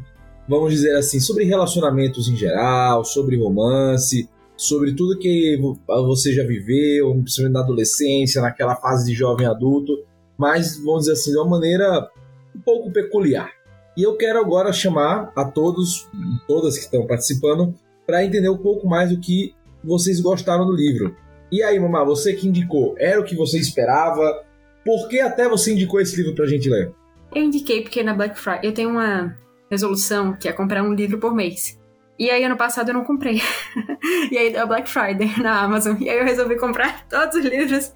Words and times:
vamos 0.49 0.73
dizer 0.73 0.97
assim, 0.97 1.19
sobre 1.19 1.45
relacionamentos 1.45 2.29
em 2.29 2.37
geral, 2.37 3.05
sobre 3.05 3.37
romance, 3.37 4.29
sobre 4.57 4.93
tudo 4.93 5.19
que 5.19 5.59
você 5.87 6.33
já 6.33 6.45
viveu, 6.45 7.11
principalmente 7.23 7.55
na 7.55 7.61
adolescência, 7.61 8.43
naquela 8.43 8.77
fase 8.77 9.11
de 9.11 9.15
jovem 9.15 9.47
adulto, 9.47 10.05
mas 10.37 10.77
vamos 10.77 11.01
dizer 11.01 11.13
assim, 11.13 11.33
de 11.33 11.39
uma 11.39 11.49
maneira 11.49 12.09
um 12.55 12.61
pouco 12.61 12.93
peculiar. 12.93 13.51
E 13.97 14.03
eu 14.03 14.17
quero 14.17 14.39
agora 14.39 14.73
chamar 14.73 15.33
a 15.37 15.45
todos, 15.45 16.09
todas 16.47 16.77
que 16.79 16.85
estão 16.85 17.07
participando, 17.07 17.75
para 18.07 18.25
entender 18.25 18.49
um 18.49 18.59
pouco 18.59 18.87
mais 18.87 19.11
do 19.11 19.21
que 19.21 19.55
vocês 19.83 20.21
gostaram 20.21 20.67
do 20.67 20.73
livro. 20.73 21.15
E 21.51 21.63
aí, 21.63 21.79
mamá, 21.79 22.05
você 22.05 22.33
que 22.33 22.49
indicou, 22.49 22.95
era 22.99 23.21
o 23.21 23.25
que 23.25 23.37
você 23.37 23.59
esperava? 23.59 24.45
Por 24.85 25.09
que 25.09 25.21
até 25.21 25.49
você 25.49 25.73
indicou 25.73 26.01
esse 26.01 26.17
livro 26.17 26.35
para 26.35 26.45
a 26.45 26.49
gente 26.49 26.69
ler? 26.69 26.93
Eu 27.35 27.43
indiquei 27.43 27.83
porque 27.83 28.03
na 28.03 28.15
Black 28.15 28.39
Friday 28.39 28.61
eu 28.63 28.75
tenho 28.75 28.91
uma 28.91 29.37
resolução 29.71 30.35
que 30.35 30.49
é 30.49 30.53
comprar 30.53 30.83
um 30.83 30.93
livro 30.93 31.19
por 31.19 31.35
mês. 31.35 31.81
E 32.19 32.31
aí 32.31 32.45
ano 32.45 32.57
passado 32.57 32.91
eu 32.91 32.95
não 32.95 33.05
comprei. 33.05 33.41
e 34.31 34.37
aí 34.37 34.53
deu 34.53 34.67
Black 34.67 34.89
Friday 34.89 35.33
na 35.41 35.63
Amazon. 35.63 35.97
E 35.99 36.11
aí 36.11 36.19
eu 36.19 36.25
resolvi 36.25 36.57
comprar 36.57 37.07
todos 37.09 37.37
os 37.37 37.45
livros, 37.45 37.93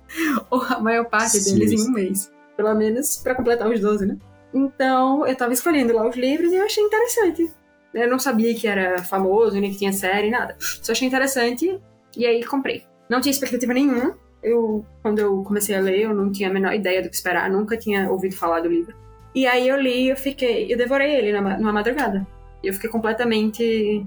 ou 0.50 0.62
a 0.62 0.80
maior 0.80 1.04
parte 1.04 1.38
Sim. 1.38 1.58
deles 1.58 1.80
em 1.80 1.88
um 1.88 1.92
mês. 1.92 2.32
Pelo 2.56 2.74
menos 2.74 3.18
para 3.18 3.34
completar 3.34 3.68
os 3.68 3.78
12, 3.78 4.06
né? 4.06 4.16
Então 4.54 5.26
eu 5.26 5.36
tava 5.36 5.52
escolhendo 5.52 5.94
lá 5.94 6.08
os 6.08 6.16
livros 6.16 6.50
e 6.50 6.56
eu 6.56 6.64
achei 6.64 6.82
interessante. 6.82 7.50
Eu 7.92 8.08
não 8.08 8.18
sabia 8.18 8.54
que 8.54 8.66
era 8.66 9.02
famoso, 9.02 9.60
nem 9.60 9.70
que 9.70 9.78
tinha 9.78 9.92
série, 9.92 10.30
nada. 10.30 10.56
Só 10.58 10.92
achei 10.92 11.06
interessante 11.06 11.78
e 12.16 12.26
aí 12.26 12.42
comprei. 12.42 12.84
Não 13.08 13.20
tinha 13.20 13.30
expectativa 13.30 13.74
nenhuma. 13.74 14.18
Eu, 14.42 14.84
quando 15.02 15.18
eu 15.18 15.42
comecei 15.42 15.74
a 15.74 15.80
ler, 15.80 16.02
eu 16.02 16.14
não 16.14 16.30
tinha 16.32 16.48
a 16.48 16.52
menor 16.52 16.74
ideia 16.74 17.02
do 17.02 17.08
que 17.08 17.16
esperar, 17.16 17.50
nunca 17.50 17.76
tinha 17.76 18.10
ouvido 18.10 18.34
falar 18.34 18.60
do 18.60 18.68
livro. 18.68 18.94
E 19.36 19.46
aí 19.46 19.68
eu 19.68 19.78
li, 19.78 20.08
eu 20.08 20.16
fiquei, 20.16 20.72
eu 20.72 20.78
devorei 20.78 21.14
ele 21.14 21.30
numa, 21.30 21.70
madrugada. 21.70 22.26
Eu 22.64 22.72
fiquei 22.72 22.88
completamente, 22.88 24.02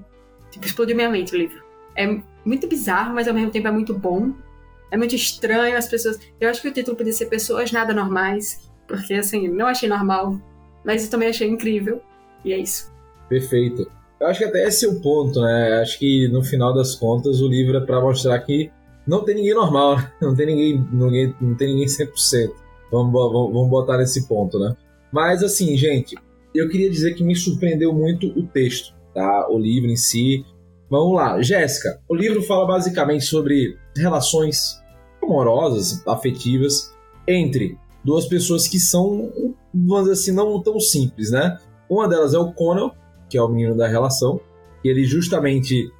tipo, 0.50 0.66
explodiu 0.66 0.96
minha 0.96 1.08
mente 1.08 1.32
o 1.32 1.38
livro. 1.38 1.62
É 1.96 2.20
muito 2.44 2.66
bizarro, 2.66 3.14
mas 3.14 3.28
ao 3.28 3.34
mesmo 3.34 3.52
tempo 3.52 3.68
é 3.68 3.70
muito 3.70 3.96
bom. 3.96 4.32
É 4.90 4.96
muito 4.96 5.14
estranho 5.14 5.78
as 5.78 5.86
pessoas. 5.86 6.18
Eu 6.40 6.50
acho 6.50 6.60
que 6.60 6.66
o 6.66 6.72
título 6.72 6.96
podia 6.96 7.12
ser 7.12 7.26
Pessoas 7.26 7.70
Nada 7.70 7.94
Normais, 7.94 8.68
porque 8.88 9.14
assim, 9.14 9.46
não 9.46 9.66
achei 9.68 9.88
normal, 9.88 10.36
mas 10.84 11.04
eu 11.04 11.10
também 11.12 11.28
achei 11.28 11.48
incrível. 11.48 12.02
E 12.44 12.52
é 12.52 12.58
isso. 12.58 12.92
Perfeito. 13.28 13.88
Eu 14.18 14.26
acho 14.26 14.40
que 14.40 14.46
até 14.46 14.66
esse 14.66 14.84
é 14.84 14.88
o 14.88 15.00
ponto, 15.00 15.40
né? 15.40 15.80
Acho 15.80 15.96
que 15.96 16.26
no 16.26 16.42
final 16.42 16.74
das 16.74 16.96
contas 16.96 17.40
o 17.40 17.46
livro 17.46 17.76
é 17.76 17.86
para 17.86 18.00
mostrar 18.00 18.36
que 18.40 18.68
não 19.06 19.24
tem 19.24 19.36
ninguém 19.36 19.54
normal, 19.54 19.96
não 20.20 20.34
tem 20.34 20.46
ninguém, 20.46 20.88
ninguém 20.90 21.36
não 21.40 21.54
tem 21.54 21.68
ninguém 21.68 21.86
100%. 21.86 22.50
Vamos, 22.90 23.12
vamos, 23.12 23.52
vamos 23.52 23.70
botar 23.70 23.96
nesse 23.96 24.26
ponto, 24.26 24.58
né? 24.58 24.74
Mas 25.12 25.42
assim, 25.42 25.76
gente, 25.76 26.16
eu 26.54 26.68
queria 26.68 26.90
dizer 26.90 27.14
que 27.14 27.24
me 27.24 27.34
surpreendeu 27.34 27.92
muito 27.92 28.26
o 28.28 28.46
texto, 28.46 28.94
tá? 29.14 29.48
O 29.48 29.58
livro 29.58 29.90
em 29.90 29.96
si. 29.96 30.44
Vamos 30.90 31.14
lá, 31.14 31.40
Jéssica. 31.40 32.00
O 32.08 32.14
livro 32.14 32.42
fala 32.42 32.66
basicamente 32.66 33.24
sobre 33.24 33.76
relações 33.96 34.80
amorosas, 35.22 36.02
afetivas 36.06 36.92
entre 37.28 37.78
duas 38.04 38.26
pessoas 38.26 38.66
que 38.66 38.78
são, 38.78 39.30
vamos 39.72 40.08
dizer 40.08 40.12
assim, 40.12 40.32
não 40.32 40.60
tão 40.62 40.80
simples, 40.80 41.30
né? 41.30 41.58
Uma 41.88 42.08
delas 42.08 42.34
é 42.34 42.38
o 42.38 42.52
Connell, 42.52 42.92
que 43.28 43.36
é 43.38 43.42
o 43.42 43.48
menino 43.48 43.76
da 43.76 43.86
relação, 43.86 44.40
e 44.84 44.88
ele 44.88 45.04
justamente 45.04 45.92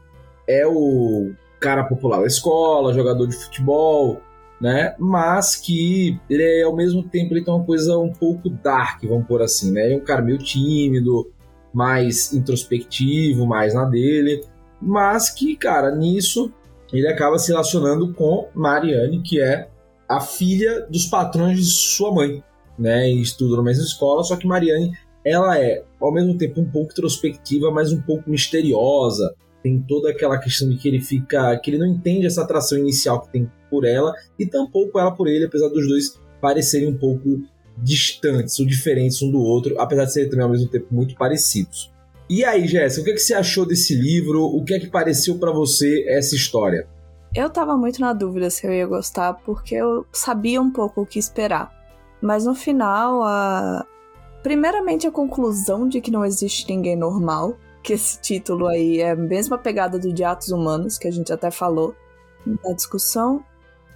é 0.48 0.66
o 0.66 1.32
cara 1.60 1.84
popular 1.84 2.21
da 2.21 2.27
escola, 2.27 2.94
jogador 2.94 3.27
de 3.27 3.37
futebol, 3.37 4.21
né? 4.60 4.94
Mas 4.98 5.56
que 5.56 6.21
ele 6.28 6.43
é, 6.43 6.62
ao 6.62 6.76
mesmo 6.76 7.03
tempo 7.03 7.32
ele 7.32 7.44
tem 7.44 7.53
uma 7.53 7.65
coisa 7.65 7.98
um 7.98 8.12
pouco 8.12 8.50
dark, 8.50 9.03
vamos 9.04 9.26
por 9.26 9.41
assim, 9.41 9.72
né? 9.72 9.93
É 9.93 9.97
um 9.97 10.04
cara 10.04 10.21
meio 10.21 10.38
tímido, 10.38 11.31
mais 11.72 12.32
introspectivo, 12.32 13.47
mais 13.47 13.75
na 13.75 13.84
dele, 13.84 14.44
mas 14.81 15.31
que, 15.31 15.56
cara, 15.56 15.94
nisso 15.94 16.53
ele 16.93 17.06
acaba 17.06 17.38
se 17.38 17.50
relacionando 17.50 18.12
com 18.12 18.48
Marianne, 18.54 19.22
que 19.22 19.41
é 19.41 19.69
a 20.09 20.21
filha 20.21 20.87
dos 20.91 21.06
patrões 21.06 21.59
de 21.59 21.65
sua 21.65 22.12
mãe, 22.12 22.42
né? 22.78 23.09
E 23.09 23.22
estuda 23.22 23.56
na 23.56 23.62
mesma 23.62 23.84
escola, 23.84 24.25
só 24.25 24.37
que 24.37 24.47
Marianne, 24.47 24.92
ela 25.25 25.59
é, 25.59 25.84
ao 26.00 26.12
mesmo 26.12 26.37
tempo, 26.37 26.60
um 26.60 26.69
pouco 26.69 26.91
introspectiva, 26.91 27.71
mas 27.71 27.92
um 27.92 28.00
pouco 28.03 28.28
misteriosa. 28.28 29.34
Tem 29.62 29.81
toda 29.87 30.10
aquela 30.10 30.38
questão 30.38 30.69
de 30.69 30.76
que 30.76 30.88
ele 30.88 31.00
fica, 31.00 31.56
que 31.59 31.71
ele 31.71 31.78
não 31.78 31.87
entende 31.87 32.26
essa 32.26 32.43
atração 32.43 32.78
inicial 32.78 33.21
que 33.21 33.32
tem 33.32 33.50
por 33.69 33.84
ela 33.84 34.15
e 34.38 34.47
tampouco 34.47 34.98
ela 34.98 35.10
por 35.10 35.28
ele, 35.28 35.44
apesar 35.44 35.69
dos 35.69 35.87
dois 35.87 36.19
parecerem 36.41 36.88
um 36.88 36.97
pouco 36.97 37.43
distantes 37.76 38.59
ou 38.59 38.66
diferentes 38.66 39.21
um 39.22 39.31
do 39.31 39.38
outro, 39.38 39.78
apesar 39.78 40.04
de 40.04 40.12
serem 40.12 40.31
também 40.31 40.44
ao 40.44 40.50
mesmo 40.50 40.69
tempo 40.69 40.87
muito 40.91 41.15
parecidos. 41.15 41.93
E 42.28 42.44
aí, 42.44 42.66
Jéssica, 42.66 43.03
o 43.03 43.04
que, 43.04 43.10
é 43.10 43.15
que 43.15 43.21
você 43.21 43.34
achou 43.34 43.66
desse 43.66 43.94
livro? 43.94 44.44
O 44.44 44.65
que 44.65 44.75
é 44.75 44.78
que 44.78 44.87
pareceu 44.87 45.38
para 45.38 45.50
você 45.50 46.04
essa 46.09 46.34
história? 46.34 46.87
Eu 47.34 47.50
tava 47.50 47.77
muito 47.77 48.00
na 48.00 48.12
dúvida 48.12 48.50
se 48.50 48.66
eu 48.66 48.72
ia 48.72 48.87
gostar, 48.87 49.34
porque 49.44 49.75
eu 49.75 50.06
sabia 50.12 50.60
um 50.60 50.71
pouco 50.71 51.03
o 51.03 51.06
que 51.06 51.19
esperar. 51.19 51.72
Mas 52.21 52.44
no 52.44 52.54
final, 52.54 53.22
a... 53.22 53.84
primeiramente 54.42 55.06
a 55.06 55.10
conclusão 55.10 55.88
de 55.88 56.01
que 56.01 56.10
não 56.10 56.24
existe 56.24 56.68
ninguém 56.68 56.97
normal, 56.97 57.56
que 57.82 57.94
esse 57.94 58.21
título 58.21 58.66
aí 58.66 59.00
é 59.00 59.10
a 59.10 59.16
mesma 59.16 59.59
pegada 59.59 59.98
do 59.98 60.12
de 60.12 60.24
Atos 60.24 60.50
Humanos, 60.50 60.98
que 60.98 61.09
a 61.09 61.10
gente 61.10 61.32
até 61.32 61.50
falou 61.50 61.94
na 62.65 62.72
discussão, 62.72 63.44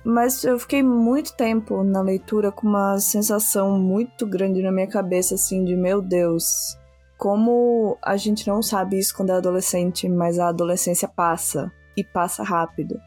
mas 0.04 0.44
eu 0.44 0.58
fiquei 0.58 0.82
muito 0.82 1.34
tempo 1.34 1.82
na 1.82 2.02
leitura 2.02 2.52
com 2.52 2.66
uma 2.66 2.98
sensação 2.98 3.78
muito 3.78 4.26
grande 4.26 4.62
na 4.62 4.70
minha 4.70 4.86
cabeça, 4.86 5.34
assim, 5.34 5.64
de 5.64 5.74
meu 5.74 6.02
Deus, 6.02 6.76
como 7.16 7.96
a 8.02 8.16
gente 8.16 8.46
não 8.46 8.62
sabe 8.62 8.98
isso 8.98 9.16
quando 9.16 9.30
é 9.30 9.34
adolescente, 9.34 10.08
mas 10.08 10.38
a 10.38 10.48
adolescência 10.48 11.08
passa 11.08 11.72
e 11.96 12.04
passa 12.04 12.42
rápido. 12.42 13.00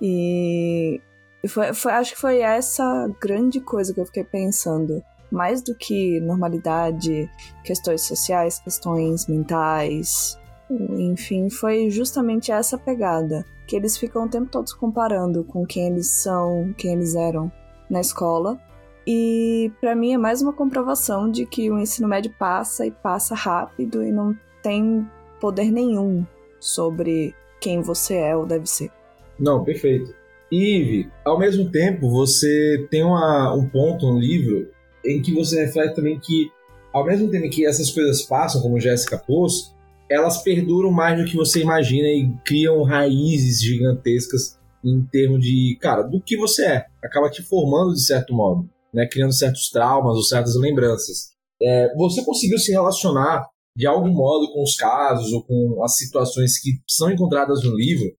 E 0.00 1.00
foi, 1.48 1.74
foi, 1.74 1.92
acho 1.92 2.12
que 2.14 2.20
foi 2.20 2.38
essa 2.40 3.08
grande 3.20 3.60
coisa 3.60 3.92
que 3.92 4.00
eu 4.00 4.06
fiquei 4.06 4.24
pensando. 4.24 5.02
Mais 5.34 5.60
do 5.60 5.74
que 5.74 6.20
normalidade, 6.20 7.28
questões 7.64 8.02
sociais, 8.02 8.60
questões 8.60 9.26
mentais, 9.26 10.38
enfim, 10.70 11.50
foi 11.50 11.90
justamente 11.90 12.52
essa 12.52 12.78
pegada 12.78 13.44
que 13.66 13.74
eles 13.74 13.98
ficam 13.98 14.26
o 14.26 14.28
tempo 14.28 14.48
todo 14.48 14.70
comparando 14.78 15.42
com 15.42 15.66
quem 15.66 15.88
eles 15.88 16.06
são, 16.06 16.72
quem 16.78 16.92
eles 16.92 17.16
eram 17.16 17.50
na 17.90 18.00
escola. 18.00 18.56
E 19.04 19.72
para 19.80 19.96
mim 19.96 20.12
é 20.12 20.18
mais 20.18 20.40
uma 20.40 20.52
comprovação 20.52 21.28
de 21.28 21.44
que 21.44 21.68
o 21.68 21.80
ensino 21.80 22.06
médio 22.06 22.32
passa 22.38 22.86
e 22.86 22.92
passa 22.92 23.34
rápido 23.34 24.04
e 24.04 24.12
não 24.12 24.36
tem 24.62 25.04
poder 25.40 25.72
nenhum 25.72 26.24
sobre 26.60 27.34
quem 27.60 27.80
você 27.82 28.14
é 28.14 28.36
ou 28.36 28.46
deve 28.46 28.66
ser. 28.66 28.88
Não, 29.36 29.64
perfeito. 29.64 30.14
Ive, 30.50 31.10
ao 31.24 31.36
mesmo 31.36 31.68
tempo, 31.70 32.08
você 32.08 32.86
tem 32.88 33.02
uma, 33.02 33.52
um 33.52 33.68
ponto 33.68 34.06
no 34.06 34.20
livro 34.20 34.70
em 35.04 35.20
que 35.22 35.32
você 35.32 35.64
reflete 35.64 35.94
também 35.94 36.18
que, 36.18 36.50
ao 36.92 37.04
mesmo 37.04 37.30
tempo 37.30 37.50
que 37.50 37.66
essas 37.66 37.90
coisas 37.90 38.22
passam, 38.22 38.62
como 38.62 38.80
Jéssica 38.80 39.18
pôs, 39.18 39.74
elas 40.10 40.42
perduram 40.42 40.90
mais 40.90 41.18
do 41.18 41.28
que 41.28 41.36
você 41.36 41.60
imagina 41.60 42.08
e 42.08 42.30
criam 42.44 42.82
raízes 42.82 43.62
gigantescas 43.62 44.58
em 44.84 45.02
termos 45.06 45.40
de, 45.40 45.78
cara, 45.80 46.02
do 46.02 46.20
que 46.20 46.36
você 46.36 46.66
é. 46.66 46.86
Acaba 47.02 47.30
te 47.30 47.42
formando 47.42 47.94
de 47.94 48.04
certo 48.04 48.34
modo, 48.34 48.68
né? 48.92 49.08
Criando 49.10 49.32
certos 49.32 49.70
traumas 49.70 50.16
ou 50.16 50.22
certas 50.22 50.54
lembranças. 50.56 51.32
É, 51.62 51.94
você 51.96 52.22
conseguiu 52.24 52.58
se 52.58 52.70
relacionar 52.70 53.48
de 53.76 53.86
algum 53.86 54.12
modo 54.12 54.52
com 54.52 54.62
os 54.62 54.76
casos 54.76 55.32
ou 55.32 55.42
com 55.42 55.82
as 55.82 55.96
situações 55.96 56.60
que 56.60 56.70
são 56.88 57.10
encontradas 57.10 57.64
no 57.64 57.74
livro? 57.74 58.14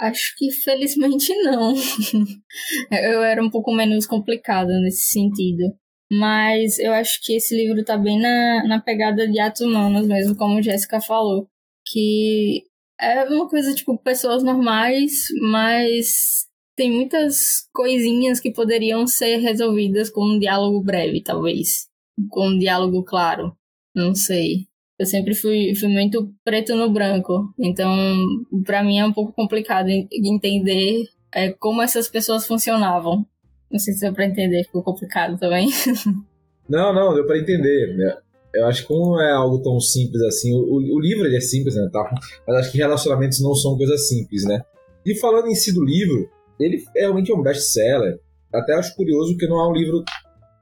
Acho 0.00 0.34
que 0.36 0.50
felizmente 0.50 1.32
não. 1.42 1.74
eu 2.90 3.22
era 3.22 3.42
um 3.42 3.50
pouco 3.50 3.72
menos 3.72 4.06
complicada 4.06 4.72
nesse 4.80 5.12
sentido. 5.12 5.74
Mas 6.10 6.78
eu 6.78 6.92
acho 6.92 7.20
que 7.22 7.34
esse 7.36 7.54
livro 7.54 7.84
tá 7.84 7.96
bem 7.96 8.18
na, 8.18 8.64
na 8.66 8.80
pegada 8.80 9.28
de 9.28 9.38
atos 9.38 9.60
humanos 9.60 10.06
mesmo, 10.06 10.36
como 10.36 10.62
Jéssica 10.62 11.00
falou. 11.00 11.48
Que 11.86 12.64
é 13.00 13.24
uma 13.24 13.48
coisa, 13.48 13.74
tipo, 13.74 13.96
pessoas 13.98 14.42
normais, 14.42 15.12
mas 15.42 16.46
tem 16.76 16.90
muitas 16.90 17.68
coisinhas 17.72 18.40
que 18.40 18.52
poderiam 18.52 19.06
ser 19.06 19.38
resolvidas 19.38 20.10
com 20.10 20.24
um 20.24 20.38
diálogo 20.38 20.82
breve, 20.82 21.22
talvez. 21.22 21.88
Com 22.30 22.48
um 22.48 22.58
diálogo 22.58 23.04
claro. 23.04 23.54
Não 23.94 24.14
sei. 24.14 24.68
Eu 24.98 25.06
sempre 25.06 25.34
fui, 25.34 25.74
fui 25.74 25.88
muito 25.88 26.32
preto 26.44 26.74
no 26.74 26.90
branco. 26.90 27.52
Então, 27.58 27.96
para 28.64 28.82
mim 28.82 28.98
é 28.98 29.04
um 29.04 29.12
pouco 29.12 29.32
complicado 29.32 29.88
entender 29.88 31.04
é, 31.32 31.52
como 31.52 31.82
essas 31.82 32.08
pessoas 32.08 32.46
funcionavam. 32.46 33.26
Não 33.70 33.78
sei 33.78 33.94
se 33.94 34.00
deu 34.00 34.12
pra 34.12 34.26
entender, 34.26 34.64
ficou 34.64 34.82
complicado 34.82 35.38
também. 35.38 35.68
Não, 36.68 36.92
não, 36.92 37.14
deu 37.14 37.26
para 37.26 37.38
entender. 37.38 37.96
Eu 38.54 38.66
acho 38.66 38.82
que 38.82 38.88
como 38.88 39.18
é 39.18 39.32
algo 39.32 39.62
tão 39.62 39.80
simples 39.80 40.20
assim, 40.22 40.54
o, 40.54 40.74
o 40.74 41.00
livro 41.00 41.26
é 41.26 41.40
simples, 41.40 41.74
né, 41.74 41.88
tá? 41.90 42.04
Mas 42.46 42.56
acho 42.58 42.72
que 42.72 42.76
relacionamentos 42.76 43.40
não 43.40 43.54
são 43.54 43.74
coisas 43.74 44.06
simples, 44.06 44.44
né? 44.44 44.60
E 45.04 45.14
falando 45.14 45.48
em 45.48 45.54
si 45.54 45.72
do 45.72 45.82
livro, 45.82 46.28
ele 46.60 46.84
realmente 46.94 47.30
é 47.30 47.34
um 47.34 47.42
best-seller. 47.42 48.20
Até 48.52 48.74
acho 48.74 48.94
curioso 48.94 49.36
que 49.36 49.46
não 49.46 49.60
é 49.60 49.68
um 49.68 49.72
livro, 49.72 50.04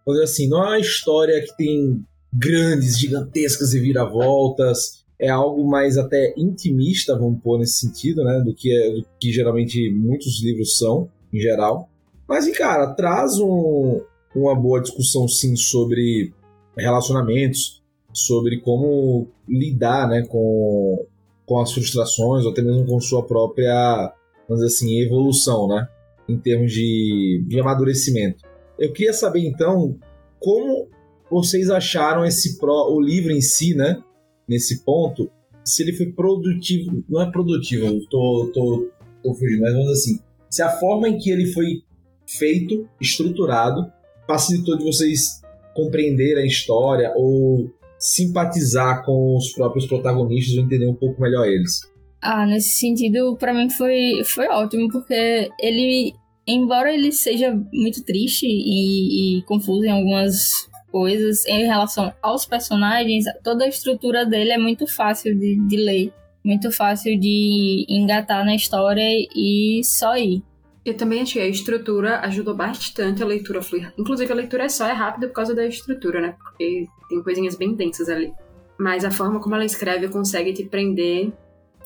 vamos 0.04 0.20
dizer 0.20 0.24
assim, 0.24 0.48
não 0.48 0.62
é 0.64 0.68
uma 0.68 0.78
história 0.78 1.40
que 1.40 1.56
tem 1.56 2.04
grandes, 2.32 2.98
gigantescas 2.98 3.72
e 3.74 3.80
viravoltas. 3.80 5.04
É 5.18 5.28
algo 5.28 5.66
mais 5.66 5.96
até 5.96 6.34
intimista, 6.36 7.18
vamos 7.18 7.40
pôr 7.42 7.58
nesse 7.58 7.80
sentido, 7.80 8.22
né? 8.22 8.42
Do 8.44 8.54
que, 8.54 8.70
é, 8.70 8.90
do 8.90 9.06
que 9.18 9.32
geralmente 9.32 9.90
muitos 9.92 10.42
livros 10.42 10.76
são, 10.76 11.08
em 11.32 11.40
geral. 11.40 11.88
Mas, 12.28 12.50
cara, 12.56 12.94
traz 12.94 13.38
um, 13.38 14.00
uma 14.34 14.54
boa 14.54 14.80
discussão, 14.80 15.28
sim, 15.28 15.54
sobre 15.56 16.32
relacionamentos, 16.76 17.82
sobre 18.12 18.60
como 18.60 19.28
lidar 19.48 20.08
né, 20.08 20.26
com, 20.26 21.06
com 21.44 21.60
as 21.60 21.72
frustrações, 21.72 22.44
ou 22.44 22.50
até 22.50 22.62
mesmo 22.62 22.86
com 22.86 23.00
sua 23.00 23.22
própria, 23.22 24.12
vamos 24.48 24.64
dizer 24.64 24.74
assim, 24.74 25.00
evolução, 25.00 25.68
né? 25.68 25.88
Em 26.28 26.38
termos 26.38 26.72
de, 26.72 27.44
de 27.46 27.60
amadurecimento. 27.60 28.44
Eu 28.78 28.92
queria 28.92 29.12
saber, 29.12 29.46
então, 29.46 29.96
como 30.40 30.88
vocês 31.30 31.70
acharam 31.70 32.24
esse 32.24 32.58
pro, 32.58 32.92
o 32.92 33.00
livro 33.00 33.32
em 33.32 33.40
si, 33.40 33.74
né? 33.74 34.02
Nesse 34.48 34.84
ponto, 34.84 35.30
se 35.64 35.82
ele 35.82 35.92
foi 35.92 36.06
produtivo, 36.06 37.04
não 37.08 37.22
é 37.22 37.30
produtivo, 37.30 37.86
eu 37.86 38.06
tô, 38.08 38.50
tô, 38.52 38.88
tô 39.22 39.34
fugindo, 39.34 39.62
mas 39.62 39.72
vamos 39.72 39.90
assim, 39.90 40.20
se 40.48 40.62
a 40.62 40.70
forma 40.70 41.08
em 41.08 41.18
que 41.18 41.30
ele 41.30 41.46
foi 41.52 41.82
feito, 42.26 42.88
estruturado, 43.00 43.90
facilitou 44.26 44.76
de 44.76 44.84
vocês 44.84 45.40
compreender 45.74 46.38
a 46.38 46.44
história 46.44 47.12
ou 47.14 47.70
simpatizar 47.98 49.04
com 49.04 49.36
os 49.36 49.52
próprios 49.52 49.86
protagonistas 49.86 50.56
ou 50.56 50.64
entender 50.64 50.88
um 50.88 50.94
pouco 50.94 51.20
melhor 51.20 51.46
eles? 51.46 51.80
Ah, 52.20 52.46
nesse 52.46 52.70
sentido, 52.78 53.36
para 53.36 53.54
mim 53.54 53.70
foi, 53.70 54.22
foi 54.24 54.48
ótimo, 54.48 54.88
porque 54.88 55.50
ele, 55.60 56.14
embora 56.46 56.92
ele 56.92 57.12
seja 57.12 57.54
muito 57.72 58.04
triste 58.04 58.46
e, 58.46 59.38
e 59.38 59.42
confuso 59.42 59.84
em 59.84 59.90
algumas 59.90 60.50
coisas 60.90 61.44
em 61.46 61.66
relação 61.66 62.12
aos 62.22 62.46
personagens, 62.46 63.26
toda 63.44 63.64
a 63.64 63.68
estrutura 63.68 64.24
dele 64.24 64.52
é 64.52 64.58
muito 64.58 64.86
fácil 64.86 65.38
de, 65.38 65.56
de 65.68 65.76
ler, 65.76 66.12
muito 66.44 66.72
fácil 66.72 67.18
de 67.18 67.84
engatar 67.88 68.44
na 68.44 68.54
história 68.54 69.06
e 69.34 69.82
só 69.84 70.16
ir. 70.16 70.42
Eu 70.86 70.96
também 70.96 71.20
achei 71.20 71.42
a 71.42 71.48
estrutura 71.48 72.20
ajudou 72.20 72.54
bastante 72.54 73.20
a 73.20 73.26
leitura 73.26 73.60
fluir. 73.60 73.92
Inclusive, 73.98 74.30
a 74.30 74.36
leitura 74.36 74.68
só 74.68 74.86
é 74.86 74.92
rápida 74.92 75.26
por 75.26 75.32
causa 75.32 75.52
da 75.52 75.66
estrutura, 75.66 76.20
né? 76.20 76.36
Porque 76.40 76.86
tem 77.08 77.22
coisinhas 77.24 77.56
bem 77.56 77.74
densas 77.74 78.08
ali. 78.08 78.32
Mas 78.78 79.04
a 79.04 79.10
forma 79.10 79.40
como 79.40 79.56
ela 79.56 79.64
escreve 79.64 80.06
consegue 80.06 80.52
te 80.52 80.64
prender. 80.64 81.32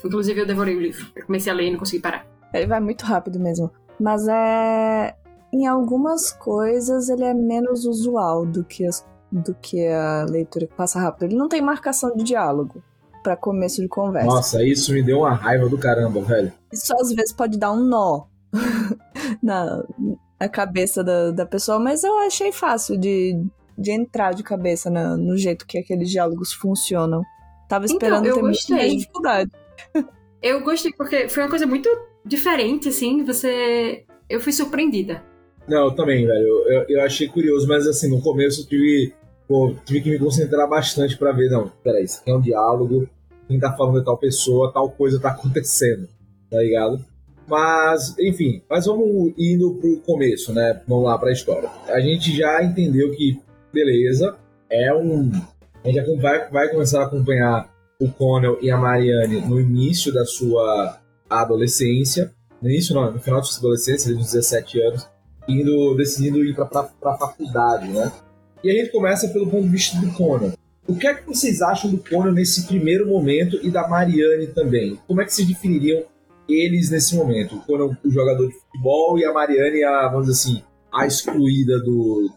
Inclusive, 0.04 0.42
eu 0.42 0.46
devorei 0.46 0.76
o 0.76 0.80
livro. 0.80 1.06
Eu 1.16 1.24
comecei 1.24 1.50
a 1.50 1.56
ler 1.56 1.68
e 1.68 1.70
não 1.70 1.78
consegui 1.78 2.02
parar. 2.02 2.26
Ele 2.52 2.66
vai 2.66 2.78
muito 2.78 3.06
rápido 3.06 3.40
mesmo. 3.40 3.70
Mas 3.98 4.28
é. 4.28 5.16
Em 5.50 5.66
algumas 5.66 6.30
coisas 6.32 7.08
ele 7.08 7.24
é 7.24 7.32
menos 7.32 7.86
usual 7.86 8.44
do 8.44 8.62
que, 8.62 8.84
as... 8.84 9.04
do 9.32 9.54
que 9.54 9.88
a 9.88 10.26
leitura 10.28 10.66
que 10.66 10.74
passa 10.74 11.00
rápido. 11.00 11.22
Ele 11.22 11.36
não 11.36 11.48
tem 11.48 11.62
marcação 11.62 12.14
de 12.14 12.22
diálogo 12.22 12.82
para 13.22 13.34
começo 13.34 13.80
de 13.80 13.88
conversa. 13.88 14.26
Nossa, 14.26 14.62
isso 14.62 14.92
me 14.92 15.02
deu 15.02 15.20
uma 15.20 15.32
raiva 15.32 15.70
do 15.70 15.78
caramba, 15.78 16.20
velho. 16.20 16.52
Isso 16.70 16.94
às 16.94 17.12
vezes 17.12 17.32
pode 17.32 17.58
dar 17.58 17.72
um 17.72 17.82
nó 17.82 18.29
na, 19.42 19.84
na 20.38 20.48
cabeça 20.48 21.02
da, 21.04 21.30
da 21.30 21.46
pessoa, 21.46 21.78
mas 21.78 22.02
eu 22.04 22.18
achei 22.20 22.52
fácil 22.52 22.98
de, 22.98 23.42
de 23.76 23.92
entrar 23.92 24.34
de 24.34 24.42
cabeça 24.42 24.90
na, 24.90 25.16
no 25.16 25.36
jeito 25.36 25.66
que 25.66 25.78
aqueles 25.78 26.10
diálogos 26.10 26.52
funcionam. 26.52 27.22
Tava 27.68 27.84
então, 27.84 27.96
esperando 27.96 28.26
então, 28.26 28.38
eu 28.38 28.42
ter 28.42 28.48
gostei. 28.48 28.76
mais 28.76 28.92
dificuldade. 28.92 29.50
Eu 30.42 30.62
gostei 30.64 30.90
porque 30.96 31.28
foi 31.28 31.42
uma 31.42 31.50
coisa 31.50 31.66
muito 31.66 31.86
diferente, 32.24 32.88
assim, 32.88 33.22
você... 33.22 34.06
Eu 34.26 34.40
fui 34.40 34.54
surpreendida. 34.54 35.22
Não, 35.68 35.88
eu 35.88 35.94
também, 35.94 36.26
velho. 36.26 36.64
Eu, 36.66 36.84
eu 36.88 37.02
achei 37.02 37.28
curioso, 37.28 37.68
mas 37.68 37.86
assim, 37.86 38.08
no 38.08 38.22
começo 38.22 38.62
eu 38.62 38.66
tive, 38.66 39.12
pô, 39.46 39.74
tive 39.84 40.00
que 40.00 40.10
me 40.10 40.18
concentrar 40.18 40.66
bastante 40.66 41.16
para 41.18 41.32
ver, 41.32 41.50
não, 41.50 41.70
peraí, 41.84 42.04
isso 42.04 42.20
aqui 42.20 42.30
é 42.30 42.34
um 42.34 42.40
diálogo, 42.40 43.06
quem 43.46 43.60
tá 43.60 43.76
falando 43.76 43.98
de 43.98 44.04
tal 44.04 44.16
pessoa, 44.16 44.72
tal 44.72 44.90
coisa 44.90 45.20
tá 45.20 45.28
acontecendo, 45.28 46.08
tá 46.50 46.58
ligado? 46.58 47.04
Mas, 47.50 48.16
enfim, 48.16 48.62
mas 48.70 48.86
vamos 48.86 49.34
indo 49.36 49.74
pro 49.74 50.00
começo, 50.06 50.52
né? 50.52 50.80
Vamos 50.86 51.04
lá 51.04 51.18
pra 51.18 51.32
história. 51.32 51.68
A 51.88 52.00
gente 52.00 52.34
já 52.36 52.62
entendeu 52.62 53.10
que, 53.10 53.40
beleza, 53.72 54.36
é 54.70 54.94
um. 54.94 55.32
A 55.84 55.88
gente 55.90 56.16
vai, 56.20 56.48
vai 56.48 56.68
começar 56.68 57.00
a 57.00 57.06
acompanhar 57.06 57.68
o 58.00 58.08
Connell 58.08 58.56
e 58.62 58.70
a 58.70 58.76
Marianne 58.76 59.40
no 59.40 59.58
início 59.58 60.14
da 60.14 60.24
sua 60.24 61.00
adolescência. 61.28 62.32
No 62.62 62.70
início, 62.70 62.94
não, 62.94 63.10
no 63.10 63.18
final 63.18 63.40
da 63.40 63.46
sua 63.46 63.58
adolescência, 63.58 64.14
dos 64.14 64.26
17 64.26 64.80
anos, 64.82 65.08
indo, 65.48 65.96
decidindo 65.96 66.44
ir 66.44 66.54
pra, 66.54 66.66
pra, 66.66 66.84
pra 66.84 67.16
faculdade, 67.16 67.88
né? 67.88 68.12
E 68.62 68.70
a 68.70 68.74
gente 68.74 68.92
começa 68.92 69.26
pelo 69.26 69.50
ponto 69.50 69.64
de 69.64 69.70
vista 69.70 69.98
do 69.98 70.12
Connell. 70.12 70.52
O 70.86 70.94
que 70.94 71.06
é 71.08 71.14
que 71.14 71.26
vocês 71.26 71.60
acham 71.62 71.90
do 71.90 71.98
Connell 71.98 72.32
nesse 72.32 72.66
primeiro 72.68 73.08
momento 73.08 73.58
e 73.60 73.70
da 73.70 73.88
Marianne 73.88 74.46
também? 74.48 75.00
Como 75.08 75.20
é 75.20 75.24
que 75.24 75.34
vocês 75.34 75.48
definiriam 75.48 76.04
eles 76.52 76.90
nesse 76.90 77.16
momento. 77.16 77.60
Foram 77.66 77.96
o 78.04 78.10
jogador 78.10 78.46
de 78.46 78.54
futebol 78.54 79.18
e 79.18 79.24
a 79.24 79.32
Mariane, 79.32 79.82
a, 79.84 80.08
vamos 80.08 80.26
dizer 80.26 80.52
assim, 80.52 80.64
a 80.92 81.06
excluída 81.06 81.78
do, 81.80 82.30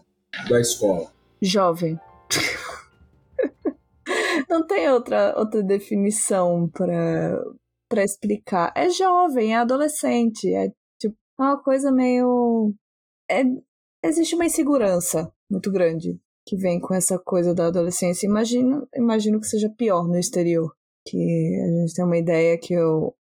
da 0.48 0.60
escola. 0.60 1.12
Jovem. 1.40 1.98
Não 4.48 4.66
tem 4.66 4.90
outra, 4.90 5.34
outra 5.38 5.62
definição 5.62 6.68
para 6.68 7.40
para 7.88 8.02
explicar. 8.02 8.72
É 8.74 8.90
jovem, 8.90 9.52
é 9.52 9.58
adolescente, 9.58 10.52
é 10.52 10.72
tipo 10.98 11.14
uma 11.38 11.62
coisa 11.62 11.92
meio 11.92 12.74
é, 13.30 13.42
existe 14.02 14.34
uma 14.34 14.46
insegurança 14.46 15.32
muito 15.50 15.70
grande 15.70 16.18
que 16.46 16.56
vem 16.56 16.78
com 16.78 16.94
essa 16.94 17.18
coisa 17.18 17.54
da 17.54 17.66
adolescência. 17.66 18.26
Imagino, 18.26 18.86
imagino 18.94 19.40
que 19.40 19.46
seja 19.46 19.70
pior 19.70 20.06
no 20.06 20.18
exterior, 20.18 20.74
que 21.06 21.16
a 21.16 21.80
gente 21.80 21.94
tem 21.94 22.04
uma 22.04 22.18
ideia 22.18 22.58
que 22.58 22.78
o, 22.78 23.14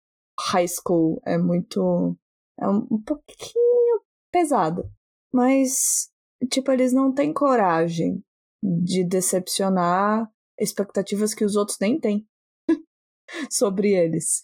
high 0.51 0.67
school 0.69 1.21
é 1.27 1.39
muito. 1.39 2.17
é 2.61 2.69
um, 2.69 3.03
pouquinho 3.03 4.03
pesado. 4.31 4.91
Mas, 5.33 6.11
tipo, 6.51 6.71
eles 6.71 6.93
não 6.93 7.13
têm 7.13 7.33
coragem 7.33 8.23
de 8.63 9.05
decepcionar 9.05 10.31
expectativas 10.59 11.35
que 11.35 11.45
os 11.45 11.57
outros 11.57 11.79
nem 11.81 11.99
têm 11.99 12.27
sobre 13.51 13.93
eles. 13.93 14.43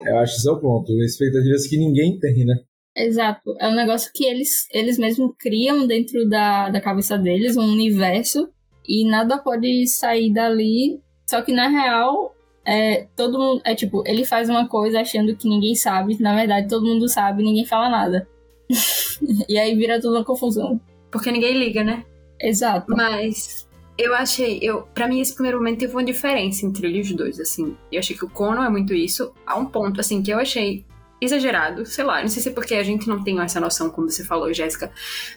Eu 0.00 0.18
acho 0.18 0.34
que 0.34 0.38
esse 0.40 0.48
é 0.48 0.52
o 0.52 0.60
ponto. 0.60 0.92
Expectativas 1.02 1.66
que 1.66 1.78
ninguém 1.78 2.18
tem, 2.18 2.44
né? 2.44 2.54
Exato. 2.96 3.56
É 3.58 3.68
um 3.68 3.74
negócio 3.74 4.12
que 4.14 4.24
eles, 4.24 4.68
eles 4.72 4.98
mesmos 4.98 5.34
criam 5.38 5.86
dentro 5.86 6.28
da, 6.28 6.70
da 6.70 6.80
cabeça 6.80 7.18
deles, 7.18 7.56
um 7.56 7.72
universo, 7.72 8.48
e 8.86 9.08
nada 9.08 9.38
pode 9.38 9.86
sair 9.86 10.32
dali. 10.32 11.00
Só 11.28 11.42
que 11.42 11.52
na 11.52 11.68
real, 11.68 12.34
é, 12.64 13.06
todo 13.16 13.38
mundo. 13.38 13.62
É 13.64 13.74
tipo, 13.74 14.02
ele 14.06 14.24
faz 14.24 14.48
uma 14.48 14.68
coisa 14.68 15.00
achando 15.00 15.36
que 15.36 15.48
ninguém 15.48 15.74
sabe. 15.74 16.16
Na 16.20 16.34
verdade, 16.34 16.68
todo 16.68 16.86
mundo 16.86 17.08
sabe 17.08 17.42
ninguém 17.42 17.66
fala 17.66 17.88
nada. 17.88 18.28
e 19.48 19.58
aí 19.58 19.74
vira 19.74 20.00
tudo 20.00 20.16
uma 20.16 20.24
confusão. 20.24 20.80
Porque 21.10 21.30
ninguém 21.30 21.58
liga, 21.58 21.84
né? 21.84 22.04
Exato. 22.40 22.94
Mas 22.94 23.68
eu 23.96 24.14
achei, 24.14 24.58
eu, 24.60 24.82
para 24.94 25.06
mim 25.06 25.20
esse 25.20 25.34
primeiro 25.34 25.58
momento 25.58 25.78
teve 25.78 25.94
uma 25.94 26.04
diferença 26.04 26.66
entre 26.66 26.86
eles 26.86 27.12
dois, 27.12 27.38
assim. 27.38 27.76
Eu 27.92 28.00
achei 28.00 28.16
que 28.16 28.24
o 28.24 28.30
Conan 28.30 28.66
é 28.66 28.70
muito 28.70 28.92
isso, 28.92 29.32
a 29.46 29.56
um 29.56 29.66
ponto 29.66 30.00
assim 30.00 30.22
que 30.22 30.32
eu 30.32 30.38
achei 30.38 30.84
exagerado, 31.20 31.86
sei 31.86 32.04
lá, 32.04 32.20
não 32.20 32.28
sei 32.28 32.42
se 32.42 32.48
é 32.48 32.52
porque 32.52 32.74
a 32.74 32.82
gente 32.82 33.08
não 33.08 33.22
tem 33.22 33.40
essa 33.40 33.60
noção, 33.60 33.88
como 33.88 34.10
você 34.10 34.24
falou, 34.24 34.52
Jéssica, 34.52 34.92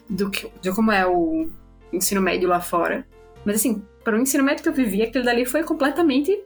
do 0.10 0.30
que 0.30 0.52
de 0.60 0.72
como 0.74 0.92
é 0.92 1.06
o 1.06 1.48
ensino 1.94 2.20
médio 2.20 2.50
lá 2.50 2.60
fora. 2.60 3.08
Mas 3.46 3.58
assim, 3.58 3.82
para 4.04 4.18
o 4.18 4.20
ensino 4.20 4.44
médio 4.44 4.64
que 4.64 4.70
eu 4.70 4.74
vivi, 4.74 5.04
aquele 5.04 5.24
dali 5.24 5.46
foi 5.46 5.64
completamente 5.64 6.38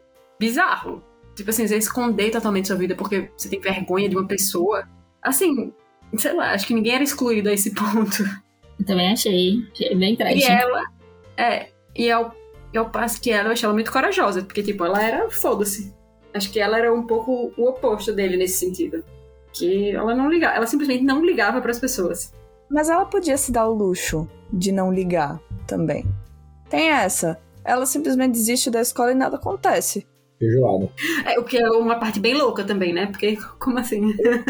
bizarro. 0.41 1.03
Tipo 1.35 1.51
assim, 1.51 1.67
você 1.67 1.77
esconder 1.77 2.31
totalmente 2.31 2.67
sua 2.67 2.75
vida 2.75 2.95
porque 2.95 3.29
você 3.37 3.47
tem 3.47 3.59
vergonha 3.59 4.09
de 4.09 4.17
uma 4.17 4.27
pessoa. 4.27 4.87
Assim, 5.21 5.71
sei 6.17 6.33
lá, 6.33 6.51
acho 6.51 6.65
que 6.65 6.73
ninguém 6.73 6.95
era 6.95 7.03
excluído 7.03 7.47
a 7.47 7.53
esse 7.53 7.71
ponto. 7.75 8.23
Eu 8.79 8.85
também 8.85 9.11
achei, 9.11 9.59
achei 9.71 9.95
bem 9.95 10.15
trash. 10.15 10.41
E 10.41 10.43
ela, 10.43 10.83
é, 11.37 11.67
e 11.95 12.09
ao, 12.11 12.35
e 12.73 12.77
ao 12.77 12.89
passo 12.89 13.21
que 13.21 13.29
ela, 13.29 13.49
eu 13.49 13.51
achei 13.53 13.65
ela 13.65 13.73
muito 13.73 13.91
corajosa, 13.91 14.41
porque, 14.41 14.63
tipo, 14.63 14.83
ela 14.83 15.01
era 15.01 15.29
foda-se. 15.29 15.93
Acho 16.33 16.51
que 16.51 16.59
ela 16.59 16.77
era 16.77 16.91
um 16.91 17.05
pouco 17.05 17.53
o 17.55 17.69
oposto 17.69 18.11
dele 18.11 18.35
nesse 18.35 18.57
sentido. 18.57 19.03
Que 19.53 19.91
ela 19.91 20.15
não 20.15 20.29
ligava, 20.29 20.55
ela 20.55 20.65
simplesmente 20.65 21.03
não 21.03 21.23
ligava 21.23 21.61
para 21.61 21.71
as 21.71 21.79
pessoas. 21.79 22.33
Mas 22.69 22.89
ela 22.89 23.05
podia 23.05 23.37
se 23.37 23.51
dar 23.51 23.67
o 23.67 23.73
luxo 23.73 24.27
de 24.51 24.71
não 24.71 24.91
ligar 24.91 25.39
também. 25.67 26.05
Tem 26.69 26.89
essa. 26.89 27.37
Ela 27.63 27.85
simplesmente 27.85 28.31
desiste 28.31 28.71
da 28.71 28.81
escola 28.81 29.11
e 29.11 29.15
nada 29.15 29.35
acontece. 29.35 30.07
Feijoada. 30.41 30.89
É, 31.23 31.39
o 31.39 31.43
que 31.43 31.55
é 31.55 31.69
uma 31.69 31.99
parte 31.99 32.19
bem 32.19 32.33
louca 32.33 32.63
também, 32.63 32.91
né? 32.91 33.05
Porque, 33.05 33.37
como 33.59 33.77
assim? 33.77 34.01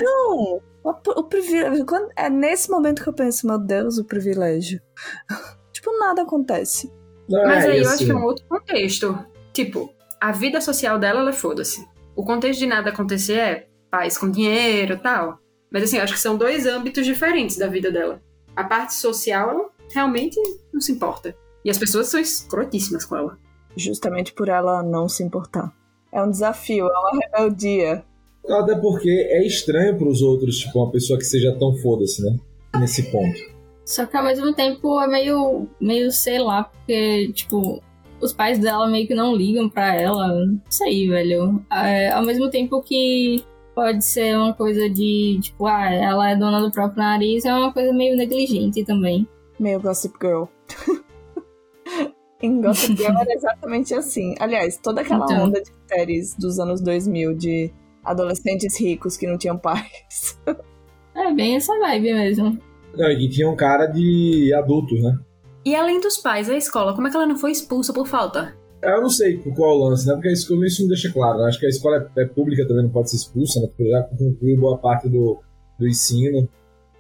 Não! 0.01 0.61
O, 0.81 0.89
o 0.89 1.23
privilégio. 1.25 1.85
Quando, 1.85 2.09
é 2.15 2.29
nesse 2.29 2.71
momento 2.71 3.03
que 3.03 3.09
eu 3.09 3.13
penso, 3.13 3.45
meu 3.45 3.59
Deus, 3.59 3.97
o 3.97 4.05
privilégio. 4.05 4.81
tipo, 5.73 5.91
nada 5.99 6.21
acontece. 6.21 6.89
Não, 7.29 7.45
Mas 7.45 7.65
aí 7.65 7.79
eu 7.79 7.83
acho 7.83 7.95
assim, 7.95 8.05
que 8.05 8.11
é 8.11 8.15
um 8.15 8.23
outro 8.23 8.45
contexto. 8.47 9.25
Tipo, 9.51 9.93
a 10.19 10.31
vida 10.31 10.61
social 10.61 10.97
dela, 10.97 11.19
ela 11.19 11.31
é 11.31 11.33
foda-se. 11.33 11.85
O 12.15 12.23
contexto 12.23 12.59
de 12.59 12.67
nada 12.67 12.89
acontecer 12.89 13.37
é 13.37 13.67
paz 13.89 14.17
com 14.17 14.31
dinheiro 14.31 14.93
e 14.93 14.97
tal. 14.97 15.39
Mas 15.69 15.83
assim, 15.83 15.97
eu 15.97 16.03
acho 16.03 16.13
que 16.13 16.19
são 16.19 16.37
dois 16.37 16.65
âmbitos 16.65 17.05
diferentes 17.05 17.57
da 17.57 17.67
vida 17.67 17.91
dela. 17.91 18.21
A 18.55 18.63
parte 18.63 18.93
social, 18.93 19.49
ela 19.49 19.69
realmente 19.93 20.39
não 20.71 20.79
se 20.79 20.93
importa. 20.93 21.35
E 21.65 21.69
as 21.69 21.77
pessoas 21.77 22.07
são 22.07 22.19
escrotíssimas 22.19 23.03
com 23.03 23.17
ela. 23.17 23.37
Justamente 23.75 24.33
por 24.33 24.47
ela 24.47 24.81
não 24.81 25.09
se 25.09 25.21
importar. 25.21 25.80
É 26.11 26.21
um 26.21 26.29
desafio, 26.29 26.87
é 26.87 26.99
uma 26.99 27.19
rebeldia. 27.19 28.03
Até 28.49 28.75
porque 28.75 29.09
é 29.09 29.45
estranho 29.45 29.97
pros 29.97 30.21
outros, 30.21 30.57
tipo, 30.57 30.79
uma 30.79 30.91
pessoa 30.91 31.17
que 31.17 31.25
seja 31.25 31.55
tão 31.57 31.75
foda-se, 31.77 32.23
né? 32.23 32.37
Nesse 32.79 33.11
ponto. 33.11 33.39
Só 33.85 34.05
que 34.05 34.17
ao 34.17 34.23
mesmo 34.23 34.53
tempo 34.53 34.99
é 35.01 35.07
meio, 35.07 35.67
meio 35.79 36.11
sei 36.11 36.39
lá, 36.39 36.63
porque, 36.63 37.31
tipo, 37.33 37.81
os 38.19 38.33
pais 38.33 38.59
dela 38.59 38.87
meio 38.87 39.07
que 39.07 39.13
não 39.13 39.35
ligam 39.35 39.69
pra 39.69 39.95
ela. 39.95 40.27
Não 40.27 40.61
sei, 40.69 41.07
velho. 41.07 41.63
É, 41.71 42.11
ao 42.11 42.23
mesmo 42.23 42.49
tempo 42.49 42.81
que 42.81 43.43
pode 43.75 44.03
ser 44.05 44.37
uma 44.37 44.53
coisa 44.53 44.89
de, 44.89 45.39
tipo, 45.41 45.65
ah, 45.65 45.91
ela 45.93 46.31
é 46.31 46.35
dona 46.35 46.61
do 46.61 46.71
próprio 46.71 46.99
nariz, 47.03 47.45
é 47.45 47.53
uma 47.53 47.73
coisa 47.73 47.91
meio 47.93 48.15
negligente 48.15 48.83
também. 48.83 49.27
Meio 49.59 49.81
Gossip 49.81 50.15
Girl. 50.21 50.45
em 52.41 52.61
Gossip 52.61 52.95
Girl 53.01 53.17
era 53.17 53.33
exatamente 53.33 53.93
assim. 53.93 54.35
Aliás, 54.39 54.77
toda 54.77 55.01
aquela 55.01 55.25
Então. 55.25 55.45
onda 55.45 55.61
de 55.61 55.71
séries 55.87 56.35
dos 56.35 56.59
anos 56.59 56.81
2000 56.81 57.33
de 57.35 57.71
adolescentes 58.03 58.79
ricos 58.79 59.15
que 59.17 59.27
não 59.27 59.37
tinham 59.37 59.57
pais. 59.57 60.39
É 61.13 61.33
bem 61.33 61.57
essa 61.57 61.77
vibe 61.77 62.13
mesmo. 62.13 62.57
Não, 62.95 63.11
e 63.11 63.17
que 63.17 63.27
tinha 63.27 63.49
um 63.49 63.55
cara 63.55 63.85
de 63.85 64.53
adultos, 64.53 65.03
né? 65.03 65.19
E 65.65 65.75
além 65.75 65.99
dos 65.99 66.17
pais, 66.17 66.49
a 66.49 66.55
escola, 66.55 66.95
como 66.95 67.05
é 67.05 67.11
que 67.11 67.17
ela 67.17 67.27
não 67.27 67.37
foi 67.37 67.51
expulsa 67.51 67.91
por 67.93 68.07
falta? 68.07 68.55
Eu 68.81 69.01
não 69.01 69.09
sei 69.09 69.37
qual 69.37 69.71
é 69.71 69.73
o 69.73 69.89
lance, 69.89 70.07
né? 70.07 70.13
Porque 70.13 70.29
a 70.29 70.31
escola 70.31 70.65
isso 70.65 70.81
não 70.81 70.87
deixa 70.87 71.11
claro. 71.11 71.39
né? 71.39 71.49
Acho 71.49 71.59
que 71.59 71.65
a 71.65 71.69
escola 71.69 72.09
é, 72.17 72.21
é 72.21 72.25
pública 72.25 72.65
também 72.65 72.83
não 72.85 72.91
pode 72.91 73.09
ser 73.11 73.17
expulsa, 73.17 73.59
né? 73.59 73.67
Porque 73.67 73.89
já 73.91 74.03
concluiu 74.03 74.57
boa 74.57 74.77
parte 74.77 75.09
do, 75.09 75.39
do 75.77 75.87
ensino. 75.87 76.47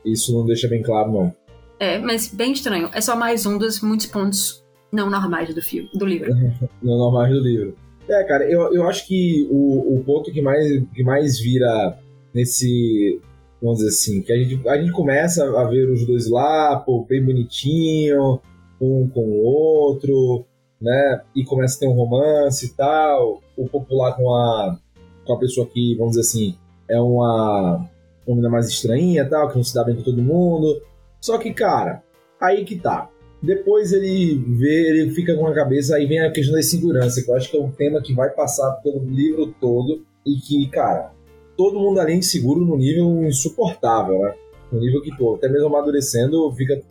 Isso 0.05 0.33
não 0.37 0.45
deixa 0.45 0.67
bem 0.67 0.83
claro, 0.83 1.11
não. 1.11 1.35
É, 1.79 1.97
mas 1.97 2.27
bem 2.27 2.51
estranho. 2.51 2.89
É 2.93 2.99
só 3.01 3.15
mais 3.15 3.45
um 3.45 3.57
dos 3.57 3.81
muitos 3.81 4.05
pontos 4.07 4.60
não 4.91 5.09
normais 5.09 5.53
do 5.53 5.61
filme, 5.61 5.89
do 5.93 6.05
livro. 6.05 6.31
No 6.81 6.97
normal 6.97 7.29
do 7.29 7.39
livro. 7.39 7.75
É, 8.09 8.23
cara, 8.23 8.43
eu, 8.49 8.73
eu 8.73 8.87
acho 8.87 9.07
que 9.07 9.47
o, 9.49 9.95
o 9.95 10.03
ponto 10.03 10.31
que 10.31 10.41
mais, 10.41 10.67
que 10.93 11.03
mais 11.03 11.39
vira 11.39 11.97
nesse. 12.33 13.21
Vamos 13.61 13.77
dizer 13.77 13.89
assim, 13.89 14.21
que 14.23 14.33
a 14.33 14.37
gente, 14.37 14.67
a 14.67 14.77
gente 14.77 14.91
começa 14.91 15.45
a 15.59 15.63
ver 15.65 15.87
os 15.89 16.05
dois 16.05 16.27
lá, 16.27 16.77
pô, 16.77 17.05
bem 17.07 17.23
bonitinho, 17.23 18.41
um 18.81 19.07
com 19.07 19.21
o 19.21 19.43
outro, 19.43 20.45
né? 20.81 21.21
E 21.35 21.43
começa 21.43 21.77
a 21.77 21.79
ter 21.79 21.87
um 21.87 21.93
romance 21.93 22.65
e 22.65 22.69
tal. 22.69 23.39
O 23.55 23.69
popular 23.69 24.15
com 24.15 24.33
a, 24.33 24.79
com 25.23 25.33
a 25.33 25.39
pessoa 25.39 25.67
que, 25.67 25.95
vamos 25.95 26.15
dizer 26.15 26.21
assim, 26.21 26.57
é 26.89 26.99
uma, 26.99 27.87
uma 28.25 28.35
menina 28.35 28.49
mais 28.49 28.67
estranha 28.67 29.29
tal, 29.29 29.49
que 29.49 29.55
não 29.55 29.63
se 29.63 29.75
dá 29.75 29.83
bem 29.83 29.95
com 29.95 30.01
todo 30.01 30.23
mundo. 30.23 30.81
Só 31.19 31.37
que, 31.37 31.53
cara, 31.53 32.03
aí 32.41 32.65
que 32.65 32.79
tá. 32.79 33.10
Depois 33.41 33.91
ele 33.91 34.35
vê, 34.35 34.89
ele 34.89 35.11
fica 35.11 35.35
com 35.35 35.47
a 35.47 35.53
cabeça, 35.53 35.95
aí 35.95 36.05
vem 36.05 36.19
a 36.19 36.31
questão 36.31 36.53
da 36.53 36.59
insegurança, 36.59 37.23
que 37.23 37.29
eu 37.29 37.35
acho 37.35 37.49
que 37.49 37.57
é 37.57 37.61
um 37.61 37.71
tema 37.71 38.01
que 38.01 38.13
vai 38.13 38.29
passar 38.29 38.71
pelo 38.83 39.03
livro 39.03 39.53
todo 39.59 40.03
e 40.25 40.35
que, 40.35 40.69
cara, 40.69 41.11
todo 41.57 41.79
mundo 41.79 41.99
ali 41.99 42.13
é 42.13 42.15
inseguro 42.15 42.63
no 42.63 42.77
nível 42.77 43.23
insuportável, 43.25 44.19
né? 44.19 44.35
No 44.71 44.79
nível 44.79 45.01
que, 45.01 45.15
pô, 45.17 45.35
até 45.35 45.49
mesmo 45.49 45.67
amadurecendo, 45.67 46.51
fica. 46.53 46.81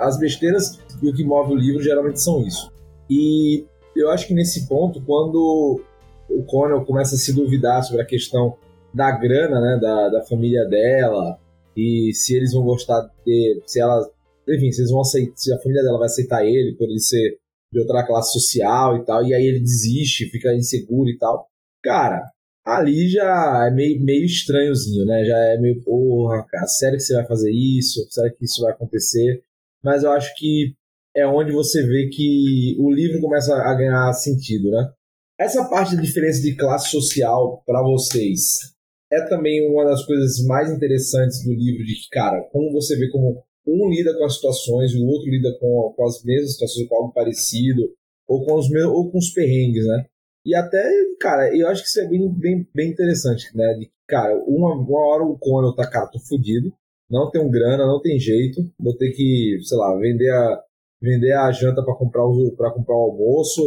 As 0.00 0.18
besteiras 0.18 0.80
e 1.00 1.08
o 1.08 1.14
que 1.14 1.22
move 1.22 1.52
o 1.52 1.56
livro 1.56 1.82
geralmente 1.82 2.20
são 2.20 2.42
isso. 2.44 2.72
E 3.08 3.64
eu 3.94 4.10
acho 4.10 4.26
que 4.26 4.34
nesse 4.34 4.66
ponto, 4.66 5.00
quando 5.02 5.80
o 6.28 6.42
Conan 6.42 6.84
começa 6.84 7.14
a 7.14 7.18
se 7.18 7.32
duvidar 7.32 7.82
sobre 7.82 8.02
a 8.02 8.06
questão 8.06 8.56
da 8.92 9.10
grana, 9.10 9.60
né, 9.60 9.78
da, 9.80 10.08
da 10.08 10.22
família 10.22 10.64
dela, 10.64 11.38
e 11.76 12.12
se 12.14 12.34
eles 12.34 12.52
vão 12.52 12.64
gostar 12.64 13.08
de. 13.24 13.62
se 13.66 13.80
ela. 13.80 14.08
Enfim, 14.48 14.66
eles 14.66 14.90
vão 14.90 15.00
aceitar, 15.00 15.32
a 15.54 15.62
família 15.62 15.82
dela 15.82 15.98
vai 15.98 16.06
aceitar 16.06 16.44
ele 16.44 16.76
por 16.76 16.88
ele 16.88 17.00
ser 17.00 17.38
de 17.72 17.80
outra 17.80 18.06
classe 18.06 18.32
social 18.32 18.96
e 18.96 19.04
tal, 19.04 19.24
e 19.24 19.34
aí 19.34 19.44
ele 19.44 19.60
desiste, 19.60 20.30
fica 20.30 20.54
inseguro 20.54 21.08
e 21.08 21.18
tal. 21.18 21.48
Cara, 21.82 22.22
ali 22.64 23.08
já 23.08 23.66
é 23.68 23.70
meio, 23.70 24.02
meio 24.02 24.24
estranhozinho, 24.24 25.04
né? 25.04 25.24
Já 25.24 25.36
é 25.36 25.58
meio, 25.58 25.82
porra, 25.82 26.44
cara, 26.48 26.66
sério 26.66 26.96
que 26.96 27.04
você 27.04 27.14
vai 27.14 27.26
fazer 27.26 27.50
isso? 27.50 28.06
Sério 28.10 28.34
que 28.36 28.44
isso 28.44 28.62
vai 28.62 28.72
acontecer? 28.72 29.42
Mas 29.82 30.04
eu 30.04 30.10
acho 30.12 30.34
que 30.36 30.74
é 31.14 31.26
onde 31.26 31.52
você 31.52 31.82
vê 31.86 32.08
que 32.08 32.76
o 32.78 32.92
livro 32.92 33.20
começa 33.20 33.54
a 33.54 33.74
ganhar 33.74 34.12
sentido, 34.12 34.70
né? 34.70 34.90
Essa 35.38 35.68
parte 35.68 35.96
da 35.96 36.02
diferença 36.02 36.40
de 36.40 36.56
classe 36.56 36.90
social 36.90 37.62
para 37.66 37.82
vocês 37.82 38.74
é 39.12 39.20
também 39.28 39.68
uma 39.70 39.84
das 39.84 40.04
coisas 40.04 40.44
mais 40.46 40.70
interessantes 40.70 41.44
do 41.44 41.52
livro, 41.52 41.84
de 41.84 41.94
que, 41.94 42.08
cara, 42.10 42.42
como 42.50 42.72
você 42.72 42.96
vê 42.96 43.08
como 43.10 43.42
um 43.66 43.90
lida 43.90 44.16
com 44.16 44.24
as 44.24 44.34
situações 44.34 44.92
e 44.92 44.98
o 44.98 45.06
outro 45.06 45.28
lida 45.28 45.56
com, 45.58 45.92
com 45.96 46.06
as 46.06 46.22
mesmas 46.22 46.52
situações, 46.52 46.88
com 46.88 46.94
algo 46.96 47.12
parecido, 47.12 47.82
ou 48.28 48.44
com 48.44 48.54
os, 48.54 48.70
meus, 48.70 48.86
ou 48.86 49.10
com 49.10 49.18
os 49.18 49.30
perrengues, 49.30 49.86
né? 49.86 50.06
E 50.44 50.54
até, 50.54 50.84
cara, 51.18 51.54
eu 51.56 51.66
acho 51.68 51.82
que 51.82 51.88
isso 51.88 52.00
é 52.00 52.06
bem, 52.06 52.28
bem, 52.32 52.68
bem 52.74 52.90
interessante, 52.90 53.50
né? 53.56 53.74
De, 53.74 53.90
cara, 54.06 54.36
uma, 54.46 54.74
uma 54.74 55.06
hora 55.08 55.24
o 55.24 55.38
Conan 55.38 55.74
tá, 55.74 55.88
cara, 55.88 56.06
tô 56.06 56.18
fudido, 56.20 56.72
não 57.10 57.30
tenho 57.30 57.50
grana, 57.50 57.86
não 57.86 58.00
tem 58.00 58.18
jeito, 58.18 58.62
vou 58.78 58.96
ter 58.96 59.10
que, 59.10 59.58
sei 59.62 59.78
lá, 59.78 59.96
vender 59.98 60.30
a, 60.30 60.62
vender 61.00 61.32
a 61.32 61.50
janta 61.52 61.82
para 61.82 61.94
comprar 61.94 62.24
o 62.24 62.52
para 62.56 62.70
comprar 62.70 62.94
o 62.94 63.10
almoço, 63.10 63.62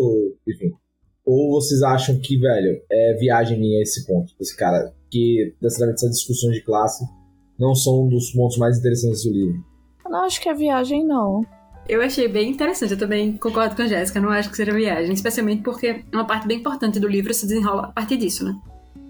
enfim. 0.48 0.72
Ou 1.26 1.52
vocês 1.52 1.82
acham 1.84 2.20
que, 2.20 2.38
velho, 2.40 2.82
é 2.92 3.14
viagem 3.16 3.60
minha 3.60 3.82
esse 3.82 4.06
ponto? 4.06 4.34
Esse 4.40 4.56
cara, 4.56 4.94
que 5.12 5.54
necessariamente 5.62 6.04
essas 6.04 6.18
discussões 6.18 6.56
de 6.56 6.64
classe 6.64 7.04
não 7.58 7.76
são 7.76 8.06
um 8.06 8.10
dos 8.10 8.32
pontos 8.32 8.58
mais 8.58 8.80
interessantes 8.80 9.24
do 9.24 9.32
livro. 9.32 9.69
Não 10.10 10.24
acho 10.24 10.42
que 10.42 10.50
é 10.50 10.54
viagem, 10.54 11.06
não. 11.06 11.46
Eu 11.88 12.02
achei 12.02 12.28
bem 12.28 12.52
interessante, 12.52 12.92
eu 12.92 13.00
também 13.00 13.38
concordo 13.38 13.76
com 13.76 13.82
a 13.82 13.88
Jéssica, 13.88 14.20
não 14.20 14.30
acho 14.30 14.50
que 14.50 14.56
seja 14.56 14.72
viagem, 14.72 15.12
especialmente 15.12 15.64
porque 15.64 16.04
uma 16.14 16.26
parte 16.26 16.48
bem 16.48 16.60
importante 16.60 17.00
do 17.00 17.08
livro 17.08 17.34
se 17.34 17.48
desenrola 17.48 17.86
a 17.86 17.92
partir 17.92 18.18
disso, 18.18 18.46
né? 18.46 18.56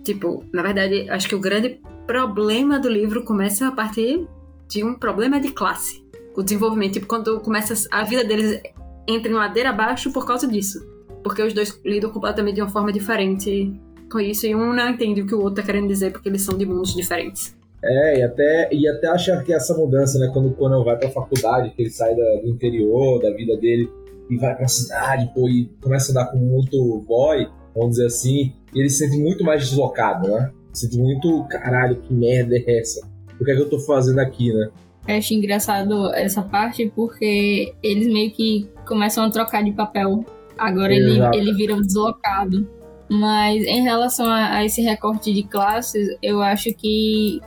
Tipo, 0.03 0.46
na 0.53 0.62
verdade, 0.62 1.10
acho 1.10 1.27
que 1.27 1.36
o 1.36 1.39
grande 1.39 1.82
problema 2.08 2.79
do 2.79 2.89
livro 2.89 3.24
começa 3.24 3.68
a 3.68 3.72
partir 3.72 4.25
de 4.70 4.84
um 4.84 4.94
problema 4.96 5.39
de 5.39 5.51
classe. 5.51 6.03
O 6.36 6.41
desenvolvimento, 6.41 6.94
tipo, 6.94 7.08
quando 7.08 7.39
começa 7.41 7.88
a 7.91 8.03
vida 8.03 8.24
deles 8.24 8.62
entra 9.08 9.32
em 9.32 9.36
ladeira 9.36 9.70
abaixo 9.70 10.12
por 10.13 10.25
causa 10.25 10.48
disso. 10.48 10.79
Porque 11.24 11.41
os 11.41 11.53
dois 11.53 11.79
lidam 11.84 12.12
completamente 12.12 12.56
de 12.56 12.62
uma 12.62 12.70
forma 12.70 12.94
diferente 12.94 13.74
com 14.10 14.20
isso 14.20 14.48
e 14.48 14.56
um 14.56 14.74
não 14.74 14.89
entende 14.89 15.22
o 15.22 15.25
que 15.25 15.36
o 15.36 15.41
outro 15.41 15.56
tá 15.56 15.63
querendo 15.63 15.88
dizer 15.88 16.12
porque 16.12 16.29
eles 16.29 16.41
são 16.41 16.58
de 16.58 16.65
mundos 16.65 16.96
diferentes. 16.96 17.59
É, 17.83 18.19
e 18.19 18.24
até, 18.24 18.69
e 18.74 18.88
até 18.89 19.07
achar 19.07 19.41
que 19.43 19.53
essa 19.53 19.74
mudança, 19.77 20.19
né, 20.19 20.29
quando 20.33 20.50
o 20.50 20.53
Conan 20.53 20.83
vai 20.83 20.98
pra 20.98 21.09
faculdade, 21.09 21.69
que 21.71 21.81
ele 21.81 21.89
sai 21.89 22.13
da- 22.15 22.41
do 22.41 22.50
interior, 22.50 23.21
da 23.21 23.31
vida 23.31 23.55
dele, 23.55 23.89
e 24.29 24.38
vai 24.38 24.55
pra 24.55 24.67
cidade, 24.67 25.31
pô, 25.33 25.48
e 25.48 25.69
começa 25.81 26.12
a 26.12 26.21
andar 26.21 26.31
com 26.31 26.38
muito 26.38 27.03
boy, 27.07 27.48
vamos 27.74 27.91
dizer 27.91 28.07
assim, 28.07 28.53
e 28.75 28.79
ele 28.79 28.89
se 28.89 28.98
sente 29.07 29.17
muito 29.17 29.43
mais 29.43 29.62
deslocado, 29.69 30.27
né? 30.27 30.51
Se 30.74 30.86
sente 30.88 30.98
muito, 30.98 31.45
caralho, 31.50 31.95
que 32.01 32.13
merda 32.13 32.55
é 32.57 32.79
essa? 32.79 33.07
O 33.39 33.45
que 33.45 33.51
é 33.51 33.55
que 33.55 33.62
eu 33.62 33.69
tô 33.69 33.79
fazendo 33.79 34.19
aqui, 34.19 34.53
né? 34.53 34.69
Eu 35.07 35.15
acho 35.15 35.33
engraçado 35.33 36.13
essa 36.13 36.41
parte 36.41 36.91
porque 36.93 37.74
eles 37.81 38.07
meio 38.07 38.29
que 38.31 38.69
começam 38.86 39.24
a 39.24 39.29
trocar 39.31 39.63
de 39.63 39.71
papel. 39.71 40.24
Agora 40.57 40.93
ele, 40.93 41.17
ele 41.33 41.53
vira 41.53 41.74
um 41.74 41.81
deslocado. 41.81 42.67
Mas 43.09 43.63
em 43.63 43.81
relação 43.81 44.27
a, 44.27 44.57
a 44.57 44.65
esse 44.65 44.81
recorte 44.81 45.33
de 45.33 45.41
classes, 45.43 46.15
eu 46.21 46.41
acho 46.41 46.71
que 46.75 47.39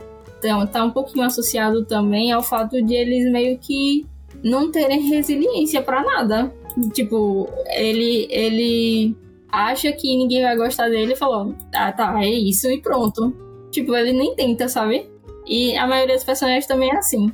tá, 0.43 0.67
tá 0.67 0.83
um 0.83 0.91
pouquinho 0.91 1.25
associado 1.25 1.85
também 1.85 2.31
ao 2.31 2.43
fato 2.43 2.81
de 2.81 2.93
eles 2.93 3.31
meio 3.31 3.57
que 3.57 4.05
não 4.43 4.71
terem 4.71 5.01
resiliência 5.07 5.81
pra 5.81 6.03
nada. 6.03 6.51
Tipo, 6.93 7.47
ele, 7.75 8.27
ele 8.29 9.15
acha 9.49 9.91
que 9.91 10.17
ninguém 10.17 10.41
vai 10.41 10.57
gostar 10.57 10.89
dele 10.89 11.13
e 11.13 11.15
falou: 11.15 11.53
tá, 11.71 11.91
tá, 11.91 12.23
é 12.23 12.29
isso 12.29 12.69
e 12.69 12.81
pronto. 12.81 13.33
Tipo, 13.71 13.95
ele 13.95 14.13
nem 14.13 14.35
tenta, 14.35 14.67
sabe? 14.67 15.09
E 15.47 15.75
a 15.77 15.87
maioria 15.87 16.15
dos 16.15 16.23
personagens 16.23 16.65
também 16.67 16.89
é 16.89 16.97
assim. 16.97 17.31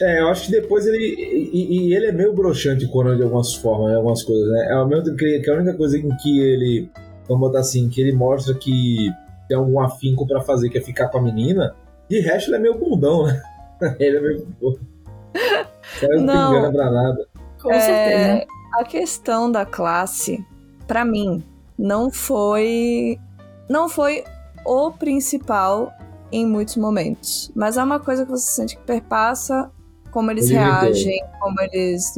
É, 0.00 0.20
eu 0.20 0.28
acho 0.28 0.46
que 0.46 0.52
depois 0.52 0.86
ele. 0.86 0.98
E, 1.52 1.88
e- 1.88 1.94
ele 1.94 2.06
é 2.06 2.12
meio 2.12 2.34
broxante 2.34 2.86
Conan 2.88 3.16
de 3.16 3.22
algumas 3.22 3.54
formas, 3.54 3.92
em 3.92 3.96
algumas 3.96 4.22
coisas, 4.22 4.48
né? 4.48 4.68
É 4.70 4.74
ao 4.74 4.88
mesmo 4.88 5.04
tempo 5.04 5.16
que, 5.16 5.50
a 5.50 5.54
única 5.54 5.74
coisa 5.74 5.96
em 5.98 6.16
que 6.16 6.40
ele. 6.40 6.88
Vamos 7.28 7.48
botar 7.48 7.60
assim, 7.60 7.88
que 7.88 8.00
ele 8.00 8.12
mostra 8.12 8.52
que 8.54 9.08
tem 9.48 9.56
algum 9.56 9.80
afinco 9.80 10.26
pra 10.26 10.40
fazer, 10.40 10.70
que 10.70 10.78
é 10.78 10.80
ficar 10.80 11.08
com 11.08 11.18
a 11.18 11.22
menina. 11.22 11.74
De 12.12 12.20
resto, 12.20 12.50
ele 12.50 12.56
é 12.56 12.58
meio 12.58 12.74
bundão, 12.78 13.24
né? 13.24 13.42
ele 13.98 14.18
é 14.18 14.20
meio. 14.20 14.46
Cara, 15.98 16.20
não, 16.20 16.70
pra 16.70 16.90
nada. 16.90 17.26
Com 17.58 17.72
É, 17.72 17.80
certeza. 17.80 18.46
A 18.74 18.84
questão 18.84 19.50
da 19.50 19.64
classe, 19.64 20.44
pra 20.86 21.06
mim, 21.06 21.42
não 21.78 22.10
foi. 22.10 23.18
Não 23.66 23.88
foi 23.88 24.24
o 24.62 24.90
principal 24.90 25.90
em 26.30 26.44
muitos 26.44 26.76
momentos. 26.76 27.50
Mas 27.54 27.78
é 27.78 27.82
uma 27.82 27.98
coisa 27.98 28.26
que 28.26 28.30
você 28.30 28.46
sente 28.46 28.76
que 28.76 28.82
perpassa 28.82 29.70
como 30.10 30.30
eles 30.30 30.50
O 30.50 30.52
reagem, 30.52 31.18
como 31.40 31.58
eles. 31.62 32.12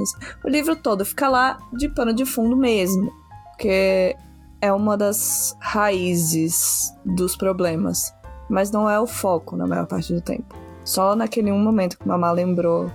O 0.44 0.48
livro 0.48 0.74
todo 0.74 1.04
fica 1.04 1.28
lá 1.28 1.56
de 1.72 1.88
pano 1.88 2.12
de 2.12 2.24
fundo 2.24 2.56
mesmo. 2.56 3.12
Porque 3.52 4.16
é 4.60 4.72
uma 4.72 4.96
das 4.96 5.56
raízes 5.60 6.92
dos 7.04 7.36
problemas. 7.36 8.12
Mas 8.48 8.70
não 8.70 8.88
é 8.88 8.98
o 9.00 9.06
foco 9.06 9.56
na 9.56 9.66
maior 9.66 9.86
parte 9.86 10.12
do 10.12 10.20
tempo. 10.20 10.54
Só 10.84 11.14
naquele 11.16 11.50
um 11.50 11.58
momento 11.58 11.98
que 11.98 12.04
o 12.04 12.08
Mamá 12.08 12.30
lembrou 12.32 12.90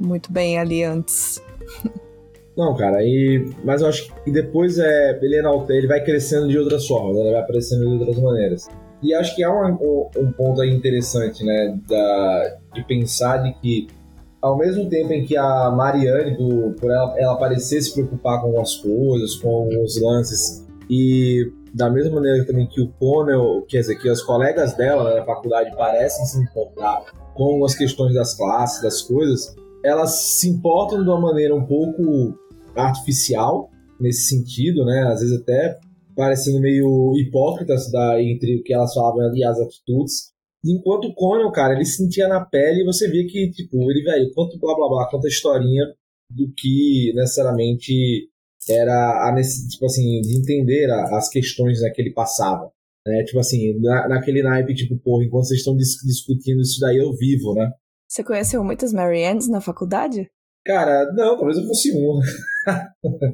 muito 0.00 0.32
bem 0.32 0.58
ali 0.58 0.82
antes. 0.82 1.42
Não, 2.56 2.72
cara, 2.76 3.02
e, 3.02 3.50
mas 3.64 3.82
eu 3.82 3.88
acho 3.88 4.14
que 4.22 4.30
depois 4.30 4.78
é, 4.78 5.18
ele, 5.20 5.38
enalte- 5.40 5.72
ele 5.72 5.88
vai 5.88 6.04
crescendo 6.04 6.46
de 6.46 6.56
outras 6.56 6.86
formas, 6.86 7.16
ele 7.16 7.32
vai 7.32 7.40
aparecendo 7.40 7.80
de 7.80 7.98
outras 7.98 8.16
maneiras. 8.16 8.68
E 9.02 9.12
acho 9.12 9.34
que 9.34 9.42
há 9.42 9.50
um, 9.52 10.08
um- 10.16 10.30
ponto 10.32 10.60
aí 10.60 10.70
interessante, 10.70 11.44
né, 11.44 11.76
da, 11.88 12.56
de 12.72 12.84
pensar 12.84 13.38
de 13.38 13.52
que, 13.54 13.88
ao 14.40 14.56
mesmo 14.56 14.88
tempo 14.88 15.12
em 15.12 15.24
que 15.24 15.36
a 15.36 15.68
Mariane, 15.72 16.36
por, 16.36 16.74
por 16.74 16.90
ela, 16.92 17.14
ela 17.18 17.36
parecer 17.36 17.82
se 17.82 17.92
preocupar 17.92 18.40
com 18.40 18.46
algumas 18.46 18.76
coisas, 18.76 19.34
com 19.34 19.48
alguns 19.48 20.00
lances, 20.00 20.64
e 20.88 21.50
da 21.74 21.90
mesma 21.90 22.14
maneira 22.14 22.46
também 22.46 22.68
que 22.68 22.80
o 22.80 22.88
Conan, 22.92 23.62
quer 23.68 23.80
dizer, 23.80 23.96
que 23.96 24.08
os 24.08 24.22
colegas 24.22 24.76
dela 24.76 25.16
na 25.16 25.24
faculdade 25.24 25.76
parecem 25.76 26.24
se 26.24 26.40
importar 26.40 27.04
com 27.34 27.64
as 27.64 27.74
questões 27.74 28.14
das 28.14 28.36
classes, 28.36 28.80
das 28.80 29.02
coisas, 29.02 29.56
elas 29.84 30.12
se 30.12 30.48
importam 30.48 31.02
de 31.02 31.08
uma 31.08 31.20
maneira 31.20 31.52
um 31.52 31.66
pouco 31.66 32.38
artificial 32.76 33.70
nesse 34.00 34.28
sentido, 34.28 34.84
né? 34.84 35.02
Às 35.12 35.20
vezes 35.20 35.40
até 35.40 35.76
parecendo 36.14 36.60
meio 36.60 37.12
hipócritas 37.18 37.90
da, 37.90 38.22
entre 38.22 38.60
o 38.60 38.62
que 38.62 38.72
elas 38.72 38.94
falavam 38.94 39.34
e 39.34 39.44
as 39.44 39.58
atitudes. 39.58 40.32
Enquanto 40.64 41.06
o 41.06 41.14
Conan, 41.14 41.50
cara, 41.50 41.74
ele 41.74 41.84
sentia 41.84 42.28
na 42.28 42.40
pele 42.40 42.82
e 42.82 42.84
você 42.84 43.10
via 43.10 43.26
que, 43.26 43.50
tipo, 43.50 43.90
ele, 43.90 44.02
velho, 44.02 44.32
quanto 44.32 44.58
blá 44.60 44.74
blá 44.76 44.88
blá, 44.88 45.08
quanta 45.10 45.26
historinha 45.26 45.84
do 46.30 46.50
que 46.56 47.12
necessariamente 47.16 48.30
era 48.70 49.28
a 49.28 49.34
tipo 49.68 49.84
assim, 49.86 50.20
de 50.20 50.38
entender 50.38 50.90
a- 50.90 51.16
as 51.16 51.28
questões 51.28 51.80
né, 51.80 51.90
que 51.90 52.00
ele 52.00 52.12
passava. 52.12 52.70
Né? 53.06 53.22
Tipo 53.24 53.38
assim, 53.40 53.78
na, 53.80 54.08
naquele 54.08 54.42
naipe, 54.42 54.74
tipo, 54.74 54.96
porra, 54.98 55.24
enquanto 55.24 55.44
vocês 55.46 55.60
estão 55.60 55.76
dis- 55.76 55.98
discutindo 56.04 56.60
isso 56.62 56.80
daí, 56.80 56.96
eu 56.98 57.12
vivo, 57.14 57.54
né? 57.54 57.70
Você 58.08 58.22
conheceu 58.24 58.62
muitas 58.64 58.92
Mary 58.92 59.24
Anns 59.24 59.48
na 59.48 59.60
faculdade? 59.60 60.30
Cara, 60.64 61.12
não, 61.12 61.36
talvez 61.36 61.58
eu 61.58 61.66
fosse 61.66 61.92
um. 61.94 62.20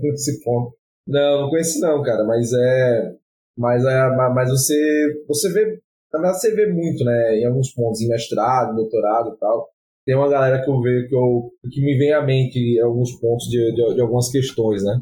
Nesse 0.03 0.43
ponto. 0.43 0.75
Não, 1.07 1.43
não 1.43 1.51
conheci 1.51 1.81
não, 1.81 2.03
cara, 2.03 2.25
mas 2.25 2.51
é. 2.53 3.12
Mas, 3.57 3.85
é, 3.85 4.09
ma- 4.16 4.31
mas 4.35 4.51
você. 4.51 4.75
Você 5.29 5.53
vê. 5.53 5.79
Na 6.12 6.19
verdade, 6.19 6.40
você 6.40 6.55
vê 6.55 6.66
muito, 6.66 7.05
né? 7.05 7.37
Em 7.38 7.45
alguns 7.47 7.73
pontos, 7.73 8.01
em 8.01 8.09
mestrado, 8.09 8.75
doutorado 8.75 9.35
e 9.35 9.38
tal. 9.38 9.69
Tem 10.05 10.16
uma 10.16 10.29
galera 10.29 10.61
que 10.64 10.69
eu 10.71 10.81
vejo 10.81 11.09
que, 11.09 11.14
eu, 11.14 11.51
que 11.71 11.81
me 11.85 11.97
vem 11.97 12.12
à 12.12 12.25
mente 12.25 12.59
em 12.59 12.81
alguns 12.81 13.12
pontos 13.21 13.47
de, 13.49 13.73
de, 13.75 13.95
de 13.95 14.01
algumas 14.01 14.29
questões, 14.31 14.83
né? 14.83 15.01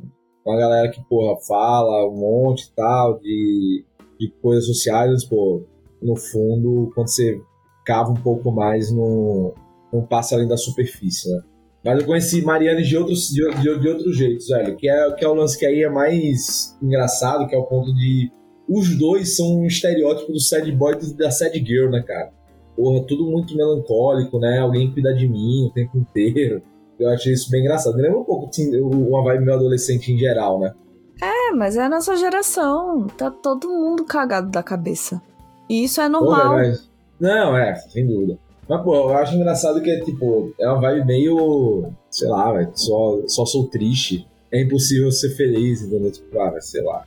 Uma 0.49 0.57
galera 0.57 0.91
que, 0.91 1.05
porra, 1.05 1.39
fala 1.47 2.09
um 2.09 2.17
monte 2.17 2.63
e 2.63 2.73
tal, 2.75 3.19
de, 3.21 3.85
de 4.19 4.33
coisas 4.41 4.65
sociais, 4.65 5.23
pô, 5.23 5.63
no 6.03 6.17
fundo, 6.17 6.91
quando 6.95 7.09
você 7.09 7.39
cava 7.85 8.13
um 8.13 8.17
pouco 8.17 8.51
mais, 8.51 8.91
não, 8.91 9.53
não 9.93 10.07
passa 10.07 10.35
além 10.35 10.49
da 10.49 10.57
superfície, 10.57 11.31
né? 11.31 11.43
Mas 11.85 12.01
eu 12.01 12.07
conheci 12.07 12.43
Mariane 12.43 12.83
de 12.83 12.97
outros, 12.97 13.29
de, 13.29 13.47
de, 13.61 13.79
de 13.79 13.89
outros 13.89 14.17
jeitos, 14.17 14.49
velho. 14.49 14.75
Que 14.77 14.89
é, 14.89 15.13
que 15.13 15.25
é 15.25 15.29
o 15.29 15.35
lance 15.35 15.59
que 15.59 15.67
aí 15.67 15.83
é 15.83 15.91
mais 15.91 16.75
engraçado, 16.83 17.47
que 17.47 17.55
é 17.55 17.59
o 17.59 17.65
ponto 17.65 17.95
de. 17.95 18.33
Os 18.67 18.99
dois 18.99 19.37
são 19.37 19.61
um 19.61 19.67
estereótipo 19.67 20.33
do 20.33 20.41
sad 20.41 20.71
boy 20.73 20.95
e 20.95 21.15
da 21.15 21.31
sad 21.31 21.59
girl, 21.59 21.91
né, 21.91 22.03
cara? 22.07 22.33
Porra, 22.75 23.05
tudo 23.07 23.31
muito 23.31 23.55
melancólico, 23.55 24.39
né? 24.39 24.61
Alguém 24.61 24.91
cuida 24.93 25.15
de 25.15 25.29
mim 25.29 25.67
o 25.67 25.73
tempo 25.75 25.99
inteiro. 25.99 26.63
Eu 26.99 27.09
achei 27.11 27.33
isso 27.33 27.51
bem 27.51 27.61
engraçado. 27.61 27.95
Me 27.97 28.03
lembra 28.03 28.19
um 28.19 28.25
pouco 28.25 28.49
assim, 28.49 28.77
uma 28.81 29.23
vibe 29.23 29.45
meu 29.45 29.55
adolescente 29.55 30.13
em 30.13 30.19
geral, 30.19 30.59
né? 30.61 30.73
É, 31.21 31.53
mas 31.53 31.77
é 31.77 31.83
a 31.85 31.89
nossa 31.89 32.17
geração. 32.17 33.07
Tá 33.17 33.31
todo 33.31 33.69
mundo 33.69 34.05
cagado 34.05 34.51
da 34.51 34.63
cabeça. 34.63 35.21
E 35.69 35.85
isso 35.85 36.01
é 36.01 36.09
Porra, 36.11 36.21
normal. 36.45 36.53
mas- 36.57 36.89
Não, 37.21 37.57
é, 37.57 37.75
sem 37.75 38.07
dúvida. 38.07 38.39
Mas, 38.69 38.83
pô, 38.83 38.95
eu 38.95 39.17
acho 39.17 39.35
engraçado 39.35 39.81
que 39.81 39.91
é, 39.91 40.01
tipo, 40.01 40.53
é 40.61 40.69
uma 40.69 40.81
vibe 40.81 41.07
meio. 41.07 41.91
Sei 42.11 42.29
lá, 42.29 42.53
velho. 42.53 42.71
Só, 42.75 43.21
só 43.27 43.45
sou 43.47 43.67
triste. 43.69 44.27
É 44.53 44.63
impossível 44.63 45.11
ser 45.11 45.31
feliz, 45.31 45.83
entendeu? 45.83 46.11
Tipo, 46.11 46.39
ah, 46.41 46.61
sei 46.61 46.83
lá. 46.83 47.05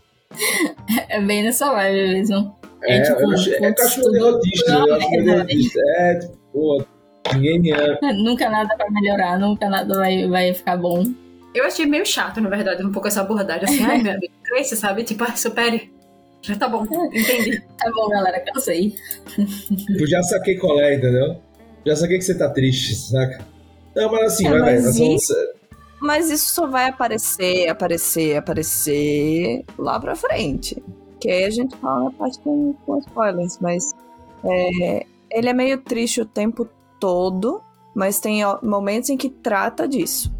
É 1.09 1.21
bem 1.21 1.43
nessa 1.43 1.71
vibe 1.71 2.13
mesmo. 2.13 2.55
É, 2.83 2.97
É, 2.97 3.01
tipo, 3.03 3.21
eu 3.21 3.31
acho, 3.31 3.53
é 3.53 3.59
derrotista, 3.59 4.01
tudo 4.01 4.15
é 4.15 4.89
eu 4.89 4.95
acho 4.95 5.09
meio 5.11 5.25
derrotista. 5.25 5.79
É, 5.97 6.15
tipo, 6.15 6.37
pô, 6.51 6.83
ninguém 7.33 7.59
me 7.59 7.71
ama. 7.71 7.97
Nunca 8.13 8.49
nada 8.49 8.75
vai 8.77 8.89
melhorar, 8.89 9.39
nunca 9.39 9.69
nada 9.69 9.95
vai, 9.95 10.27
vai 10.27 10.53
ficar 10.53 10.77
bom. 10.77 11.03
Eu 11.53 11.65
achei 11.65 11.85
meio 11.85 12.05
chato, 12.05 12.39
na 12.39 12.49
verdade, 12.49 12.85
um 12.85 12.91
pouco 12.91 13.07
essa 13.07 13.21
abordagem. 13.21 13.65
Assim, 13.65 13.83
ai, 13.83 13.97
meu 14.01 14.13
amigo, 14.13 14.33
cresce, 14.43 14.75
sabe? 14.77 15.03
Tipo, 15.03 15.23
ah, 15.25 15.35
supere. 15.35 15.91
Já 16.41 16.55
tá 16.55 16.67
bom, 16.67 16.85
entendi. 17.13 17.61
Tá 17.77 17.91
bom, 17.93 18.09
galera, 18.09 18.39
cansei. 18.39 18.95
Eu 19.99 20.07
já 20.07 20.23
saquei 20.23 20.57
qual 20.57 20.79
é, 20.79 20.95
entendeu? 20.95 21.35
Já 21.85 21.95
saquei 21.95 22.17
que 22.17 22.23
você 22.23 22.35
tá 22.37 22.49
triste, 22.49 22.95
saca? 22.95 23.45
Não, 23.95 24.11
mas 24.11 24.33
assim, 24.33 24.47
É, 24.47 24.49
vai, 24.51 24.59
mas 24.61 24.85
nós 24.85 24.97
vamos- 24.97 25.27
Mas 25.99 26.31
isso 26.31 26.51
só 26.53 26.65
vai 26.67 26.87
aparecer, 26.89 27.67
aparecer, 27.69 28.37
aparecer 28.37 29.63
lá 29.77 29.99
pra 29.99 30.15
frente. 30.15 30.81
Que 31.19 31.29
aí 31.29 31.43
a 31.45 31.49
gente 31.51 31.75
fala 31.77 32.05
na 32.05 32.11
parte 32.11 32.39
com, 32.39 32.73
com 32.85 32.97
spoilers, 32.99 33.59
mas 33.61 33.91
é, 34.43 35.05
ele 35.29 35.49
é 35.49 35.53
meio 35.53 35.77
triste 35.79 36.21
o 36.21 36.25
tempo 36.25 36.67
todo, 37.01 37.61
mas 37.93 38.21
tem 38.21 38.43
momentos 38.63 39.09
em 39.09 39.17
que 39.17 39.29
trata 39.29 39.85
disso. 39.85 40.31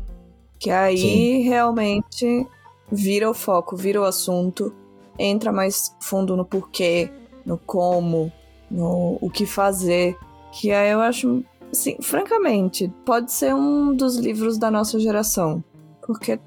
Que 0.57 0.69
aí 0.69 0.97
Sim. 0.97 1.41
realmente 1.41 2.47
vira 2.89 3.29
o 3.29 3.33
foco, 3.33 3.75
vira 3.75 3.99
o 3.99 4.05
assunto, 4.05 4.73
entra 5.17 5.51
mais 5.51 5.93
fundo 5.99 6.37
no 6.37 6.45
porquê, 6.45 7.11
no 7.43 7.57
como, 7.57 8.31
no 8.69 9.17
o 9.19 9.29
que 9.29 9.45
fazer. 9.45 10.15
Que 10.53 10.71
aí 10.71 10.91
eu 10.91 11.01
acho 11.01 11.43
Sim, 11.71 11.95
francamente, 12.01 12.93
pode 13.05 13.31
ser 13.31 13.55
um 13.55 13.95
dos 13.95 14.17
livros 14.17 14.57
da 14.57 14.69
nossa 14.69 14.99
geração. 14.99 15.63
Porque 16.05 16.37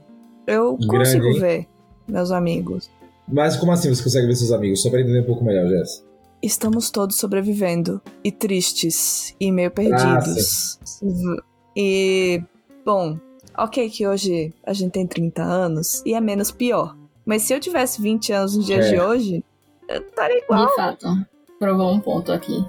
eu 0.46 0.76
Grande, 0.76 0.88
consigo 0.88 1.40
ver, 1.40 1.66
meus 2.06 2.30
amigos. 2.30 2.90
Mas 3.26 3.56
como 3.56 3.72
assim 3.72 3.88
você 3.88 4.02
consegue 4.02 4.26
ver 4.26 4.36
seus 4.36 4.52
amigos? 4.52 4.82
Só 4.82 4.90
pra 4.90 5.00
entender 5.00 5.20
um 5.20 5.26
pouco 5.26 5.42
melhor, 5.42 5.66
Jess. 5.66 6.04
Estamos 6.44 6.90
todos 6.90 7.16
sobrevivendo. 7.16 8.02
E 8.22 8.30
tristes. 8.30 9.34
E 9.40 9.50
meio 9.50 9.70
perdidos. 9.70 10.78
e, 11.76 12.42
bom, 12.84 13.18
ok 13.56 13.88
que 13.88 14.06
hoje 14.06 14.52
a 14.64 14.72
gente 14.72 14.92
tem 14.92 15.06
30 15.06 15.42
anos 15.42 16.02
e 16.04 16.12
é 16.14 16.20
menos 16.20 16.50
pior. 16.50 16.96
Mas 17.24 17.42
se 17.42 17.54
eu 17.54 17.60
tivesse 17.60 18.02
20 18.02 18.32
anos 18.32 18.56
nos 18.56 18.66
dias 18.66 18.86
É. 18.86 18.90
de 18.90 19.00
hoje, 19.00 19.44
eu 19.88 20.00
estaria 20.02 20.38
igual. 20.38 20.66
De 20.66 20.74
fato, 20.76 21.06
provou 21.58 21.92
um 21.92 22.00
ponto 22.00 22.30
aqui. 22.30 22.62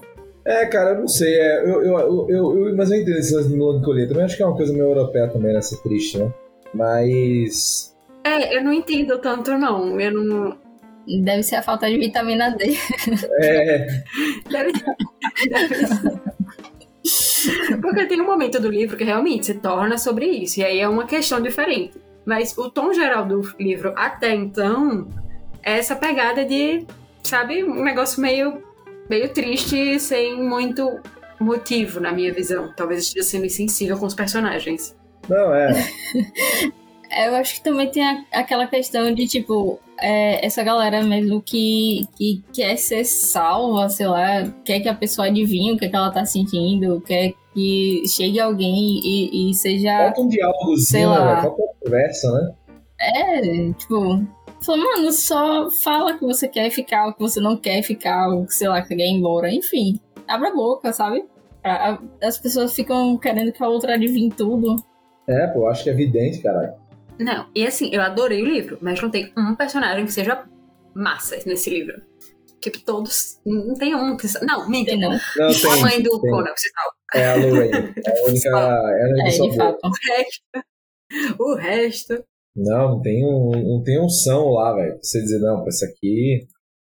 É, 0.46 0.66
cara, 0.68 0.92
eu 0.92 1.00
não 1.02 1.08
sei. 1.08 1.34
É, 1.34 1.60
eu, 1.70 1.84
eu, 1.84 2.00
eu, 2.30 2.68
eu, 2.68 2.76
mas 2.78 2.92
eu 2.92 3.02
entendo 3.02 3.18
esse 3.18 3.36
lance 3.36 3.50
de 3.50 3.56
melancolia. 3.56 4.08
Também 4.08 4.24
acho 4.24 4.38
que 4.38 4.44
é 4.44 4.46
uma 4.46 4.56
coisa 4.56 4.72
meio 4.72 4.86
europeia 4.86 5.28
também, 5.28 5.54
né? 5.54 5.62
Ser 5.62 5.78
triste, 5.82 6.18
né? 6.18 6.32
Mas. 6.74 7.94
É, 8.24 8.58
eu 8.58 8.64
não 8.64 8.72
entendo 8.72 9.18
tanto, 9.18 9.52
não. 9.58 10.00
Eu 10.00 10.14
não. 10.14 10.58
Deve 11.08 11.44
ser 11.44 11.58
a 11.58 11.62
falta 11.62 11.90
de 11.90 11.98
vitamina 11.98 12.52
D. 12.52 12.78
É. 13.42 13.88
Deve, 14.50 14.72
deve 15.50 15.76
ser. 15.76 16.22
Porque 17.82 18.06
tem 18.06 18.20
um 18.20 18.26
momento 18.26 18.60
do 18.60 18.70
livro 18.70 18.98
que 18.98 19.04
realmente 19.04 19.46
se 19.46 19.54
torna 19.56 19.98
sobre 19.98 20.26
isso. 20.26 20.60
E 20.60 20.64
aí 20.64 20.80
é 20.80 20.90
uma 20.90 21.06
questão 21.06 21.42
diferente. 21.42 22.00
Mas 22.26 22.58
o 22.58 22.70
tom 22.70 22.92
geral 22.92 23.26
do 23.26 23.42
livro 23.60 23.94
até 23.96 24.34
então 24.34 25.08
é 25.62 25.78
essa 25.78 25.96
pegada 25.96 26.44
de, 26.44 26.86
sabe, 27.22 27.64
um 27.64 27.84
negócio 27.84 28.20
meio, 28.20 28.64
meio 29.08 29.30
triste, 29.30 30.00
sem 30.00 30.42
muito 30.42 31.00
motivo, 31.40 32.00
na 32.00 32.12
minha 32.12 32.34
visão. 32.34 32.74
Talvez 32.76 33.04
esteja 33.04 33.26
sendo 33.26 33.46
insensível 33.46 33.98
com 33.98 34.08
os 34.08 34.16
personagens. 34.16 34.96
Não, 35.30 35.54
é. 35.54 35.72
Eu 37.18 37.36
acho 37.36 37.56
que 37.56 37.64
também 37.64 37.90
tem 37.90 38.04
a, 38.04 38.26
aquela 38.34 38.68
questão 38.68 39.14
de, 39.14 39.28
tipo, 39.28 39.80
é, 40.00 40.46
essa 40.46 40.64
galera 40.64 41.02
mesmo 41.04 41.42
que, 41.42 42.08
que 42.18 42.44
quer 42.54 42.78
ser 42.78 43.06
salva, 43.06 43.90
sei 43.90 44.08
lá, 44.08 44.44
quer 44.64 44.80
que 44.80 44.90
a 44.90 44.96
pessoa 44.96 45.28
adivinhe 45.28 45.74
o 45.74 45.78
que, 45.78 45.86
é 45.86 45.90
que 45.90 45.96
ela 45.96 46.12
tá 46.12 46.26
sentindo, 46.26 47.02
quer 47.02 47.34
que 47.54 48.04
chegue 48.08 48.40
alguém 48.40 49.00
e, 49.04 49.50
e 49.50 49.54
seja. 49.54 49.98
Falta 49.98 50.22
um 50.22 50.28
diálogozinho, 50.28 51.10
né? 51.10 51.42
Falta 51.42 51.62
uma 51.62 51.74
conversa, 51.84 52.32
né? 52.32 52.54
É, 53.00 53.74
tipo. 53.74 54.24
Falou, 54.62 54.84
mano, 54.84 55.12
só 55.12 55.70
fala 55.84 56.18
que 56.18 56.26
você 56.26 56.48
quer 56.48 56.70
ficar, 56.72 57.08
o 57.08 57.14
que 57.14 57.20
você 57.20 57.40
não 57.40 57.56
quer 57.56 57.84
ficar, 57.84 58.30
ou 58.30 58.48
sei 58.50 58.68
lá, 58.68 58.82
que 58.82 58.96
quer 58.96 59.04
ir 59.06 59.12
embora. 59.12 59.54
Enfim, 59.54 60.00
abra 60.28 60.50
a 60.50 60.56
boca, 60.56 60.92
sabe? 60.92 61.24
As 62.22 62.38
pessoas 62.38 62.74
ficam 62.74 63.18
querendo 63.18 63.52
que 63.52 63.64
a 63.64 63.68
outra 63.68 63.94
adivinhe 63.94 64.32
tudo. 64.32 64.76
É, 65.28 65.48
pô, 65.48 65.68
acho 65.68 65.84
que 65.84 65.90
é 65.90 65.94
evidente, 65.94 66.42
caralho. 66.42 66.74
Não, 67.20 67.50
e 67.56 67.66
assim, 67.66 67.90
eu 67.94 68.02
adorei 68.02 68.42
o 68.42 68.46
livro, 68.46 68.78
mas 68.82 69.02
não 69.02 69.10
tem 69.10 69.32
um 69.38 69.56
personagem 69.56 70.06
que 70.06 70.12
seja 70.12 70.46
massa 70.94 71.38
nesse 71.46 71.70
livro. 71.70 72.02
Tipo, 72.60 72.80
todos. 72.84 73.40
Não 73.46 73.76
tem 73.76 73.94
um 73.94 74.18
que. 74.18 74.28
Não. 74.44 74.70
Tem 74.72 75.00
não. 75.00 75.12
Não, 75.12 75.20
tem, 75.54 75.72
A 75.72 75.76
mãe 75.78 76.02
do 76.02 76.20
tem. 76.20 76.32
Conan, 76.32 76.52
você 76.56 76.70
fala. 76.74 76.94
É 77.14 77.28
a 77.28 77.36
Lorraine. 77.36 77.94
É 78.04 78.10
a 78.10 78.24
única. 78.26 78.50
É 78.50 79.04
a 79.04 79.08
única 79.08 79.28
É, 79.28 79.50
de 79.50 79.56
fato. 79.56 79.80
O 79.84 79.92
resto. 80.10 81.40
O 81.40 81.56
resto. 81.56 82.24
Não, 82.56 82.90
não 82.96 83.02
tem 83.02 83.24
um, 83.24 83.52
não 83.52 83.84
tem 83.84 84.02
um 84.02 84.10
são 84.10 84.50
lá, 84.52 84.74
velho. 84.74 84.94
Pra 84.94 85.00
você 85.04 85.22
dizer, 85.22 85.40
não, 85.40 85.68
esse 85.68 85.86
aqui. 85.86 86.48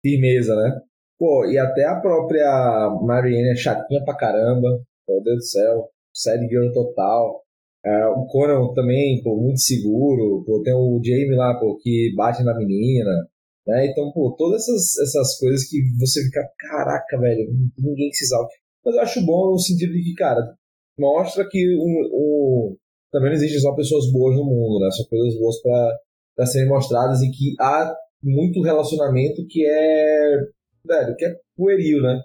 Firmeza, 0.04 0.56
né? 0.56 0.82
Pô, 1.18 1.46
e 1.46 1.58
até 1.58 1.86
a 1.86 2.00
própria 2.02 2.90
Marianne 3.04 3.52
é 3.52 3.56
chatinha 3.56 4.04
pra 4.04 4.18
caramba. 4.18 4.68
Meu 5.08 5.24
Deus 5.24 5.38
do 5.38 5.44
céu. 5.44 5.90
Sad 6.14 6.46
girl 6.50 6.72
total. 6.74 7.44
É, 7.84 8.08
o 8.08 8.26
Conan 8.28 8.74
também, 8.74 9.22
pô, 9.24 9.36
muito 9.36 9.60
seguro. 9.60 10.44
Pô, 10.46 10.62
tem 10.64 10.74
o 10.74 11.02
Jamie 11.04 11.36
lá, 11.36 11.60
pô, 11.60 11.78
que 11.82 12.14
bate 12.16 12.44
na 12.44 12.56
menina. 12.56 13.12
Né? 13.66 13.88
Então, 13.88 14.12
pô, 14.12 14.36
todas 14.38 14.64
essas, 14.64 14.98
essas 15.00 15.40
coisas 15.40 15.68
que 15.68 15.78
você 16.00 16.24
fica, 16.24 16.48
caraca, 16.60 17.20
velho, 17.20 17.48
ninguém 17.78 18.12
se 18.14 18.26
exalta. 18.26 18.54
Mas 18.86 18.96
eu 18.96 19.02
acho 19.02 19.26
bom 19.26 19.52
no 19.52 19.60
sentido 19.60 19.94
de 19.94 20.04
que, 20.04 20.14
cara, 20.16 20.42
mostra 20.98 21.48
que 21.50 21.76
o, 21.78 22.72
o, 22.72 22.78
também 23.12 23.30
não 23.30 23.36
existe 23.36 23.60
só 23.60 23.74
pessoas 23.76 24.12
boas 24.12 24.36
no 24.36 24.46
mundo, 24.46 24.80
né? 24.80 24.90
São 24.92 25.06
coisas 25.06 25.40
boas 25.40 25.62
pra, 25.62 25.98
pra 26.36 26.46
serem 26.46 26.70
mostradas 26.70 27.22
e 27.22 27.30
que 27.32 27.56
há 27.60 27.94
muito 28.24 28.62
relacionamento 28.62 29.46
que 29.48 29.66
é, 29.66 30.38
velho, 30.86 31.16
que 31.16 31.26
é 31.26 31.36
pueril, 31.56 32.02
né? 32.02 32.22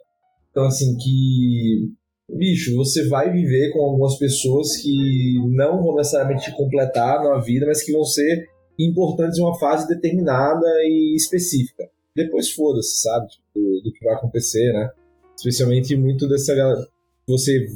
Então, 0.50 0.66
assim, 0.66 0.96
que 0.96 1.92
bicho, 2.28 2.74
você 2.76 3.08
vai 3.08 3.30
viver 3.30 3.72
com 3.72 3.80
algumas 3.80 4.18
pessoas 4.18 4.76
que 4.76 5.38
não 5.50 5.82
vão 5.82 5.96
necessariamente 5.96 6.44
te 6.44 6.56
completar 6.56 7.22
na 7.22 7.38
vida, 7.38 7.66
mas 7.66 7.82
que 7.82 7.92
vão 7.92 8.04
ser 8.04 8.48
importantes 8.78 9.38
em 9.38 9.42
uma 9.42 9.58
fase 9.58 9.86
determinada 9.88 10.66
e 10.82 11.14
específica. 11.16 11.88
Depois 12.14 12.50
foda-se, 12.50 13.02
sabe? 13.02 13.28
Tipo, 13.28 13.44
do, 13.54 13.82
do 13.82 13.92
que 13.92 14.04
vai 14.04 14.14
acontecer, 14.14 14.72
né? 14.72 14.90
Especialmente 15.36 15.96
muito 15.96 16.28
dessa 16.28 16.54
galera. 16.54 16.86
Você 17.28 17.66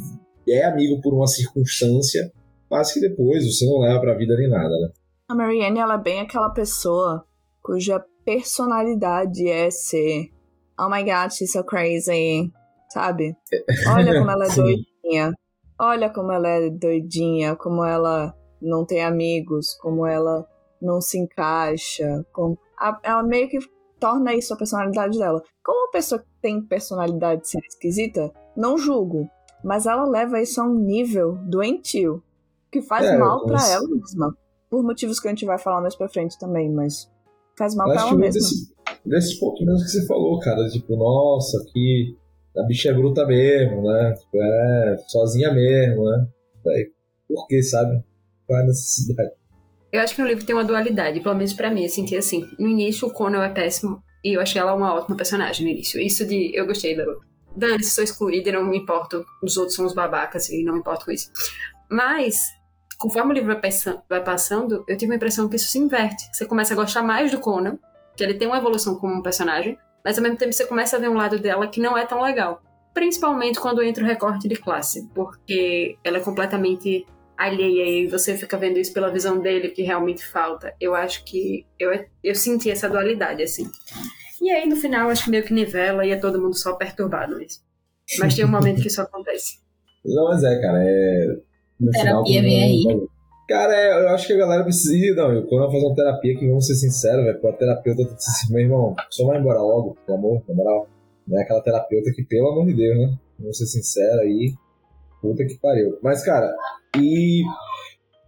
é 0.48 0.64
amigo 0.64 1.00
por 1.00 1.14
uma 1.14 1.26
circunstância, 1.26 2.32
mas 2.70 2.92
que 2.92 3.00
depois 3.00 3.44
você 3.44 3.66
não 3.66 3.80
leva 3.80 4.00
pra 4.00 4.14
vida 4.14 4.36
nem 4.36 4.48
nada, 4.48 4.68
né? 4.68 4.90
A 5.28 5.34
Marianne, 5.34 5.78
ela 5.78 5.94
é 5.94 6.02
bem 6.02 6.20
aquela 6.20 6.50
pessoa 6.50 7.24
cuja 7.62 8.04
personalidade 8.24 9.46
é 9.48 9.70
ser 9.70 10.30
Oh 10.78 10.88
my 10.88 11.02
god, 11.02 11.30
she's 11.30 11.52
so 11.52 11.62
crazy, 11.62 12.50
sabe? 12.92 13.34
Olha 13.94 14.18
como 14.18 14.30
ela 14.30 14.44
é 14.46 14.54
doidinha. 14.54 15.32
Olha 15.78 16.10
como 16.10 16.32
ela 16.32 16.48
é 16.48 16.70
doidinha, 16.70 17.56
como 17.56 17.84
ela 17.84 18.34
não 18.60 18.84
tem 18.84 19.02
amigos, 19.02 19.74
como 19.80 20.06
ela 20.06 20.46
não 20.80 21.00
se 21.00 21.18
encaixa. 21.18 22.24
Como... 22.32 22.58
Ela 23.02 23.22
meio 23.22 23.48
que 23.48 23.58
torna 23.98 24.34
isso 24.34 24.52
a 24.52 24.56
personalidade 24.56 25.18
dela. 25.18 25.42
Como 25.64 25.84
uma 25.86 25.90
pessoa 25.90 26.18
que 26.20 26.26
tem 26.42 26.60
personalidade 26.62 27.48
ser 27.48 27.60
esquisita, 27.66 28.30
não 28.56 28.76
julgo. 28.76 29.28
Mas 29.64 29.86
ela 29.86 30.04
leva 30.08 30.40
isso 30.40 30.60
a 30.60 30.64
um 30.64 30.74
nível 30.74 31.36
doentio. 31.44 32.22
Que 32.72 32.80
faz 32.82 33.04
É, 33.06 33.18
mal 33.18 33.44
pra 33.44 33.54
mas- 33.54 33.70
ela 33.70 33.88
mesma. 33.88 34.36
Por 34.70 34.82
motivos 34.82 35.18
que 35.18 35.26
a 35.28 35.30
gente 35.30 35.44
vai 35.44 35.58
falar 35.58 35.80
mais 35.80 35.96
pra 35.96 36.08
frente 36.08 36.38
também, 36.38 36.70
mas 36.70 37.10
faz 37.58 37.74
mal 37.74 37.90
pra 37.90 38.02
ela 38.02 38.14
mesma. 38.14 38.40
desse, 38.40 38.72
desse 39.04 39.40
ponto 39.40 39.64
mesmo 39.64 39.80
que 39.84 39.90
você 39.90 40.06
falou, 40.06 40.38
cara. 40.38 40.68
Tipo, 40.68 40.96
nossa, 40.96 41.58
que 41.72 42.16
a 42.56 42.62
bicha 42.64 42.90
é 42.90 42.92
bruta 42.92 43.26
mesmo, 43.26 43.82
né? 43.82 44.14
Tipo, 44.14 44.42
é 44.42 44.96
sozinha 45.08 45.52
mesmo, 45.52 46.04
né? 46.04 46.26
Véi, 46.64 46.86
por 47.28 47.46
que, 47.46 47.62
sabe? 47.62 48.02
Qual 48.46 48.58
é 48.58 48.62
a 48.62 48.66
necessidade? 48.66 49.30
Eu 49.92 50.00
acho 50.00 50.14
que 50.14 50.22
no 50.22 50.28
livro 50.28 50.44
tem 50.44 50.54
uma 50.54 50.64
dualidade, 50.64 51.20
pelo 51.20 51.34
menos 51.34 51.52
pra 51.52 51.70
mim, 51.70 51.82
eu 51.82 51.88
senti 51.88 52.16
assim. 52.16 52.48
No 52.58 52.68
início, 52.68 53.08
o 53.08 53.12
Conan 53.12 53.44
é 53.44 53.48
péssimo 53.48 54.02
e 54.24 54.36
eu 54.36 54.40
achei 54.40 54.60
ela 54.60 54.74
uma 54.74 54.94
ótima 54.94 55.16
personagem 55.16 55.66
no 55.66 55.72
início. 55.72 56.00
Isso 56.00 56.26
de. 56.26 56.52
Eu 56.54 56.66
gostei 56.66 56.96
da. 56.96 57.04
Dane-se, 57.56 57.90
sou 57.90 58.04
excluída 58.04 58.52
não 58.52 58.64
me 58.64 58.78
importo. 58.78 59.24
Os 59.42 59.56
outros 59.56 59.74
são 59.74 59.84
os 59.84 59.94
babacas 59.94 60.48
e 60.50 60.62
não 60.62 60.74
me 60.74 60.80
importo 60.80 61.04
com 61.04 61.10
isso. 61.10 61.32
Mas, 61.90 62.36
conforme 62.98 63.32
o 63.32 63.34
livro 63.34 63.58
vai 64.08 64.22
passando, 64.22 64.84
eu 64.86 64.96
tive 64.96 65.12
a 65.12 65.16
impressão 65.16 65.48
que 65.48 65.56
isso 65.56 65.68
se 65.68 65.78
inverte. 65.78 66.28
Você 66.32 66.46
começa 66.46 66.72
a 66.74 66.76
gostar 66.76 67.02
mais 67.02 67.32
do 67.32 67.40
Conan, 67.40 67.76
que 68.16 68.22
ele 68.22 68.34
tem 68.34 68.46
uma 68.46 68.58
evolução 68.58 68.94
como 68.94 69.14
um 69.14 69.22
personagem, 69.22 69.76
mas 70.04 70.16
ao 70.16 70.22
mesmo 70.22 70.38
tempo 70.38 70.52
você 70.52 70.66
começa 70.66 70.96
a 70.96 71.00
ver 71.00 71.08
um 71.08 71.16
lado 71.16 71.38
dela 71.38 71.68
que 71.68 71.80
não 71.80 71.96
é 71.96 72.06
tão 72.06 72.22
legal. 72.22 72.62
Principalmente 72.92 73.60
quando 73.60 73.82
entra 73.82 74.02
o 74.02 74.06
recorte 74.06 74.48
de 74.48 74.56
classe, 74.56 75.08
porque 75.14 75.96
ela 76.02 76.18
é 76.18 76.20
completamente 76.20 77.06
alheia 77.36 78.02
e 78.02 78.06
você 78.06 78.36
fica 78.36 78.58
vendo 78.58 78.78
isso 78.78 78.92
pela 78.92 79.10
visão 79.10 79.38
dele 79.40 79.70
que 79.70 79.82
realmente 79.82 80.24
falta. 80.24 80.74
Eu 80.80 80.94
acho 80.94 81.24
que 81.24 81.66
eu, 81.78 81.90
eu 82.22 82.34
senti 82.34 82.70
essa 82.70 82.88
dualidade, 82.88 83.42
assim. 83.42 83.66
E 84.42 84.50
aí, 84.50 84.68
no 84.68 84.76
final, 84.76 85.08
acho 85.08 85.24
que 85.24 85.30
meio 85.30 85.44
que 85.44 85.52
nivela 85.52 86.04
e 86.04 86.10
é 86.10 86.16
todo 86.16 86.40
mundo 86.40 86.56
só 86.56 86.74
perturbado 86.74 87.36
mesmo. 87.36 87.62
Mas 88.18 88.34
tem 88.34 88.44
um 88.44 88.48
momento 88.48 88.82
que 88.82 88.88
isso 88.88 89.00
acontece. 89.00 89.58
Não, 90.04 90.28
mas 90.28 90.42
é, 90.42 90.60
cara, 90.60 90.78
é. 90.82 91.36
No 91.78 91.92
final, 91.92 92.24
Terapia 92.24 92.40
todo 92.40 92.42
vem 92.42 92.62
aí. 92.62 93.08
Cara, 93.50 93.74
é, 93.74 94.04
eu 94.04 94.08
acho 94.10 94.28
que 94.28 94.32
a 94.32 94.36
galera 94.36 94.62
precisa. 94.62 95.16
Não, 95.16 95.32
eu- 95.32 95.44
quando 95.48 95.64
eu 95.64 95.72
fazer 95.72 95.84
uma 95.84 95.94
terapia, 95.96 96.38
que 96.38 96.46
vamos 96.46 96.66
ser 96.68 96.76
sinceros, 96.76 97.24
velho, 97.24 97.48
a 97.48 97.52
terapeuta 97.52 98.06
tá 98.06 98.14
assim, 98.14 98.52
meu 98.52 98.62
irmão, 98.62 98.94
só 99.10 99.26
vai 99.26 99.40
embora 99.40 99.60
logo, 99.60 99.96
pelo 100.06 100.18
amor, 100.18 100.42
na 100.48 100.54
moral. 100.54 100.86
Não 101.26 101.36
é 101.36 101.42
aquela 101.42 101.60
terapeuta 101.60 102.12
que, 102.14 102.22
pelo 102.22 102.48
amor 102.50 102.66
de 102.66 102.74
Deus, 102.74 102.96
né? 102.96 103.18
Vamos 103.40 103.58
ser 103.58 103.66
sinceros 103.66 104.20
aí. 104.20 104.52
Puta 105.20 105.44
que 105.44 105.58
pariu. 105.60 105.98
Mas, 106.00 106.22
cara, 106.24 106.54
e. 106.96 107.42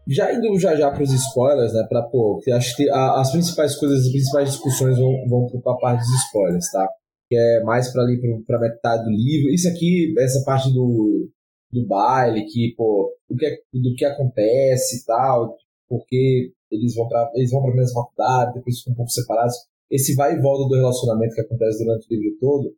Já 0.08 0.34
indo 0.34 0.58
já 0.58 0.74
já 0.74 0.90
pros 0.90 1.12
spoilers, 1.12 1.72
né? 1.72 1.86
Pra, 1.88 2.02
pô, 2.02 2.40
que 2.42 2.50
acho 2.50 2.74
que 2.76 2.90
a- 2.90 3.20
as 3.20 3.30
principais 3.30 3.76
coisas, 3.76 4.04
as 4.04 4.10
principais 4.10 4.50
discussões 4.50 4.98
vão, 4.98 5.12
vão 5.28 5.46
pra 5.62 5.74
parte 5.74 6.00
dos 6.00 6.24
spoilers, 6.26 6.68
tá? 6.72 6.88
Que 7.28 7.36
é 7.36 7.62
mais 7.62 7.92
pra 7.92 8.02
ali 8.02 8.20
pro, 8.20 8.42
pra 8.44 8.58
metade 8.58 9.04
do 9.04 9.10
livro. 9.10 9.52
Isso 9.54 9.68
aqui, 9.68 10.12
essa 10.18 10.44
parte 10.44 10.72
do, 10.74 11.28
do 11.72 11.86
baile, 11.86 12.44
que, 12.46 12.74
pô, 12.76 13.14
o 13.28 13.36
que, 13.36 13.46
é- 13.46 13.58
do 13.72 13.94
que 13.96 14.04
acontece 14.04 14.98
e 14.98 15.04
tal, 15.04 15.56
porque 15.88 16.52
eles 16.70 16.94
vão 16.94 17.08
pra, 17.08 17.30
eles 17.34 17.50
vão 17.50 17.62
pra 17.62 17.74
mesma 17.74 18.02
faculdade, 18.02 18.54
depois 18.54 18.78
ficam 18.78 18.92
um 18.92 18.96
pouco 18.96 19.10
separados. 19.10 19.54
Esse 19.90 20.14
vai 20.14 20.34
e 20.34 20.40
volta 20.40 20.68
do 20.68 20.74
relacionamento 20.74 21.34
que 21.34 21.40
acontece 21.40 21.84
durante 21.84 22.06
o 22.06 22.14
livro 22.14 22.38
todo 22.40 22.74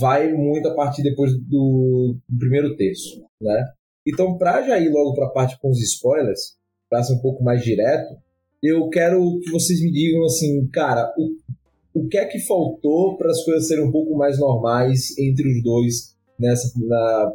vai 0.00 0.32
muito 0.32 0.68
a 0.68 0.74
partir 0.74 1.02
depois 1.02 1.32
do, 1.34 2.16
do 2.28 2.38
primeiro 2.38 2.76
terço, 2.76 3.22
né? 3.40 3.64
Então, 4.06 4.38
pra 4.38 4.62
já 4.62 4.78
ir 4.78 4.88
logo 4.88 5.14
pra 5.14 5.28
parte 5.30 5.58
com 5.60 5.68
os 5.70 5.80
spoilers, 5.82 6.56
pra 6.88 7.02
ser 7.02 7.14
um 7.14 7.20
pouco 7.20 7.42
mais 7.42 7.62
direto, 7.62 8.16
eu 8.62 8.88
quero 8.88 9.38
que 9.40 9.50
vocês 9.50 9.80
me 9.80 9.90
digam 9.90 10.24
assim, 10.24 10.66
cara, 10.68 11.12
o, 11.18 12.00
o 12.00 12.08
que 12.08 12.16
é 12.16 12.24
que 12.24 12.38
faltou 12.38 13.16
para 13.16 13.30
as 13.30 13.44
coisas 13.44 13.66
serem 13.66 13.84
um 13.84 13.92
pouco 13.92 14.16
mais 14.16 14.38
normais 14.38 15.16
entre 15.18 15.48
os 15.48 15.62
dois 15.62 16.15
nessa 16.38 16.72
na 16.78 17.32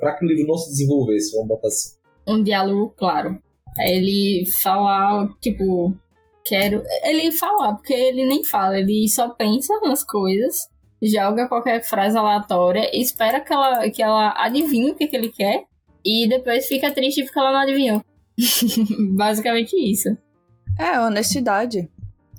para 0.00 0.16
que 0.16 0.24
o 0.24 0.28
livro 0.28 0.46
não 0.46 0.56
se 0.56 0.70
desenvolvesse, 0.70 1.32
vamos 1.32 1.48
botar 1.48 1.68
assim. 1.68 1.96
um 2.28 2.42
diálogo 2.42 2.94
claro. 2.96 3.38
Ele 3.78 4.46
falar, 4.46 5.28
tipo, 5.40 5.94
quero. 6.44 6.82
Ele 7.02 7.32
falar, 7.32 7.74
porque 7.74 7.92
ele 7.92 8.26
nem 8.26 8.44
fala, 8.44 8.78
ele 8.78 9.08
só 9.08 9.30
pensa 9.30 9.80
nas 9.80 10.04
coisas 10.04 10.68
joga 11.06 11.48
qualquer 11.48 11.82
frase 11.82 12.16
aleatória, 12.16 12.90
espera 12.98 13.40
que 13.40 13.52
ela, 13.52 13.90
que 13.90 14.02
ela 14.02 14.34
adivinhe 14.42 14.92
o 14.92 14.94
que, 14.94 15.06
que 15.06 15.16
ele 15.16 15.30
quer 15.30 15.64
e 16.04 16.28
depois 16.28 16.66
fica 16.66 16.92
triste 16.92 17.22
porque 17.24 17.38
ela 17.38 17.52
não 17.52 17.60
adivinhou. 17.60 18.02
Basicamente 19.14 19.74
isso. 19.76 20.16
É, 20.78 20.98
honestidade. 21.00 21.88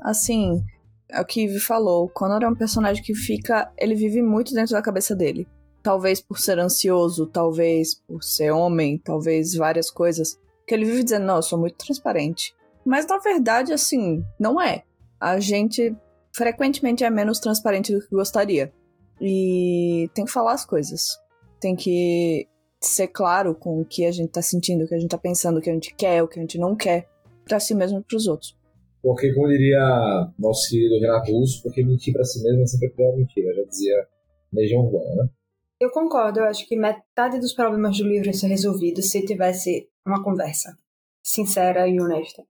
Assim, 0.01 0.61
é 1.09 1.21
o 1.21 1.25
que 1.25 1.43
Ivy 1.43 1.59
falou. 1.59 2.05
O 2.05 2.09
Connor 2.09 2.43
é 2.43 2.47
um 2.47 2.55
personagem 2.55 3.03
que 3.03 3.15
fica. 3.15 3.71
Ele 3.77 3.95
vive 3.95 4.21
muito 4.21 4.53
dentro 4.53 4.73
da 4.73 4.81
cabeça 4.81 5.15
dele. 5.15 5.47
Talvez 5.85 6.19
por 6.19 6.39
ser 6.39 6.57
ansioso, 6.57 7.27
talvez 7.27 7.93
por 7.93 8.23
ser 8.23 8.49
homem, 8.49 8.97
talvez 8.97 9.53
várias 9.53 9.91
coisas. 9.91 10.35
Que 10.65 10.73
ele 10.73 10.83
vive 10.83 11.03
dizendo, 11.03 11.27
não, 11.27 11.35
eu 11.35 11.43
sou 11.43 11.59
muito 11.59 11.77
transparente. 11.77 12.55
Mas 12.83 13.05
na 13.05 13.19
verdade, 13.19 13.71
assim, 13.71 14.25
não 14.39 14.59
é. 14.59 14.83
A 15.19 15.39
gente 15.39 15.95
frequentemente 16.35 17.03
é 17.03 17.09
menos 17.11 17.39
transparente 17.39 17.93
do 17.93 18.01
que 18.01 18.09
gostaria. 18.09 18.73
E 19.21 20.09
tem 20.15 20.25
que 20.25 20.31
falar 20.31 20.53
as 20.53 20.65
coisas. 20.65 21.19
Tem 21.61 21.75
que 21.75 22.47
ser 22.81 23.09
claro 23.09 23.53
com 23.53 23.79
o 23.79 23.85
que 23.85 24.05
a 24.05 24.11
gente 24.11 24.31
tá 24.31 24.41
sentindo, 24.41 24.85
o 24.85 24.87
que 24.87 24.95
a 24.95 24.99
gente 24.99 25.11
tá 25.11 25.19
pensando, 25.19 25.59
o 25.59 25.61
que 25.61 25.69
a 25.69 25.73
gente 25.73 25.93
quer, 25.93 26.23
o 26.23 26.27
que 26.27 26.39
a 26.39 26.41
gente 26.41 26.57
não 26.57 26.75
quer, 26.75 27.07
para 27.47 27.59
si 27.59 27.75
mesmo 27.75 27.99
e 27.99 28.03
pros 28.03 28.25
outros. 28.25 28.57
Porque, 29.03 29.31
como 29.35 29.49
diria 29.49 30.33
nosso 30.39 30.67
querido 30.67 30.99
Renato 30.99 31.31
Russo, 31.31 31.61
porque 31.61 31.85
mentir 31.85 32.11
para 32.11 32.23
si 32.23 32.41
mesmo 32.41 32.63
é 32.63 32.65
sempre 32.65 32.87
a 32.87 32.91
pior 32.91 33.15
mentira, 33.15 33.53
já 33.53 33.63
dizia 33.65 34.07
Legião 34.51 34.81
Urbana, 34.81 35.25
né? 35.25 35.29
Eu 35.79 35.91
concordo, 35.91 36.39
eu 36.39 36.45
acho 36.45 36.65
que 36.67 36.75
metade 36.75 37.39
dos 37.39 37.53
problemas 37.53 37.97
do 37.97 38.07
livro 38.07 38.27
ia 38.27 38.33
ser 38.33 38.47
resolvido 38.47 39.01
se 39.01 39.25
tivesse 39.25 39.89
uma 40.05 40.23
conversa 40.23 40.77
sincera 41.21 41.87
e 41.87 41.99
honesta. 41.99 42.43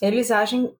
Eles 0.00 0.30
agem, 0.30 0.74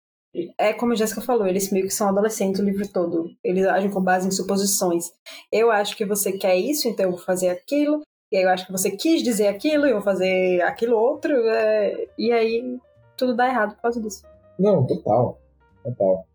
é 0.56 0.72
como 0.72 0.92
a 0.92 0.94
Jéssica 0.94 1.20
falou, 1.20 1.46
eles 1.46 1.70
meio 1.70 1.86
que 1.86 1.92
são 1.92 2.08
adolescentes 2.08 2.60
o 2.60 2.64
livro 2.64 2.86
todo. 2.88 3.30
Eles 3.44 3.66
agem 3.66 3.90
com 3.90 4.00
base 4.00 4.26
em 4.26 4.30
suposições. 4.30 5.12
Eu 5.52 5.70
acho 5.70 5.96
que 5.96 6.06
você 6.06 6.32
quer 6.32 6.56
isso, 6.56 6.88
então 6.88 7.06
eu 7.06 7.10
vou 7.10 7.20
fazer 7.20 7.48
aquilo. 7.48 8.00
E 8.32 8.36
aí 8.36 8.44
eu 8.44 8.48
acho 8.48 8.66
que 8.66 8.72
você 8.72 8.90
quis 8.90 9.22
dizer 9.22 9.48
aquilo, 9.48 9.86
eu 9.86 9.94
vou 9.94 10.02
fazer 10.02 10.62
aquilo 10.62 10.96
outro. 10.96 11.32
É... 11.48 12.08
E 12.16 12.32
aí 12.32 12.78
tudo 13.18 13.36
dá 13.36 13.48
errado 13.48 13.74
por 13.74 13.82
causa 13.82 14.00
disso. 14.00 14.24
Não, 14.58 14.86
total. 14.86 15.38
Total. 15.82 16.26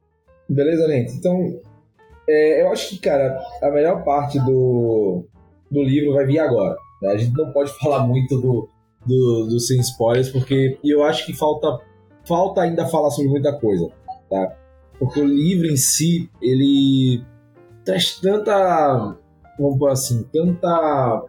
Beleza, 0.47 0.87
gente? 0.87 1.13
Então, 1.13 1.61
é, 2.27 2.61
eu 2.61 2.71
acho 2.71 2.89
que, 2.89 2.99
cara, 2.99 3.41
a 3.61 3.69
melhor 3.69 4.03
parte 4.03 4.39
do, 4.39 5.25
do 5.71 5.81
livro 5.81 6.13
vai 6.13 6.25
vir 6.25 6.39
agora. 6.39 6.75
Né? 7.01 7.11
A 7.13 7.17
gente 7.17 7.35
não 7.35 7.51
pode 7.51 7.71
falar 7.79 8.05
muito 8.05 8.39
do, 8.39 8.67
do, 9.05 9.47
do 9.47 9.59
sem 9.59 9.79
spoilers, 9.79 10.29
porque 10.29 10.77
eu 10.83 11.03
acho 11.03 11.25
que 11.25 11.33
falta, 11.33 11.79
falta 12.27 12.61
ainda 12.61 12.85
falar 12.85 13.09
sobre 13.09 13.29
muita 13.29 13.53
coisa, 13.53 13.89
tá? 14.29 14.55
Porque 14.99 15.19
o 15.19 15.25
livro 15.25 15.65
em 15.65 15.77
si, 15.77 16.29
ele 16.41 17.23
traz 17.83 18.19
tanta, 18.19 19.15
vamos 19.57 19.79
por 19.79 19.89
assim, 19.89 20.23
tanta 20.31 21.23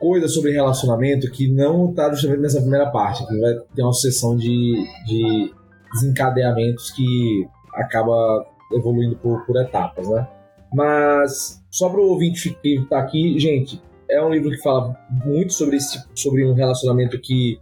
coisa 0.00 0.26
sobre 0.26 0.50
relacionamento 0.50 1.30
que 1.30 1.48
não 1.48 1.90
está 1.90 2.10
justamente 2.10 2.40
nessa 2.40 2.60
primeira 2.60 2.90
parte, 2.90 3.24
que 3.24 3.38
vai 3.38 3.54
ter 3.76 3.82
uma 3.82 3.92
sucessão 3.92 4.36
de, 4.36 4.84
de 5.06 5.54
desencadeamentos 5.92 6.90
que 6.90 7.46
acaba 7.74 8.44
evoluindo 8.72 9.14
por, 9.16 9.46
por 9.46 9.56
etapas, 9.60 10.08
né? 10.08 10.26
Mas, 10.72 11.62
só 11.70 11.88
para 11.88 12.00
o 12.00 12.10
ouvinte 12.10 12.56
que 12.62 12.76
está 12.76 12.98
aqui, 12.98 13.38
gente, 13.38 13.80
é 14.10 14.22
um 14.22 14.30
livro 14.30 14.50
que 14.50 14.58
fala 14.58 14.96
muito 15.24 15.52
sobre, 15.52 15.76
esse, 15.76 16.02
sobre 16.14 16.44
um 16.44 16.54
relacionamento 16.54 17.18
que 17.20 17.58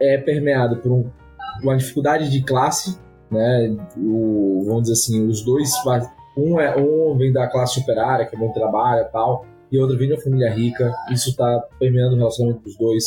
é 0.00 0.18
permeado 0.18 0.76
por 0.76 0.92
um, 0.92 1.10
uma 1.62 1.76
dificuldade 1.76 2.30
de 2.30 2.42
classe, 2.42 2.98
né? 3.30 3.76
O, 3.96 4.64
vamos 4.66 4.82
dizer 4.82 4.94
assim, 4.94 5.26
os 5.26 5.42
dois, 5.42 5.70
um, 6.36 6.60
é, 6.60 6.76
um 6.76 7.16
vem 7.16 7.32
da 7.32 7.46
classe 7.46 7.80
operária, 7.80 8.26
que 8.26 8.36
é 8.36 8.38
bom 8.38 8.52
trabalho 8.52 9.02
e 9.02 9.12
tal, 9.12 9.46
e 9.70 9.78
outra 9.78 9.96
vem 9.96 10.08
de 10.08 10.14
uma 10.14 10.22
família 10.22 10.52
rica. 10.52 10.92
Isso 11.10 11.30
está 11.30 11.60
permeando 11.78 12.14
o 12.14 12.18
relacionamento 12.18 12.62
dos 12.62 12.76
dois. 12.76 13.04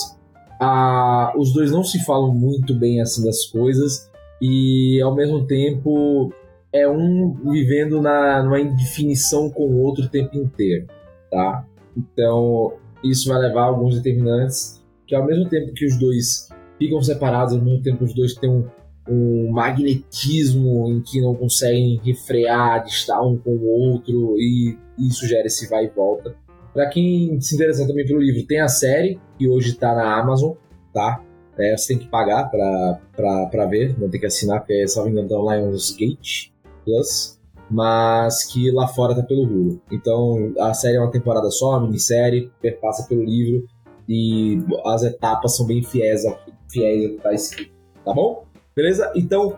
Ah, 0.59 1.33
os 1.37 1.53
dois 1.53 1.71
não 1.71 1.83
se 1.83 2.03
falam 2.05 2.33
muito 2.33 2.73
bem 2.73 3.01
assim 3.01 3.25
das 3.25 3.45
coisas 3.45 4.09
e 4.41 5.01
ao 5.01 5.13
mesmo 5.13 5.45
tempo 5.45 6.31
é 6.75 6.89
um 6.89 7.33
vivendo 7.51 8.01
na 8.01 8.43
numa 8.43 8.59
indefinição 8.59 9.49
com 9.49 9.65
o 9.65 9.81
outro 9.81 10.03
o 10.03 10.09
tempo 10.09 10.35
inteiro, 10.37 10.87
tá? 11.31 11.65
Então 11.95 12.73
isso 13.01 13.29
vai 13.29 13.39
levar 13.39 13.61
a 13.61 13.65
alguns 13.67 13.95
determinantes 13.95 14.83
que 15.07 15.15
ao 15.15 15.25
mesmo 15.25 15.47
tempo 15.47 15.73
que 15.73 15.85
os 15.85 15.97
dois 15.97 16.49
ficam 16.77 17.01
separados, 17.01 17.53
ao 17.53 17.61
mesmo 17.61 17.81
tempo 17.81 18.03
os 18.03 18.13
dois 18.13 18.33
têm 18.33 18.49
um, 18.49 18.65
um 19.09 19.51
magnetismo 19.51 20.91
em 20.91 21.01
que 21.01 21.21
não 21.21 21.33
conseguem 21.33 22.01
refrear 22.03 22.85
estar 22.85 23.21
um 23.21 23.37
com 23.37 23.51
o 23.51 23.65
outro 23.67 24.35
e 24.37 24.77
isso 24.99 25.25
gera 25.25 25.47
esse 25.47 25.69
vai 25.69 25.85
e 25.85 25.89
volta. 25.89 26.35
Para 26.73 26.89
quem 26.89 27.39
se 27.39 27.55
interessar 27.55 27.87
também 27.87 28.05
pelo 28.05 28.19
livro, 28.19 28.45
tem 28.45 28.59
a 28.59 28.67
série, 28.67 29.17
que 29.37 29.47
hoje 29.47 29.69
está 29.69 29.95
na 29.95 30.19
Amazon, 30.19 30.55
tá? 30.93 31.23
É, 31.57 31.77
você 31.77 31.93
tem 31.93 31.99
que 31.99 32.09
pagar 32.09 32.49
para 32.49 33.65
ver, 33.69 33.97
não 33.97 34.09
tem 34.09 34.19
que 34.19 34.25
assinar, 34.25 34.59
porque 34.59 34.73
é, 34.73 34.87
só 34.87 35.05
me 35.05 35.11
engano, 35.11 35.29
tá 35.29 35.35
Lionsgate 35.37 36.53
Plus, 36.85 37.39
mas 37.69 38.45
que 38.45 38.71
lá 38.71 38.87
fora 38.87 39.15
tá 39.15 39.23
pelo 39.23 39.43
Hulu. 39.43 39.81
Então 39.91 40.53
a 40.59 40.73
série 40.73 40.97
é 40.97 40.99
uma 40.99 41.11
temporada 41.11 41.49
só, 41.49 41.71
uma 41.71 41.81
minissérie, 41.81 42.51
perpassa 42.61 43.07
pelo 43.07 43.23
livro 43.23 43.65
e 44.07 44.63
as 44.85 45.03
etapas 45.03 45.55
são 45.55 45.65
bem 45.65 45.83
fiéis 45.83 46.25
ao, 46.25 46.39
fiéis 46.71 47.05
ao 47.05 47.11
que 47.11 47.21
tá 47.21 47.33
escrito, 47.33 47.71
tá 48.03 48.13
bom? 48.13 48.45
Beleza? 48.75 49.11
Então, 49.15 49.57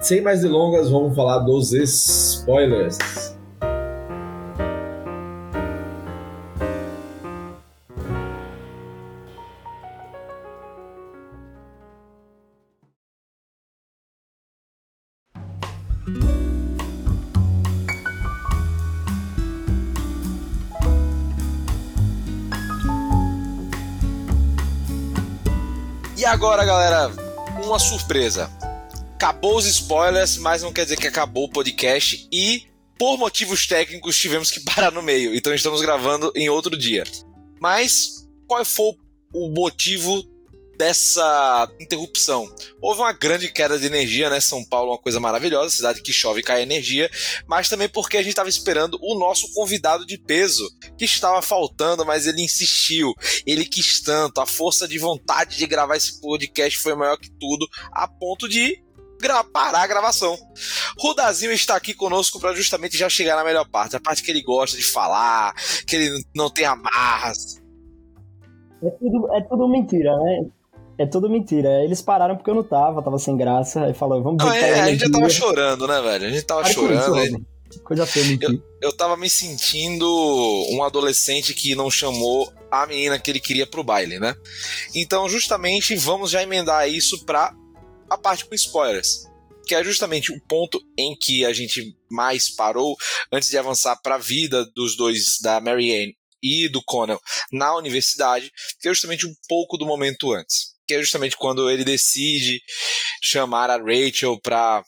sem 0.00 0.20
mais 0.20 0.42
delongas, 0.42 0.90
vamos 0.90 1.14
falar 1.16 1.38
dos 1.40 1.72
spoilers. 1.72 2.98
Agora, 26.34 26.64
galera, 26.64 27.12
uma 27.64 27.78
surpresa. 27.78 28.50
Acabou 29.14 29.56
os 29.56 29.66
spoilers, 29.66 30.36
mas 30.36 30.62
não 30.62 30.72
quer 30.72 30.82
dizer 30.82 30.96
que 30.96 31.06
acabou 31.06 31.44
o 31.44 31.48
podcast 31.48 32.28
e 32.32 32.66
por 32.98 33.16
motivos 33.16 33.68
técnicos 33.68 34.18
tivemos 34.18 34.50
que 34.50 34.58
parar 34.66 34.90
no 34.90 35.00
meio. 35.00 35.32
Então 35.32 35.54
estamos 35.54 35.80
gravando 35.80 36.32
em 36.34 36.48
outro 36.48 36.76
dia. 36.76 37.04
Mas 37.60 38.26
qual 38.48 38.64
foi 38.64 38.96
o 39.32 39.48
motivo 39.48 40.24
dessa 40.76 41.68
interrupção. 41.80 42.52
Houve 42.80 43.00
uma 43.00 43.12
grande 43.12 43.50
queda 43.52 43.78
de 43.78 43.86
energia, 43.86 44.30
né? 44.30 44.40
São 44.40 44.64
Paulo 44.64 44.90
é 44.90 44.92
uma 44.92 45.02
coisa 45.02 45.20
maravilhosa, 45.20 45.74
cidade 45.74 46.02
que 46.02 46.12
chove 46.12 46.40
e 46.40 46.42
cai 46.42 46.62
energia, 46.62 47.10
mas 47.46 47.68
também 47.68 47.88
porque 47.88 48.16
a 48.16 48.22
gente 48.22 48.30
estava 48.30 48.48
esperando 48.48 48.98
o 49.00 49.18
nosso 49.18 49.52
convidado 49.54 50.06
de 50.06 50.18
peso, 50.18 50.68
que 50.98 51.04
estava 51.04 51.40
faltando, 51.42 52.04
mas 52.04 52.26
ele 52.26 52.42
insistiu, 52.42 53.12
ele 53.46 53.64
quis 53.64 54.00
tanto, 54.00 54.40
a 54.40 54.46
força 54.46 54.86
de 54.86 54.98
vontade 54.98 55.56
de 55.56 55.66
gravar 55.66 55.96
esse 55.96 56.20
podcast 56.20 56.78
foi 56.78 56.94
maior 56.94 57.16
que 57.16 57.30
tudo, 57.38 57.66
a 57.92 58.06
ponto 58.06 58.48
de 58.48 58.82
parar 59.52 59.82
a 59.82 59.86
gravação. 59.86 60.36
Rudazinho 60.98 61.52
está 61.52 61.76
aqui 61.76 61.94
conosco 61.94 62.38
para 62.38 62.54
justamente 62.54 62.96
já 62.96 63.08
chegar 63.08 63.36
na 63.36 63.44
melhor 63.44 63.66
parte, 63.68 63.96
a 63.96 64.00
parte 64.00 64.22
que 64.22 64.30
ele 64.30 64.42
gosta 64.42 64.76
de 64.76 64.84
falar, 64.84 65.54
que 65.86 65.96
ele 65.96 66.24
não 66.34 66.50
tem 66.50 66.66
amarras. 66.66 67.62
É 68.82 68.90
tudo, 68.90 69.34
é 69.34 69.40
tudo 69.42 69.68
mentira, 69.68 70.14
né? 70.18 70.46
É 70.98 71.06
tudo 71.06 71.28
mentira. 71.28 71.82
Eles 71.82 72.00
pararam 72.00 72.36
porque 72.36 72.50
eu 72.50 72.54
não 72.54 72.62
tava, 72.62 73.02
tava 73.02 73.18
sem 73.18 73.36
graça. 73.36 73.84
Aí 73.84 73.94
falou, 73.94 74.22
vamos 74.22 74.42
ver. 74.42 74.50
Não, 74.50 74.56
é, 74.56 74.80
a 74.80 74.90
gente 74.90 75.00
já 75.00 75.10
tava 75.10 75.28
chorando, 75.28 75.86
né, 75.86 76.00
velho? 76.00 76.26
A 76.26 76.30
gente 76.30 76.42
tava 76.44 76.64
chorando. 76.64 77.14
Aí... 77.14 77.34
Coisa 77.82 78.06
feia 78.06 78.26
mentir. 78.26 78.48
Eu, 78.48 78.62
eu 78.80 78.92
tava 78.96 79.16
me 79.16 79.28
sentindo 79.28 80.06
um 80.70 80.82
adolescente 80.84 81.54
que 81.54 81.74
não 81.74 81.90
chamou 81.90 82.52
a 82.70 82.86
menina 82.86 83.18
que 83.18 83.30
ele 83.30 83.40
queria 83.40 83.66
pro 83.66 83.82
baile, 83.82 84.18
né? 84.18 84.36
Então, 84.94 85.28
justamente, 85.28 85.96
vamos 85.96 86.30
já 86.30 86.42
emendar 86.42 86.88
isso 86.88 87.24
pra 87.24 87.52
a 88.08 88.16
parte 88.16 88.44
com 88.44 88.54
spoilers. 88.54 89.24
Que 89.66 89.74
é 89.74 89.82
justamente 89.82 90.30
o 90.30 90.40
ponto 90.46 90.80
em 90.96 91.16
que 91.16 91.44
a 91.44 91.52
gente 91.52 91.96
mais 92.10 92.54
parou 92.54 92.96
antes 93.32 93.48
de 93.48 93.58
avançar 93.58 93.96
para 94.02 94.16
a 94.16 94.18
vida 94.18 94.64
dos 94.74 94.96
dois, 94.96 95.38
da 95.42 95.60
Mary 95.60 95.90
Ann 95.90 96.12
e 96.42 96.68
do 96.68 96.82
Connell, 96.84 97.18
na 97.50 97.74
universidade, 97.74 98.52
que 98.78 98.86
é 98.86 98.90
justamente 98.90 99.26
um 99.26 99.32
pouco 99.48 99.78
do 99.78 99.86
momento 99.86 100.30
antes 100.32 100.73
que 100.86 100.94
é 100.94 101.00
justamente 101.00 101.36
quando 101.36 101.70
ele 101.70 101.84
decide 101.84 102.60
chamar 103.22 103.70
a 103.70 103.76
Rachel 103.76 104.40
para 104.40 104.84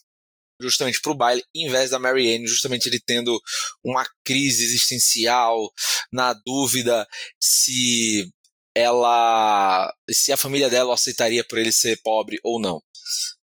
justamente 0.61 1.01
para 1.03 1.13
o 1.13 1.17
baile, 1.17 1.45
em 1.55 1.69
vez 1.69 1.91
da 1.91 1.99
Mary 1.99 2.35
Ann, 2.35 2.47
justamente 2.47 2.87
ele 2.87 3.01
tendo 3.05 3.39
uma 3.85 4.07
crise 4.25 4.65
existencial, 4.65 5.71
na 6.13 6.35
dúvida 6.47 7.07
se 7.39 8.31
ela, 8.75 9.93
se 10.11 10.33
a 10.33 10.37
família 10.37 10.71
dela 10.71 10.95
aceitaria 10.95 11.45
por 11.45 11.59
ele 11.59 11.73
ser 11.73 12.01
pobre 12.03 12.39
ou 12.43 12.61
não, 12.61 12.83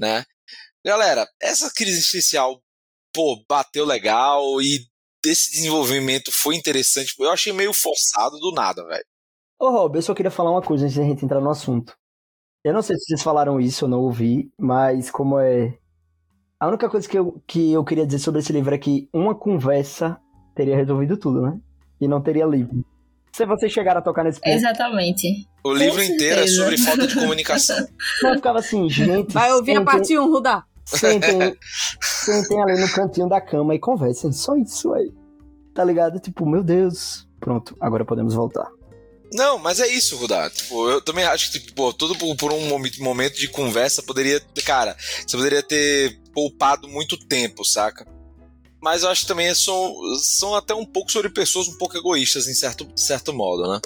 né? 0.01 0.25
Galera, 0.85 1.29
essa 1.41 1.71
crise 1.71 1.99
existencial, 1.99 2.62
pô, 3.15 3.45
bateu 3.49 3.85
legal 3.85 4.61
e 4.61 4.85
desse 5.23 5.53
desenvolvimento 5.53 6.33
foi 6.33 6.57
interessante. 6.57 7.15
Eu 7.19 7.31
achei 7.31 7.53
meio 7.53 7.73
forçado 7.73 8.38
do 8.38 8.53
nada, 8.53 8.85
velho. 8.87 9.05
Ô, 9.61 9.71
Rob, 9.71 9.97
eu 9.97 10.03
só 10.03 10.12
queria 10.12 10.31
falar 10.31 10.51
uma 10.51 10.62
coisa 10.62 10.85
antes 10.85 10.97
da 10.97 11.05
gente 11.05 11.25
entrar 11.25 11.41
no 11.41 11.51
assunto. 11.51 11.97
Eu 12.64 12.72
não 12.72 12.83
sei 12.83 12.96
se 12.96 13.05
vocês 13.07 13.22
falaram 13.22 13.61
isso, 13.61 13.85
eu 13.85 13.88
não 13.88 14.01
ouvi, 14.01 14.51
mas 14.59 15.11
como 15.11 15.38
é. 15.38 15.75
A 16.61 16.68
única 16.68 16.88
coisa 16.88 17.09
que 17.09 17.18
eu, 17.18 17.42
que 17.46 17.72
eu 17.72 17.83
queria 17.85 18.07
dizer 18.07 18.20
sobre 18.20 18.40
esse 18.40 18.53
livro 18.53 18.72
é 18.75 18.79
que 18.79 19.09
uma 19.12 19.35
conversa 19.35 20.16
teria 20.55 20.77
resolvido 20.77 21.16
tudo, 21.16 21.42
né? 21.42 21.59
E 22.01 22.07
não 22.07 22.20
teria 22.20 22.46
livro. 22.46 22.85
Se 23.33 23.44
vocês 23.46 23.72
chegaram 23.72 23.98
a 23.98 24.03
tocar 24.03 24.22
nesse 24.22 24.40
ponto. 24.40 24.53
Exatamente. 24.55 25.48
O 25.64 25.72
livro 25.72 25.96
Com 25.96 26.03
inteiro 26.03 26.40
é 26.40 26.46
certeza. 26.46 26.62
sobre 26.62 26.79
falta 26.79 27.07
de 27.07 27.14
comunicação. 27.14 27.87
Eu 28.22 28.35
ficava 28.35 28.59
assim, 28.59 28.88
gente. 28.88 29.33
Vai 29.33 29.53
ouvir 29.53 29.72
a 29.72 29.75
sentem- 29.79 29.85
parte 29.85 30.18
1, 30.18 30.31
Rudá. 30.31 30.64
Sentem, 30.85 31.57
sentem 32.01 32.62
ali 32.62 32.81
no 32.81 32.88
cantinho 32.92 33.29
da 33.29 33.40
cama 33.40 33.75
e 33.75 33.79
conversem. 33.79 34.31
Só 34.33 34.55
isso 34.55 34.92
aí. 34.92 35.11
Tá 35.75 35.83
ligado? 35.83 36.20
Tipo, 36.20 36.46
meu 36.46 36.62
Deus. 36.62 37.27
Pronto, 37.40 37.75
agora 37.81 38.05
podemos 38.05 38.35
voltar. 38.35 38.68
Não, 39.33 39.59
mas 39.59 39.81
é 39.81 39.88
isso, 39.88 40.16
Rudá. 40.16 40.51
Tipo, 40.51 40.88
eu 40.90 41.01
também 41.01 41.25
acho 41.25 41.51
que, 41.51 41.61
tipo, 41.61 41.75
pô, 41.75 42.37
por, 42.37 42.53
um 42.53 42.68
momen- 42.68 42.92
momento 42.99 43.38
de 43.38 43.49
conversa 43.49 44.03
poderia. 44.03 44.38
Cara, 44.64 44.97
você 45.27 45.37
poderia 45.37 45.62
ter 45.62 46.21
poupado 46.35 46.87
muito 46.88 47.16
tempo, 47.16 47.64
saca? 47.64 48.07
Mas 48.81 49.05
eu 49.05 49.11
acho 49.11 49.23
que 49.23 49.29
também 49.29 49.55
são, 49.55 49.95
são 50.18 50.57
até 50.57 50.75
um 50.75 50.85
pouco 50.85 51.11
sobre 51.12 51.31
pessoas 51.31 51.68
um 51.68 51.79
pouco 51.79 51.97
egoístas, 51.97 52.49
em 52.49 52.55
certo, 52.55 52.87
certo 52.97 53.33
modo, 53.33 53.73
né? 53.73 53.81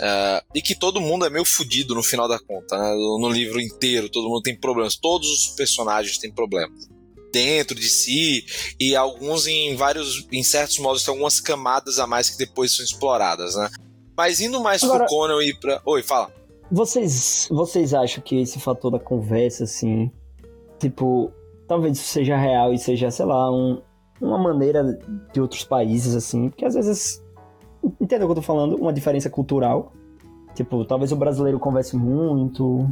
É, 0.00 0.42
e 0.54 0.62
que 0.62 0.74
todo 0.74 1.02
mundo 1.02 1.26
é 1.26 1.30
meio 1.30 1.44
fudido 1.44 1.94
no 1.94 2.02
final 2.02 2.26
da 2.26 2.38
conta, 2.38 2.78
né? 2.78 2.94
No, 2.94 3.18
no 3.20 3.28
livro 3.28 3.60
inteiro, 3.60 4.08
todo 4.08 4.28
mundo 4.30 4.42
tem 4.42 4.58
problemas. 4.58 4.96
Todos 4.96 5.28
os 5.30 5.46
personagens 5.54 6.16
têm 6.18 6.32
problemas. 6.32 6.88
Dentro 7.30 7.78
de 7.78 7.88
si, 7.88 8.44
e 8.80 8.96
alguns 8.96 9.46
em 9.46 9.76
vários, 9.76 10.26
em 10.32 10.42
certos 10.42 10.78
modos, 10.78 11.04
tem 11.04 11.12
algumas 11.12 11.38
camadas 11.38 11.98
a 11.98 12.06
mais 12.06 12.30
que 12.30 12.38
depois 12.38 12.72
são 12.72 12.84
exploradas, 12.84 13.54
né? 13.54 13.70
Mas 14.16 14.40
indo 14.40 14.60
mais 14.60 14.82
Agora- 14.84 15.06
pro 15.06 15.14
Conan 15.16 15.42
e 15.42 15.54
pra. 15.54 15.80
Oi, 15.84 16.02
fala. 16.02 16.30
Vocês, 16.70 17.48
vocês 17.50 17.92
acham 17.92 18.22
que 18.22 18.40
esse 18.40 18.58
fator 18.58 18.90
da 18.90 18.98
conversa, 18.98 19.64
assim, 19.64 20.10
tipo, 20.78 21.30
talvez 21.68 21.98
isso 21.98 22.08
seja 22.08 22.36
real 22.36 22.72
e 22.72 22.78
seja, 22.78 23.10
sei 23.10 23.26
lá, 23.26 23.50
um- 23.52 23.82
uma 24.20 24.38
maneira 24.38 24.82
de 25.32 25.40
outros 25.40 25.64
países, 25.64 26.14
assim, 26.14 26.48
porque 26.48 26.64
às 26.64 26.74
vezes, 26.74 27.22
entendeu 28.00 28.26
o 28.26 28.28
que 28.28 28.38
eu 28.38 28.42
tô 28.42 28.42
falando? 28.42 28.76
Uma 28.76 28.92
diferença 28.92 29.28
cultural. 29.28 29.92
Tipo, 30.54 30.84
talvez 30.84 31.12
o 31.12 31.16
brasileiro 31.16 31.58
converse 31.58 31.96
muito. 31.96 32.88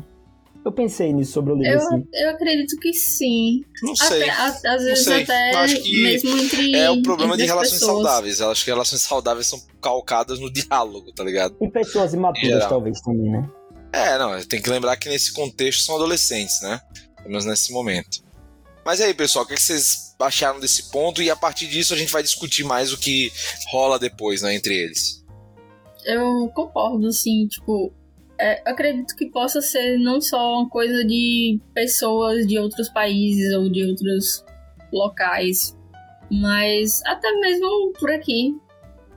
Eu 0.65 0.73
pensei 0.73 1.11
nisso 1.13 1.33
sobre 1.33 1.53
o 1.53 1.57
livro, 1.57 1.73
Eu, 1.73 1.79
assim. 1.87 2.07
eu 2.13 2.31
acredito 2.31 2.77
que 2.81 2.93
sim. 2.93 3.65
Não 3.83 3.97
sei. 3.97 4.29
Até, 4.29 4.31
a- 4.31 4.75
às 4.75 4.83
vezes 4.85 5.05
sei. 5.05 5.23
até 5.23 5.57
acho 5.57 5.83
que 5.83 6.03
mesmo 6.03 6.37
entre. 6.39 6.75
É 6.77 6.91
o 6.91 7.03
problema 7.03 7.35
de 7.37 7.45
relações 7.47 7.81
pessoas. 7.81 7.93
saudáveis. 8.05 8.41
Eu 8.41 8.51
acho 8.51 8.65
que 8.65 8.71
relações 8.71 9.01
saudáveis 9.03 9.47
são 9.47 9.59
calcadas 9.81 10.39
no 10.39 10.53
diálogo, 10.53 11.13
tá 11.13 11.25
ligado? 11.25 11.57
E 11.61 11.69
pessoas 11.71 12.13
imaturas, 12.13 12.67
talvez, 12.69 13.01
também, 13.01 13.31
né? 13.31 13.51
É, 13.93 14.19
não, 14.19 14.39
tem 14.45 14.61
que 14.61 14.69
lembrar 14.71 14.97
que 14.99 15.09
nesse 15.09 15.33
contexto 15.33 15.83
são 15.83 15.95
adolescentes, 15.97 16.61
né? 16.63 16.79
Pelo 17.17 17.31
menos 17.31 17.45
nesse 17.47 17.73
momento. 17.73 18.23
Mas 18.85 19.01
aí, 19.01 19.13
pessoal, 19.15 19.45
o 19.45 19.49
que 19.49 19.55
que 19.55 19.63
vocês 19.63 20.15
acharam 20.21 20.61
desse 20.61 20.91
ponto? 20.91 21.23
E 21.23 21.31
a 21.31 21.37
partir 21.37 21.67
disso 21.69 21.95
a 21.95 21.97
gente 21.97 22.13
vai 22.13 22.23
discutir 22.23 22.65
mais 22.65 22.93
o 22.93 22.99
que 22.99 23.33
rola 23.71 23.99
depois, 23.99 24.43
né, 24.43 24.55
entre 24.55 24.75
eles. 24.75 25.25
Eu 26.05 26.51
concordo, 26.55 27.07
assim, 27.09 27.47
tipo. 27.49 27.93
É, 28.41 28.63
acredito 28.65 29.15
que 29.15 29.27
possa 29.27 29.61
ser 29.61 29.99
não 29.99 30.21
só 30.21 30.61
uma 30.61 30.69
coisa 30.69 31.05
de 31.05 31.61
pessoas 31.75 32.47
de 32.47 32.59
outros 32.59 32.89
países 32.89 33.55
ou 33.55 33.71
de 33.71 33.85
outros 33.85 34.45
locais, 34.91 35.77
mas 36.31 37.03
até 37.07 37.31
mesmo 37.41 37.93
por 37.99 38.11
aqui. 38.11 38.57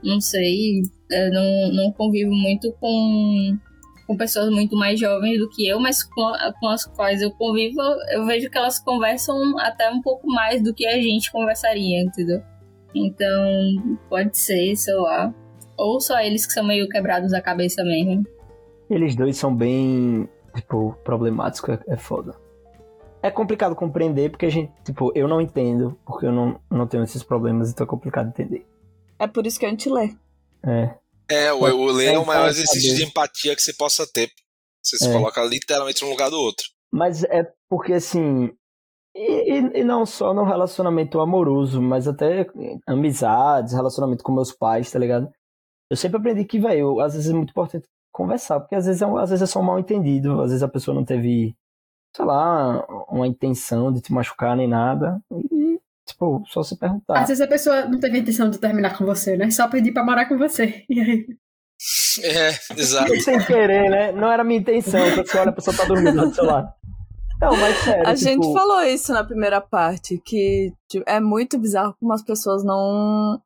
Não 0.02 0.20
sei, 0.20 0.82
eu 1.10 1.32
não, 1.32 1.72
não 1.72 1.92
convivo 1.92 2.30
muito 2.30 2.70
com, 2.78 3.58
com 4.06 4.16
pessoas 4.18 4.50
muito 4.50 4.76
mais 4.76 5.00
jovens 5.00 5.38
do 5.38 5.48
que 5.48 5.66
eu, 5.66 5.80
mas 5.80 6.02
com, 6.02 6.32
com 6.60 6.68
as 6.68 6.84
quais 6.84 7.22
eu 7.22 7.30
convivo, 7.30 7.80
eu 8.12 8.26
vejo 8.26 8.50
que 8.50 8.58
elas 8.58 8.78
conversam 8.78 9.58
até 9.58 9.88
um 9.90 10.02
pouco 10.02 10.26
mais 10.26 10.62
do 10.62 10.74
que 10.74 10.86
a 10.86 11.00
gente 11.00 11.32
conversaria, 11.32 12.02
entendeu? 12.02 12.42
Então, 12.94 13.98
pode 14.10 14.36
ser, 14.36 14.76
sei 14.76 14.94
lá. 14.94 15.34
Ou 15.76 15.98
só 15.98 16.20
eles 16.20 16.46
que 16.46 16.52
são 16.52 16.64
meio 16.64 16.86
quebrados 16.88 17.32
da 17.32 17.40
cabeça 17.40 17.82
mesmo. 17.82 18.22
Eles 18.90 19.16
dois 19.16 19.36
são 19.36 19.54
bem, 19.54 20.28
tipo, 20.54 20.94
problemáticos, 21.04 21.70
é, 21.88 21.94
é 21.94 21.96
foda. 21.96 22.34
É 23.22 23.30
complicado 23.30 23.74
compreender 23.74 24.30
porque 24.30 24.46
a 24.46 24.50
gente, 24.50 24.70
tipo, 24.84 25.10
eu 25.14 25.26
não 25.26 25.40
entendo, 25.40 25.98
porque 26.04 26.26
eu 26.26 26.32
não, 26.32 26.60
não 26.70 26.86
tenho 26.86 27.02
esses 27.04 27.22
problemas, 27.22 27.70
então 27.70 27.84
é 27.84 27.88
complicado 27.88 28.28
entender. 28.28 28.66
É 29.18 29.26
por 29.26 29.46
isso 29.46 29.58
que 29.58 29.64
a 29.64 29.70
gente 29.70 29.88
lê. 29.88 30.14
É. 30.62 30.94
É, 31.30 31.52
o, 31.52 31.60
o 31.60 31.86
ler 31.90 32.14
é 32.14 32.18
o 32.18 32.26
maior 32.26 32.46
É, 32.46 32.50
exercício 32.50 32.90
saber. 32.90 33.02
de 33.02 33.08
empatia 33.10 33.56
que 33.56 33.62
você 33.62 33.72
possa 33.72 34.06
ter. 34.06 34.30
Você 34.82 34.98
se 34.98 35.08
É. 35.08 35.12
coloca 35.12 35.42
literalmente 35.42 36.02
no 36.02 36.10
lugar 36.10 36.28
do 36.28 36.36
outro. 36.38 36.66
Mas 36.92 37.24
é 37.24 37.50
porque, 37.70 37.94
assim. 37.94 38.52
E, 39.16 39.52
e- 39.58 39.80
e 39.80 39.84
não 39.84 40.04
só 40.04 40.34
no 40.34 40.44
relacionamento 40.44 41.18
amoroso, 41.20 41.80
mas 41.80 42.06
até 42.06 42.46
amizades, 42.86 43.72
relacionamento 43.72 44.22
com 44.22 44.32
meus 44.32 44.52
pais, 44.52 44.90
tá 44.90 44.98
ligado? 44.98 45.30
Eu 45.90 45.96
sempre 45.96 46.18
aprendi 46.18 46.44
que, 46.44 46.58
velho, 46.58 47.00
às 47.00 47.14
vezes 47.14 47.30
é 47.30 47.32
muito 47.34 47.50
importante 47.50 47.86
conversar, 48.14 48.60
porque 48.60 48.76
às 48.76 48.86
vezes 48.86 49.02
é, 49.02 49.06
um- 49.06 49.18
às 49.18 49.30
vezes 49.30 49.42
é 49.42 49.46
só 49.52 49.58
um 49.60 49.64
mal 49.64 49.78
entendido, 49.78 50.40
às 50.40 50.50
vezes 50.50 50.62
a 50.62 50.68
pessoa 50.68 50.94
não 50.94 51.04
teve, 51.04 51.54
sei 52.16 52.24
lá, 52.24 52.86
uma 53.08 53.26
intenção 53.26 53.92
de 53.92 54.00
te 54.00 54.12
machucar 54.12 54.56
nem 54.56 54.68
nada. 54.68 55.20
E, 55.32 55.80
tipo, 56.06 56.42
só 56.46 56.62
se 56.62 56.78
perguntar. 56.78 57.18
Às 57.20 57.28
vezes 57.28 57.40
a 57.40 57.46
pessoa 57.48 57.86
não 57.86 57.98
teve 57.98 58.16
a 58.16 58.20
intenção 58.20 58.48
de 58.48 58.58
terminar 58.58 58.96
com 58.96 59.04
você, 59.04 59.36
né? 59.36 59.50
Só 59.50 59.66
pedir 59.68 59.92
pra 59.92 60.04
morar 60.04 60.26
com 60.26 60.38
você. 60.38 60.84
E 60.88 61.00
aí, 61.00 61.26
É, 62.22 62.50
exato. 62.80 63.20
Sem 63.20 63.38
querer, 63.44 63.90
né? 63.90 64.12
Não 64.12 64.30
era 64.30 64.44
minha 64.44 64.60
intenção, 64.60 65.00
você 65.16 65.36
olha, 65.36 65.50
a 65.50 65.52
pessoa 65.52 65.76
tá 65.76 65.84
dormindo 65.84 66.16
lá 66.16 66.24
do 66.24 66.34
seu 66.34 66.44
lado. 66.44 66.72
Não, 67.42 67.56
mas 67.56 67.76
sério. 67.78 68.08
A 68.08 68.14
tipo, 68.14 68.24
gente 68.30 68.52
falou 68.52 68.80
isso 68.84 69.12
na 69.12 69.24
primeira 69.24 69.60
parte, 69.60 70.22
que 70.24 70.72
tipo, 70.88 71.04
é 71.06 71.18
muito 71.20 71.58
bizarro 71.58 71.94
como 71.98 72.12
as 72.12 72.22
pessoas 72.22 72.64
não 72.64 73.40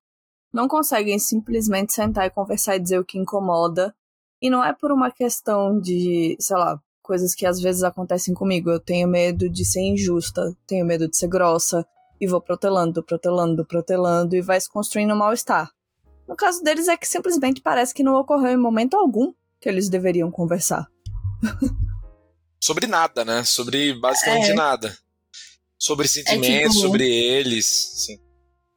não 0.52 0.68
conseguem 0.68 1.18
simplesmente 1.18 1.92
sentar 1.94 2.26
e 2.26 2.31
conversar 2.31 2.76
e 2.76 2.81
dizer 2.81 2.98
o 2.98 3.04
que 3.04 3.18
incomoda. 3.18 3.94
E 4.40 4.48
não 4.51 4.62
é 4.64 4.72
por 4.72 4.92
uma 4.92 5.11
questão 5.11 5.81
de, 5.81 6.37
sei 6.38 6.57
lá, 6.57 6.81
coisas 7.03 7.35
que 7.35 7.44
às 7.46 7.61
vezes 7.61 7.83
acontecem 7.83 8.35
comigo. 8.35 8.70
Eu 8.70 8.79
tenho 8.81 9.09
medo 9.09 9.48
de 9.48 9.64
ser 9.64 9.81
injusta, 9.81 10.57
tenho 10.66 10.85
medo 10.87 11.09
de 11.09 11.16
ser 11.16 11.29
grossa, 11.29 11.87
e 12.20 12.27
vou 12.27 12.40
protelando, 12.40 13.03
protelando, 13.03 13.64
protelando, 13.64 14.37
e 14.37 14.40
vai 14.42 14.61
se 14.61 14.68
construindo 14.70 15.12
um 15.14 15.16
mal-estar. 15.18 15.70
No 16.27 16.37
caso 16.37 16.62
deles 16.62 16.88
é 16.88 16.96
que 16.96 17.09
simplesmente 17.09 17.61
parece 17.61 17.94
que 17.94 18.03
não 18.03 18.14
ocorreu 18.14 18.53
em 18.53 18.57
momento 18.57 18.96
algum 18.96 19.33
que 19.61 19.68
eles 19.68 19.88
deveriam 19.88 20.31
conversar. 20.31 20.87
Sobre 22.61 22.87
nada, 22.87 23.24
né? 23.24 23.44
Sobre 23.44 23.94
basicamente 23.94 24.51
É. 24.51 24.55
nada. 24.55 24.96
Sobre 25.79 26.09
sentimentos, 26.09 26.74
tipo- 26.77 26.87
sobre 26.88 27.09
eles. 27.09 27.92
Assim. 27.94 28.18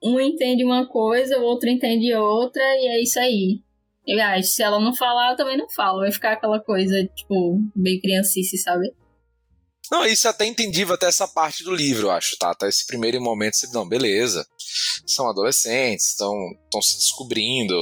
Um 0.04 0.20
entende 0.20 0.64
uma 0.64 0.88
coisa, 0.88 1.38
o 1.40 1.44
outro 1.44 1.68
entende 1.70 2.14
outra, 2.14 2.62
e 2.62 2.88
é 2.88 3.02
isso 3.04 3.20
aí. 3.20 3.62
E 4.06 4.20
ah, 4.20 4.42
se 4.42 4.64
ela 4.64 4.80
não 4.80 4.96
falar, 4.96 5.32
eu 5.32 5.38
também 5.38 5.58
não 5.58 5.70
falo. 5.70 6.00
Vai 6.00 6.12
ficar 6.12 6.34
aquela 6.34 6.60
coisa, 6.60 6.96
tipo, 7.16 7.60
bem 7.76 8.00
criancice, 8.00 8.58
sabe? 8.58 8.92
Não, 9.92 10.06
isso 10.06 10.26
é 10.28 10.30
até 10.30 10.46
entendível 10.46 10.96
até 10.96 11.08
essa 11.08 11.28
parte 11.28 11.64
do 11.64 11.76
livro, 11.76 12.08
eu 12.08 12.12
acho, 12.12 12.38
tá? 12.38 12.52
Até 12.52 12.68
esse 12.70 12.86
primeiro 12.88 13.22
momento, 13.22 13.56
você, 13.56 13.68
não, 13.74 13.88
beleza. 13.88 14.46
São 15.06 15.28
adolescentes, 15.30 16.12
estão 16.12 16.32
se 16.82 16.98
descobrindo. 16.98 17.76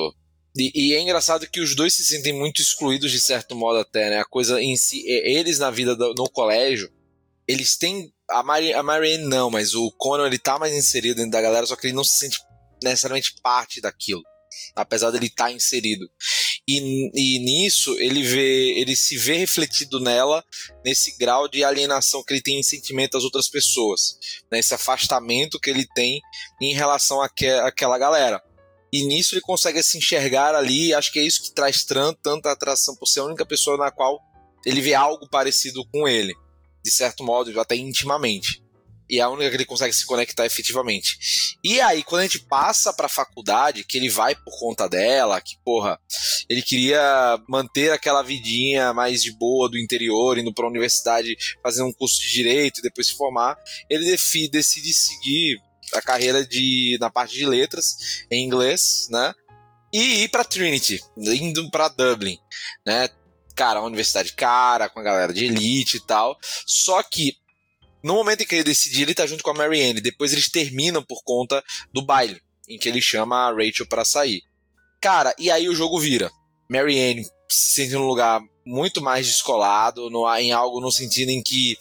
E, 0.57 0.71
e 0.89 0.95
é 0.95 0.99
engraçado 1.01 1.47
que 1.47 1.61
os 1.61 1.75
dois 1.75 1.93
se 1.93 2.03
sentem 2.03 2.33
muito 2.33 2.61
excluídos 2.61 3.11
de 3.11 3.21
certo 3.21 3.55
modo 3.55 3.77
até, 3.79 4.09
né? 4.09 4.19
A 4.19 4.25
coisa 4.25 4.61
em 4.61 4.75
si, 4.75 5.03
eles 5.07 5.59
na 5.59 5.69
vida 5.69 5.95
do- 5.95 6.15
no 6.15 6.27
colégio, 6.29 6.89
eles 7.47 7.77
têm 7.77 8.11
a, 8.29 8.41
Mari, 8.41 8.73
a 8.73 8.81
Marianne 8.81 9.25
não, 9.25 9.49
mas 9.51 9.75
o 9.75 9.91
Conan 9.91 10.25
ele 10.25 10.39
tá 10.39 10.57
mais 10.57 10.73
inserido 10.73 11.17
dentro 11.17 11.31
da 11.31 11.41
galera, 11.41 11.65
só 11.65 11.75
que 11.75 11.87
ele 11.87 11.93
não 11.95 12.03
se 12.03 12.17
sente 12.17 12.39
necessariamente 12.83 13.35
parte 13.43 13.79
daquilo, 13.81 14.23
apesar 14.75 15.11
dele 15.11 15.27
estar 15.27 15.51
inserido. 15.51 16.09
E, 16.67 17.11
e 17.13 17.39
nisso 17.39 17.97
ele 17.99 18.21
vê, 18.23 18.79
ele 18.79 18.95
se 18.95 19.17
vê 19.17 19.37
refletido 19.37 19.99
nela 19.99 20.43
nesse 20.85 21.17
grau 21.17 21.47
de 21.47 21.63
alienação 21.63 22.23
que 22.23 22.33
ele 22.33 22.41
tem 22.41 22.59
em 22.59 22.63
sentimento 22.63 23.17
às 23.17 23.23
outras 23.23 23.47
pessoas, 23.47 24.17
nesse 24.51 24.73
afastamento 24.73 25.59
que 25.59 25.69
ele 25.69 25.87
tem 25.95 26.21
em 26.61 26.73
relação 26.73 27.21
àque- 27.21 27.47
àquela 27.47 27.97
galera. 27.97 28.41
E 28.91 29.03
nisso 29.05 29.35
ele 29.35 29.41
consegue 29.41 29.81
se 29.83 29.97
enxergar 29.97 30.55
ali, 30.55 30.93
acho 30.93 31.11
que 31.11 31.19
é 31.19 31.23
isso 31.23 31.43
que 31.43 31.53
traz 31.53 31.83
tran- 31.83 32.13
tanta 32.23 32.51
atração 32.51 32.95
por 32.95 33.05
ser 33.07 33.19
a 33.19 33.25
única 33.25 33.45
pessoa 33.45 33.77
na 33.77 33.91
qual 33.91 34.19
ele 34.65 34.81
vê 34.81 34.93
algo 34.93 35.29
parecido 35.29 35.85
com 35.91 36.07
ele, 36.07 36.33
de 36.83 36.91
certo 36.91 37.23
modo, 37.23 37.57
até 37.59 37.75
intimamente. 37.75 38.63
E 39.09 39.19
é 39.19 39.21
a 39.21 39.29
única 39.29 39.49
que 39.49 39.55
ele 39.55 39.65
consegue 39.65 39.93
se 39.93 40.05
conectar 40.05 40.45
efetivamente. 40.45 41.57
E 41.63 41.81
aí, 41.81 42.03
quando 42.03 42.21
a 42.21 42.23
gente 42.25 42.39
passa 42.39 42.93
pra 42.93 43.09
faculdade, 43.09 43.83
que 43.83 43.97
ele 43.97 44.09
vai 44.09 44.35
por 44.35 44.57
conta 44.59 44.87
dela, 44.87 45.41
que, 45.41 45.57
porra, 45.65 45.99
ele 46.47 46.61
queria 46.61 47.01
manter 47.47 47.91
aquela 47.91 48.21
vidinha 48.21 48.93
mais 48.93 49.23
de 49.23 49.31
boa 49.31 49.67
do 49.67 49.77
interior, 49.77 50.37
indo 50.37 50.53
pra 50.53 50.67
universidade, 50.67 51.35
fazendo 51.63 51.87
um 51.87 51.93
curso 51.93 52.21
de 52.21 52.31
direito 52.31 52.79
e 52.79 52.83
depois 52.83 53.07
se 53.07 53.13
formar, 53.15 53.57
ele 53.89 54.05
decide 54.51 54.93
seguir 54.93 55.57
a 55.93 56.01
carreira 56.01 56.45
de 56.45 56.97
na 57.01 57.09
parte 57.09 57.33
de 57.33 57.45
letras 57.45 58.25
em 58.31 58.45
inglês, 58.45 59.07
né? 59.09 59.33
E 59.91 60.23
ir 60.23 60.29
para 60.29 60.43
Trinity, 60.43 61.01
indo 61.17 61.67
para 61.71 61.87
Dublin, 61.87 62.37
né? 62.85 63.09
Cara, 63.55 63.79
uma 63.79 63.87
universidade 63.87 64.33
cara, 64.33 64.87
com 64.87 64.99
a 64.99 65.03
galera 65.03 65.33
de 65.33 65.45
elite 65.45 65.97
e 65.97 65.99
tal. 65.99 66.37
Só 66.65 67.01
que 67.01 67.38
no 68.03 68.13
momento 68.13 68.41
em 68.41 68.45
que 68.45 68.55
ele 68.55 68.63
decide, 68.63 69.01
ele 69.01 69.13
tá 69.13 69.25
junto 69.25 69.43
com 69.43 69.51
a 69.51 69.53
Marianne. 69.53 70.01
Depois 70.01 70.31
eles 70.31 70.49
terminam 70.49 71.03
por 71.03 71.21
conta 71.23 71.63
do 71.93 72.01
baile, 72.01 72.41
em 72.67 72.77
que 72.77 72.87
ele 72.87 73.01
chama 73.01 73.47
a 73.47 73.51
Rachel 73.51 73.87
para 73.87 74.05
sair. 74.05 74.41
Cara, 75.01 75.33
e 75.37 75.49
aí 75.49 75.69
o 75.69 75.75
jogo 75.75 75.99
vira. 75.99 76.31
Marianne 76.69 77.23
se 77.49 77.75
sente 77.75 77.93
num 77.93 78.07
lugar 78.07 78.41
muito 78.65 79.01
mais 79.01 79.25
descolado, 79.25 80.09
no, 80.09 80.31
em 80.35 80.51
algo 80.51 80.79
no 80.79 80.91
sentido 80.91 81.29
em 81.29 81.41
que 81.41 81.75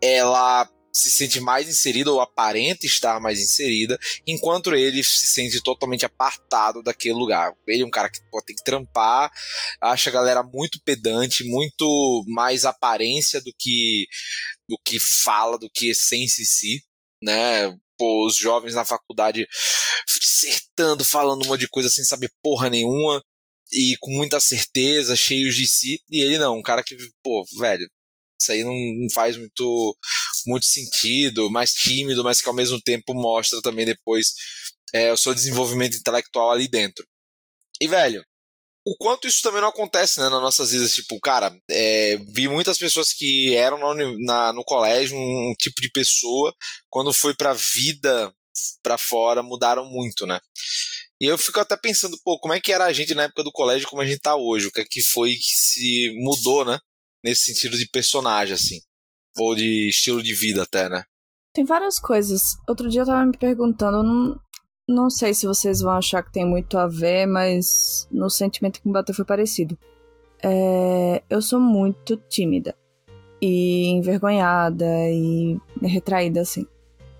ela 0.00 0.68
se 0.94 1.10
sente 1.10 1.40
mais 1.40 1.68
inserida 1.68 2.12
ou 2.12 2.20
aparenta 2.20 2.86
estar 2.86 3.18
mais 3.20 3.40
inserida, 3.40 3.98
enquanto 4.24 4.72
ele 4.72 5.02
se 5.02 5.26
sente 5.26 5.60
totalmente 5.60 6.06
apartado 6.06 6.84
daquele 6.84 7.14
lugar. 7.14 7.52
Ele 7.66 7.82
é 7.82 7.86
um 7.86 7.90
cara 7.90 8.08
que 8.08 8.20
pô, 8.30 8.40
tem 8.40 8.54
que 8.54 8.62
trampar, 8.62 9.28
acha 9.80 10.08
a 10.08 10.12
galera 10.12 10.42
muito 10.44 10.80
pedante, 10.84 11.42
muito 11.42 12.24
mais 12.28 12.64
aparência 12.64 13.40
do 13.40 13.52
que 13.58 14.06
do 14.68 14.78
que 14.84 14.98
fala, 15.00 15.58
do 15.58 15.70
que 15.70 15.90
essência 15.90 16.42
em 16.42 16.46
si, 16.46 16.84
né? 17.22 17.76
Pô, 17.96 18.26
os 18.26 18.36
jovens 18.36 18.74
na 18.74 18.84
faculdade 18.84 19.46
acertando, 20.06 21.04
falando 21.04 21.44
um 21.44 21.48
monte 21.48 21.60
de 21.60 21.68
coisa 21.68 21.88
sem 21.88 22.04
saber 22.04 22.30
porra 22.42 22.68
nenhuma 22.68 23.22
e 23.72 23.96
com 24.00 24.10
muita 24.10 24.38
certeza, 24.40 25.16
cheios 25.16 25.54
de 25.56 25.66
si, 25.66 26.00
e 26.10 26.20
ele 26.20 26.38
não, 26.38 26.58
um 26.58 26.62
cara 26.62 26.82
que, 26.82 26.96
pô, 27.22 27.44
velho, 27.58 27.88
isso 28.40 28.52
aí 28.52 28.62
não, 28.62 28.74
não 28.74 29.10
faz 29.12 29.36
muito, 29.36 29.96
muito 30.46 30.66
sentido, 30.66 31.50
mais 31.50 31.72
tímido, 31.72 32.22
mas 32.22 32.40
que 32.40 32.48
ao 32.48 32.54
mesmo 32.54 32.80
tempo 32.80 33.14
mostra 33.14 33.60
também 33.62 33.86
depois 33.86 34.34
é, 34.92 35.12
o 35.12 35.16
seu 35.16 35.34
desenvolvimento 35.34 35.96
intelectual 35.96 36.50
ali 36.52 36.68
dentro. 36.68 37.04
E, 37.80 37.88
velho, 37.88 38.24
o 38.86 38.96
quanto 38.96 39.26
isso 39.26 39.40
também 39.42 39.62
não 39.62 39.68
acontece 39.68 40.20
né, 40.20 40.28
nas 40.28 40.42
nossas 40.42 40.72
vidas. 40.72 40.94
Tipo, 40.94 41.18
cara, 41.18 41.56
é, 41.70 42.18
vi 42.28 42.48
muitas 42.48 42.76
pessoas 42.76 43.12
que 43.12 43.54
eram 43.54 43.78
na, 43.78 43.94
na, 44.18 44.52
no 44.52 44.64
colégio 44.64 45.16
um, 45.16 45.50
um 45.50 45.54
tipo 45.58 45.80
de 45.80 45.90
pessoa, 45.90 46.54
quando 46.90 47.12
foi 47.12 47.34
pra 47.34 47.54
vida 47.54 48.32
pra 48.82 48.98
fora, 48.98 49.42
mudaram 49.42 49.84
muito, 49.84 50.26
né? 50.26 50.38
E 51.20 51.26
eu 51.26 51.38
fico 51.38 51.58
até 51.58 51.76
pensando, 51.76 52.18
pô, 52.22 52.38
como 52.38 52.54
é 52.54 52.60
que 52.60 52.72
era 52.72 52.84
a 52.84 52.92
gente 52.92 53.14
na 53.14 53.24
época 53.24 53.42
do 53.42 53.52
colégio, 53.52 53.88
como 53.88 54.02
a 54.02 54.06
gente 54.06 54.20
tá 54.20 54.36
hoje? 54.36 54.66
O 54.66 54.70
que 54.70 54.80
é 54.80 54.84
que 54.84 55.02
foi 55.02 55.34
que 55.34 55.54
se 55.54 56.14
mudou, 56.16 56.64
né? 56.64 56.78
Nesse 57.24 57.44
sentido 57.46 57.78
de 57.78 57.88
personagem, 57.88 58.54
assim. 58.54 58.80
Ou 59.38 59.54
de 59.54 59.88
estilo 59.88 60.22
de 60.22 60.34
vida 60.34 60.62
até, 60.62 60.88
né? 60.88 61.02
Tem 61.54 61.64
várias 61.64 61.98
coisas. 61.98 62.56
Outro 62.68 62.88
dia 62.88 63.02
eu 63.02 63.06
tava 63.06 63.24
me 63.24 63.36
perguntando, 63.36 63.98
eu 63.98 64.02
não, 64.02 64.40
não 64.86 65.08
sei 65.08 65.32
se 65.32 65.46
vocês 65.46 65.80
vão 65.80 65.92
achar 65.92 66.22
que 66.22 66.32
tem 66.32 66.44
muito 66.44 66.76
a 66.76 66.86
ver, 66.86 67.26
mas 67.26 68.06
no 68.10 68.28
sentimento 68.28 68.80
que 68.80 68.86
me 68.86 68.92
bateu 68.92 69.14
foi 69.14 69.24
parecido. 69.24 69.78
É, 70.42 71.22
eu 71.28 71.40
sou 71.40 71.58
muito 71.58 72.16
tímida 72.28 72.76
e 73.40 73.86
envergonhada 73.88 74.84
e 75.10 75.58
retraída 75.82 76.42
assim. 76.42 76.66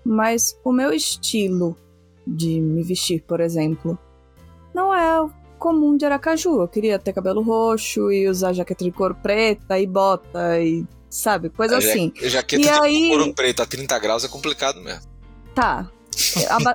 Mas 0.03 0.59
o 0.63 0.71
meu 0.71 0.93
estilo 0.93 1.75
de 2.25 2.61
me 2.61 2.83
vestir, 2.83 3.23
por 3.23 3.39
exemplo, 3.39 3.97
não 4.73 4.93
é 4.93 5.27
comum 5.57 5.97
de 5.97 6.05
Aracaju. 6.05 6.61
Eu 6.61 6.67
queria 6.67 6.99
ter 6.99 7.13
cabelo 7.13 7.41
roxo 7.41 8.11
e 8.11 8.29
usar 8.29 8.53
jaqueta 8.53 8.83
de 8.83 8.91
couro 8.91 9.15
preta 9.15 9.79
e 9.79 9.87
bota 9.87 10.61
e 10.61 10.85
sabe, 11.09 11.49
coisa 11.49 11.77
assim. 11.77 12.13
Jaqueta 12.15 12.61
e 12.61 12.65
de 12.65 12.69
aí... 12.69 13.09
couro 13.09 13.33
preto 13.33 13.63
a 13.63 13.65
30 13.65 13.97
graus 13.97 14.23
é 14.23 14.27
complicado 14.27 14.79
mesmo. 14.81 15.09
Tá, 15.55 15.89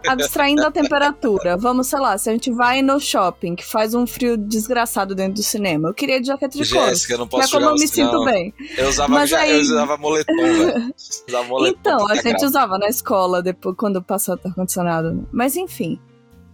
abstraindo 0.07 0.65
a 0.65 0.71
temperatura, 0.71 1.57
vamos, 1.57 1.87
sei 1.87 1.99
lá, 1.99 2.17
se 2.19 2.29
a 2.29 2.33
gente 2.33 2.51
vai 2.51 2.83
no 2.83 3.01
shopping, 3.01 3.55
que 3.55 3.65
faz 3.65 3.95
um 3.95 4.07
frio 4.07 4.37
desgraçado 4.37 5.15
dentro 5.15 5.35
do 5.35 5.43
cinema, 5.43 5.89
eu 5.89 5.95
queria 5.95 6.21
de 6.21 6.27
jaqueta 6.27 6.59
de 6.59 6.71
couro. 6.71 6.89
Jéssica, 6.89 7.15
eu 7.15 7.19
não 7.19 7.29
posso 7.29 7.57
é 7.57 7.59
como 7.59 7.71
eu 7.71 7.75
me 7.75 7.89
sinto 7.89 8.25
bem. 8.25 8.55
Eu 8.77 8.89
usava, 8.89 9.13
Mas 9.13 9.33
aí... 9.33 9.53
eu 9.53 9.61
usava 9.61 9.97
moletom, 9.97 10.35
velho. 10.37 10.95
moletom 11.49 11.79
então, 11.81 12.09
a 12.09 12.17
gente 12.17 12.45
usava 12.45 12.79
na 12.79 12.89
escola, 12.89 13.43
depois, 13.43 13.77
quando 13.77 14.03
passou 14.03 14.37
o 14.37 14.49
ar-condicionado. 14.49 15.29
Mas 15.33 15.57
enfim. 15.57 15.99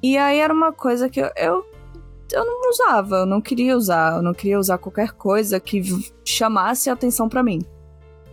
E 0.02 0.16
aí 0.16 0.38
era 0.38 0.52
uma 0.52 0.72
coisa 0.72 1.08
que 1.08 1.20
eu, 1.20 1.30
eu 1.36 1.64
eu 2.32 2.44
não 2.44 2.70
usava, 2.70 3.18
eu 3.18 3.26
não 3.26 3.40
queria 3.40 3.76
usar, 3.76 4.16
eu 4.16 4.22
não 4.22 4.34
queria 4.34 4.58
usar 4.58 4.78
qualquer 4.78 5.12
coisa 5.12 5.60
que 5.60 5.80
chamasse 6.24 6.90
a 6.90 6.92
atenção 6.92 7.28
para 7.28 7.42
mim. 7.42 7.60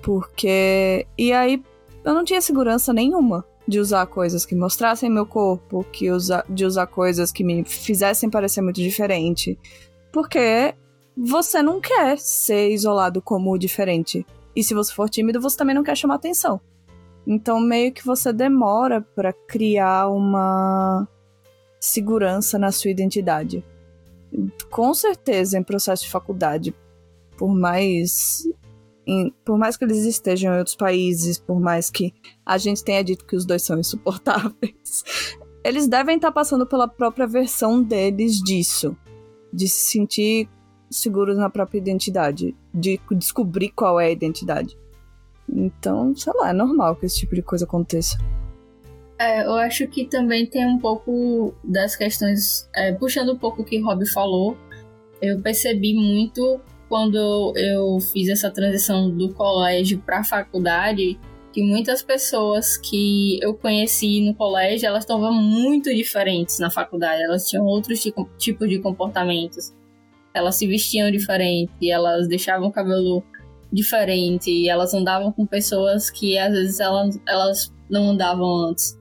Porque. 0.01 1.05
E 1.17 1.31
aí 1.31 1.63
eu 2.03 2.13
não 2.13 2.23
tinha 2.23 2.41
segurança 2.41 2.91
nenhuma 2.91 3.45
de 3.67 3.79
usar 3.79 4.05
coisas 4.07 4.45
que 4.45 4.55
mostrassem 4.55 5.09
meu 5.09 5.25
corpo, 5.25 5.85
que 5.91 6.11
usa, 6.11 6.43
de 6.49 6.65
usar 6.65 6.87
coisas 6.87 7.31
que 7.31 7.43
me 7.43 7.63
fizessem 7.63 8.29
parecer 8.29 8.61
muito 8.61 8.81
diferente. 8.81 9.57
Porque 10.11 10.75
você 11.15 11.61
não 11.61 11.79
quer 11.79 12.17
ser 12.17 12.69
isolado 12.69 13.21
como 13.21 13.57
diferente. 13.57 14.25
E 14.55 14.63
se 14.63 14.73
você 14.73 14.93
for 14.93 15.09
tímido, 15.09 15.41
você 15.41 15.57
também 15.57 15.75
não 15.75 15.83
quer 15.83 15.95
chamar 15.95 16.15
atenção. 16.15 16.59
Então, 17.25 17.59
meio 17.59 17.93
que 17.93 18.05
você 18.05 18.33
demora 18.33 19.01
para 19.01 19.31
criar 19.31 20.09
uma 20.09 21.07
segurança 21.79 22.59
na 22.59 22.71
sua 22.71 22.91
identidade. 22.91 23.63
Com 24.69 24.93
certeza, 24.93 25.57
em 25.57 25.63
processo 25.63 26.03
de 26.03 26.11
faculdade, 26.11 26.75
por 27.37 27.53
mais 27.53 28.43
em, 29.05 29.33
por 29.43 29.57
mais 29.57 29.75
que 29.75 29.83
eles 29.83 30.05
estejam 30.05 30.53
em 30.53 30.57
outros 30.57 30.75
países, 30.75 31.37
por 31.37 31.59
mais 31.59 31.89
que 31.89 32.13
a 32.45 32.57
gente 32.57 32.83
tenha 32.83 33.03
dito 33.03 33.25
que 33.25 33.35
os 33.35 33.45
dois 33.45 33.61
são 33.61 33.77
insuportáveis, 33.79 35.03
eles 35.63 35.87
devem 35.87 36.15
estar 36.15 36.31
passando 36.31 36.65
pela 36.65 36.87
própria 36.87 37.27
versão 37.27 37.81
deles 37.81 38.41
disso. 38.41 38.95
De 39.51 39.67
se 39.67 39.91
sentir 39.91 40.49
seguros 40.89 41.37
na 41.37 41.49
própria 41.49 41.77
identidade. 41.77 42.55
De 42.73 42.99
descobrir 43.11 43.69
qual 43.69 43.99
é 43.99 44.07
a 44.07 44.11
identidade. 44.11 44.77
Então, 45.47 46.15
sei 46.15 46.33
lá, 46.35 46.49
é 46.49 46.53
normal 46.53 46.95
que 46.95 47.05
esse 47.05 47.19
tipo 47.19 47.35
de 47.35 47.41
coisa 47.41 47.65
aconteça. 47.65 48.17
É, 49.19 49.45
eu 49.45 49.53
acho 49.53 49.87
que 49.87 50.05
também 50.05 50.45
tem 50.45 50.65
um 50.65 50.79
pouco 50.79 51.53
das 51.63 51.95
questões. 51.95 52.67
É, 52.75 52.91
puxando 52.93 53.33
um 53.33 53.37
pouco 53.37 53.61
o 53.61 53.65
que 53.65 53.79
o 53.79 53.85
Rob 53.85 54.05
falou, 54.09 54.57
eu 55.21 55.39
percebi 55.41 55.93
muito 55.93 56.59
quando 56.93 57.53
eu 57.55 57.99
fiz 57.99 58.29
essa 58.29 58.51
transição 58.51 59.09
do 59.09 59.33
colégio 59.33 59.99
para 60.05 60.19
a 60.19 60.23
faculdade, 60.23 61.19
que 61.51 61.63
muitas 61.63 62.03
pessoas 62.03 62.77
que 62.77 63.39
eu 63.41 63.55
conheci 63.55 64.21
no 64.21 64.35
colégio, 64.35 64.85
elas 64.85 65.03
estavam 65.03 65.33
muito 65.33 65.89
diferentes 65.89 66.59
na 66.59 66.69
faculdade, 66.69 67.23
elas 67.23 67.49
tinham 67.49 67.65
outros 67.65 67.99
tipos 68.37 68.69
de 68.69 68.77
comportamentos. 68.77 69.73
Elas 70.35 70.55
se 70.55 70.67
vestiam 70.67 71.09
diferente, 71.09 71.89
elas 71.89 72.27
deixavam 72.27 72.67
o 72.67 72.71
cabelo 72.71 73.23
diferente, 73.71 74.69
elas 74.69 74.93
andavam 74.93 75.31
com 75.31 75.47
pessoas 75.47 76.11
que 76.11 76.37
às 76.37 76.51
vezes 76.51 76.79
elas, 76.79 77.19
elas 77.27 77.73
não 77.89 78.11
andavam 78.11 78.67
antes. 78.67 78.99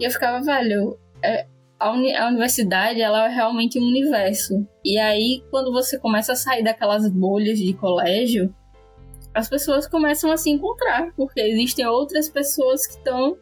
E 0.00 0.04
eu 0.04 0.10
ficava, 0.10 0.42
velho, 0.42 0.98
é, 1.22 1.46
a, 1.78 1.92
uni 1.92 2.14
a 2.14 2.28
universidade 2.28 3.00
ela 3.00 3.26
é 3.26 3.34
realmente 3.34 3.78
um 3.78 3.84
universo. 3.84 4.66
E 4.84 4.98
aí, 4.98 5.42
quando 5.50 5.72
você 5.72 5.98
começa 5.98 6.32
a 6.32 6.36
sair 6.36 6.62
daquelas 6.62 7.08
bolhas 7.10 7.58
de 7.58 7.72
colégio, 7.74 8.54
as 9.32 9.48
pessoas 9.48 9.86
começam 9.86 10.32
a 10.32 10.36
se 10.36 10.50
encontrar, 10.50 11.12
porque 11.16 11.40
existem 11.40 11.86
outras 11.86 12.28
pessoas 12.28 12.86
que 12.86 12.94
estão 12.94 13.36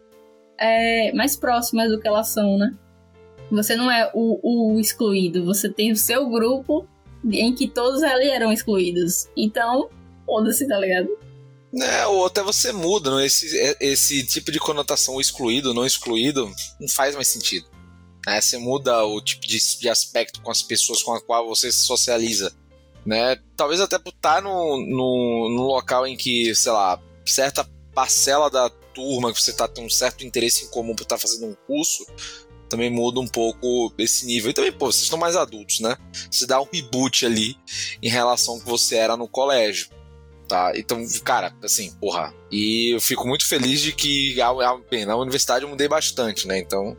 é, 0.59 1.13
mais 1.13 1.37
próximas 1.37 1.91
do 1.91 1.99
que 1.99 2.07
elas 2.07 2.29
são, 2.29 2.59
né? 2.59 2.73
Você 3.51 3.77
não 3.77 3.91
é 3.91 4.11
o, 4.13 4.75
o 4.75 4.81
excluído, 4.81 5.45
você 5.45 5.69
tem 5.69 5.93
o 5.93 5.97
seu 5.97 6.29
grupo 6.29 6.87
em 7.33 7.55
que 7.55 7.69
todos 7.69 8.03
ali 8.03 8.29
eram 8.29 8.53
excluídos. 8.53 9.29
Então, 9.37 9.89
foda-se, 10.27 10.67
tá 10.67 10.79
ligado? 10.79 11.09
É, 11.75 12.07
ou 12.07 12.27
até 12.27 12.43
você 12.43 12.73
muda, 12.73 13.15
né? 13.15 13.27
esse, 13.27 13.77
esse 13.81 14.27
tipo 14.27 14.51
de 14.51 14.59
conotação 14.59 15.21
excluído, 15.21 15.75
não 15.75 15.87
excluído, 15.87 16.51
não 16.81 16.89
faz 16.89 17.15
mais 17.15 17.29
sentido. 17.29 17.67
Né? 18.27 18.41
Você 18.41 18.59
muda 18.59 19.05
o 19.05 19.21
tipo 19.21 19.47
de, 19.47 19.59
de 19.79 19.89
aspecto 19.89 20.43
com 20.43 20.51
as 20.51 20.63
pessoas 20.63 21.03
com 21.03 21.15
as 21.15 21.23
quais 21.23 21.47
você 21.47 21.71
se 21.71 21.79
socializa. 21.79 22.53
Né? 23.05 23.37
Talvez 23.57 23.81
até 23.81 23.99
por 23.99 24.11
estar 24.11 24.43
no, 24.43 24.79
no, 24.79 25.49
no 25.49 25.63
local 25.63 26.07
em 26.07 26.17
que, 26.17 26.55
sei 26.55 26.73
lá, 26.73 27.01
certa 27.25 27.65
parcela 27.95 28.51
da 28.51 28.69
turma 28.69 29.33
que 29.33 29.41
você 29.41 29.51
está 29.51 29.69
tendo 29.69 29.87
um 29.87 29.91
certo 29.91 30.27
interesse 30.27 30.65
em 30.65 30.69
comum 30.69 30.95
por 30.95 31.03
estar 31.03 31.17
tá 31.17 31.23
fazendo 31.23 31.47
um 31.47 31.55
curso, 31.67 32.05
também 32.69 32.91
muda 32.91 33.21
um 33.21 33.29
pouco 33.29 33.93
esse 33.97 34.27
nível. 34.27 34.51
E 34.51 34.55
também, 34.55 34.73
pô, 34.73 34.87
vocês 34.87 35.05
estão 35.05 35.19
mais 35.19 35.37
adultos, 35.37 35.81
né? 35.81 35.97
Você 36.31 36.47
dá 36.47 36.61
um 36.61 36.67
reboot 36.71 37.25
ali 37.25 37.57
em 38.03 38.09
relação 38.09 38.55
ao 38.55 38.61
que 38.61 38.67
você 38.67 38.97
era 38.97 39.17
no 39.17 39.29
colégio. 39.29 39.89
Tá? 40.49 40.73
Então, 40.77 41.05
cara, 41.25 41.55
assim, 41.63 41.93
porra. 42.01 42.33
E 42.51 42.95
eu 42.95 43.01
fico 43.01 43.27
muito 43.27 43.47
feliz 43.47 43.81
de 43.81 43.93
que, 43.93 44.37
bem, 44.91 45.05
na 45.05 45.17
universidade 45.17 45.65
eu 45.65 45.69
mudei 45.69 45.89
bastante, 45.89 46.47
né? 46.47 46.59
Então, 46.59 46.97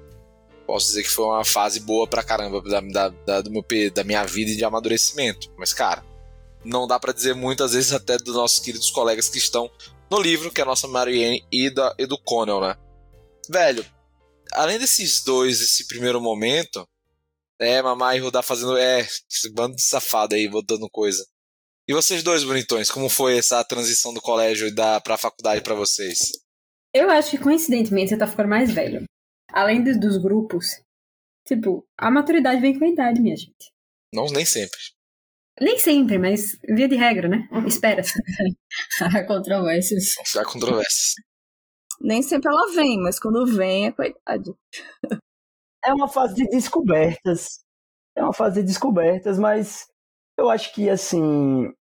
posso 0.68 0.88
dizer 0.88 1.04
que 1.04 1.10
foi 1.10 1.26
uma 1.26 1.46
fase 1.46 1.80
boa 1.80 2.06
pra 2.06 2.22
caramba 2.22 2.62
da, 2.62 2.82
da, 2.82 3.10
da, 3.10 3.42
do 3.42 3.50
meu, 3.50 3.64
da 3.94 4.04
minha 4.04 4.24
vida 4.26 4.52
e 4.52 4.58
de 4.58 4.66
amadurecimento. 4.66 5.50
Mas, 5.58 5.74
cara, 5.74 6.04
não 6.64 6.86
dá 6.86 7.00
para 7.00 7.14
dizer 7.14 7.34
muitas 7.34 7.72
vezes 7.72 7.94
até 7.94 8.18
dos 8.18 8.36
nossos 8.36 8.60
queridos 8.60 8.92
colegas 8.92 9.30
que 9.30 9.38
estão 9.38 9.72
no 10.12 10.20
livro, 10.20 10.52
que 10.52 10.60
é 10.60 10.64
a 10.64 10.68
nossa 10.68 10.88
Marianne 10.88 11.46
e, 11.50 11.70
da, 11.70 11.96
e 11.98 12.06
do 12.06 12.18
Connell, 12.18 12.60
né? 12.60 12.76
Velho, 13.50 13.86
além 14.52 14.78
desses 14.78 15.24
dois, 15.24 15.62
esse 15.62 15.88
primeiro 15.88 16.20
momento, 16.20 16.86
é, 17.60 17.82
mamãe 17.82 18.18
e 18.18 18.20
Rudá 18.20 18.42
fazendo, 18.42 18.78
é, 18.78 19.08
esse 19.32 19.50
bando 19.54 19.76
de 19.76 19.84
safado 19.84 20.36
aí, 20.36 20.50
botando 20.50 20.90
coisa. 20.92 21.26
E 21.88 21.94
vocês 21.94 22.22
dois, 22.22 22.44
bonitões, 22.44 22.92
como 22.92 23.08
foi 23.08 23.38
essa 23.38 23.64
transição 23.64 24.14
do 24.14 24.22
colégio 24.22 24.68
e 24.68 24.72
da, 24.72 25.00
pra 25.00 25.18
faculdade 25.18 25.62
pra 25.62 25.74
vocês? 25.74 26.32
Eu 26.94 27.10
acho 27.10 27.32
que 27.32 27.38
coincidentemente 27.38 28.10
você 28.10 28.18
tá 28.18 28.28
ficando 28.28 28.50
mais 28.50 28.70
velho. 28.72 29.06
Além 29.52 29.84
dos, 29.84 30.00
dos 30.00 30.18
grupos, 30.18 30.82
tipo, 31.46 31.86
a 31.98 32.12
maturidade 32.12 32.62
vem 32.62 32.78
com 32.78 32.86
a 32.86 32.90
idade, 32.90 33.22
minha 33.22 33.36
gente. 33.36 33.72
Não, 34.14 34.26
nem 34.26 34.46
sempre. 34.46 34.78
Nem 35.60 35.78
sempre, 35.80 36.20
mas 36.20 36.58
via 36.64 36.88
de 36.88 36.96
regra, 36.96 37.28
né? 37.28 37.48
Espera-se. 37.66 38.14
Há 39.02 39.26
controvérsias. 39.26 40.16
Há 40.36 40.46
controvérsias. 40.46 41.16
Nem 42.00 42.22
sempre 42.22 42.50
ela 42.50 42.74
vem, 42.76 43.00
mas 43.00 43.20
quando 43.20 43.46
vem 43.46 43.88
é 43.88 43.92
com 43.92 44.04
a 44.04 44.08
idade. 44.08 44.54
É 45.84 45.94
uma 45.94 46.08
fase 46.08 46.36
de 46.36 46.48
descobertas. 46.50 47.60
É 48.16 48.24
uma 48.24 48.34
fase 48.34 48.62
de 48.62 48.68
descobertas, 48.68 49.40
mas 49.40 49.88
eu 50.38 50.50
acho 50.50 50.74
que, 50.74 50.90
assim, 50.90 51.72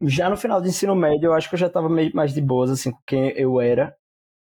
já 0.00 0.28
no 0.28 0.36
final 0.36 0.60
do 0.60 0.68
ensino 0.68 0.96
médio, 0.96 1.26
eu 1.26 1.34
acho 1.34 1.48
que 1.48 1.54
eu 1.54 1.58
já 1.58 1.70
tava 1.70 1.88
meio 1.88 2.14
mais 2.14 2.32
de 2.32 2.40
boas, 2.40 2.70
assim, 2.70 2.90
com 2.90 3.02
quem 3.06 3.30
eu 3.36 3.60
era. 3.60 3.96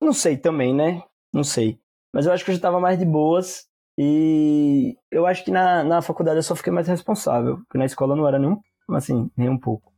Não 0.02 0.14
sei 0.14 0.38
também, 0.38 0.74
né? 0.74 1.04
Não 1.34 1.44
sei. 1.44 1.80
Mas 2.14 2.26
eu 2.26 2.34
acho 2.34 2.44
que 2.44 2.52
eu 2.52 2.56
já 2.56 2.62
tava 2.62 2.80
mais 2.80 2.98
de 3.00 3.06
boas. 3.06 3.66
E 3.98 4.96
eu 5.12 5.26
acho 5.26 5.44
que 5.44 5.52
na, 5.52 5.84
na 5.84 6.02
faculdade 6.02 6.38
eu 6.38 6.44
só 6.44 6.56
fiquei 6.56 6.72
mais 6.74 6.88
responsável. 6.88 7.58
Porque 7.58 7.78
na 7.78 7.86
escola 7.86 8.16
não 8.16 8.28
era 8.28 8.40
nem, 8.40 8.50
um- 8.50 8.96
assim, 8.96 9.30
nem 9.38 9.50
um 9.50 9.58
pouco. 9.58 9.92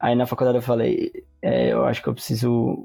Aí 0.00 0.14
na 0.14 0.26
faculdade 0.26 0.58
eu 0.58 0.62
falei, 0.62 1.10
é, 1.42 1.72
eu 1.72 1.84
acho 1.84 2.02
que 2.02 2.08
eu 2.08 2.14
preciso 2.14 2.84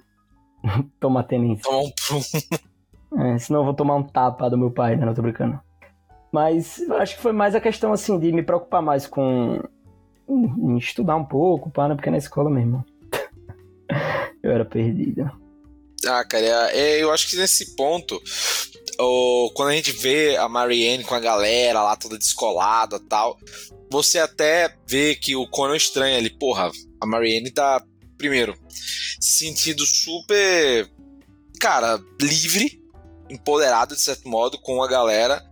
tomar 0.99 1.23
tenência. 1.23 1.69
Um. 1.71 1.91
É, 3.15 3.37
senão 3.37 3.59
eu 3.59 3.65
vou 3.65 3.75
tomar 3.75 3.95
um 3.95 4.01
tapa 4.01 4.49
do 4.49 4.57
meu 4.57 4.71
pai, 4.71 4.95
né? 4.95 5.05
Não 5.05 5.13
tô 5.13 5.21
brincando. 5.21 5.59
Mas 6.31 6.79
eu 6.79 6.97
acho 6.97 7.15
que 7.15 7.21
foi 7.21 7.31
mais 7.31 7.53
a 7.53 7.61
questão, 7.61 7.93
assim, 7.93 8.17
de 8.17 8.31
me 8.31 8.41
preocupar 8.41 8.81
mais 8.81 9.05
com. 9.05 9.59
em 10.27 10.77
estudar 10.77 11.15
um 11.15 11.23
pouco, 11.23 11.69
pá, 11.69 11.87
né? 11.87 11.93
Porque 11.93 12.09
na 12.09 12.17
escola 12.17 12.49
mesmo. 12.49 12.83
eu 14.41 14.51
era 14.51 14.65
perdido. 14.65 15.29
Ah, 16.05 16.23
cara, 16.25 16.71
é, 16.71 17.01
eu 17.01 17.11
acho 17.11 17.29
que 17.29 17.35
nesse 17.35 17.75
ponto, 17.75 18.21
quando 19.53 19.69
a 19.69 19.75
gente 19.75 19.91
vê 19.91 20.35
a 20.37 20.49
Marianne 20.49 21.03
com 21.03 21.15
a 21.15 21.19
galera 21.19 21.81
lá 21.81 21.95
toda 21.95 22.17
descolada 22.17 22.99
tal, 22.99 23.37
você 23.89 24.19
até 24.19 24.75
vê 24.87 25.15
que 25.15 25.35
o 25.35 25.47
Conan 25.47 25.75
estranha 25.75 26.17
ali, 26.17 26.29
porra, 26.29 26.71
a 26.99 27.05
Marianne 27.05 27.51
tá, 27.51 27.83
primeiro, 28.17 28.57
se 29.19 29.45
sentindo 29.45 29.85
super, 29.85 30.89
cara, 31.59 32.01
livre, 32.19 32.81
empoderado 33.29 33.95
de 33.95 34.01
certo 34.01 34.27
modo 34.27 34.57
com 34.59 34.83
a 34.83 34.87
galera 34.87 35.43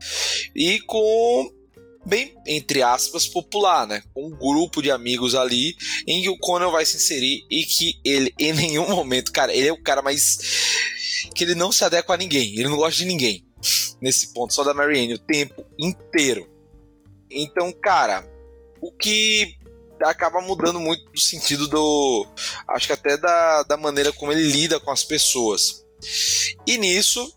e 0.55 0.79
com 0.81 1.60
bem, 2.05 2.35
entre 2.45 2.81
aspas, 2.81 3.27
popular, 3.27 3.87
né? 3.87 4.03
Um 4.15 4.29
grupo 4.29 4.81
de 4.81 4.91
amigos 4.91 5.35
ali 5.35 5.75
em 6.07 6.21
que 6.21 6.29
o 6.29 6.37
Conan 6.37 6.69
vai 6.69 6.85
se 6.85 6.97
inserir 6.97 7.45
e 7.49 7.63
que 7.63 7.99
ele, 8.03 8.33
em 8.39 8.53
nenhum 8.53 8.87
momento, 8.89 9.31
cara, 9.31 9.53
ele 9.53 9.67
é 9.67 9.73
o 9.73 9.81
cara 9.81 10.01
mais. 10.01 10.37
que 11.35 11.43
ele 11.43 11.55
não 11.55 11.71
se 11.71 11.83
adequa 11.83 12.13
a 12.13 12.17
ninguém, 12.17 12.53
ele 12.53 12.69
não 12.69 12.77
gosta 12.77 12.97
de 12.97 13.05
ninguém. 13.05 13.45
Nesse 14.01 14.33
ponto, 14.33 14.53
só 14.53 14.63
da 14.63 14.73
Marianne, 14.73 15.13
o 15.13 15.19
tempo 15.19 15.63
inteiro. 15.77 16.49
Então, 17.29 17.71
cara, 17.71 18.27
o 18.81 18.91
que 18.91 19.55
acaba 20.03 20.41
mudando 20.41 20.79
muito 20.79 21.05
do 21.11 21.19
sentido 21.19 21.67
do. 21.67 22.27
Acho 22.67 22.87
que 22.87 22.93
até 22.93 23.17
da, 23.17 23.63
da 23.63 23.77
maneira 23.77 24.11
como 24.11 24.31
ele 24.31 24.43
lida 24.43 24.79
com 24.79 24.91
as 24.91 25.03
pessoas. 25.03 25.85
E 26.65 26.77
nisso, 26.77 27.31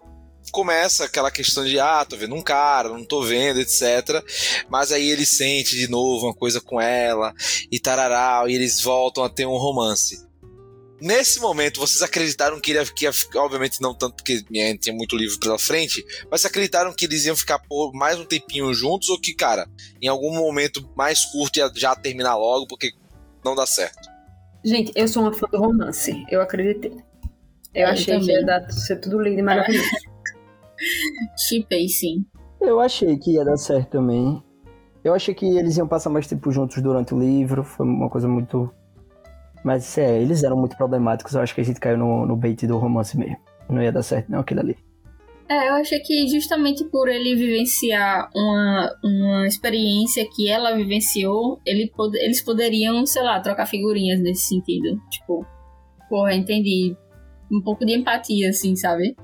começa 0.55 1.05
aquela 1.05 1.33
questão 1.33 1.65
de 1.65 1.81
ah, 1.81 2.07
tô 2.09 2.17
vendo 2.17 2.37
um 2.37 2.41
cara, 2.41 2.89
não 2.89 3.05
tô 3.05 3.23
vendo, 3.23 3.59
etc. 3.59 4.25
Mas 4.71 4.93
aí 4.93 5.11
ele 5.11 5.27
sente 5.27 5.75
de 5.77 5.89
novo 5.89 6.27
uma 6.27 6.35
coisa 6.35 6.61
com 6.61 6.81
ela 6.81 7.35
e 7.71 7.81
tarará, 7.81 8.45
e 8.47 8.55
eles 8.55 8.81
voltam 8.81 9.25
a 9.25 9.29
ter 9.29 9.47
um 9.47 9.57
romance. 9.57 10.25
Nesse 11.01 11.41
momento, 11.41 11.81
vocês 11.81 12.03
acreditaram 12.03 12.61
que 12.61 12.71
ele 12.71 12.79
ia, 12.79 12.87
que 12.87 13.05
ia 13.05 13.11
obviamente 13.43 13.83
não 13.83 13.93
tanto 13.93 14.15
porque 14.15 14.45
né, 14.49 14.77
tinha 14.79 14.95
muito 14.95 15.17
livro 15.17 15.41
pela 15.41 15.59
frente, 15.59 16.03
mas 16.31 16.41
vocês 16.41 16.51
acreditaram 16.51 16.93
que 16.93 17.05
eles 17.05 17.25
iam 17.27 17.37
ficar 17.37 17.59
por 17.59 17.93
mais 17.93 18.17
um 18.17 18.25
tempinho 18.25 18.73
juntos 18.73 19.09
ou 19.09 19.21
que, 19.21 19.35
cara, 19.35 19.69
em 20.01 20.07
algum 20.07 20.33
momento 20.33 20.89
mais 20.97 21.25
curto 21.25 21.59
ia 21.59 21.71
já 21.75 21.97
terminar 21.97 22.37
logo 22.37 22.69
porque 22.69 22.93
não 23.45 23.57
dá 23.57 23.67
certo? 23.67 24.09
Gente, 24.65 24.93
eu 24.95 25.09
sou 25.09 25.25
uma 25.25 25.33
fã 25.35 25.47
do 25.51 25.59
romance. 25.59 26.25
Eu 26.31 26.41
acreditei. 26.41 26.93
Eu 27.75 27.83
Eu 27.83 27.89
achei 27.89 28.15
que 28.15 28.21
também. 28.21 28.37
ia 28.37 28.47
dar, 28.47 28.71
ser 28.71 29.01
tudo 29.01 29.21
lindo 29.21 29.41
e 29.41 29.43
maravilhoso. 29.43 29.89
Chipei, 31.37 31.89
sim. 31.89 32.25
Eu 32.61 32.81
achei 32.81 33.17
que 33.19 33.33
ia 33.33 33.45
dar 33.45 33.57
certo 33.57 33.91
também. 33.91 34.43
Eu 35.03 35.13
achei 35.13 35.35
que 35.35 35.45
eles 35.45 35.77
iam 35.77 35.87
passar 35.87 36.09
mais 36.11 36.27
tempo 36.27 36.51
juntos 36.51 36.83
durante 36.83 37.15
o 37.15 37.19
livro. 37.19 37.63
Foi 37.63 37.87
uma 37.87 38.09
coisa 38.09 38.27
muito. 38.27 38.71
Mas 39.63 39.97
é, 39.99 40.21
eles 40.21 40.43
eram 40.43 40.57
muito 40.57 40.77
problemáticos. 40.77 41.35
Eu 41.35 41.43
acho 41.43 41.55
que 41.55 41.61
a 41.61 41.65
gente 41.65 41.81
caiu 41.81 41.99
no, 41.99 42.27
no 42.27 42.37
bait 42.37 42.67
do 42.67 42.79
romance 42.79 43.17
mesmo. 43.17 43.37
Não 43.69 43.83
ia 43.83 43.93
dar 43.93 44.03
certo, 44.03 44.31
não, 44.31 44.41
aquilo 44.41 44.61
ali. 44.61 44.77
É, 45.49 45.69
eu 45.69 45.75
achei 45.75 46.01
que 46.01 46.27
justamente 46.27 46.85
por 46.85 47.07
ele 47.09 47.35
vivenciar 47.35 48.31
uma, 48.35 48.97
uma 49.05 49.47
experiência 49.47 50.27
que 50.35 50.49
ela 50.49 50.75
vivenciou, 50.75 51.61
ele 51.67 51.93
eles 52.15 52.43
poderiam, 52.43 53.05
sei 53.05 53.23
lá, 53.23 53.39
trocar 53.41 53.67
figurinhas 53.67 54.21
nesse 54.21 54.49
sentido. 54.49 54.99
Tipo, 55.11 55.47
porra, 56.09 56.35
entendi. 56.35 56.97
Um 57.53 57.61
pouco 57.61 57.85
de 57.85 57.93
empatia, 57.93 58.49
assim, 58.49 58.75
sabe? 58.75 59.15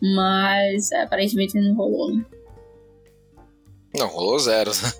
Mas 0.00 0.92
é, 0.92 1.02
aparentemente 1.02 1.58
não 1.58 1.74
rolou, 1.74 2.14
né? 2.14 2.24
Não, 3.96 4.06
rolou 4.06 4.38
zero, 4.38 4.70
né? 4.70 4.92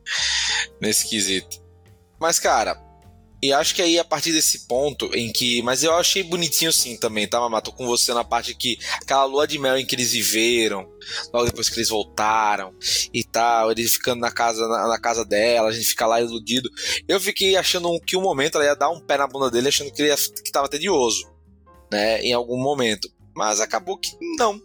Nesse 0.80 1.08
quesito. 1.08 1.64
Mas, 2.18 2.38
cara, 2.38 2.80
e 3.42 3.52
acho 3.52 3.74
que 3.74 3.82
aí 3.82 3.98
a 3.98 4.04
partir 4.04 4.32
desse 4.32 4.66
ponto 4.66 5.10
em 5.14 5.30
que. 5.30 5.62
Mas 5.62 5.82
eu 5.82 5.94
achei 5.94 6.22
bonitinho 6.22 6.72
sim 6.72 6.96
também, 6.96 7.28
tá, 7.28 7.38
Mamá? 7.38 7.60
Tô 7.60 7.70
com 7.70 7.86
você 7.86 8.14
na 8.14 8.24
parte 8.24 8.54
que. 8.54 8.78
Aquela 9.02 9.24
lua 9.24 9.46
de 9.46 9.58
mel 9.58 9.76
em 9.76 9.84
que 9.84 9.94
eles 9.94 10.12
viveram, 10.12 10.88
logo 11.32 11.46
depois 11.46 11.68
que 11.68 11.76
eles 11.76 11.90
voltaram 11.90 12.74
e 13.12 13.22
tal, 13.22 13.70
eles 13.70 13.92
ficando 13.92 14.20
na 14.20 14.30
casa, 14.30 14.66
na, 14.66 14.88
na 14.88 14.98
casa 14.98 15.24
dela, 15.24 15.68
a 15.68 15.72
gente 15.72 15.86
fica 15.86 16.06
lá 16.06 16.20
iludido. 16.20 16.70
Eu 17.06 17.20
fiquei 17.20 17.56
achando 17.56 18.00
que 18.00 18.16
um 18.16 18.22
momento 18.22 18.56
ela 18.56 18.64
ia 18.64 18.74
dar 18.74 18.90
um 18.90 19.00
pé 19.00 19.18
na 19.18 19.26
bunda 19.26 19.50
dele, 19.50 19.68
achando 19.68 19.92
que 19.92 20.00
ele 20.00 20.08
ia, 20.08 20.16
que 20.16 20.50
tava 20.50 20.68
tedioso, 20.68 21.30
né? 21.92 22.20
Em 22.22 22.32
algum 22.32 22.60
momento. 22.60 23.08
Mas 23.36 23.60
acabou 23.60 23.98
que 23.98 24.16
não. 24.38 24.60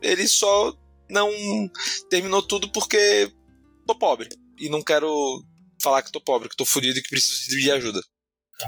Ele 0.00 0.26
só 0.28 0.72
não 1.10 1.28
terminou 2.08 2.40
tudo 2.40 2.70
porque 2.70 3.30
tô 3.86 3.94
pobre. 3.98 4.28
E 4.58 4.68
não 4.68 4.80
quero 4.82 5.42
falar 5.82 6.02
que 6.02 6.12
tô 6.12 6.20
pobre, 6.20 6.48
que 6.48 6.56
tô 6.56 6.64
fudido 6.64 6.98
e 6.98 7.02
que 7.02 7.08
preciso 7.10 7.50
de 7.50 7.70
ajuda. 7.70 8.00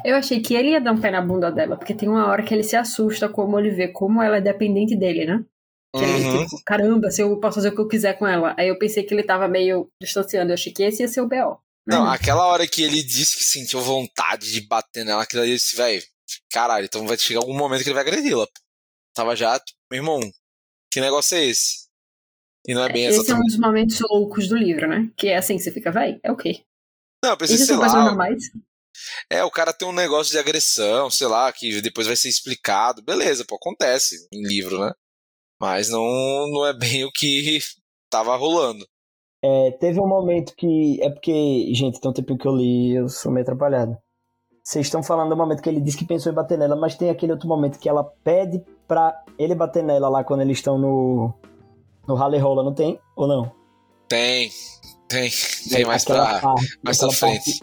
Eu 0.05 0.17
achei 0.17 0.41
que 0.41 0.55
ele 0.55 0.71
ia 0.71 0.81
dar 0.81 0.93
um 0.93 1.01
pé 1.01 1.11
na 1.11 1.23
bunda 1.23 1.53
dela, 1.53 1.77
porque 1.77 1.95
tem 1.95 2.09
uma 2.09 2.27
hora 2.27 2.43
que 2.43 2.53
ele 2.53 2.65
se 2.65 2.75
assusta 2.75 3.29
como 3.29 3.59
ele 3.59 3.71
vê 3.71 3.89
como 3.89 4.21
ela 4.21 4.39
é 4.39 4.41
dependente 4.41 4.97
dele, 4.97 5.25
né? 5.25 5.45
Que 5.95 6.03
ele, 6.03 6.25
Uhum. 6.25 6.45
tipo, 6.45 6.65
caramba, 6.65 7.11
se 7.13 7.23
eu 7.23 7.39
posso 7.39 7.57
fazer 7.57 7.69
o 7.69 7.75
que 7.77 7.81
eu 7.81 7.87
quiser 7.87 8.19
com 8.19 8.27
ela. 8.27 8.57
Aí 8.59 8.67
eu 8.67 8.77
pensei 8.77 9.05
que 9.05 9.15
ele 9.15 9.23
tava 9.23 9.47
meio 9.47 9.89
distanciando. 10.03 10.51
Eu 10.51 10.55
achei 10.55 10.73
que 10.73 10.83
esse 10.83 11.03
ia 11.03 11.09
ser 11.09 11.21
o 11.21 11.29
B.O. 11.29 11.59
Não, 11.87 12.05
aquela 12.11 12.45
hora 12.47 12.67
que 12.67 12.83
ele 12.83 13.01
disse 13.05 13.39
que 13.39 13.45
sentiu 13.45 13.81
vontade 13.81 14.51
de 14.51 14.63
bater 14.67 15.05
nela, 15.05 15.23
aquilo 15.23 15.43
ali, 15.43 15.53
eu 15.53 15.57
disse, 15.57 15.77
velho, 15.77 16.03
caralho, 16.51 16.87
então 16.87 17.07
vai 17.07 17.17
chegar 17.17 17.41
algum 17.41 17.57
momento 17.57 17.83
que 17.85 17.89
ele 17.91 17.95
vai 17.95 18.03
agredi-la. 18.03 18.49
Tava 19.15 19.37
já, 19.37 19.59
tipo, 19.59 19.79
meu 19.91 20.01
irmão, 20.01 20.21
que 20.91 21.01
negócio 21.01 21.37
é 21.37 21.45
esse? 21.45 21.85
E 22.67 22.75
não 22.75 22.83
é 22.85 22.93
bem 22.93 23.07
Esse 23.07 23.31
é 23.31 23.35
um 23.35 23.41
dos 23.41 23.59
momentos 23.59 24.01
loucos 24.01 24.49
do 24.49 24.57
livro, 24.57 24.89
né? 24.89 25.11
Que 25.17 25.29
é 25.29 25.37
assim, 25.37 25.59
você 25.59 25.71
fica, 25.71 25.93
véi, 25.93 26.19
é 26.23 26.33
o 26.33 26.37
quê? 26.37 26.65
Não, 27.23 27.31
eu 27.31 27.37
pensei, 27.37 27.57
Isso 27.57 27.67
sei 27.67 27.77
lá, 27.77 27.89
normais? 27.89 28.43
é, 29.31 29.45
o 29.45 29.51
cara 29.51 29.73
tem 29.73 29.87
um 29.87 29.93
negócio 29.93 30.33
de 30.33 30.39
agressão, 30.39 31.11
sei 31.11 31.27
lá, 31.27 31.53
que 31.53 31.81
depois 31.81 32.07
vai 32.07 32.17
ser 32.17 32.29
explicado. 32.29 33.03
Beleza, 33.03 33.45
pô, 33.47 33.57
acontece 33.57 34.27
em 34.33 34.43
livro, 34.43 34.81
né? 34.81 34.93
Mas 35.61 35.89
não, 35.89 36.03
não 36.51 36.67
é 36.67 36.73
bem 36.73 37.05
o 37.05 37.13
que 37.13 37.59
tava 38.11 38.37
rolando. 38.37 38.87
É, 39.43 39.73
teve 39.73 40.01
um 40.01 40.09
momento 40.09 40.55
que. 40.57 40.99
É 41.03 41.11
porque, 41.11 41.71
gente, 41.75 42.01
tem 42.01 42.11
um 42.11 42.15
tempo 42.15 42.37
que 42.39 42.49
eu 42.49 42.57
li 42.57 42.95
eu 42.95 43.09
sou 43.09 43.31
meio 43.31 43.43
atrapalhado. 43.43 43.97
Vocês 44.65 44.87
estão 44.87 45.03
falando 45.03 45.29
do 45.29 45.37
momento 45.37 45.61
que 45.61 45.69
ele 45.69 45.79
disse 45.81 45.99
que 45.99 46.07
pensou 46.07 46.33
em 46.33 46.35
bater 46.35 46.57
nela, 46.57 46.75
mas 46.75 46.95
tem 46.97 47.11
aquele 47.11 47.33
outro 47.33 47.47
momento 47.47 47.79
que 47.79 47.87
ela 47.87 48.03
pede 48.25 48.65
pra 48.89 49.15
ele 49.39 49.55
bater 49.55 49.85
nela 49.85 50.09
lá 50.09 50.25
quando 50.25 50.41
eles 50.41 50.57
estão 50.57 50.79
no. 50.79 51.35
No 52.09 52.15
Rally 52.15 52.39
Rola, 52.39 52.63
não 52.63 52.73
tem? 52.73 52.99
Ou 53.15 53.27
não? 53.27 53.53
Tem, 54.09 54.51
tem, 55.09 55.31
tem 55.71 55.85
mais 55.85 56.05
pra, 56.05 56.41
parte- 56.41 56.79
mais 56.83 56.99
pra 56.99 57.11
frente. 57.11 57.61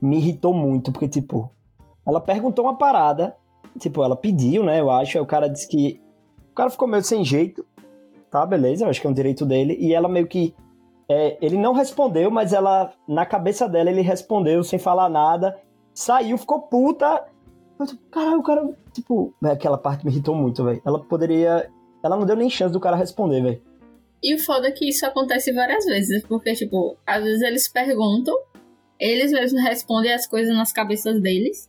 me 0.00 0.16
irritou 0.18 0.52
muito, 0.54 0.92
porque, 0.92 1.08
tipo, 1.08 1.50
ela 2.06 2.20
perguntou 2.20 2.64
uma 2.66 2.76
parada, 2.76 3.34
tipo, 3.78 4.02
ela 4.02 4.16
pediu, 4.16 4.62
né, 4.64 4.80
eu 4.80 4.90
acho, 4.90 5.16
aí 5.18 5.22
o 5.22 5.26
cara 5.26 5.48
disse 5.48 5.66
que. 5.68 6.00
O 6.50 6.54
cara 6.54 6.68
ficou 6.70 6.86
meio 6.88 7.02
sem 7.02 7.24
jeito, 7.24 7.64
tá, 8.30 8.44
beleza, 8.44 8.84
eu 8.84 8.90
acho 8.90 9.00
que 9.00 9.06
é 9.06 9.10
um 9.10 9.14
direito 9.14 9.44
dele, 9.46 9.74
e 9.80 9.94
ela 9.94 10.08
meio 10.08 10.26
que. 10.26 10.54
é, 11.08 11.36
ele 11.40 11.56
não 11.58 11.72
respondeu, 11.74 12.30
mas 12.30 12.52
ela, 12.54 12.92
na 13.08 13.24
cabeça 13.26 13.66
dela, 13.68 13.90
ele 13.90 14.02
respondeu 14.02 14.62
sem 14.64 14.78
falar 14.78 15.08
nada, 15.10 15.58
saiu, 15.94 16.38
ficou 16.38 16.62
puta. 16.62 17.24
Eu, 17.78 17.86
tipo, 17.86 18.02
caralho, 18.10 18.38
o 18.38 18.42
cara, 18.42 18.78
tipo, 18.92 19.34
véi, 19.40 19.52
aquela 19.52 19.78
parte 19.78 20.04
me 20.04 20.10
irritou 20.10 20.34
muito, 20.34 20.64
velho. 20.64 20.80
Ela 20.84 21.02
poderia. 21.02 21.70
Ela 22.02 22.16
não 22.16 22.26
deu 22.26 22.36
nem 22.36 22.50
chance 22.50 22.72
do 22.72 22.80
cara 22.80 22.96
responder, 22.96 23.42
velho. 23.42 23.62
E 24.22 24.34
o 24.34 24.38
foda 24.38 24.68
é 24.68 24.70
que 24.70 24.88
isso 24.88 25.04
acontece 25.04 25.52
várias 25.52 25.84
vezes, 25.84 26.22
porque, 26.24 26.54
tipo, 26.54 26.96
às 27.04 27.24
vezes 27.24 27.42
eles 27.42 27.68
perguntam, 27.68 28.36
eles 28.98 29.32
mesmos 29.32 29.60
respondem 29.62 30.12
as 30.12 30.28
coisas 30.28 30.54
nas 30.54 30.72
cabeças 30.72 31.20
deles, 31.20 31.68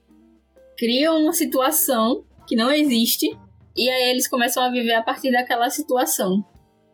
criam 0.78 1.20
uma 1.24 1.34
situação 1.34 2.24
que 2.46 2.56
não 2.56 2.72
existe, 2.72 3.26
e 3.76 3.90
aí 3.90 4.12
eles 4.12 4.28
começam 4.28 4.62
a 4.62 4.70
viver 4.70 4.94
a 4.94 5.02
partir 5.02 5.32
daquela 5.32 5.68
situação. 5.72 6.46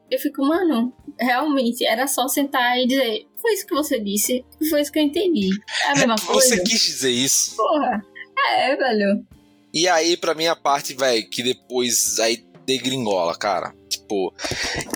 Eu 0.09 0.17
fico, 0.17 0.41
mano, 0.41 0.93
realmente, 1.19 1.85
era 1.85 2.07
só 2.07 2.27
sentar 2.27 2.77
e 2.77 2.87
dizer, 2.87 3.27
foi 3.41 3.53
isso 3.53 3.65
que 3.65 3.73
você 3.73 3.99
disse, 3.99 4.45
foi 4.69 4.81
isso 4.81 4.91
que 4.91 4.99
eu 4.99 5.03
entendi. 5.03 5.49
É 5.85 5.91
a 5.91 5.95
mesma 5.95 6.15
coisa. 6.25 6.55
Você 6.55 6.63
quis 6.63 6.81
dizer 6.81 7.11
isso. 7.11 7.55
Porra. 7.55 8.03
É, 8.51 8.75
velho. 8.75 9.25
E 9.73 9.87
aí, 9.87 10.17
pra 10.17 10.33
minha 10.33 10.55
parte, 10.55 10.93
velho, 10.93 11.29
que 11.29 11.43
depois 11.43 12.19
aí 12.19 12.43
degringola, 12.65 13.35
cara. 13.35 13.73
Tipo, 13.89 14.33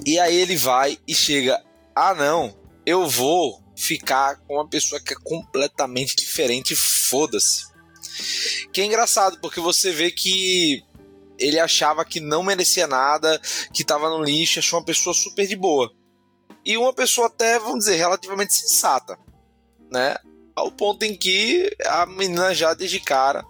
e 0.06 0.20
aí 0.20 0.36
ele 0.36 0.56
vai 0.56 0.98
e 1.08 1.14
chega, 1.14 1.64
ah 1.96 2.14
não, 2.14 2.56
eu 2.86 3.08
vou 3.08 3.62
ficar 3.76 4.38
com 4.48 4.56
uma 4.56 4.68
pessoa 4.68 5.02
que 5.02 5.14
é 5.14 5.18
completamente 5.24 6.16
diferente, 6.16 6.76
foda-se. 6.76 7.66
Que 8.72 8.82
é 8.82 8.86
engraçado, 8.86 9.40
porque 9.40 9.60
você 9.60 9.92
vê 9.92 10.12
que 10.12 10.84
ele 11.40 11.60
achava 11.60 12.06
que 12.06 12.20
não 12.20 12.44
merecia 12.44 12.88
nada, 12.88 13.40
que 13.74 13.84
tava 13.84 14.10
no 14.10 14.24
lixo, 14.24 14.60
achou 14.60 14.80
uma 14.80 14.86
pessoa 14.86 15.14
super 15.14 15.48
de 15.48 15.56
boa. 15.56 15.92
E 16.66 16.78
uma 16.78 16.93
pessoa 16.93 17.28
até, 17.28 17.59
vamos 17.59 17.80
dizer, 17.80 17.95
relativamente 17.95 18.53
sensata, 18.53 19.18
né? 19.91 20.16
Ao 20.55 20.72
ponto 20.72 21.03
em 21.03 21.16
que 21.16 21.70
a 21.86 22.05
menina 22.05 22.53
já 22.53 22.74
desde 22.74 22.99
cara 22.99 23.43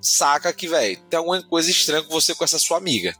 saca 0.00 0.52
que, 0.52 0.68
velho, 0.68 0.98
tem 1.08 1.18
alguma 1.18 1.42
coisa 1.42 1.70
estranha 1.70 2.02
com 2.02 2.12
você 2.12 2.34
com 2.34 2.44
essa 2.44 2.58
sua 2.58 2.76
amiga. 2.76 3.14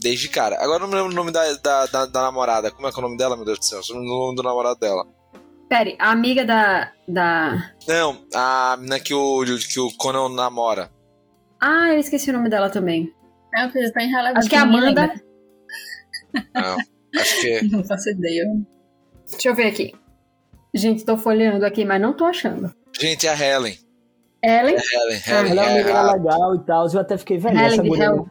Desde 0.00 0.28
cara. 0.28 0.56
Agora 0.56 0.76
eu 0.76 0.80
não 0.80 0.88
me 0.88 0.94
lembro 0.94 1.12
o 1.12 1.14
nome 1.14 1.30
da, 1.30 1.52
da, 1.54 1.86
da, 1.86 2.06
da 2.06 2.22
namorada. 2.22 2.70
Como 2.70 2.86
é 2.86 2.90
que 2.90 2.98
é 2.98 3.00
o 3.00 3.02
nome 3.02 3.16
dela, 3.16 3.36
meu 3.36 3.44
Deus 3.44 3.58
do 3.58 3.64
céu? 3.64 3.80
Eu 3.88 3.94
não 3.94 4.02
lembro 4.02 4.16
o 4.16 4.24
nome 4.26 4.36
do 4.36 4.42
namorado 4.42 4.80
dela. 4.80 5.06
Pera, 5.68 5.94
a 5.98 6.10
amiga 6.10 6.44
da. 6.44 6.92
da. 7.08 7.72
Não, 7.88 8.26
a 8.34 8.76
menina 8.76 9.00
que 9.00 9.14
o, 9.14 9.44
que 9.44 9.80
o 9.80 9.90
Conan 9.96 10.28
namora. 10.28 10.90
Ah, 11.60 11.90
eu 11.90 11.98
esqueci 11.98 12.30
o 12.30 12.32
nome 12.34 12.50
dela 12.50 12.68
também. 12.68 13.10
É 13.54 13.62
uma 13.62 13.72
coisa 13.72 13.92
tão 13.92 14.02
irrelevante. 14.02 14.38
Acho 14.38 14.48
que 14.48 14.54
é 14.56 14.58
Amanda. 14.58 15.14
Não, 16.54 16.76
acho 17.20 17.40
que 17.40 17.48
é. 17.48 17.62
Não 17.62 17.84
faço 17.84 18.10
ideia. 18.10 18.44
Deixa 19.30 19.48
eu 19.48 19.54
ver 19.54 19.66
aqui. 19.66 19.94
Gente, 20.74 21.04
tô 21.04 21.16
folheando 21.16 21.64
aqui, 21.64 21.84
mas 21.84 22.00
não 22.00 22.12
tô 22.12 22.24
achando. 22.24 22.74
Gente, 23.00 23.26
é 23.26 23.30
a 23.30 23.34
Helen. 23.38 23.78
Ellen? 24.42 24.76
Helen, 24.76 25.20
Ah, 25.26 25.40
Helen. 25.40 25.50
Ela 25.52 25.62
é 25.62 25.64
uma 25.64 25.70
é 25.70 25.82
menina 25.82 26.12
legal 26.12 26.54
e 26.54 26.58
tal. 26.60 26.86
Eu 26.92 27.00
até 27.00 27.16
fiquei, 27.16 27.38
velho, 27.38 27.56
Helen 27.56 27.66
essa 27.72 27.82
guria, 27.82 28.24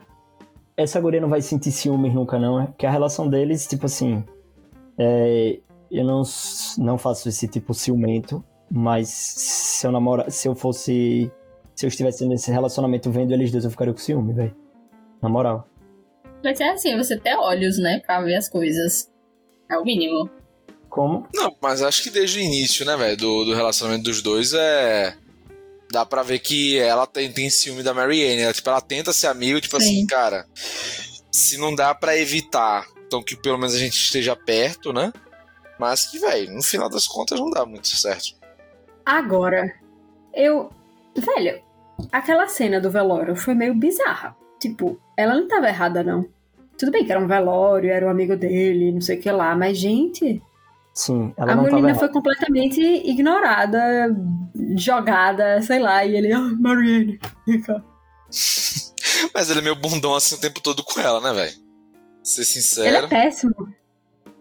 essa 0.75 1.01
guria 1.01 1.21
não 1.21 1.29
vai 1.29 1.41
sentir 1.41 1.71
ciúmes 1.71 2.13
nunca, 2.13 2.37
não. 2.37 2.61
É 2.61 2.67
que 2.77 2.85
a 2.85 2.91
relação 2.91 3.29
deles, 3.29 3.65
tipo 3.67 3.85
assim. 3.85 4.23
é, 4.97 5.59
eu 5.89 6.03
não, 6.03 6.23
não 6.79 6.97
faço 6.97 7.29
esse 7.29 7.47
tipo 7.47 7.73
ciumento, 7.73 8.43
mas 8.69 9.07
se 9.09 9.85
eu 9.87 9.91
namora, 9.91 10.29
se 10.29 10.47
eu 10.47 10.55
fosse. 10.55 11.31
Se 11.75 11.85
eu 11.85 11.87
estivesse 11.87 12.25
nesse 12.27 12.51
relacionamento 12.51 13.09
vendo 13.09 13.31
eles 13.33 13.51
dois, 13.51 13.63
eu 13.63 13.71
ficaria 13.71 13.93
com 13.93 13.99
ciúme, 13.99 14.33
velho. 14.33 14.55
Na 15.21 15.29
moral. 15.29 15.67
Mas 16.43 16.59
é 16.59 16.69
assim, 16.69 16.95
você 16.97 17.17
ter 17.17 17.35
olhos, 17.35 17.79
né, 17.79 17.99
pra 18.05 18.21
ver 18.21 18.35
as 18.35 18.49
coisas. 18.49 19.09
É 19.69 19.77
o 19.77 19.83
mínimo. 19.83 20.29
Como? 20.93 21.27
Não, 21.33 21.55
mas 21.59 21.81
acho 21.81 22.03
que 22.03 22.11
desde 22.11 22.37
o 22.37 22.41
início, 22.41 22.85
né, 22.85 22.95
velho, 22.95 23.17
do, 23.17 23.45
do 23.45 23.55
relacionamento 23.55 24.03
dos 24.03 24.21
dois 24.21 24.53
é. 24.53 25.15
Dá 25.91 26.05
pra 26.05 26.21
ver 26.21 26.37
que 26.37 26.77
ela 26.77 27.07
tem, 27.07 27.31
tem 27.31 27.49
ciúme 27.49 27.81
da 27.81 27.95
Mary 27.95 28.23
Anne. 28.23 28.43
Ela, 28.43 28.53
tipo, 28.53 28.69
ela 28.69 28.79
tenta 28.79 29.11
ser 29.11 29.25
amigo, 29.25 29.59
tipo 29.59 29.79
Sim. 29.81 29.87
assim, 29.87 30.05
cara. 30.05 30.45
Se 31.31 31.57
não 31.57 31.73
dá 31.73 31.95
pra 31.95 32.15
evitar, 32.15 32.85
então 33.07 33.23
que 33.23 33.35
pelo 33.35 33.57
menos 33.57 33.73
a 33.73 33.79
gente 33.79 33.97
esteja 33.97 34.35
perto, 34.35 34.93
né? 34.93 35.11
Mas 35.79 36.05
que, 36.05 36.19
velho, 36.19 36.53
no 36.53 36.61
final 36.61 36.87
das 36.87 37.07
contas 37.07 37.39
não 37.39 37.49
dá 37.49 37.65
muito 37.65 37.87
certo. 37.87 38.35
Agora, 39.03 39.73
eu. 40.31 40.69
Velho, 41.17 41.59
aquela 42.11 42.47
cena 42.47 42.79
do 42.79 42.91
velório 42.91 43.35
foi 43.35 43.55
meio 43.55 43.73
bizarra. 43.73 44.35
Tipo, 44.59 45.01
ela 45.17 45.33
não 45.33 45.47
tava 45.47 45.69
errada, 45.69 46.03
não. 46.03 46.23
Tudo 46.77 46.91
bem 46.91 47.03
que 47.03 47.11
era 47.11 47.19
um 47.19 47.27
velório, 47.27 47.89
era 47.89 48.05
um 48.05 48.11
amigo 48.11 48.35
dele, 48.35 48.91
não 48.91 49.01
sei 49.01 49.17
o 49.17 49.21
que 49.21 49.31
lá, 49.31 49.55
mas, 49.55 49.75
gente, 49.75 50.39
Sim, 50.93 51.33
ela 51.35 51.53
a 51.53 51.55
não 51.55 51.63
tava 51.63 51.75
menina 51.77 51.95
foi 51.97 52.09
completamente 52.09 52.79
ignorada, 52.81 54.15
jogada, 54.77 55.59
sei 55.61 55.79
lá, 55.79 56.05
e 56.05 56.15
ele, 56.15 56.31
ah, 56.31 56.39
Marianne, 56.59 57.19
vem 57.47 57.61
cá. 57.61 57.83
Mas 59.33 59.49
ele 59.49 59.59
é 59.59 59.61
meio 59.63 59.75
bundão 59.75 60.13
assim 60.15 60.35
o 60.35 60.39
tempo 60.39 60.61
todo 60.61 60.83
com 60.83 60.99
ela, 60.99 61.19
né, 61.19 61.33
velho? 61.33 61.55
Ser 62.23 62.41
Ele 62.41 62.45
sincero. 62.45 63.05
é 63.05 63.07
péssimo. 63.07 63.53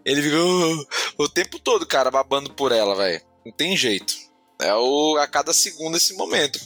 Ele 0.05 0.21
fica 0.21 0.35
"Ah", 0.37 0.85
o 1.23 1.29
tempo 1.29 1.57
todo, 1.59 1.85
cara, 1.87 2.11
babando 2.11 2.51
por 2.53 2.71
ela, 2.71 2.95
velho. 2.95 3.21
Não 3.45 3.51
tem 3.51 3.75
jeito. 3.75 4.13
É 4.61 4.73
o 4.75 5.17
a 5.17 5.27
cada 5.27 5.53
segundo 5.53 5.97
esse 5.97 6.15
momento. 6.15 6.59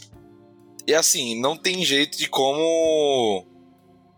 E 0.85 0.93
assim, 0.93 1.39
não 1.39 1.55
tem 1.57 1.83
jeito 1.85 2.17
de 2.17 2.27
como 2.29 3.45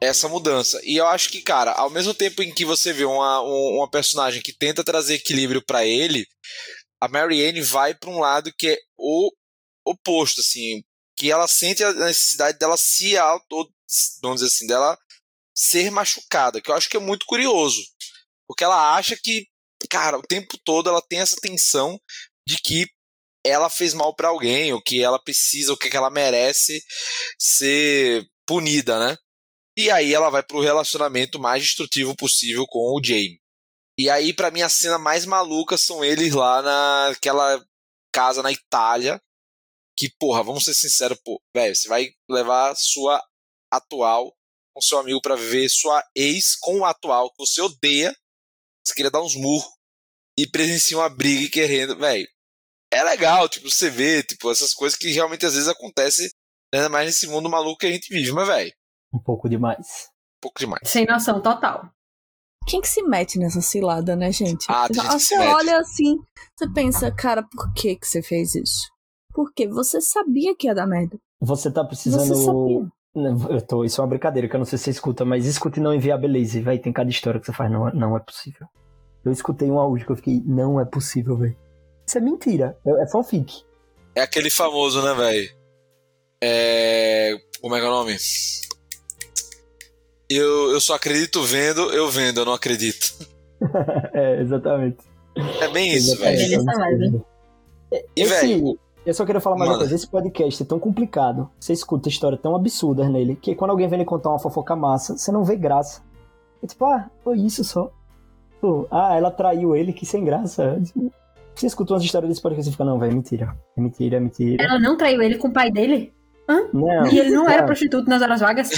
essa 0.02 0.28
mudança. 0.28 0.80
E 0.84 0.98
eu 0.98 1.08
acho 1.08 1.30
que, 1.30 1.42
cara, 1.42 1.72
ao 1.74 1.90
mesmo 1.90 2.14
tempo 2.14 2.42
em 2.42 2.54
que 2.54 2.66
você 2.66 2.94
vê 2.94 3.06
uma, 3.06 3.42
um- 3.44 3.78
uma 3.78 3.90
personagem 3.90 4.42
que 4.42 4.54
tenta 4.54 4.84
trazer 4.84 5.16
equilíbrio 5.16 5.64
pra 5.66 5.86
ele, 5.86 6.26
a 7.02 7.08
Marianne 7.08 7.62
vai 7.62 7.94
pra 7.96 8.10
um 8.10 8.20
lado 8.20 8.54
que 8.58 8.70
é 8.70 8.78
o 8.98 9.32
oposto, 9.86 10.42
assim, 10.42 10.84
que 11.18 11.32
ela 11.32 11.48
sente 11.48 11.84
a 11.84 11.94
necessidade 11.94 12.58
dela 12.60 12.78
se 12.78 13.18
auto, 13.18 13.70
vamos 14.22 14.42
dizer 14.42 14.48
assim, 14.54 14.68
dela 14.68 14.98
ser 15.56 15.92
machucada, 15.92 16.62
que 16.62 16.72
eu 16.72 16.76
acho 16.76 16.90
que 16.90 16.98
é 16.98 17.00
muito 17.00 17.26
curioso. 17.26 17.82
Porque 18.48 18.64
ela 18.64 18.96
acha 18.96 19.18
que, 19.22 19.48
cara, 19.90 20.18
o 20.18 20.24
tempo 20.24 20.58
todo 20.66 20.90
ela 20.90 21.02
tem 21.02 21.20
essa 21.20 21.38
tensão 21.42 22.00
de 22.48 22.58
que 22.62 22.88
ela 23.46 23.70
fez 23.70 23.94
mal 23.94 24.16
pra 24.16 24.30
alguém, 24.30 24.74
ou 24.74 24.82
que 24.82 25.04
ela 25.04 25.22
precisa, 25.22 25.72
ou 25.72 25.78
que 25.78 25.96
ela 25.96 26.10
merece 26.10 26.82
ser 27.40 28.26
punida, 28.46 29.00
né? 29.00 29.18
E 29.80 29.90
aí 29.90 30.14
ela 30.14 30.30
vai 30.30 30.44
pro 30.44 30.60
relacionamento 30.60 31.40
mais 31.40 31.64
destrutivo 31.64 32.14
possível 32.14 32.66
com 32.68 32.80
o 32.80 33.02
Jamie. 33.02 33.40
E 33.98 34.10
aí, 34.10 34.34
pra 34.34 34.52
mim, 34.52 34.62
a 34.62 34.68
cena 34.68 35.00
mais 35.00 35.26
maluca 35.26 35.78
são 35.78 36.04
eles 36.04 36.34
lá 36.34 36.62
naquela 36.62 37.66
casa 38.14 38.44
na 38.44 38.52
Itália. 38.52 39.22
Que, 39.98 40.10
porra, 40.20 40.44
vamos 40.44 40.66
ser 40.66 40.74
sinceros, 40.74 41.18
pô, 41.24 41.42
velho, 41.56 41.74
você 41.74 41.88
vai 41.88 42.10
levar 42.30 42.76
sua 42.76 43.24
atual 43.72 44.36
com 44.76 44.82
seu 44.82 45.00
amigo 45.00 45.22
pra 45.22 45.38
viver 45.38 45.70
sua 45.70 46.04
ex 46.14 46.58
com 46.58 46.80
o 46.80 46.86
atual 46.86 47.30
que 47.30 47.38
você 47.38 47.62
odeia. 47.62 48.14
Você 48.86 48.94
queria 48.94 49.10
dar 49.10 49.22
uns 49.22 49.36
murros 49.36 49.72
e 50.38 50.46
presencia 50.46 50.98
uma 50.98 51.08
briga 51.08 51.44
e 51.44 51.50
querendo, 51.50 51.98
velho. 51.98 52.28
É 52.92 53.02
legal, 53.02 53.48
tipo, 53.48 53.72
você 53.72 53.90
vê, 53.90 54.24
tipo, 54.24 54.52
essas 54.52 54.74
coisas 54.74 55.00
que 55.00 55.10
realmente 55.10 55.46
às 55.46 55.54
vezes 55.54 55.70
acontecem, 55.70 56.30
ainda 56.74 56.90
mais 56.90 57.06
nesse 57.06 57.28
mundo 57.28 57.50
maluco 57.50 57.78
que 57.78 57.88
a 57.88 57.92
gente 57.94 58.14
vive, 58.14 58.34
mas, 58.34 58.46
velho, 58.46 58.74
Um 59.14 59.20
pouco 59.20 59.50
demais. 59.50 60.10
um 60.38 60.42
pouco 60.42 60.60
demais. 60.60 60.82
Sem 60.90 61.06
noção 61.06 61.42
total. 61.42 61.90
Quem 62.68 62.82
que 62.82 62.88
se 62.88 63.02
mete 63.02 63.40
nessa 63.40 63.62
cilada, 63.62 64.16
né, 64.16 64.32
gente? 64.32 64.66
Ah, 64.70 64.88
tem 64.88 65.02
gente 65.02 65.12
você 65.14 65.20
se 65.20 65.38
mete. 65.38 65.54
olha 65.54 65.80
assim, 65.80 66.18
você 66.56 66.72
pensa, 66.72 67.12
cara, 67.12 67.42
por 67.44 67.74
que 67.74 67.96
que 67.96 68.08
você 68.08 68.22
fez 68.22 68.54
isso? 68.54 68.88
Porque 69.34 69.68
você 69.68 70.00
sabia 70.02 70.56
que 70.56 70.68
ia 70.68 70.76
dar 70.76 70.86
merda. 70.86 71.18
Você 71.42 71.72
tá 71.72 71.84
precisando. 71.84 72.28
Você 72.28 72.36
sabia. 72.46 72.88
Não, 73.16 73.50
Eu 73.50 73.62
tô, 73.66 73.84
isso 73.84 74.00
é 74.00 74.04
uma 74.04 74.10
brincadeira 74.10 74.48
que 74.48 74.56
eu 74.56 74.60
não 74.60 74.66
sei 74.66 74.78
se 74.78 74.84
você 74.86 74.92
escuta, 74.92 75.26
mas 75.26 75.46
escute 75.46 75.80
e 75.80 75.84
não 75.84 75.94
inviabilize, 75.94 76.62
velho. 76.62 76.82
Tem 76.82 76.94
cada 76.94 77.10
história 77.10 77.40
que 77.40 77.46
você 77.46 77.54
faz, 77.54 77.72
não, 77.72 77.88
é- 77.88 77.94
não 77.94 78.16
é 78.16 78.20
possível. 78.20 78.68
Eu 79.26 79.32
escutei 79.32 79.70
um 79.70 79.80
áudio 79.80 80.06
que 80.06 80.12
eu 80.12 80.16
fiquei, 80.16 80.42
não 80.46 80.80
é 80.80 80.86
possível, 80.86 81.36
velho. 81.38 81.58
Isso 82.08 82.18
é 82.18 82.22
mentira, 82.22 82.78
é, 82.86 83.04
é 83.04 83.08
fanfic. 83.08 83.64
É 84.16 84.22
aquele 84.22 84.50
famoso, 84.50 85.02
né, 85.04 85.14
velho? 85.16 85.50
É. 86.42 87.36
Como 87.62 87.76
é 87.76 87.80
que 87.80 87.86
é 87.86 87.90
o 87.90 87.92
nome? 87.92 88.16
Eu, 90.30 90.72
eu 90.72 90.80
só 90.80 90.96
acredito 90.96 91.42
vendo, 91.44 91.92
eu 91.92 92.08
vendo, 92.10 92.42
eu 92.42 92.46
não 92.46 92.54
acredito. 92.54 93.16
é, 94.14 94.42
exatamente. 94.42 94.98
É 95.60 95.68
bem 95.70 95.94
isso, 95.94 96.14
Exatamente, 96.14 96.98
velho. 96.98 97.26
É. 97.92 98.06
E, 98.16 98.26
velho, 98.26 98.80
Eu 99.06 99.14
só 99.14 99.26
queria 99.26 99.42
falar 99.42 99.56
mais 99.56 99.70
uma 99.70 99.74
Manda. 99.78 99.86
coisa. 99.86 99.96
Esse 99.96 100.08
podcast 100.08 100.62
é 100.62 100.66
tão 100.66 100.80
complicado. 100.80 101.50
Você 101.60 101.74
escuta 101.74 102.10
história 102.10 102.38
tão 102.38 102.56
absurda 102.56 103.10
nele 103.10 103.36
que 103.36 103.56
quando 103.56 103.72
alguém 103.72 103.88
vem 103.88 104.00
lhe 104.00 104.06
contar 104.06 104.30
uma 104.30 104.40
fofoca 104.40 104.76
massa, 104.76 105.18
você 105.18 105.32
não 105.32 105.44
vê 105.44 105.56
graça. 105.56 106.04
É 106.62 106.68
tipo, 106.68 106.86
ah, 106.86 107.10
foi 107.24 107.38
isso 107.40 107.64
só. 107.64 107.92
Pô, 108.62 108.86
ah, 108.92 109.16
ela 109.16 109.32
traiu 109.32 109.76
ele, 109.76 109.94
que 109.94 110.06
sem 110.06 110.24
graça. 110.24 110.80
Você 111.56 111.66
escuta 111.66 111.94
umas 111.94 112.04
histórias 112.04 112.30
desse 112.30 112.42
podcast 112.42 112.70
e 112.70 112.72
fica, 112.72 112.86
não, 112.86 113.00
velho, 113.00 113.12
é 113.12 113.16
mentira. 113.16 113.58
É 113.76 113.82
mentira, 113.82 114.18
é 114.18 114.20
mentira. 114.20 114.64
Ela 114.64 114.80
não 114.80 114.96
traiu 114.96 115.22
ele 115.22 115.38
com 115.38 115.48
o 115.48 115.54
pai 115.54 115.72
dele? 115.72 116.14
Não. 116.74 117.08
E 117.08 117.20
ele 117.20 117.30
não 117.32 117.50
era 117.50 117.64
Ah, 117.64 117.66
prostituto 117.66 118.10
nas 118.10 118.22
horas 118.22 118.40
vagas? 118.40 118.70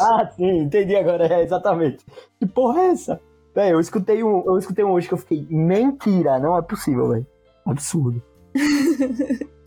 Ah, 0.00 0.30
sim, 0.36 0.60
entendi 0.60 0.94
agora. 0.94 1.26
É, 1.26 1.42
exatamente. 1.42 1.98
Que 2.38 2.46
porra 2.46 2.80
é 2.82 2.86
essa? 2.90 3.20
Véi, 3.54 3.72
eu 3.72 3.80
escutei 3.80 4.22
um, 4.22 4.44
eu 4.46 4.56
escutei 4.58 4.84
um 4.84 4.92
hoje 4.92 5.08
que 5.08 5.14
eu 5.14 5.18
fiquei, 5.18 5.44
mentira, 5.50 6.38
não 6.38 6.56
é 6.56 6.62
possível, 6.62 7.08
velho. 7.10 7.26
Absurdo. 7.66 8.22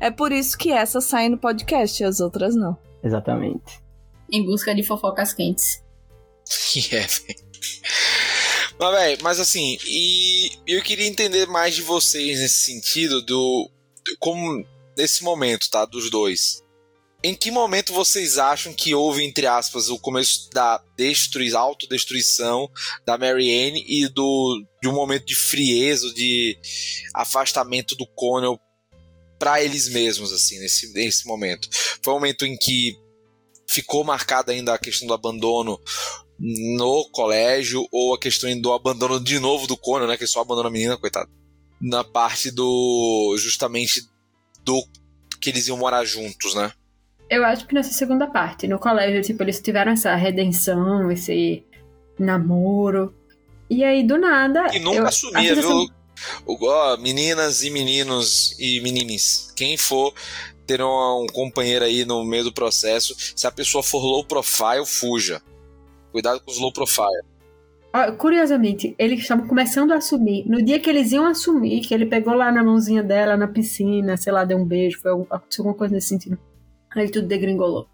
É 0.00 0.10
por 0.10 0.32
isso 0.32 0.58
que 0.58 0.72
essa 0.72 1.00
sai 1.00 1.28
no 1.28 1.38
podcast 1.38 2.02
e 2.02 2.04
as 2.04 2.18
outras 2.18 2.56
não. 2.56 2.76
Exatamente. 3.04 3.80
Em 4.32 4.44
busca 4.44 4.74
de 4.74 4.82
fofocas 4.82 5.32
quentes. 5.32 5.82
É, 6.92 7.00
velho. 7.00 7.50
Mas, 8.78 8.94
véi, 8.94 9.18
mas 9.22 9.38
assim, 9.38 9.76
e 9.86 10.50
eu 10.66 10.82
queria 10.82 11.06
entender 11.06 11.46
mais 11.46 11.74
de 11.74 11.82
vocês 11.82 12.40
nesse 12.40 12.64
sentido 12.64 13.20
do, 13.22 13.70
do 14.04 14.16
como 14.18 14.64
nesse 14.96 15.22
momento, 15.22 15.68
tá, 15.70 15.84
dos 15.84 16.10
dois. 16.10 16.64
Em 17.22 17.34
que 17.34 17.50
momento 17.50 17.92
vocês 17.92 18.38
acham 18.38 18.72
que 18.72 18.94
houve, 18.94 19.22
entre 19.22 19.46
aspas, 19.46 19.90
o 19.90 19.98
começo 19.98 20.48
da 20.54 20.82
destrui, 20.96 21.54
autodestruição 21.54 22.70
da 23.04 23.18
Mary 23.18 23.52
Anne 23.52 23.84
e 23.86 24.08
do, 24.08 24.64
de 24.82 24.88
um 24.88 24.94
momento 24.94 25.26
de 25.26 25.34
frieza, 25.34 26.12
de 26.14 26.58
afastamento 27.14 27.94
do 27.94 28.06
Connell 28.06 28.58
para 29.38 29.62
eles 29.62 29.88
mesmos, 29.88 30.32
assim, 30.32 30.58
nesse, 30.60 30.92
nesse 30.94 31.26
momento? 31.26 31.68
Foi 32.02 32.14
um 32.14 32.16
momento 32.16 32.46
em 32.46 32.56
que 32.56 32.96
ficou 33.68 34.02
marcada 34.02 34.52
ainda 34.52 34.72
a 34.72 34.78
questão 34.78 35.06
do 35.06 35.14
abandono 35.14 35.78
no 36.38 37.06
colégio 37.10 37.86
ou 37.92 38.14
a 38.14 38.18
questão 38.18 38.58
do 38.58 38.72
abandono 38.72 39.22
de 39.22 39.38
novo 39.38 39.66
do 39.66 39.76
Conan, 39.76 40.06
né, 40.06 40.16
que 40.16 40.26
só 40.26 40.40
abandona 40.40 40.68
a 40.68 40.72
menina, 40.72 40.96
coitado. 40.96 41.30
Na 41.78 42.02
parte 42.02 42.50
do 42.50 43.36
justamente 43.38 44.02
do 44.64 44.82
que 45.40 45.50
eles 45.50 45.68
iam 45.68 45.76
morar 45.76 46.04
juntos, 46.04 46.54
né? 46.54 46.72
Eu 47.30 47.44
acho 47.44 47.66
que 47.66 47.74
nessa 47.74 47.92
segunda 47.92 48.26
parte, 48.26 48.66
no 48.66 48.78
colégio, 48.78 49.22
tipo, 49.22 49.42
eles 49.44 49.60
tiveram 49.60 49.92
essa 49.92 50.14
redenção, 50.16 51.10
esse 51.12 51.64
namoro. 52.18 53.14
E 53.70 53.84
aí, 53.84 54.02
do 54.02 54.18
nada. 54.18 54.66
E 54.74 54.80
nunca 54.80 54.98
eu, 54.98 55.06
assumia, 55.06 55.54
viu? 55.54 55.86
O- 56.44 56.66
ó, 56.66 56.96
meninas 56.96 57.62
e 57.62 57.70
meninos 57.70 58.54
e 58.58 58.80
menines, 58.80 59.52
quem 59.56 59.76
for 59.78 60.12
ter 60.66 60.82
um, 60.82 61.22
um 61.22 61.26
companheiro 61.32 61.84
aí 61.84 62.04
no 62.04 62.24
meio 62.24 62.44
do 62.44 62.52
processo, 62.52 63.14
se 63.34 63.46
a 63.46 63.50
pessoa 63.50 63.82
for 63.82 64.02
low 64.04 64.24
profile, 64.24 64.84
fuja. 64.84 65.40
Cuidado 66.12 66.40
com 66.40 66.50
os 66.50 66.58
low 66.58 66.72
profile. 66.72 67.22
Curiosamente, 68.18 68.94
eles 68.98 69.20
estavam 69.20 69.46
começando 69.48 69.92
a 69.92 69.96
assumir. 69.96 70.44
No 70.46 70.62
dia 70.62 70.78
que 70.78 70.88
eles 70.90 71.10
iam 71.10 71.26
assumir, 71.26 71.80
que 71.80 71.92
ele 71.94 72.06
pegou 72.06 72.34
lá 72.34 72.52
na 72.52 72.62
mãozinha 72.62 73.02
dela 73.02 73.36
na 73.36 73.48
piscina, 73.48 74.16
sei 74.16 74.32
lá, 74.32 74.44
deu 74.44 74.58
um 74.58 74.64
beijo, 74.64 75.00
foi 75.00 75.10
alguma 75.10 75.74
coisa 75.74 75.94
nesse 75.94 76.08
sentido. 76.08 76.38
Aí 76.94 77.10
tudo 77.10 77.28
degringolou. 77.28 77.88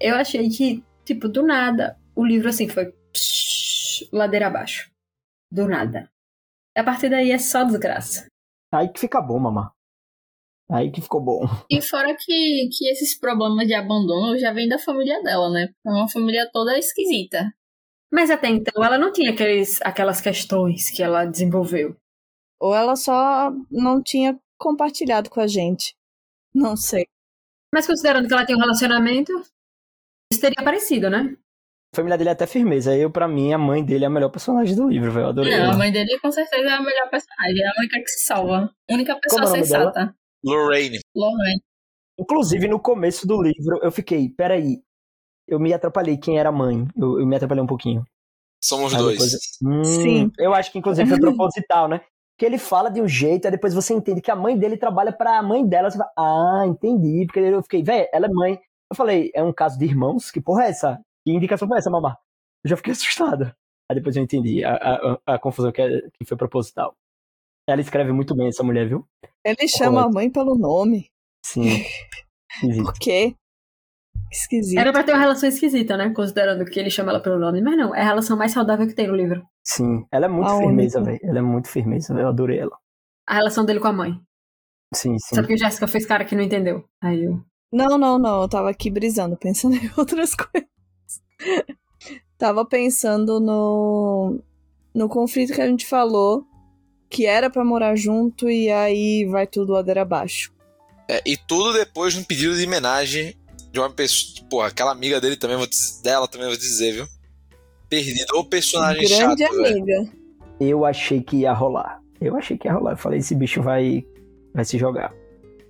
Eu 0.00 0.16
achei 0.16 0.48
que, 0.48 0.82
tipo, 1.04 1.28
do 1.28 1.42
nada, 1.42 1.98
o 2.14 2.24
livro 2.24 2.48
assim 2.48 2.68
foi 2.68 2.92
psh, 3.12 4.08
ladeira 4.12 4.48
abaixo. 4.48 4.90
Do 5.50 5.68
nada. 5.68 6.10
A 6.76 6.82
partir 6.82 7.08
daí 7.08 7.30
é 7.30 7.38
só 7.38 7.62
desgraça. 7.62 8.26
Aí 8.72 8.88
que 8.88 8.98
fica 8.98 9.20
bom, 9.20 9.38
mamá. 9.38 9.72
Aí 10.68 10.90
que 10.90 11.00
ficou 11.00 11.20
bom. 11.20 11.42
E 11.70 11.80
fora 11.80 12.16
que, 12.18 12.68
que 12.76 12.88
esses 12.88 13.18
problemas 13.18 13.66
de 13.66 13.74
abandono 13.74 14.36
já 14.38 14.52
vêm 14.52 14.68
da 14.68 14.78
família 14.78 15.22
dela, 15.22 15.50
né? 15.50 15.68
É 15.86 15.90
uma 15.90 16.08
família 16.08 16.50
toda 16.52 16.76
esquisita. 16.76 17.52
Mas 18.12 18.30
até 18.30 18.48
então 18.48 18.82
ela 18.82 18.98
não 18.98 19.12
tinha 19.12 19.30
aqueles, 19.30 19.80
aquelas 19.82 20.20
questões 20.20 20.90
que 20.90 21.02
ela 21.02 21.24
desenvolveu. 21.24 21.96
Ou 22.60 22.74
ela 22.74 22.96
só 22.96 23.52
não 23.70 24.02
tinha 24.02 24.38
compartilhado 24.58 25.28
com 25.28 25.40
a 25.40 25.46
gente. 25.46 25.94
Não 26.54 26.76
sei. 26.76 27.06
Mas 27.74 27.88
considerando 27.88 28.28
que 28.28 28.32
ela 28.32 28.46
tem 28.46 28.54
um 28.54 28.60
relacionamento, 28.60 29.32
isso 30.32 30.40
teria 30.40 30.54
aparecido, 30.60 31.10
né? 31.10 31.36
A 31.92 31.96
família 31.96 32.16
dele 32.16 32.30
é 32.30 32.32
até 32.32 32.46
firmeza. 32.46 32.96
Eu, 32.96 33.10
pra 33.10 33.26
mim, 33.26 33.52
a 33.52 33.58
mãe 33.58 33.84
dele 33.84 34.04
é 34.04 34.06
a 34.06 34.10
melhor 34.10 34.28
personagem 34.30 34.76
do 34.76 34.88
livro, 34.88 35.10
velho. 35.10 35.24
Eu 35.24 35.28
adorei. 35.30 35.58
Não, 35.58 35.72
a 35.72 35.76
mãe 35.76 35.90
dele 35.90 36.16
com 36.20 36.30
certeza 36.30 36.68
é 36.68 36.72
a 36.72 36.80
melhor 36.80 37.10
personagem, 37.10 37.60
é 37.60 37.66
a 37.66 37.72
única 37.80 37.98
que 38.00 38.08
se 38.08 38.24
salva. 38.24 38.70
A 38.88 38.94
única 38.94 39.16
pessoa 39.18 39.42
Como 39.42 39.56
é 39.56 39.58
o 39.58 39.60
nome 39.60 39.68
dela? 39.68 39.92
sensata. 39.92 40.16
Lorraine. 40.44 41.00
Lorraine. 41.16 41.62
Inclusive, 42.18 42.68
no 42.68 42.78
começo 42.78 43.26
do 43.26 43.42
livro, 43.42 43.80
eu 43.82 43.90
fiquei, 43.90 44.28
peraí. 44.28 44.80
Eu 45.48 45.58
me 45.58 45.74
atrapalhei 45.74 46.16
quem 46.16 46.38
era 46.38 46.50
a 46.50 46.52
mãe. 46.52 46.86
Eu, 46.96 47.18
eu 47.18 47.26
me 47.26 47.34
atrapalhei 47.34 47.62
um 47.62 47.66
pouquinho. 47.66 48.04
Somos 48.62 48.94
Aí 48.94 49.00
dois. 49.00 49.18
depois- 49.18 49.58
Hum, 49.62 49.84
Sim. 49.84 50.32
Eu 50.38 50.54
acho 50.54 50.70
que, 50.70 50.78
inclusive, 50.78 51.08
foi 51.08 51.18
proposital, 51.20 51.88
né? 51.88 52.00
Que 52.36 52.44
ele 52.44 52.58
fala 52.58 52.90
de 52.90 53.00
um 53.00 53.06
jeito, 53.08 53.44
aí 53.46 53.50
depois 53.52 53.72
você 53.74 53.94
entende 53.94 54.20
que 54.20 54.30
a 54.30 54.36
mãe 54.36 54.58
dele 54.58 54.76
trabalha 54.76 55.12
pra 55.12 55.42
mãe 55.42 55.64
dela. 55.66 55.90
Você 55.90 55.98
fala, 55.98 56.10
ah, 56.18 56.64
entendi. 56.66 57.24
Porque 57.26 57.40
eu 57.40 57.62
fiquei, 57.62 57.82
velho, 57.82 58.08
ela 58.12 58.26
é 58.26 58.28
mãe. 58.28 58.60
Eu 58.90 58.96
falei, 58.96 59.30
é 59.34 59.42
um 59.42 59.52
caso 59.52 59.78
de 59.78 59.84
irmãos? 59.84 60.30
Que 60.30 60.40
porra 60.40 60.64
é 60.64 60.70
essa? 60.70 61.00
Que 61.24 61.32
indicação 61.32 61.68
foi 61.68 61.78
essa, 61.78 61.90
mamá? 61.90 62.16
Eu 62.64 62.70
já 62.70 62.76
fiquei 62.76 62.92
assustado. 62.94 63.54
Aí 63.90 63.96
depois 63.96 64.16
eu 64.16 64.22
entendi 64.22 64.64
a, 64.64 64.74
a, 64.74 65.34
a 65.34 65.38
confusão 65.38 65.70
que, 65.70 65.80
é- 65.82 66.00
que 66.18 66.24
foi 66.26 66.36
proposital. 66.36 66.94
Ela 67.68 67.80
escreve 67.80 68.12
muito 68.12 68.34
bem, 68.34 68.48
essa 68.48 68.62
mulher, 68.62 68.88
viu? 68.88 69.06
Ele 69.44 69.68
chama 69.68 70.04
a 70.04 70.08
mãe 70.08 70.30
pelo 70.30 70.54
nome. 70.56 71.10
Sim. 71.44 71.68
Esquisito. 72.56 72.84
Por 72.84 72.94
quê? 72.94 73.34
Esquisito. 74.30 74.78
Era 74.78 74.92
pra 74.92 75.02
ter 75.04 75.12
uma 75.12 75.20
relação 75.20 75.48
esquisita, 75.48 75.96
né? 75.96 76.10
Considerando 76.10 76.64
que 76.64 76.78
ele 76.78 76.90
chama 76.90 77.10
ela 77.10 77.20
pelo 77.20 77.38
nome. 77.38 77.60
Mas 77.62 77.76
não, 77.76 77.94
é 77.94 78.00
a 78.00 78.04
relação 78.04 78.36
mais 78.36 78.52
saudável 78.52 78.86
que 78.86 78.94
tem 78.94 79.06
no 79.06 79.14
livro. 79.16 79.46
Sim. 79.64 80.04
Ela 80.12 80.26
é 80.26 80.28
muito 80.28 80.50
A 80.50 80.58
firmeza, 80.58 80.98
única. 80.98 81.12
velho. 81.18 81.30
Ela 81.30 81.38
é 81.38 81.42
muito 81.42 81.68
firmeza, 81.68 82.12
velho. 82.14 82.24
Eu 82.26 82.28
adorei 82.28 82.58
ela. 82.58 82.76
A 83.26 83.34
relação 83.34 83.64
dele 83.64 83.80
com 83.80 83.88
a 83.88 83.92
mãe. 83.92 84.20
Sim, 84.94 85.18
sim. 85.18 85.34
Sabe 85.36 85.48
que 85.48 85.54
o 85.54 85.58
Jéssica 85.58 85.88
fez 85.88 86.04
cara 86.06 86.24
que 86.24 86.34
não 86.36 86.42
entendeu. 86.42 86.84
Aí 87.02 87.24
eu. 87.24 87.42
Não, 87.72 87.96
não, 87.98 88.18
não. 88.18 88.42
Eu 88.42 88.48
tava 88.48 88.70
aqui 88.70 88.90
brisando, 88.90 89.36
pensando 89.36 89.74
em 89.76 89.90
outras 89.96 90.34
coisas. 90.34 90.68
tava 92.38 92.64
pensando 92.64 93.40
no, 93.40 94.38
no 94.94 95.08
conflito 95.08 95.52
que 95.54 95.60
a 95.60 95.66
gente 95.66 95.86
falou, 95.86 96.46
que 97.08 97.26
era 97.26 97.48
pra 97.50 97.64
morar 97.64 97.96
junto 97.96 98.48
e 98.50 98.70
aí 98.70 99.24
vai 99.26 99.46
tudo 99.46 99.72
ladeira 99.72 100.02
abaixo. 100.02 100.52
É, 101.08 101.22
e 101.26 101.36
tudo 101.36 101.72
depois 101.72 102.14
de 102.14 102.20
um 102.20 102.24
pedido 102.24 102.56
de 102.56 102.66
homenagem 102.66 103.34
de 103.72 103.78
uma 103.80 103.90
pessoa. 103.90 104.46
Porra, 104.48 104.68
aquela 104.68 104.92
amiga 104.92 105.20
dele 105.20 105.36
também, 105.36 105.56
vou 105.56 105.66
dizer- 105.66 106.02
dela 106.02 106.28
também 106.28 106.46
vou 106.48 106.56
dizer, 106.56 106.92
viu? 106.92 107.06
Perdido. 108.02 108.36
Ou 108.36 108.44
personagem 108.44 109.06
Grande 109.08 109.42
chato, 109.42 109.56
velho. 109.56 109.76
amiga. 109.82 110.10
Eu 110.60 110.84
achei 110.84 111.20
que 111.22 111.36
ia 111.38 111.52
rolar. 111.52 112.00
Eu 112.20 112.36
achei 112.36 112.56
que 112.56 112.66
ia 112.68 112.72
rolar. 112.74 112.92
Eu 112.92 112.96
falei, 112.96 113.18
esse 113.18 113.34
bicho 113.34 113.62
vai, 113.62 114.04
vai 114.54 114.64
se 114.64 114.78
jogar. 114.78 115.12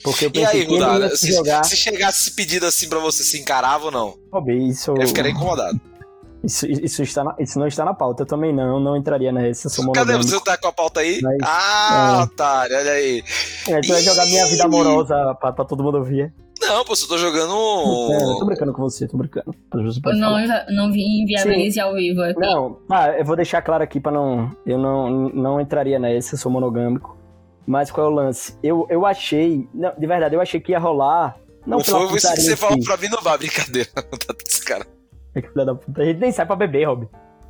Porque 0.03 0.27
eu 0.27 0.29
E 0.29 0.33
pensei 0.33 0.61
aí, 0.61 0.67
que 0.67 0.73
ele 0.75 0.83
Rudada, 0.83 1.05
ia 1.07 1.11
se 1.17 1.27
se, 1.27 1.33
jogar. 1.33 1.65
se 1.65 1.77
chegasse 1.77 2.21
esse 2.23 2.37
pedido 2.37 2.67
assim 2.67 2.89
pra 2.89 2.99
você, 2.99 3.23
se 3.25 3.39
encarava 3.41 3.87
ou 3.87 3.91
não? 3.91 4.15
Roubei, 4.33 4.59
isso, 4.59 4.93
Eu 4.99 5.07
ficaria 5.09 5.31
incomodado. 5.33 5.81
isso, 6.43 6.67
isso, 6.67 7.03
está 7.03 7.25
na- 7.25 7.35
isso 7.39 7.59
não 7.59 7.67
está 7.67 7.85
na 7.87 7.95
pauta. 7.95 8.23
Eu 8.23 8.27
também 8.27 8.53
não, 8.55 8.79
não 8.79 8.97
entraria 8.97 9.33
nessa. 9.33 9.71
Sou 9.71 9.91
Cadê 9.93 10.17
você? 10.19 10.39
Tá 10.41 10.59
com 10.59 10.69
a 10.69 10.73
pauta 10.73 11.01
aí? 11.01 11.21
Mas- 11.23 11.39
ah, 11.43 12.19
é. 12.21 12.23
otário, 12.25 12.77
olha 12.77 12.91
aí. 12.93 13.25
É, 13.69 13.81
tu 13.81 13.89
vai 13.89 14.03
jogar 14.03 14.27
minha 14.27 14.47
vida 14.47 14.65
amorosa 14.65 15.35
pra, 15.41 15.53
pra 15.53 15.65
todo 15.65 15.83
mundo 15.83 15.97
ouvir. 15.99 16.33
Não, 16.69 16.85
pô, 16.85 16.93
eu 16.93 17.09
tô 17.09 17.19
jogando. 17.19 17.53
É, 18.13 18.23
eu 18.23 18.39
tô 18.39 18.47
brincando 18.47 18.73
com 18.73 18.83
você, 18.83 19.07
tô 19.07 19.17
brincando. 19.17 19.55
Eu 19.73 20.17
não, 20.17 20.39
não 20.71 20.93
vi 20.93 21.23
inviabilize 21.23 21.79
ao 21.81 21.95
vivo 21.95 22.23
aqui. 22.23 22.41
Não, 22.41 22.79
ah, 22.91 23.09
eu 23.11 23.25
vou 23.25 23.37
deixar 23.37 23.63
claro 23.63 23.83
aqui 23.83 24.01
pra 24.01 24.13
não. 24.13 24.51
Eu 24.67 24.79
não, 24.79 25.29
não 25.31 25.61
entraria 25.61 25.99
nessa, 25.99 26.35
eu 26.35 26.39
sou 26.39 26.51
monogâmico. 26.51 27.17
Mas 27.67 27.91
qual 27.91 28.07
é 28.07 28.11
o 28.11 28.13
lance? 28.13 28.59
Eu, 28.63 28.87
eu 28.91 29.07
achei. 29.07 29.67
Não, 29.73 29.93
de 29.99 30.07
verdade, 30.07 30.35
eu 30.35 30.41
achei 30.41 30.61
que 30.61 30.73
ia 30.73 30.79
rolar. 30.79 31.37
Não 31.67 31.79
Não 31.79 31.85
foi 31.85 32.19
isso 32.19 32.35
que 32.35 32.41
você 32.41 32.57
falou 32.57 32.79
pra 32.85 32.97
mim, 32.99 33.09
não 33.13 33.23
vai, 33.23 33.39
brincadeira. 33.39 33.89
Tá 33.95 34.35
desse 34.45 34.65
cara. 34.65 34.87
É 35.35 35.41
que 35.41 35.49
filha 35.49 35.65
da 35.65 35.75
puta. 35.75 36.03
A 36.03 36.05
gente 36.05 36.21
nem 36.21 36.31
sai 36.31 36.47
pra 36.47 36.57
beber, 36.57 36.85
Rob. 36.85 37.09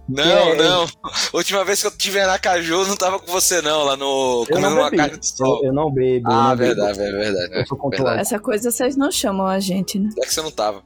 Não, 0.08 0.22
É, 0.24 0.56
não. 0.56 0.86
Última 1.32 1.64
vez 1.64 1.80
que 1.80 1.86
eu 1.86 1.90
tive 1.96 2.18
em 2.18 2.22
Aracaju, 2.22 2.74
eu 2.82 2.86
não 2.86 2.96
tava 2.96 3.18
com 3.18 3.26
você, 3.30 3.62
não, 3.62 3.84
lá 3.84 3.96
no. 3.96 4.42
Eu 4.42 4.46
comendo 4.48 4.70
não 4.70 4.82
uma 4.82 4.90
bebi. 4.90 4.96
carne 5.02 5.18
de 5.18 5.26
sol. 5.26 5.60
Eu, 5.62 5.68
eu 5.68 5.72
não 5.72 5.90
bebo. 5.90 6.30
Ah, 6.30 6.50
não 6.50 6.56
bebo. 6.56 6.74
verdade, 6.74 7.00
é 7.00 7.10
verdade. 7.12 7.54
Eu 7.54 7.66
sou 7.66 7.78
controlado. 7.78 8.20
Essa 8.20 8.38
coisa 8.38 8.70
vocês 8.70 8.96
não 8.96 9.10
chamam 9.10 9.46
a 9.46 9.58
gente, 9.58 9.98
né? 9.98 10.10
É 10.18 10.26
que 10.26 10.32
você 10.34 10.42
não 10.42 10.50
tava. 10.50 10.82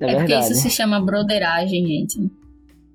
É, 0.00 0.04
É 0.12 0.14
porque 0.14 0.26
verdade. 0.28 0.52
isso 0.52 0.62
se 0.62 0.70
chama 0.70 1.00
broderagem, 1.00 1.86
gente. 1.86 2.30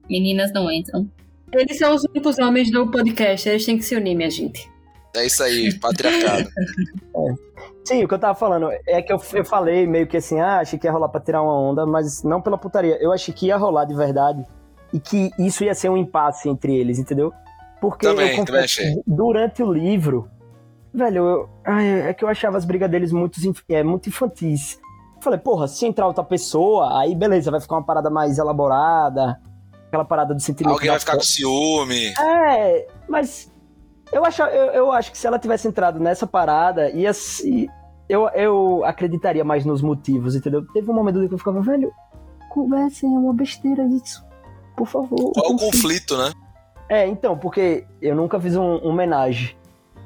Meninas 0.10 0.52
não 0.54 0.72
entram. 0.72 1.10
Eles 1.52 1.78
são 1.78 1.94
os 1.94 2.04
únicos 2.04 2.38
homens 2.40 2.72
do 2.72 2.90
podcast, 2.90 3.48
eles 3.48 3.66
têm 3.66 3.78
que 3.78 3.84
se 3.84 3.96
unir, 3.96 4.16
minha 4.16 4.30
gente. 4.30 4.70
É 5.16 5.26
isso 5.26 5.42
aí, 5.44 5.74
patriarcado. 5.80 6.50
Sim, 7.86 8.04
o 8.04 8.08
que 8.08 8.14
eu 8.14 8.20
tava 8.20 8.34
falando 8.38 8.70
é 8.88 9.02
que 9.02 9.14
eu, 9.14 9.22
eu 9.34 9.46
falei 9.46 9.86
meio 9.86 10.08
que 10.08 10.18
assim, 10.18 10.40
ah, 10.40 10.60
achei 10.60 10.78
que 10.80 10.88
ia 10.88 10.92
rolar 10.92 11.08
pra 11.10 11.22
tirar 11.22 11.42
uma 11.44 11.54
onda, 11.58 11.86
mas 11.86 12.24
não 12.24 12.42
pela 12.42 12.58
putaria. 12.58 12.98
Eu 13.00 13.12
achei 13.14 13.34
que 13.34 13.46
ia 13.48 13.58
rolar 13.58 13.86
de 13.86 13.94
verdade 13.96 14.44
e 14.96 15.00
que 15.02 15.30
isso 15.38 15.62
ia 15.66 15.76
ser 15.76 15.90
um 15.90 15.98
impasse 15.98 16.48
entre 16.48 16.74
eles, 16.74 16.98
entendeu? 16.98 17.34
Porque 17.82 18.08
Também, 18.08 18.32
eu 18.32 18.38
confesso, 18.38 18.82
durante 19.06 19.62
o 19.62 19.70
livro, 19.70 20.30
velho, 20.94 21.28
eu, 21.28 21.50
ai, 21.66 22.08
é 22.08 22.14
que 22.14 22.24
eu 22.24 22.30
achava 22.30 22.58
as 22.58 22.64
brigas 22.64 22.90
deles 22.90 23.12
muito, 23.12 23.38
é, 23.68 23.84
muito 23.84 24.08
infantis. 24.08 24.80
Eu 25.18 25.22
falei, 25.22 25.38
porra, 25.38 25.68
se 25.68 25.86
entrar 25.86 26.08
outra 26.08 26.24
pessoa, 26.24 27.02
aí 27.02 27.14
beleza, 27.14 27.52
vai 27.52 27.60
ficar 27.60 27.76
uma 27.76 27.84
parada 27.84 28.10
mais 28.10 28.38
elaborada, 28.38 29.38
aquela 29.86 30.06
parada 30.06 30.34
do 30.34 30.40
sentimento. 30.40 30.72
Alguém 30.72 30.90
vai 30.90 31.00
ficar 31.00 31.18
com 31.18 31.24
ciúme. 31.24 32.14
é, 32.18 32.88
mas 33.10 33.52
eu 34.14 34.24
acho, 34.24 34.44
eu, 34.44 34.66
eu 34.68 34.92
acho 34.94 35.12
que 35.12 35.18
se 35.18 35.28
ela 35.28 35.38
tivesse 35.38 35.68
entrado 35.68 36.00
nessa 36.00 36.26
parada, 36.26 36.90
ia 36.92 37.12
se. 37.12 37.70
Eu, 38.08 38.30
eu 38.30 38.86
acreditaria 38.86 39.44
mais 39.44 39.66
nos 39.66 39.82
motivos, 39.82 40.36
entendeu? 40.36 40.66
Teve 40.72 40.90
um 40.90 40.94
momento 40.94 41.28
que 41.28 41.34
eu 41.34 41.38
ficava, 41.38 41.60
velho, 41.60 41.92
conversem, 42.50 43.14
é 43.14 43.20
uma 43.20 43.34
besteira 43.34 43.84
isso. 43.84 44.25
Por 44.76 44.88
favor. 44.88 45.32
Qual 45.34 45.52
é 45.52 45.56
o 45.56 45.58
sei." 45.58 45.72
conflito, 45.72 46.18
né? 46.18 46.32
É, 46.88 47.08
então, 47.08 47.38
porque 47.38 47.86
eu 48.02 48.16
nunca 48.16 48.40
fiz 48.40 48.56
um, 48.56 48.64
um 48.64 48.90
homenagem. 48.90 49.56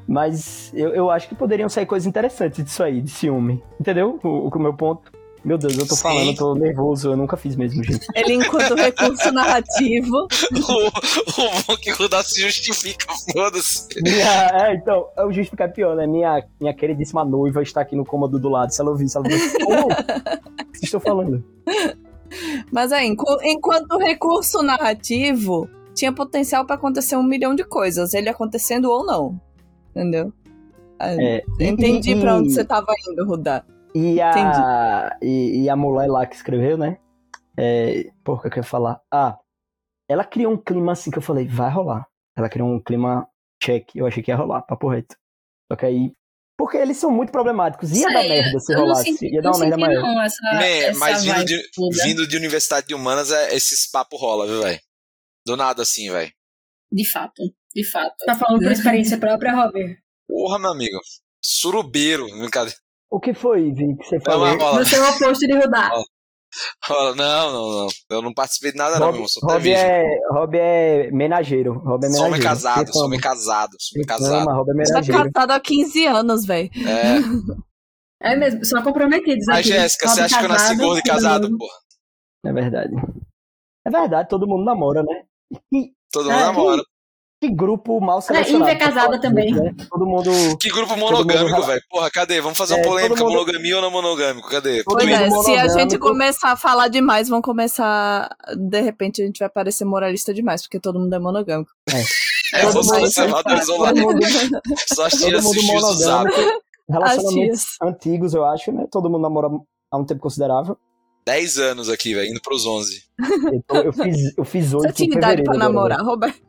Mas 0.07 0.71
eu, 0.73 0.89
eu 0.89 1.11
acho 1.11 1.27
que 1.27 1.35
poderiam 1.35 1.69
sair 1.69 1.85
coisas 1.85 2.07
interessantes 2.07 2.63
disso 2.63 2.81
aí, 2.81 2.99
de 2.99 3.11
ciúme. 3.11 3.63
Entendeu? 3.79 4.19
O, 4.23 4.49
o 4.49 4.59
meu 4.59 4.73
ponto. 4.73 5.11
Meu 5.43 5.57
Deus, 5.57 5.77
eu 5.77 5.87
tô 5.87 5.95
Sim. 5.95 6.01
falando, 6.01 6.27
eu 6.27 6.35
tô 6.35 6.53
nervoso, 6.53 7.11
eu 7.11 7.15
nunca 7.15 7.37
fiz 7.37 7.55
mesmo, 7.55 7.81
gente. 7.81 8.05
Ele, 8.13 8.33
enquanto 8.33 8.75
recurso 8.75 9.31
narrativo, 9.31 10.27
o, 10.51 10.87
o 10.87 11.63
bom 11.65 11.77
que 11.77 11.91
o 11.91 12.23
se 12.23 12.41
justifica, 12.41 13.05
foda-se. 13.31 13.87
É, 14.05 14.73
então, 14.73 15.05
o 15.17 15.31
justificar 15.31 15.69
é 15.69 15.71
pior, 15.71 15.95
né? 15.95 16.05
Minha, 16.05 16.43
minha 16.59 16.73
queridíssima 16.73 17.23
noiva 17.23 17.61
está 17.61 17.81
aqui 17.81 17.95
no 17.95 18.03
cômodo 18.03 18.37
do 18.37 18.49
lado. 18.49 18.73
Se 18.73 18.81
ela 18.81 18.89
ouvir, 18.89 19.07
se 19.07 19.17
ela 19.17 19.27
ouvir, 19.27 19.41
oh, 19.65 19.85
o 19.85 20.71
que 20.71 20.77
vocês 20.79 20.83
estão 20.83 20.99
falando? 20.99 21.43
Mas 22.71 22.91
é, 22.91 23.05
enqu- 23.05 23.39
enquanto 23.43 23.97
recurso 23.97 24.61
narrativo, 24.63 25.69
tinha 25.93 26.13
potencial 26.13 26.65
pra 26.65 26.75
acontecer 26.75 27.15
um 27.15 27.23
milhão 27.23 27.55
de 27.55 27.63
coisas, 27.63 28.13
ele 28.13 28.29
acontecendo 28.29 28.89
ou 28.89 29.05
não. 29.05 29.39
Entendeu? 29.91 30.31
É, 31.01 31.43
Entendi 31.59 32.11
e, 32.11 32.19
pra 32.19 32.35
onde 32.35 32.51
você 32.51 32.63
tava 32.63 32.93
indo, 33.09 33.25
Rudá. 33.25 33.63
E 33.95 34.21
a, 34.21 35.17
e, 35.21 35.63
e 35.63 35.69
a 35.69 35.75
mulher 35.75 36.07
lá 36.07 36.25
que 36.25 36.35
escreveu, 36.35 36.77
né? 36.77 36.97
É, 37.57 38.09
porra, 38.23 38.39
o 38.39 38.41
que 38.41 38.47
eu 38.47 38.51
quero 38.51 38.65
falar? 38.65 39.01
Ah, 39.11 39.37
ela 40.07 40.23
criou 40.23 40.53
um 40.53 40.57
clima 40.57 40.91
assim 40.91 41.09
que 41.09 41.17
eu 41.17 41.21
falei, 41.21 41.47
vai 41.47 41.69
rolar. 41.71 42.05
Ela 42.37 42.49
criou 42.49 42.69
um 42.69 42.79
clima 42.79 43.27
check, 43.61 43.95
eu 43.95 44.05
achei 44.05 44.21
que 44.23 44.31
ia 44.31 44.35
rolar, 44.35 44.61
papo 44.61 44.87
reto. 44.89 45.15
Só 45.71 45.75
que 45.75 45.85
aí. 45.85 46.13
Porque 46.59 46.75
eles 46.75 46.97
são 46.97 47.09
muito 47.09 47.31
problemáticos. 47.31 47.89
Ia 47.93 48.05
dar 48.11 48.19
Sei, 48.19 48.27
merda 48.27 48.59
se 48.59 48.75
rolasse. 48.75 49.03
senti- 49.05 49.33
Ia 49.33 49.41
dar 49.41 49.51
uma 49.51 49.59
merda 49.59 49.77
maior. 49.77 50.01
não, 50.01 50.21
essa, 50.21 50.37
essa 50.61 50.99
mas 50.99 51.23
vindo 51.23 51.45
de, 51.45 51.69
vindo 52.03 52.27
de 52.27 52.35
Universidade 52.35 52.85
de 52.85 52.93
Humanas, 52.93 53.31
é, 53.31 53.55
esses 53.55 53.89
papo 53.89 54.17
rola, 54.17 54.45
viu, 54.45 54.61
velho? 54.61 54.77
Do 55.45 55.55
nada 55.55 55.83
assim, 55.83 56.11
velho. 56.11 56.29
De 56.91 57.09
fato, 57.09 57.41
de 57.73 57.89
fato. 57.89 58.13
Tá 58.25 58.35
falando 58.35 58.61
por 58.61 58.73
experiência 58.73 59.17
própria, 59.17 59.55
Robert? 59.55 59.99
Porra, 60.27 60.59
meu 60.59 60.71
amigo. 60.71 60.99
Surubeiro, 61.41 62.27
brincadeira. 62.37 62.77
O 63.09 63.21
que 63.21 63.33
foi, 63.33 63.71
Vi, 63.71 63.95
que 63.97 64.03
você 64.05 64.17
Não, 64.17 64.21
falou? 64.25 64.83
Você 64.83 64.97
é 64.97 64.99
o 64.99 65.09
oposto 65.15 65.47
de 65.47 65.53
Rudá. 65.53 65.91
Não, 66.89 67.15
não, 67.15 67.51
não. 67.51 67.87
Eu 68.09 68.21
não 68.21 68.33
participei 68.33 68.71
de 68.71 68.77
nada, 68.77 68.99
não, 68.99 69.07
Rob, 69.07 69.15
irmão. 69.15 69.27
Sou 69.27 69.47
Rob, 69.49 69.69
é, 69.71 70.03
Rob 70.31 70.57
é 70.57 71.11
menageiro. 71.11 71.73
Rob 71.79 72.03
é 72.05 72.09
Sou 72.09 72.25
homem 72.25 72.39
menageiro. 72.39 72.43
casado, 72.49 72.93
sou 72.93 73.05
homem 73.05 73.19
casado, 73.19 73.75
sou 73.79 73.97
homem 73.97 74.07
casado. 74.07 74.45
Rob 74.51 74.69
é 74.69 74.73
tá 74.73 74.73
menageiro. 74.91 75.31
casado 75.33 75.51
há 75.51 75.59
15 75.59 76.05
anos, 76.07 76.45
velho. 76.45 76.69
É. 76.87 77.19
É 78.21 78.35
mesmo, 78.35 78.65
são 78.65 78.83
comprometidos 78.83 79.45
Mas, 79.47 79.59
aqui. 79.59 79.69
Jéssica, 79.69 80.09
você 80.09 80.19
acha 80.23 80.39
que 80.39 80.43
eu 80.43 80.49
nasci 80.49 80.75
gordo 80.75 80.99
e 80.99 81.03
casado, 81.03 81.57
porra? 81.57 81.73
É 82.45 82.51
verdade. 82.51 82.93
É 83.87 83.89
verdade, 83.89 84.27
todo 84.27 84.45
mundo 84.45 84.65
namora, 84.65 85.01
né? 85.03 85.23
Todo 86.11 86.25
mundo 86.25 86.33
É, 86.37 86.43
namora. 86.43 86.83
Que 87.41 87.49
grupo 87.49 88.01
mal 88.01 88.19
É, 88.19 88.21
selecionado. 88.21 88.63
Índia 88.63 88.71
é 88.71 88.75
casada 88.75 89.05
falar 89.07 89.19
também. 89.19 89.53
né? 89.53 89.73
Todo 89.89 90.05
mundo. 90.05 90.29
Que 90.59 90.69
grupo 90.69 90.97
monogâmico, 90.97 91.61
velho. 91.63 91.81
Porra, 91.89 92.11
cadê? 92.11 92.41
Vamos 92.41 92.57
fazer 92.57 92.73
uma 92.73 92.81
É, 92.81 92.83
polêmica, 92.83 93.15
todo 93.15 93.27
mundo- 93.29 93.37
monogamia 93.39 93.75
ou 93.77 93.81
não 93.81 93.89
monogâmico? 93.91 94.49
Cadê? 94.49 94.83
Pois 94.83 95.07
é, 95.07 95.15
se 95.29 95.51
a 95.53 95.67
gente 95.67 95.69
monogâmico. 95.69 95.99
começar 96.07 96.51
a 96.51 96.55
falar 96.57 96.89
demais, 96.89 97.29
vão 97.29 97.41
começar. 97.41 98.35
De 98.57 98.81
repente 98.81 99.21
a 99.21 99.25
gente 99.25 99.39
vai 99.39 99.49
parecer 99.49 99.85
moralista 99.85 100.33
demais, 100.33 100.63
porque 100.63 100.79
todo 100.81 100.99
mundo 100.99 101.13
é 101.15 101.19
monogâmico. 101.19 101.71
É, 102.53 102.61
todo 102.73 102.83
só 102.83 102.93
mundo- 102.93 102.99
conservador 103.01 103.43
Todo 103.43 103.61
isolado. 103.61 103.99
mundo, 104.01 104.19
Só 104.93 105.05
as 105.05 105.13
tias 105.13 105.45
assistindo 105.45 105.77
o 105.77 105.93
zap. 105.93 106.23
monogâmico. 106.29 106.61
Relacionamentos 106.89 107.65
antigos, 107.81 108.33
eu 108.33 108.43
acho, 108.45 108.71
né? 108.71 108.85
Todo 108.91 109.09
mundo 109.09 109.21
namora 109.21 109.47
há 109.91 109.97
um 109.97 110.03
tempo 110.03 110.19
considerável. 110.21 110.75
10 111.25 111.57
anos 111.59 111.87
aqui, 111.89 112.15
velho, 112.15 112.31
indo 112.31 112.41
pros 112.41 112.65
11. 112.65 113.03
Eu, 113.53 113.63
tô- 113.67 113.75
eu 113.77 113.93
fiz, 113.93 114.37
eu 114.37 114.43
fiz 114.43 114.71
Você 114.71 114.87
oito 114.87 114.89
em 115.03 115.05
tinha 115.05 115.17
idade 115.17 115.43
pra 115.43 115.55
namorar, 115.57 116.01
Roberto? 116.03 116.48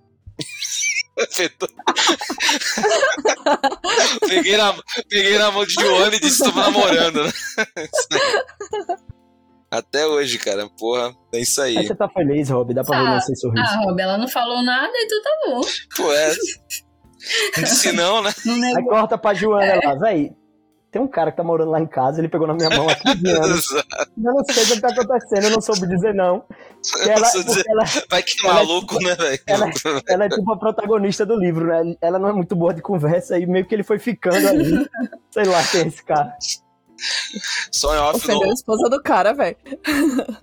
Afetou. 1.23 1.69
peguei, 4.29 4.57
na, 4.57 4.75
peguei 5.09 5.39
na 5.39 5.51
mão 5.51 5.65
de 5.65 5.75
Joana 5.75 6.15
e 6.17 6.21
disse 6.21 6.43
que 6.43 6.51
tava 6.51 6.63
namorando, 6.71 7.25
né? 7.25 7.33
Até 9.71 10.07
hoje, 10.07 10.39
cara. 10.39 10.69
Porra, 10.79 11.15
é 11.33 11.41
isso 11.41 11.61
Mas 11.61 11.77
aí. 11.77 11.87
você 11.87 11.95
tá 11.95 12.09
feliz, 12.09 12.51
Rob? 12.51 12.75
Dá 12.75 12.83
pra 12.83 13.01
ver 13.03 13.09
Ah, 13.09 13.15
no 13.17 13.21
seu 13.21 13.37
sorriso. 13.37 13.63
Ah, 13.65 13.77
Rob, 13.85 14.01
ela 14.01 14.19
não 14.19 14.27
falou 14.29 14.63
nada, 14.65 14.93
então 14.97 15.23
tá 15.23 15.31
bom. 15.47 15.61
Pô, 15.97 16.13
é. 16.13 16.35
Se 17.67 17.93
não, 17.93 18.21
né? 18.23 18.31
Aí 18.77 18.85
corta 18.85 19.17
pra 19.17 19.33
Joana 19.35 19.79
lá, 19.85 19.95
véi. 19.95 20.33
Tem 20.91 21.01
um 21.01 21.07
cara 21.07 21.31
que 21.31 21.37
tá 21.37 21.45
morando 21.45 21.71
lá 21.71 21.81
em 21.81 21.87
casa, 21.87 22.21
ele 22.21 22.29
pegou 22.29 22.49
na 22.49 22.55
minha 22.55 22.69
mão 22.71 22.89
há 22.89 22.95
15 23.15 23.31
anos. 23.31 23.71
Eu 23.71 23.85
não 24.17 24.45
sei 24.45 24.65
o 24.65 24.67
que 24.67 24.81
tá 24.81 24.89
acontecendo, 24.89 25.45
eu 25.45 25.51
não 25.51 25.61
soube 25.61 25.87
dizer 25.87 26.13
não. 26.15 26.43
Ela, 27.07 27.29
dizer, 27.31 27.65
ela, 27.69 27.85
Vai 28.11 28.23
que 28.23 28.45
ela- 28.45 28.55
maluco, 28.55 28.99
né, 29.01 29.15
velho? 29.15 29.39
ela- 29.47 29.71
ela 30.09 30.25
é 30.25 30.29
tipo 30.29 30.53
a 30.53 30.59
protagonista 30.59 31.25
do 31.25 31.37
livro, 31.37 31.67
né? 31.67 31.95
Ela 32.01 32.19
não 32.19 32.29
é 32.29 32.33
muito 32.33 32.57
boa 32.57 32.75
de 32.75 32.83
conversa 32.83 33.39
e 33.39 33.47
meio 33.47 33.65
que 33.67 33.75
ele 33.75 33.85
foi 33.85 33.99
ficando 34.01 34.49
ali. 34.49 34.89
Sei 35.31 35.45
lá 35.45 35.63
quem 35.65 35.83
é 35.83 35.87
esse 35.87 36.03
cara. 36.05 36.35
Só 37.73 37.95
em 37.95 37.99
off, 37.99 38.17
Ofendeu 38.17 38.43
a 38.43 38.47
no, 38.49 38.53
esposa 38.53 38.89
do 38.91 39.03
cara, 39.03 39.33
velho. 39.33 39.57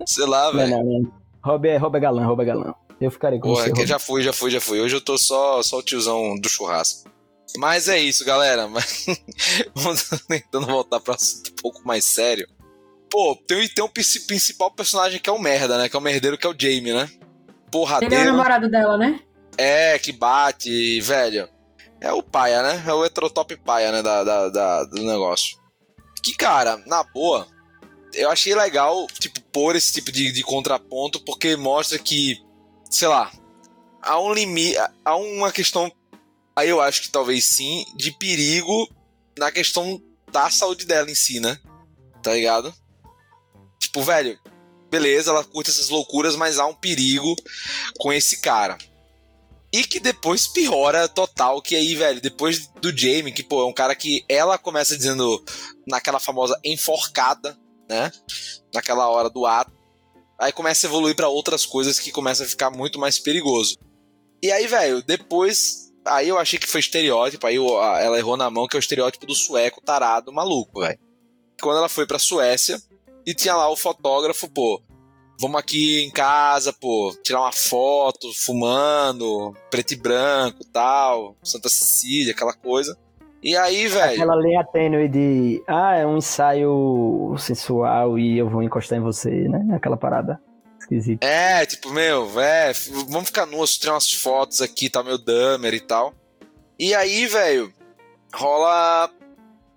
sei 0.06 0.26
lá, 0.26 0.46
Não, 0.46 0.52
velho. 0.54 0.70
não, 0.70 0.84
não. 0.84 1.12
Rob 1.44 1.68
é, 1.68 1.76
Rob 1.76 1.96
é 1.96 2.00
galã, 2.00 2.24
Rob 2.26 2.42
é 2.42 2.44
galã. 2.46 2.74
Eu 3.00 3.10
ficarei 3.12 3.38
com 3.38 3.48
Porra, 3.52 3.68
você, 3.68 3.86
já 3.86 3.98
fui, 3.98 4.22
já 4.22 4.32
fui, 4.32 4.50
já 4.50 4.60
fui. 4.60 4.80
Hoje 4.80 4.96
eu 4.96 5.00
tô 5.00 5.16
só, 5.16 5.62
só 5.62 5.78
o 5.78 5.82
tiozão 5.82 6.34
do 6.40 6.48
churrasco. 6.48 7.08
Mas 7.56 7.88
é 7.88 7.98
isso, 7.98 8.24
galera. 8.24 8.68
Vamos 9.74 10.02
tentando 10.28 10.66
voltar 10.66 11.00
pra 11.00 11.14
assunto 11.14 11.50
um 11.50 11.54
pouco 11.62 11.86
mais 11.86 12.04
sério. 12.04 12.46
Pô, 13.10 13.34
tem, 13.46 13.66
tem 13.68 13.82
um 13.84 13.88
princi- 13.88 14.26
principal 14.26 14.70
personagem 14.70 15.18
que 15.18 15.30
é 15.30 15.32
o 15.32 15.38
merda, 15.38 15.78
né? 15.78 15.88
Que 15.88 15.96
é 15.96 15.98
o 15.98 16.02
merdeiro, 16.02 16.36
que 16.36 16.46
é 16.46 16.50
o 16.50 16.56
Jamie, 16.58 16.92
né? 16.92 17.08
Ele 17.10 17.20
é 17.20 17.66
o 17.66 17.70
Porradeiro. 17.70 18.24
namorado 18.24 18.70
dela, 18.70 18.96
né? 18.98 19.20
É, 19.56 19.98
que 19.98 20.12
bate, 20.12 21.00
velho. 21.00 21.48
É 22.00 22.12
o 22.12 22.22
paia, 22.22 22.62
né? 22.62 22.84
É 22.86 22.92
o 22.92 23.04
heterotop 23.04 23.56
paia, 23.56 23.90
né? 23.90 24.02
Da, 24.02 24.22
da, 24.22 24.48
da- 24.50 24.84
do 24.84 25.02
negócio. 25.02 25.56
Que, 26.22 26.34
cara, 26.36 26.76
na 26.86 27.02
boa, 27.02 27.46
eu 28.12 28.30
achei 28.30 28.54
legal, 28.54 29.06
tipo, 29.18 29.40
pôr 29.52 29.74
esse 29.74 29.92
tipo 29.94 30.12
de, 30.12 30.30
de 30.32 30.42
contraponto, 30.42 31.24
porque 31.24 31.56
mostra 31.56 31.98
que, 31.98 32.36
sei 32.90 33.08
lá, 33.08 33.30
há 34.02 34.20
um 34.20 34.32
limite, 34.32 34.76
há 35.04 35.16
uma 35.16 35.50
questão, 35.50 35.90
aí 36.58 36.68
eu 36.68 36.80
acho 36.80 37.02
que 37.02 37.10
talvez 37.10 37.44
sim, 37.44 37.84
de 37.94 38.10
perigo 38.10 38.88
na 39.38 39.50
questão 39.52 40.02
da 40.32 40.50
saúde 40.50 40.84
dela 40.84 41.10
em 41.10 41.14
si, 41.14 41.38
né? 41.38 41.58
Tá 42.22 42.34
ligado? 42.34 42.74
Tipo, 43.78 44.02
velho, 44.02 44.38
beleza, 44.90 45.30
ela 45.30 45.44
curte 45.44 45.70
essas 45.70 45.88
loucuras, 45.88 46.34
mas 46.34 46.58
há 46.58 46.66
um 46.66 46.74
perigo 46.74 47.36
com 47.98 48.12
esse 48.12 48.40
cara. 48.40 48.76
E 49.72 49.84
que 49.84 50.00
depois 50.00 50.48
piora 50.48 51.06
total, 51.08 51.60
que 51.60 51.76
aí, 51.76 51.94
velho, 51.94 52.20
depois 52.20 52.66
do 52.80 52.96
Jamie, 52.96 53.32
que, 53.32 53.42
pô, 53.42 53.62
é 53.62 53.66
um 53.66 53.72
cara 53.72 53.94
que 53.94 54.24
ela 54.28 54.58
começa 54.58 54.96
dizendo 54.96 55.44
naquela 55.86 56.18
famosa 56.18 56.58
enforcada, 56.64 57.56
né? 57.88 58.10
Naquela 58.74 59.08
hora 59.08 59.30
do 59.30 59.46
ato. 59.46 59.70
Aí 60.40 60.52
começa 60.52 60.86
a 60.86 60.88
evoluir 60.88 61.14
pra 61.14 61.28
outras 61.28 61.66
coisas 61.66 62.00
que 62.00 62.10
começa 62.10 62.44
a 62.44 62.46
ficar 62.46 62.70
muito 62.70 62.98
mais 62.98 63.18
perigoso. 63.18 63.76
E 64.42 64.50
aí, 64.50 64.66
velho, 64.66 65.02
depois. 65.02 65.87
Aí 66.08 66.28
eu 66.28 66.38
achei 66.38 66.58
que 66.58 66.66
foi 66.66 66.80
estereótipo, 66.80 67.46
aí 67.46 67.56
eu- 67.56 67.82
ela 67.82 68.18
errou 68.18 68.36
na 68.36 68.50
mão, 68.50 68.66
que 68.66 68.76
é 68.76 68.78
o 68.78 68.80
estereótipo 68.80 69.26
do 69.26 69.34
sueco 69.34 69.80
tarado 69.80 70.32
maluco, 70.32 70.80
velho. 70.80 70.98
Quando 71.60 71.78
ela 71.78 71.88
foi 71.88 72.06
pra 72.06 72.18
Suécia 72.18 72.78
e 73.26 73.34
tinha 73.34 73.54
lá 73.54 73.68
o 73.68 73.76
fotógrafo, 73.76 74.48
pô, 74.48 74.80
vamos 75.40 75.58
aqui 75.60 76.04
em 76.04 76.10
casa, 76.10 76.72
pô, 76.72 77.14
tirar 77.22 77.40
uma 77.40 77.52
foto, 77.52 78.32
fumando, 78.34 79.54
preto 79.70 79.92
e 79.92 79.96
branco 79.96 80.64
tal, 80.72 81.36
Santa 81.42 81.68
Cecília, 81.68 82.32
aquela 82.32 82.52
coisa. 82.54 82.96
E 83.42 83.56
aí, 83.56 83.86
velho. 83.86 84.14
Aquela 84.14 84.36
linha 84.36 84.64
tênue 84.64 85.08
de. 85.08 85.62
Ah, 85.66 85.96
é 85.96 86.04
um 86.06 86.16
ensaio 86.16 87.34
sensual 87.38 88.18
e 88.18 88.36
eu 88.36 88.48
vou 88.48 88.62
encostar 88.62 88.98
em 88.98 89.02
você, 89.02 89.30
né? 89.30 89.76
Aquela 89.76 89.96
parada 89.96 90.40
esquisita. 90.88 91.26
É, 91.26 91.66
tipo, 91.66 91.90
meu, 91.90 92.40
é, 92.40 92.72
vamos 93.08 93.28
ficar 93.28 93.46
nuas, 93.46 93.76
tirar 93.76 93.94
umas 93.94 94.12
fotos 94.12 94.60
aqui, 94.60 94.88
tá 94.88 95.02
meu 95.02 95.18
Dahmer 95.18 95.74
e 95.74 95.80
tal. 95.80 96.14
E 96.78 96.94
aí, 96.94 97.26
velho, 97.26 97.72
rola 98.34 99.10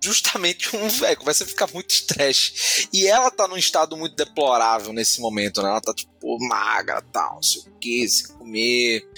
justamente 0.02 0.74
um, 0.76 0.88
velho, 0.88 1.16
começa 1.18 1.44
a 1.44 1.46
ficar 1.46 1.68
muito 1.72 1.90
estresse. 1.90 2.88
E 2.92 3.06
ela 3.06 3.30
tá 3.30 3.46
num 3.46 3.56
estado 3.56 3.96
muito 3.96 4.16
deplorável 4.16 4.92
nesse 4.92 5.20
momento, 5.20 5.62
né? 5.62 5.68
Ela 5.68 5.80
tá, 5.80 5.94
tipo, 5.94 6.38
magra, 6.48 7.00
tal, 7.12 7.36
não 7.36 7.42
sei 7.42 7.62
o 7.62 7.78
que, 7.78 8.08
sem 8.08 8.26
comer, 8.36 9.08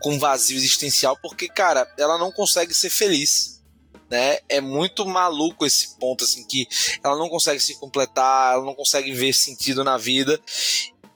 com 0.00 0.18
vazio 0.18 0.56
existencial, 0.56 1.16
porque, 1.20 1.48
cara, 1.48 1.92
ela 1.98 2.18
não 2.18 2.30
consegue 2.30 2.74
ser 2.74 2.90
feliz. 2.90 3.60
Né? 4.10 4.40
É 4.46 4.60
muito 4.60 5.06
maluco 5.06 5.64
esse 5.64 5.98
ponto, 5.98 6.22
assim, 6.22 6.46
que 6.46 6.68
ela 7.02 7.16
não 7.16 7.30
consegue 7.30 7.58
se 7.58 7.80
completar, 7.80 8.52
ela 8.52 8.64
não 8.64 8.74
consegue 8.74 9.10
ver 9.10 9.32
sentido 9.32 9.82
na 9.82 9.96
vida 9.96 10.38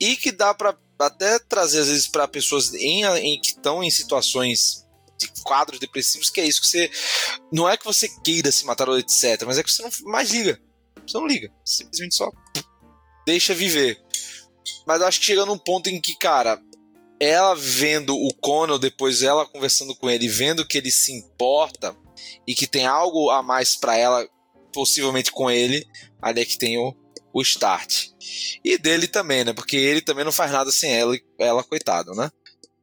e 0.01 0.16
que 0.16 0.32
dá 0.32 0.53
pra 0.55 0.76
até 0.99 1.38
trazer 1.38 1.80
às 1.80 1.88
vezes 1.88 2.09
para 2.09 2.26
pessoas 2.26 2.72
em, 2.74 3.05
em 3.05 3.40
que 3.40 3.49
estão 3.49 3.82
em 3.82 3.90
situações 3.90 4.86
de 5.18 5.28
quadros 5.42 5.78
depressivos 5.78 6.30
que 6.30 6.40
é 6.40 6.47
isso 6.47 6.61
que 6.61 6.66
você 6.66 6.90
não 7.53 7.68
é 7.68 7.76
que 7.76 7.84
você 7.84 8.09
queira 8.22 8.51
se 8.51 8.64
matar 8.64 8.88
ou 8.88 8.99
etc, 8.99 9.42
mas 9.47 9.59
é 9.59 9.62
que 9.62 9.70
você 9.70 9.82
não 9.82 9.90
mais 10.11 10.30
liga. 10.30 10.61
Você 11.07 11.18
não 11.18 11.26
liga, 11.26 11.53
simplesmente 11.64 12.16
só 12.16 12.32
deixa 13.26 13.53
viver. 13.53 14.01
Mas 14.86 15.03
acho 15.03 15.18
que 15.18 15.26
chega 15.26 15.44
num 15.44 15.59
ponto 15.59 15.88
em 15.90 16.01
que, 16.01 16.16
cara, 16.16 16.62
ela 17.18 17.55
vendo 17.55 18.16
o 18.16 18.32
Conan, 18.34 18.78
depois 18.78 19.20
ela 19.20 19.44
conversando 19.44 19.94
com 19.97 20.09
ele, 20.09 20.28
vendo 20.28 20.66
que 20.66 20.78
ele 20.78 20.90
se 20.90 21.12
importa 21.12 21.94
e 22.47 22.55
que 22.55 22.66
tem 22.66 22.86
algo 22.86 23.28
a 23.30 23.42
mais 23.42 23.74
pra 23.74 23.97
ela, 23.97 24.26
possivelmente 24.72 25.32
com 25.32 25.51
ele, 25.51 25.84
ali 26.22 26.42
é 26.42 26.44
que 26.44 26.57
tem 26.57 26.78
o, 26.78 26.94
o 27.37 27.43
start. 27.43 28.09
E 28.64 28.78
dele 28.78 29.07
também, 29.07 29.45
né? 29.45 29.53
Porque 29.53 29.76
ele 29.76 30.01
também 30.01 30.24
não 30.24 30.32
faz 30.32 30.51
nada 30.51 30.72
sem 30.72 30.91
ela, 30.97 31.14
ela 31.39 31.62
coitado, 31.62 32.14
né? 32.14 32.30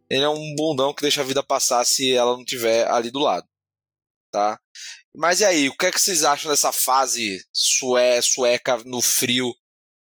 Ele 0.08 0.24
é 0.24 0.30
um 0.30 0.54
bundão 0.56 0.93
que 0.93 1.01
deixa 1.01 1.22
a 1.22 1.24
vida 1.24 1.41
passar 1.41 1.84
se 1.86 2.12
ela 2.12 2.38
não 2.38 2.45
tiver 2.45 2.88
ali 2.88 3.10
do 3.10 3.18
lado, 3.18 3.47
tá? 4.32 4.60
Mas 5.16 5.41
e 5.41 5.45
aí, 5.45 5.70
o 5.70 5.76
que 5.76 5.88
é 5.88 5.91
que 5.91 5.99
vocês 5.99 6.24
acham 6.24 6.51
dessa 6.51 6.72
fase 6.72 7.43
sué, 7.51 8.22
sueca 8.22 8.78
no 8.86 9.01
frio 9.01 9.51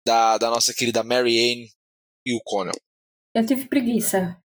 da, 0.05 0.37
da 0.37 0.49
nossa 0.49 0.73
querida 0.73 1.01
Mary 1.01 1.37
Ann 1.53 1.67
e 2.25 2.35
o 2.35 2.41
Conan? 2.43 2.73
Eu 3.33 3.45
tive 3.45 3.67
preguiça. 3.67 4.40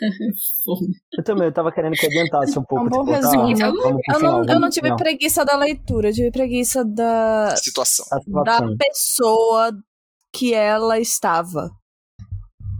Eu 1.18 1.24
também, 1.24 1.46
eu 1.46 1.52
tava 1.52 1.72
querendo 1.72 1.94
que 1.94 2.06
adiantasse 2.06 2.58
um 2.58 2.62
pouco. 2.64 2.84
Um 2.84 2.88
bom 2.88 3.04
tipo, 3.04 3.20
tá, 3.20 3.30
resumo. 3.30 3.56
pro 3.56 4.14
Eu 4.14 4.20
não, 4.20 4.44
eu 4.44 4.60
não 4.60 4.68
tive 4.68 4.86
final. 4.86 4.98
preguiça 4.98 5.44
da 5.44 5.56
leitura, 5.56 6.08
eu 6.10 6.12
tive 6.12 6.30
preguiça 6.30 6.84
da, 6.84 7.54
Situação. 7.56 8.04
A 8.12 8.16
da 8.16 8.22
situação. 8.58 8.76
pessoa 8.76 9.72
que 10.34 10.52
ela 10.52 10.98
estava. 10.98 11.70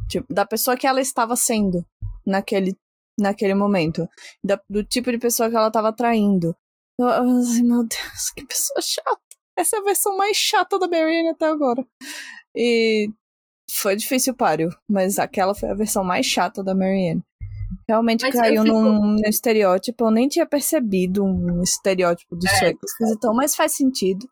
Tipo, 0.09 0.33
da 0.33 0.45
pessoa 0.47 0.77
que 0.77 0.87
ela 0.87 1.01
estava 1.01 1.35
sendo 1.37 1.85
naquele, 2.27 2.77
naquele 3.19 3.55
momento. 3.55 4.07
Da- 4.45 4.61
do 4.69 4.85
tipo 4.85 5.11
de 5.11 5.19
pessoa 5.19 5.49
que 5.51 5.57
ela 5.57 5.69
estava 5.69 5.89
atraindo. 5.89 6.55
Eu, 6.99 7.07
eu, 7.09 7.39
assim, 7.39 7.63
meu 7.63 7.83
Deus, 7.85 8.31
que 8.37 8.45
pessoa 8.47 8.81
chata. 8.83 9.19
Essa 9.59 9.77
é 9.77 9.79
a 9.81 9.83
versão 9.83 10.17
mais 10.19 10.37
chata 10.37 10.79
da 10.79 10.87
Marianne 10.87 11.31
até 11.31 11.47
agora. 11.47 11.85
E 12.55 13.09
foi 13.81 13.97
difícil 13.97 14.33
o 14.33 14.37
páreo, 14.37 14.71
mas 14.89 15.19
aquela 15.19 15.55
foi 15.55 15.71
a 15.71 15.75
versão 15.75 16.03
mais 16.05 16.27
chata 16.27 16.63
da 16.63 16.75
Marianne. 16.75 17.23
Realmente 17.89 18.23
Mas 18.23 18.33
caiu 18.35 18.63
fico- 18.63 18.75
num, 18.75 18.93
num 19.17 19.21
estereótipo. 19.29 20.05
Eu 20.07 20.11
nem 20.11 20.29
tinha 20.29 20.47
percebido 20.47 21.25
um 21.25 21.63
estereótipo 21.63 22.37
do 22.37 22.47
É. 22.47 22.59
sueco 22.59 22.79
esquisitão, 22.85 23.35
mas 23.35 23.57
faz 23.57 23.73
sentido. 23.77 24.27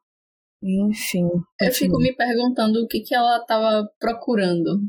Enfim. 0.62 1.28
Eu 1.60 1.72
fico 1.72 1.98
me 1.98 2.14
perguntando 2.14 2.82
o 2.82 2.86
que, 2.88 3.00
que 3.00 3.14
ela 3.14 3.44
tava 3.44 3.88
procurando. 3.98 4.80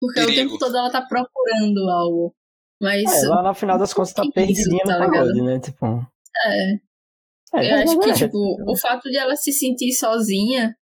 Porque 0.00 0.20
o 0.20 0.26
Perigo. 0.26 0.48
tempo 0.50 0.58
todo 0.58 0.76
ela 0.76 0.90
tá 0.90 1.02
procurando 1.02 1.88
algo. 1.88 2.34
Mas 2.82 3.04
É, 3.24 3.28
lá 3.28 3.42
no 3.42 3.54
final 3.54 3.78
das 3.78 3.94
contas 3.94 4.12
tá 4.12 4.22
perdidinha 4.34 4.82
no 4.84 4.90
tá 4.90 4.98
ligado? 4.98 5.12
pagode, 5.12 5.42
né? 5.42 5.60
Tipo. 5.60 5.86
é, 6.46 6.72
É, 7.54 7.72
eu 7.72 7.82
acho 7.82 7.98
que, 8.00 8.10
é, 8.10 8.12
tipo, 8.12 8.38
o 8.70 8.76
fato 8.76 9.08
de 9.10 9.16
ela 9.16 9.34
se 9.34 9.52
sentir 9.52 9.92
sozinha 9.92 10.76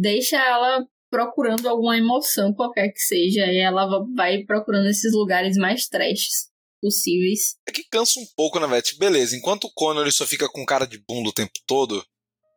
deixa 0.00 0.36
ela 0.36 0.86
procurando 1.10 1.68
alguma 1.68 1.96
emoção 1.96 2.52
qualquer 2.52 2.88
que 2.90 3.00
seja. 3.00 3.46
E 3.46 3.58
ela 3.58 3.86
vai 4.14 4.44
procurando 4.44 4.88
esses 4.88 5.12
lugares 5.12 5.56
mais 5.56 5.86
trashes 5.88 6.48
possíveis. 6.80 7.56
É 7.68 7.72
que 7.72 7.84
cansa 7.90 8.20
um 8.20 8.26
pouco, 8.36 8.58
né, 8.60 8.66
velho? 8.66 8.82
Tipo, 8.82 9.00
beleza, 9.00 9.36
enquanto 9.36 9.64
o 9.64 9.72
Conan 9.72 10.02
ele 10.02 10.12
só 10.12 10.26
fica 10.26 10.48
com 10.48 10.64
cara 10.64 10.86
de 10.86 10.98
bunda 10.98 11.28
o 11.28 11.34
tempo 11.34 11.52
todo, 11.66 12.04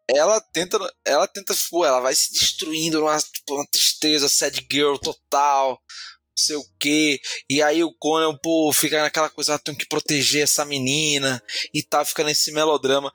ela 0.10 0.40
tenta, 0.40 0.78
ela 1.06 1.28
tenta, 1.28 1.54
pô, 1.70 1.86
ela 1.86 2.00
vai 2.00 2.14
se 2.14 2.32
destruindo 2.34 3.00
numa 3.00 3.18
tipo, 3.18 3.56
uma 3.56 3.66
tristeza, 3.68 4.30
sad 4.30 4.66
girl 4.72 4.96
total, 4.98 5.70
não 5.72 6.38
sei 6.38 6.56
o 6.56 6.64
quê. 6.80 7.20
E 7.50 7.62
aí 7.62 7.84
o 7.84 7.94
Conan, 7.98 8.38
pô, 8.42 8.72
fica 8.74 9.02
naquela 9.02 9.30
coisa, 9.30 9.56
ah, 9.56 9.60
tenho 9.60 9.78
que 9.78 9.88
proteger 9.88 10.44
essa 10.44 10.66
menina 10.66 11.42
e 11.74 11.84
tal, 11.84 12.06
fica 12.06 12.24
nesse 12.24 12.52
melodrama. 12.52 13.12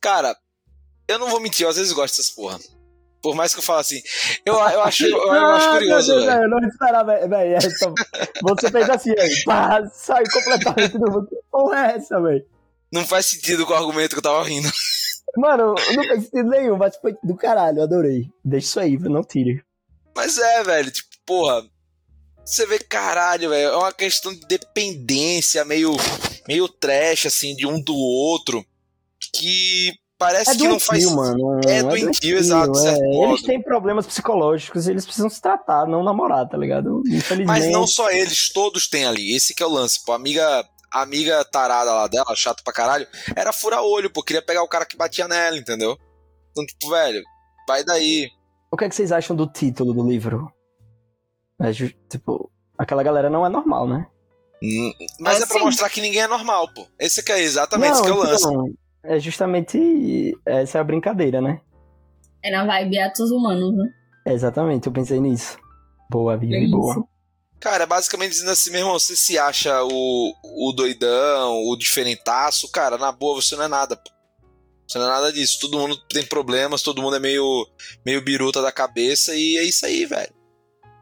Cara, 0.00 0.36
eu 1.06 1.18
não 1.18 1.30
vou 1.30 1.40
mentir, 1.40 1.64
eu 1.64 1.70
às 1.70 1.76
vezes 1.76 1.92
gosto 1.92 2.16
dessas 2.16 2.30
porra. 2.30 2.58
Por 3.20 3.34
mais 3.34 3.52
que 3.52 3.58
eu 3.58 3.64
fale 3.64 3.80
assim, 3.80 4.00
eu, 4.46 4.54
eu, 4.54 4.82
acho, 4.82 5.04
eu, 5.06 5.16
eu 5.34 5.46
acho 5.46 5.70
curioso, 5.70 6.12
Deus, 6.12 6.24
velho. 6.24 6.42
Eu 6.44 6.48
não 6.48 6.68
esperava, 6.68 7.28
velho. 7.28 7.56
essa- 7.56 7.92
Você 8.42 8.70
fez 8.70 8.88
assim, 8.90 9.14
aí, 9.18 9.44
pá, 9.44 9.84
saiu 9.92 10.26
completamente 10.32 10.98
do 10.98 11.10
mundo. 11.10 11.26
Que 11.28 11.36
porra 11.50 11.86
é 11.92 11.96
essa, 11.96 12.20
velho? 12.20 12.44
Não 12.92 13.04
faz 13.04 13.26
sentido 13.26 13.66
com 13.66 13.72
o 13.72 13.76
argumento 13.76 14.10
que 14.10 14.18
eu 14.18 14.22
tava 14.22 14.42
rindo. 14.44 14.70
Mano, 15.36 15.74
não 15.94 16.04
fez 16.04 16.24
sentido 16.24 16.48
nenhum, 16.48 16.76
mas 16.76 16.96
foi 16.96 17.14
do 17.22 17.36
caralho, 17.36 17.82
adorei. 17.82 18.30
Deixa 18.44 18.66
isso 18.66 18.80
aí, 18.80 18.98
não 18.98 19.22
tire. 19.22 19.62
Mas 20.16 20.38
é, 20.38 20.62
velho, 20.64 20.90
tipo, 20.90 21.08
porra. 21.26 21.62
Você 22.44 22.64
vê, 22.66 22.78
caralho, 22.78 23.50
velho, 23.50 23.68
é 23.68 23.76
uma 23.76 23.92
questão 23.92 24.32
de 24.32 24.40
dependência 24.46 25.64
meio, 25.66 25.94
meio 26.48 26.66
trash, 26.66 27.26
assim, 27.26 27.54
de 27.54 27.66
um 27.66 27.78
do 27.78 27.94
outro. 27.94 28.64
Que 29.34 29.92
parece 30.18 30.50
É 30.50 30.54
que 30.56 30.66
não 30.68 30.78
faz. 30.80 31.04
doentio, 31.04 31.16
mano. 31.16 31.60
É 31.66 31.82
doentio, 31.82 32.36
exato, 32.38 32.72
de 32.72 32.86
é. 32.86 32.92
modo. 33.00 33.30
Eles 33.32 33.42
têm 33.42 33.62
problemas 33.62 34.06
psicológicos 34.06 34.86
e 34.86 34.90
eles 34.90 35.04
precisam 35.04 35.30
se 35.30 35.40
tratar, 35.40 35.86
não 35.86 36.02
namorar, 36.02 36.48
tá 36.48 36.56
ligado? 36.58 37.02
Infelizmente. 37.06 37.46
Mas 37.46 37.70
não 37.70 37.86
só 37.86 38.10
eles, 38.10 38.52
todos 38.52 38.88
têm 38.88 39.04
ali. 39.06 39.34
Esse 39.34 39.54
que 39.54 39.62
é 39.62 39.66
o 39.66 39.70
lance, 39.70 40.04
pô. 40.04 40.12
A 40.12 40.16
amiga, 40.16 40.64
a 40.92 41.02
amiga 41.02 41.44
tarada 41.44 41.92
lá 41.92 42.06
dela, 42.08 42.34
chato 42.34 42.62
pra 42.64 42.72
caralho, 42.72 43.06
era 43.36 43.52
fura-olho, 43.52 44.10
pô. 44.10 44.22
Queria 44.22 44.42
pegar 44.42 44.62
o 44.62 44.68
cara 44.68 44.84
que 44.84 44.96
batia 44.96 45.28
nela, 45.28 45.56
entendeu? 45.56 45.96
Então, 46.50 46.66
tipo, 46.66 46.90
velho, 46.90 47.22
vai 47.66 47.84
daí. 47.84 48.28
O 48.70 48.76
que, 48.76 48.84
é 48.84 48.88
que 48.88 48.94
vocês 48.94 49.12
acham 49.12 49.34
do 49.36 49.46
título 49.46 49.94
do 49.94 50.06
livro? 50.06 50.52
É, 51.60 51.72
tipo, 52.10 52.50
aquela 52.76 53.02
galera 53.02 53.30
não 53.30 53.44
é 53.46 53.48
normal, 53.48 53.88
né? 53.88 54.06
Hum, 54.62 54.92
Mas 55.20 55.40
é, 55.40 55.44
É 55.44 55.46
pra 55.46 55.58
sim. 55.58 55.64
mostrar 55.64 55.88
que 55.88 56.00
ninguém 56.00 56.22
é 56.22 56.26
normal, 56.26 56.68
pô. 56.74 56.86
Esse 56.98 57.22
que 57.22 57.30
é 57.32 57.40
exatamente 57.40 57.92
esse 57.92 58.02
que 58.02 58.08
é 58.08 58.12
o 58.12 58.16
lance. 58.18 58.44
então, 58.44 58.64
é 59.04 59.18
justamente 59.18 60.36
essa 60.44 60.78
é 60.78 60.80
a 60.80 60.84
brincadeira, 60.84 61.40
né? 61.40 61.60
É 62.42 62.50
na 62.50 62.64
vibe 62.64 62.98
atos 62.98 63.30
humanos, 63.30 63.76
né? 63.76 63.88
É, 64.26 64.32
exatamente, 64.32 64.86
eu 64.86 64.92
pensei 64.92 65.20
nisso. 65.20 65.58
Boa, 66.10 66.36
Vivi, 66.36 66.66
É 66.66 66.68
boa. 66.68 67.06
Cara, 67.60 67.84
é 67.84 67.86
basicamente 67.86 68.30
dizendo 68.30 68.52
assim, 68.52 68.70
meu 68.70 68.80
irmão, 68.80 68.98
você 68.98 69.16
se 69.16 69.36
acha 69.36 69.82
o, 69.82 70.32
o 70.44 70.72
doidão, 70.72 71.64
o 71.64 71.76
diferentaço, 71.76 72.70
cara, 72.70 72.96
na 72.96 73.10
boa, 73.10 73.40
você 73.40 73.56
não 73.56 73.64
é 73.64 73.68
nada, 73.68 73.96
pô. 73.96 74.10
Você 74.86 74.98
não 74.98 75.06
é 75.06 75.10
nada 75.10 75.32
disso. 75.32 75.58
Todo 75.60 75.78
mundo 75.78 75.96
tem 76.08 76.24
problemas, 76.24 76.82
todo 76.82 77.02
mundo 77.02 77.16
é 77.16 77.20
meio, 77.20 77.66
meio 78.06 78.22
biruta 78.22 78.62
da 78.62 78.72
cabeça 78.72 79.34
e 79.34 79.58
é 79.58 79.64
isso 79.64 79.84
aí, 79.84 80.06
velho. 80.06 80.32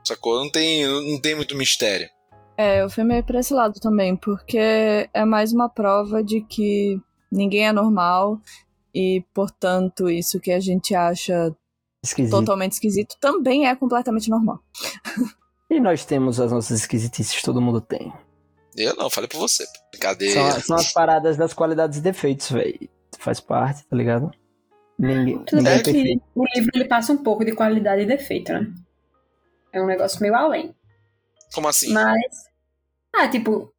Sacou? 0.05 0.43
Não 0.43 0.51
tem, 0.51 0.87
não 0.87 1.21
tem 1.21 1.35
muito 1.37 1.57
mistério. 1.57 2.09
É, 2.57 2.83
eu 2.83 2.89
fui 2.89 3.05
meio 3.05 3.23
pra 3.23 3.39
esse 3.39 3.53
lado 3.53 3.79
também, 3.79 4.17
porque 4.17 4.59
é 5.13 5.25
mais 5.25 5.53
uma 5.53 5.69
prova 5.69 6.23
de 6.25 6.41
que 6.41 6.99
ninguém 7.37 7.67
é 7.67 7.73
normal 7.73 8.41
e, 8.95 9.25
portanto, 9.35 10.09
isso 10.09 10.41
que 10.41 10.51
a 10.51 10.59
gente 10.61 10.95
acha 10.95 11.55
Esquisito. 12.03 12.31
totalmente 12.31 12.73
esquisito 12.73 13.17
também 13.21 13.67
é 13.69 13.77
completamente 13.77 14.31
normal. 14.31 14.61
E 15.69 15.81
nós 15.81 16.05
temos 16.05 16.39
as 16.39 16.53
nossas 16.53 16.79
esquisitices, 16.79 17.43
todo 17.43 17.61
mundo 17.61 17.81
tem. 17.81 18.13
Eu 18.77 18.95
não, 18.95 19.11
falei 19.11 19.27
pra 19.27 19.37
você. 19.41 19.67
Brincadeira. 19.91 20.53
São, 20.53 20.61
são 20.61 20.77
as 20.77 20.93
paradas 20.93 21.37
das 21.37 21.53
qualidades 21.53 21.99
e 21.99 22.01
defeitos, 22.01 22.49
velho. 22.53 22.89
Faz 23.19 23.41
parte, 23.41 23.85
tá 23.85 23.97
ligado? 23.97 24.31
Ninguém, 24.97 25.39
Tudo 25.45 25.57
ninguém 25.57 25.73
é 25.73 25.75
bem 25.75 25.83
que 25.83 25.93
perfeito. 25.93 26.23
o 26.37 26.45
livro 26.55 26.71
ele 26.73 26.85
passa 26.85 27.13
um 27.13 27.17
pouco 27.19 27.45
de 27.45 27.53
qualidade 27.53 28.03
e 28.03 28.07
defeito, 28.07 28.53
né? 28.53 28.73
É 29.73 29.83
um 29.83 29.87
negócio 29.87 30.23
meio 30.23 30.37
além. 30.37 30.73
Como 31.53 31.67
assim? 31.67 31.93
Mas. 31.93 32.23
Ah, 33.13 33.29
tipo, 33.29 33.73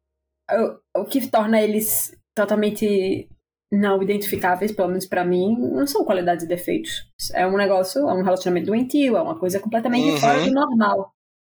o, 0.94 1.00
o 1.00 1.04
que 1.06 1.26
torna 1.26 1.60
eles 1.60 2.14
totalmente 2.34 3.30
não 3.70 4.02
identificáveis, 4.02 4.72
pelo 4.72 4.88
menos 4.88 5.06
pra 5.06 5.24
mim, 5.24 5.54
não 5.58 5.86
são 5.86 6.04
qualidades 6.04 6.44
e 6.44 6.48
defeitos. 6.48 7.04
É 7.34 7.46
um 7.46 7.56
negócio, 7.56 8.00
é 8.08 8.14
um 8.14 8.22
relacionamento 8.22 8.66
doentio, 8.66 9.16
é 9.16 9.22
uma 9.22 9.38
coisa 9.38 9.60
completamente 9.60 10.10
Uhum. 10.12 10.20
fora 10.20 10.40
do 10.44 10.50
normal. 10.50 11.12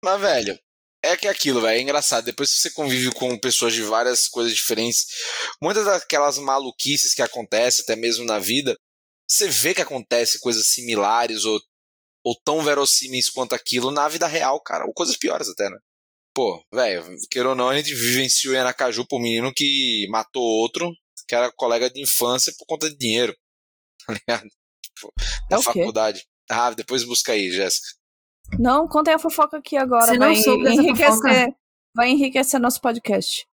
Mas, 0.03 0.21
velho, 0.21 0.59
é 1.05 1.17
que 1.17 1.27
é 1.27 1.31
aquilo, 1.31 1.61
velho. 1.61 1.79
É 1.79 1.83
engraçado. 1.83 2.25
Depois 2.25 2.51
que 2.53 2.59
você 2.61 2.71
convive 2.71 3.13
com 3.13 3.39
pessoas 3.39 3.73
de 3.75 3.83
várias 3.83 4.27
coisas 4.29 4.55
diferentes, 4.55 5.07
muitas 5.63 5.85
daquelas 5.85 6.39
maluquices 6.39 7.15
que 7.15 7.23
acontecem, 7.23 7.83
até 7.83 7.95
mesmo 7.95 8.25
na 8.25 8.39
vida, 8.39 8.77
você 9.29 9.49
vê 9.49 9.75
que 9.75 9.83
acontece 9.83 10.41
coisas 10.41 10.67
similares 10.69 11.45
ou, 11.45 11.61
ou 12.25 12.35
tão 12.45 12.63
verossímeis 12.63 13.29
quanto 13.29 13.55
aquilo 13.55 13.91
na 13.91 14.09
vida 14.09 14.27
real, 14.27 14.61
cara. 14.63 14.87
Ou 14.87 14.93
coisas 14.95 15.17
piores 15.17 15.49
até, 15.49 15.69
né? 15.69 15.77
Pô, 16.35 16.63
velho, 16.73 17.05
queira 17.31 17.51
ou 17.51 17.55
não, 17.55 17.69
a 17.69 17.77
gente 17.77 17.93
vivenciou 17.95 18.55
em 18.55 18.59
Aracaju 18.59 19.05
por 19.07 19.19
um 19.19 19.23
menino 19.23 19.53
que 19.53 20.07
matou 20.09 20.43
outro, 20.43 20.91
que 21.29 21.35
era 21.35 21.53
colega 21.53 21.91
de 21.91 22.01
infância 22.03 22.53
por 22.59 22.67
conta 22.67 22.89
de 22.91 22.97
dinheiro. 22.97 23.35
Tá 24.09 24.15
ligado? 24.15 24.49
Tipo, 24.83 25.13
É 25.19 25.23
na 25.51 25.59
o 25.59 25.61
quê? 25.61 25.65
faculdade. 25.81 26.27
Ah, 26.51 26.71
depois 26.71 27.05
busca 27.05 27.33
aí, 27.33 27.51
Jéssica. 27.53 27.87
Não, 28.59 28.89
contem 28.89 29.13
a 29.13 29.19
fofoca 29.19 29.59
aqui 29.59 29.77
agora. 29.77 30.13
Não 30.15 30.21
vai 30.21 30.33
enriquecer, 30.73 31.11
fofoca? 31.11 31.57
vai 31.95 32.09
enriquecer 32.09 32.59
nosso 32.59 32.81
podcast. 32.81 33.47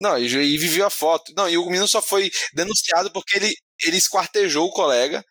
Não, 0.00 0.16
e, 0.16 0.26
e 0.26 0.56
viveu 0.58 0.86
a 0.86 0.90
foto. 0.90 1.32
Não, 1.36 1.48
e 1.48 1.58
o 1.58 1.66
menino 1.66 1.88
só 1.88 2.00
foi 2.00 2.30
denunciado 2.54 3.10
porque 3.10 3.36
ele, 3.36 3.52
ele 3.84 3.96
esquartejou 3.96 4.66
o 4.68 4.72
colega. 4.72 5.24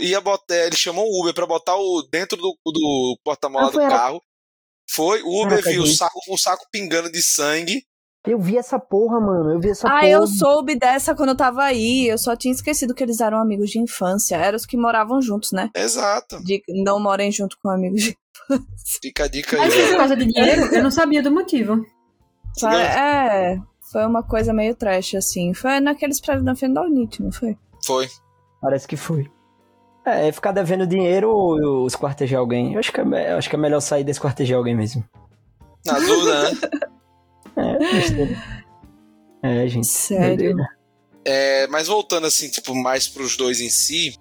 Ia 0.00 0.20
botar, 0.20 0.56
ele 0.66 0.76
chamou 0.76 1.06
o 1.06 1.20
Uber 1.22 1.32
pra 1.32 1.46
botar 1.46 1.76
o 1.76 2.02
dentro 2.10 2.36
do, 2.36 2.58
do 2.66 3.20
porta-mala 3.22 3.68
Ah, 3.68 3.70
do 3.70 3.78
carro. 3.78 4.20
Foi, 4.90 5.22
o 5.22 5.42
Uber 5.44 5.62
viu 5.62 5.82
o 5.82 5.86
saco, 5.86 6.18
um 6.28 6.36
saco 6.36 6.66
pingando 6.72 7.10
de 7.12 7.22
sangue. 7.22 7.86
Eu 8.26 8.38
vi 8.40 8.56
essa 8.58 8.78
porra, 8.78 9.20
mano. 9.20 9.52
Eu 9.52 9.60
vi 9.60 9.70
essa 9.70 9.86
Ah, 9.86 10.00
porra. 10.00 10.08
eu 10.08 10.26
soube 10.26 10.74
dessa 10.74 11.14
quando 11.14 11.28
eu 11.30 11.36
tava 11.36 11.62
aí. 11.62 12.08
Eu 12.08 12.18
só 12.18 12.34
tinha 12.34 12.52
esquecido 12.52 12.92
que 12.94 13.02
eles 13.02 13.20
eram 13.20 13.38
amigos 13.38 13.70
de 13.70 13.78
infância. 13.78 14.36
Eram 14.36 14.56
os 14.56 14.66
que 14.66 14.76
moravam 14.76 15.22
juntos, 15.22 15.52
né? 15.52 15.70
Exato. 15.74 16.42
De 16.42 16.62
não 16.84 16.98
morem 17.00 17.30
junto 17.30 17.56
com 17.62 17.70
amigos 17.70 18.02
de 18.02 18.16
Fica 19.02 19.24
a 19.24 19.28
dica 19.28 19.56
aí. 19.56 19.62
Mas 19.62 19.74
velho. 19.74 19.88
por 19.90 19.96
causa 19.96 20.16
de 20.16 20.24
dinheiro, 20.26 20.62
eu 20.74 20.82
não 20.82 20.90
sabia 20.90 21.22
do 21.22 21.30
motivo. 21.32 21.84
É, 22.64 23.58
foi 23.92 24.04
uma 24.06 24.22
coisa 24.22 24.52
meio 24.52 24.74
trash, 24.74 25.14
assim. 25.14 25.52
Foi 25.54 25.78
naqueles 25.80 26.20
prédios 26.20 26.44
da 26.72 26.82
Unite, 26.82 27.22
não 27.22 27.30
foi? 27.32 27.56
Foi. 27.84 28.08
Parece 28.60 28.86
que 28.88 28.96
foi. 28.96 29.30
É, 30.04 30.30
ficar 30.30 30.52
devendo 30.52 30.86
dinheiro 30.86 31.30
ou 31.30 31.86
esquartejar 31.86 32.38
alguém. 32.40 32.74
Eu 32.74 32.78
acho 32.78 32.92
que 32.92 33.00
é, 33.00 33.32
eu 33.32 33.38
acho 33.38 33.50
que 33.50 33.56
é 33.56 33.58
melhor 33.58 33.80
sair 33.80 34.04
de 34.04 34.10
esquartejar 34.12 34.56
alguém 34.58 34.74
mesmo. 34.74 35.04
Na 35.84 35.98
dúvida, 35.98 36.42
né? 36.42 36.50
É. 37.56 38.56
É, 39.42 39.68
gente. 39.68 39.86
Sério? 39.86 40.56
É, 41.24 41.66
mas 41.68 41.86
voltando 41.88 42.26
assim, 42.26 42.48
tipo, 42.48 42.74
mais 42.74 43.08
pros 43.08 43.36
dois 43.36 43.60
em 43.60 43.70
si. 43.70 44.16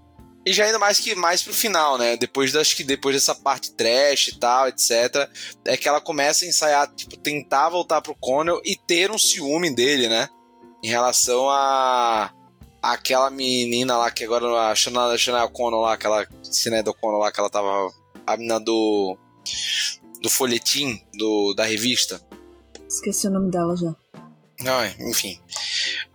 E 0.46 0.54
já 0.54 0.66
ainda 0.66 0.78
mais 0.78 1.00
que 1.00 1.16
mais 1.16 1.42
pro 1.42 1.54
final, 1.54 1.98
né? 1.98 2.16
Depois 2.18 2.52
da- 2.52 2.62
acho 2.62 2.76
que 2.76 2.84
depois 2.84 3.16
dessa 3.16 3.34
parte 3.34 3.72
trash 3.74 4.28
e 4.28 4.40
tal, 4.40 4.68
etc. 4.68 5.28
É 5.66 5.76
que 5.76 5.88
ela 5.88 6.00
começa 6.00 6.46
a 6.46 6.48
ensaiar, 6.48 6.88
tipo, 6.94 7.18
tentar 7.18 7.70
voltar 7.70 8.02
pro 8.02 8.16
Connell 8.16 8.62
e 8.64 8.76
ter 8.76 9.10
um 9.10 9.18
ciúme 9.18 9.74
dele, 9.74 10.08
né? 10.08 10.30
Em 10.84 10.88
relação 10.88 11.50
a 11.50 12.32
aquela 12.82 13.32
menina 13.32 13.98
lá 13.98 14.12
que 14.12 14.24
agora 14.24 14.70
a 14.70 14.76
Chanel, 14.76 15.18
Chanel 15.18 15.50
Connell 15.50 15.80
lá, 15.82 15.94
aquela 15.94 16.28
Sinéad 16.44 16.88
O'Connell 16.88 17.18
lá 17.20 17.32
que 17.32 17.40
ela 17.40 17.50
tava 17.50 17.92
a 18.28 18.38
menina 18.38 18.60
do 18.60 19.18
do 20.22 20.30
folhetim 20.30 21.02
do, 21.16 21.56
da 21.56 21.64
revista. 21.64 22.22
Esqueci 22.88 23.28
o 23.28 23.32
nome 23.32 23.52
dela 23.52 23.76
já. 23.76 23.94
Ai, 24.68 24.96
enfim. 25.00 25.40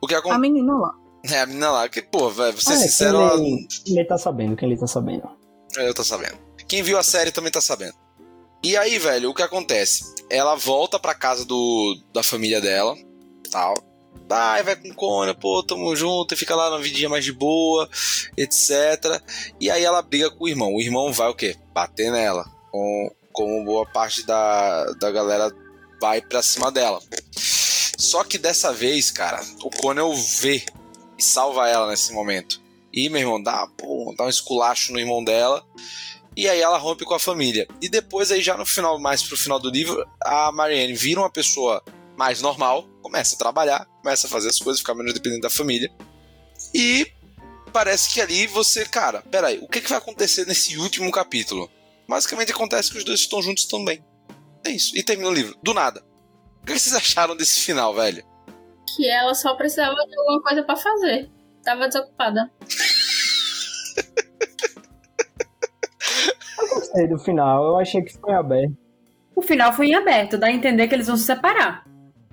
O 0.01 0.07
que 0.07 0.15
A 0.15 0.19
acontece 0.19 0.41
menina 0.41 0.75
lá. 0.79 0.95
é 1.25 1.41
a 1.41 1.47
menina 1.47 1.71
lá 1.71 1.89
que, 1.89 2.01
pô, 2.03 2.31
velho, 2.31 2.53
vou 2.53 2.61
ser 2.63 2.71
Ah, 2.73 2.75
é, 2.75 2.79
sincero, 2.79 3.19
quem 3.19 3.27
ela 3.27 3.35
lê- 3.35 3.67
quem 3.85 3.95
lê 3.95 4.05
tá 4.05 4.19
sabendo, 4.19 4.57
quem 4.57 4.69
lê 4.69 4.77
tá 4.77 4.87
sabendo. 4.87 5.29
Eu 5.77 5.95
tô 5.95 6.03
sabendo. 6.05 6.39
Quem 6.67 6.83
viu 6.83 6.99
a 6.99 7.03
série 7.03 7.31
também 7.33 7.51
tá 7.53 7.61
sabendo. 7.61 7.95
E 8.63 8.77
aí, 8.77 8.99
velho, 8.99 9.31
o 9.31 9.35
que 9.35 9.43
acontece? 9.43 10.15
Ela 10.31 10.55
volta 10.55 10.99
pra 10.99 11.15
casa 11.15 11.45
do, 11.45 11.99
da 12.13 12.23
família 12.23 12.61
dela, 12.61 12.95
tal. 13.51 13.75
Ai, 14.33 14.63
vai 14.63 14.77
com 14.77 14.89
o 14.91 14.95
Conan, 14.95 15.35
pô, 15.35 15.63
tamo 15.63 15.95
junto, 15.97 16.35
e 16.35 16.37
fica 16.37 16.55
lá 16.55 16.71
na 16.71 16.79
vidinha 16.79 17.09
mais 17.09 17.25
de 17.25 17.33
boa, 17.33 17.89
etc. 18.37 19.21
E 19.59 19.71
aí 19.71 19.83
ela 19.85 20.03
briga 20.03 20.31
com 20.31 20.45
o 20.45 20.49
irmão. 20.49 20.73
O 20.75 20.81
irmão 20.81 21.13
vai 21.13 21.29
o 21.29 21.35
quê? 21.35 21.57
Bater 21.75 22.13
nela. 22.13 22.45
Com, 22.71 23.11
como 23.33 23.65
boa 23.65 23.85
parte 23.87 24.25
da, 24.25 24.85
da 25.01 25.11
galera 25.11 25.51
vai 26.01 26.21
pra 26.21 26.43
cima 26.43 26.71
dela. 26.73 27.01
Só 27.99 28.25
que 28.25 28.39
dessa 28.39 28.73
vez, 28.73 29.11
cara, 29.11 29.41
o 29.63 29.71
Conan 29.71 30.11
vê 30.41 30.65
e 31.19 31.23
salva 31.23 31.69
ela 31.69 31.89
nesse 31.89 32.13
momento. 32.13 32.61
E, 32.93 33.09
meu 33.09 33.21
irmão, 33.21 33.43
dá, 33.43 33.67
pô, 33.77 34.15
dá 34.17 34.25
um 34.25 34.29
esculacho 34.29 34.93
no 34.93 34.99
irmão 34.99 35.23
dela. 35.23 35.65
E 36.37 36.49
aí 36.49 36.61
ela 36.61 36.79
rompe 36.79 37.05
com 37.05 37.15
a 37.15 37.21
família. 37.21 37.69
E 37.81 37.89
depois, 37.89 38.31
aí 38.31 38.41
já 38.41 38.57
no 38.57 38.65
final, 38.65 38.99
mais 38.99 39.23
pro 39.23 39.37
final 39.37 39.61
do 39.61 39.71
livro, 39.71 40.05
a 40.23 40.51
Marianne 40.51 40.95
vira 40.95 41.21
uma 41.21 41.31
pessoa 41.31 41.83
mais 42.17 42.41
normal, 42.41 42.89
começa 43.03 43.35
a 43.35 43.39
trabalhar, 43.39 43.87
começa 44.03 44.27
a 44.27 44.31
fazer 44.31 44.49
as 44.49 44.59
coisas, 44.59 44.81
ficar 44.81 44.95
menos 44.95 45.13
dependente 45.13 45.43
da 45.43 45.51
família. 45.51 45.91
E 46.75 47.07
parece 47.73 48.13
que 48.13 48.21
ali 48.21 48.47
você, 48.47 48.85
cara, 48.85 49.23
peraí, 49.31 49.59
o 49.59 49.69
que, 49.69 49.81
que 49.81 49.89
vai 49.89 49.99
acontecer 49.99 50.47
nesse 50.47 50.77
último 50.79 51.11
capítulo? 51.11 51.71
Basicamente 52.09 52.53
acontece 52.53 52.91
que 52.91 52.99
os 52.99 53.05
dois 53.05 53.21
estão 53.21 53.41
juntos 53.41 53.67
também. 53.67 54.03
É 54.65 54.71
isso. 54.71 54.97
E 54.97 55.03
termina 55.03 55.29
o 55.29 55.35
livro. 55.35 55.57
Do 55.63 55.75
nada. 55.75 56.03
O 56.63 56.67
que 56.67 56.79
vocês 56.79 56.95
acharam 56.95 57.37
desse 57.37 57.61
final, 57.61 57.95
velho? 57.95 58.25
Que 58.95 59.09
ela 59.09 59.35
só 59.35 59.55
precisava 59.55 59.95
de 59.95 60.19
alguma 60.19 60.43
coisa 60.43 60.63
pra 60.63 60.77
fazer. 60.77 61.31
Tava 61.65 61.89
desocupada. 61.89 62.51
Eu 66.59 66.69
gostei 66.69 67.09
do 67.09 67.19
final, 67.19 67.65
eu 67.65 67.79
achei 67.79 68.03
que 68.03 68.13
foi 68.19 68.35
aberto. 68.35 68.77
O 69.35 69.43
final 69.43 69.73
foi 69.73 69.89
em 69.89 69.95
aberto, 69.95 70.37
dá 70.37 70.49
a 70.49 70.53
entender 70.53 70.87
que 70.89 70.95
eles 70.95 71.07
vão 71.07 71.17
se 71.17 71.25
separar. 71.25 71.85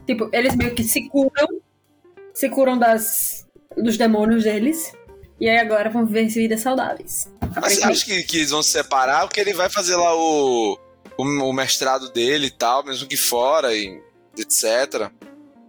Tipo, 0.06 0.30
eles 0.34 0.56
meio 0.56 0.74
que 0.74 0.84
se 0.84 1.08
curam, 1.10 1.48
se 2.34 2.50
curam 2.50 2.78
das, 2.78 3.48
dos 3.78 3.98
demônios 3.98 4.44
deles, 4.44 4.92
e 5.40 5.48
aí 5.50 5.58
agora 5.58 5.90
vão 5.90 6.06
viver 6.06 6.28
vidas 6.28 6.62
saudáveis. 6.62 7.32
Mas 7.62 7.76
você 7.76 7.84
acha 7.84 8.06
que, 8.06 8.24
que 8.24 8.38
eles 8.38 8.50
vão 8.50 8.62
se 8.62 8.72
separar? 8.72 9.22
Porque 9.26 9.40
ele 9.40 9.54
vai 9.54 9.70
fazer 9.70 9.96
lá 9.96 10.16
o, 10.16 10.78
o, 11.18 11.24
o 11.24 11.54
mestrado 11.54 12.12
dele 12.12 12.48
e 12.48 12.52
tal, 12.52 12.84
mesmo 12.86 13.08
que 13.08 13.18
fora, 13.18 13.74
e 13.76 14.02
etc. 14.38 15.12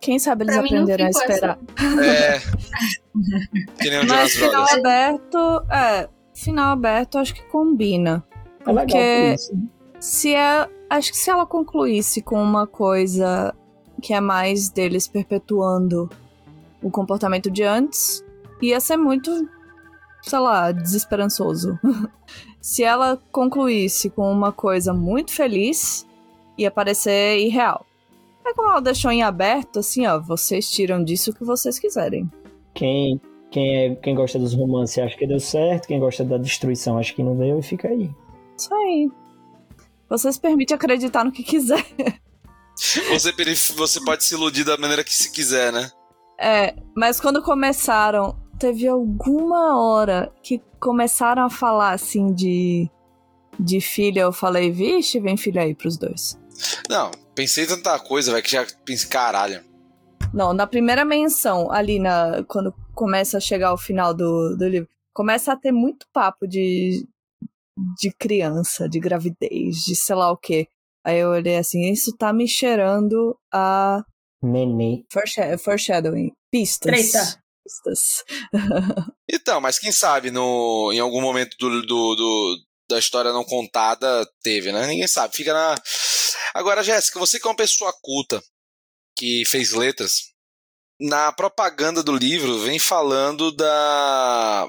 Quem 0.00 0.18
sabe 0.18 0.44
eles 0.44 0.54
Pra 0.56 0.64
aprenderam 0.64 1.06
a 1.06 1.10
esperar. 1.10 1.58
É. 2.02 2.38
que 3.82 3.90
nem 3.90 4.00
o 4.00 4.06
Mas 4.06 4.32
final 4.34 4.50
Brothers. 4.52 4.78
aberto, 4.78 5.62
é, 5.70 6.08
final 6.34 6.72
aberto 6.72 7.18
acho 7.18 7.34
que 7.34 7.42
combina. 7.42 8.24
É 8.60 8.68
legal 8.68 8.86
Porque- 8.86 8.94
por 8.96 9.34
isso. 9.34 9.68
Se 10.00 10.32
é, 10.34 10.68
acho 10.88 11.10
que 11.10 11.16
se 11.18 11.28
ela 11.28 11.44
concluísse 11.44 12.22
com 12.22 12.40
uma 12.40 12.66
coisa 12.68 13.52
que 14.00 14.14
é 14.14 14.20
mais 14.20 14.68
deles 14.68 15.08
perpetuando 15.08 16.08
o 16.80 16.88
comportamento 16.88 17.50
de 17.50 17.64
antes, 17.64 18.24
ia 18.62 18.78
ser 18.78 18.96
muito, 18.96 19.28
sei 20.22 20.38
lá, 20.38 20.70
desesperançoso. 20.70 21.76
se 22.60 22.82
ela 22.82 23.20
concluísse 23.30 24.10
com 24.10 24.30
uma 24.30 24.52
coisa 24.52 24.92
muito 24.92 25.32
feliz, 25.32 26.06
ia 26.56 26.70
parecer 26.70 27.38
irreal. 27.38 27.86
É 28.44 28.54
como 28.54 28.70
ela 28.70 28.80
deixou 28.80 29.10
em 29.10 29.22
aberto, 29.22 29.78
assim, 29.78 30.06
ó, 30.06 30.18
vocês 30.18 30.70
tiram 30.70 31.04
disso 31.04 31.30
o 31.30 31.34
que 31.34 31.44
vocês 31.44 31.78
quiserem. 31.78 32.30
Quem, 32.74 33.20
quem, 33.50 33.76
é, 33.76 33.94
quem 33.96 34.14
gosta 34.14 34.38
dos 34.38 34.54
romances 34.54 34.98
acha 34.98 35.16
que 35.16 35.26
deu 35.26 35.40
certo, 35.40 35.86
quem 35.86 36.00
gosta 36.00 36.24
da 36.24 36.38
destruição 36.38 36.98
acha 36.98 37.12
que 37.12 37.22
não 37.22 37.36
deu 37.36 37.58
e 37.58 37.62
fica 37.62 37.88
aí. 37.88 38.10
Isso 38.56 38.74
aí. 38.74 39.10
Vocês 40.08 40.38
permitem 40.38 40.74
acreditar 40.74 41.24
no 41.24 41.32
que 41.32 41.42
quiser. 41.42 41.84
Você, 43.10 43.32
você 43.72 44.04
pode 44.04 44.22
se 44.22 44.34
iludir 44.34 44.62
da 44.62 44.76
maneira 44.76 45.02
que 45.02 45.12
se 45.12 45.32
quiser, 45.32 45.72
né? 45.72 45.90
É, 46.38 46.76
mas 46.94 47.20
quando 47.20 47.42
começaram, 47.42 48.38
teve 48.58 48.86
alguma 48.86 49.80
hora 49.80 50.32
que 50.42 50.60
começaram 50.80 51.44
a 51.44 51.50
falar 51.50 51.92
assim 51.92 52.32
de 52.32 52.90
de 53.60 53.80
filha, 53.80 54.20
eu 54.20 54.32
falei, 54.32 54.70
vixe, 54.70 55.18
vem 55.18 55.36
filha 55.36 55.62
aí 55.62 55.74
pros 55.74 55.96
dois. 55.96 56.38
Não, 56.88 57.10
pensei 57.34 57.64
em 57.64 57.66
tanta 57.66 57.98
coisa, 57.98 58.30
velho, 58.30 58.44
que 58.44 58.52
já 58.52 58.64
pensei, 58.84 59.08
caralho. 59.08 59.64
Não, 60.32 60.52
na 60.52 60.64
primeira 60.66 61.04
menção, 61.04 61.68
ali 61.72 61.98
na 61.98 62.44
quando 62.46 62.72
começa 62.94 63.38
a 63.38 63.40
chegar 63.40 63.70
ao 63.70 63.78
final 63.78 64.14
do, 64.14 64.54
do 64.56 64.68
livro, 64.68 64.88
começa 65.12 65.52
a 65.52 65.56
ter 65.56 65.72
muito 65.72 66.06
papo 66.12 66.46
de 66.46 67.04
de 68.00 68.12
criança, 68.18 68.88
de 68.88 68.98
gravidez, 69.00 69.76
de 69.84 69.94
sei 69.96 70.14
lá 70.16 70.30
o 70.30 70.36
quê. 70.36 70.66
Aí 71.04 71.18
eu 71.18 71.30
olhei 71.30 71.56
assim, 71.56 71.90
isso 71.90 72.16
tá 72.16 72.32
me 72.32 72.46
cheirando 72.46 73.36
a 73.52 74.04
Nenê. 74.42 75.04
foresha- 75.12 75.56
foreshadowing, 75.58 76.32
pistas. 76.50 77.10
Treta. 77.10 77.42
Pistas. 77.68 78.24
Então, 79.30 79.60
mas 79.60 79.78
quem 79.78 79.92
sabe 79.92 80.30
no, 80.30 80.90
em 80.92 80.98
algum 81.00 81.20
momento 81.20 81.56
do, 81.58 81.82
do, 81.82 82.14
do- 82.14 82.56
da 82.88 82.98
história 82.98 83.32
não 83.32 83.44
contada 83.44 84.26
teve, 84.42 84.72
né? 84.72 84.86
Ninguém 84.86 85.06
sabe. 85.06 85.36
Fica 85.36 85.52
na. 85.52 85.74
Agora, 86.54 86.82
Jéssica, 86.82 87.18
você 87.18 87.38
que 87.38 87.46
é 87.46 87.50
uma 87.50 87.56
pessoa 87.56 87.92
culta 88.02 88.42
que 89.16 89.44
fez 89.46 89.72
letras, 89.72 90.32
na 90.98 91.30
propaganda 91.32 92.02
do 92.02 92.16
livro 92.16 92.58
vem 92.60 92.78
falando 92.78 93.52
da. 93.52 94.68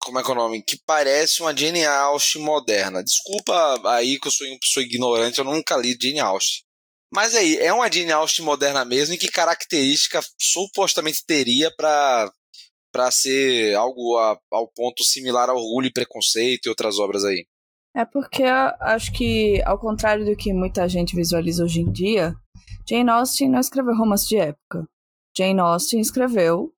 Como 0.00 0.18
é 0.18 0.22
que 0.22 0.28
é 0.30 0.32
o 0.32 0.36
nome? 0.36 0.62
Que 0.62 0.78
parece 0.84 1.40
uma 1.40 1.56
Jane 1.56 1.84
Austen 1.86 2.42
moderna. 2.42 3.02
Desculpa 3.02 3.80
aí 3.90 4.18
que 4.18 4.28
eu 4.28 4.32
sou 4.32 4.46
uma 4.46 4.58
pessoa 4.58 4.84
ignorante, 4.84 5.38
eu 5.38 5.44
nunca 5.44 5.76
li 5.76 5.96
Jane 6.00 6.20
Austen. 6.20 6.63
Mas 7.14 7.34
aí, 7.34 7.56
é 7.58 7.72
uma 7.72 7.90
Jane 7.90 8.10
Austen 8.12 8.44
moderna 8.44 8.84
mesmo 8.84 9.14
e 9.14 9.18
que 9.18 9.30
característica 9.30 10.20
supostamente 10.38 11.24
teria 11.24 11.70
pra 11.76 12.30
para 12.92 13.10
ser 13.10 13.74
algo 13.74 14.16
a- 14.18 14.38
ao 14.52 14.68
ponto 14.68 15.02
similar 15.02 15.50
a 15.50 15.52
Orgulho 15.52 15.88
e 15.88 15.92
Preconceito 15.92 16.66
e 16.66 16.68
outras 16.68 17.00
obras 17.00 17.24
aí. 17.24 17.44
É 17.92 18.04
porque 18.04 18.44
acho 18.44 19.12
que, 19.12 19.60
ao 19.64 19.80
contrário 19.80 20.24
do 20.24 20.36
que 20.36 20.52
muita 20.52 20.88
gente 20.88 21.16
visualiza 21.16 21.64
hoje 21.64 21.80
em 21.80 21.90
dia, 21.90 22.36
Jane 22.88 23.10
Austen 23.10 23.48
não 23.50 23.58
escreveu 23.58 23.96
romance 23.96 24.28
de 24.28 24.36
época. 24.36 24.86
Jane 25.36 25.58
Austen 25.58 26.00
escreveu 26.00 26.72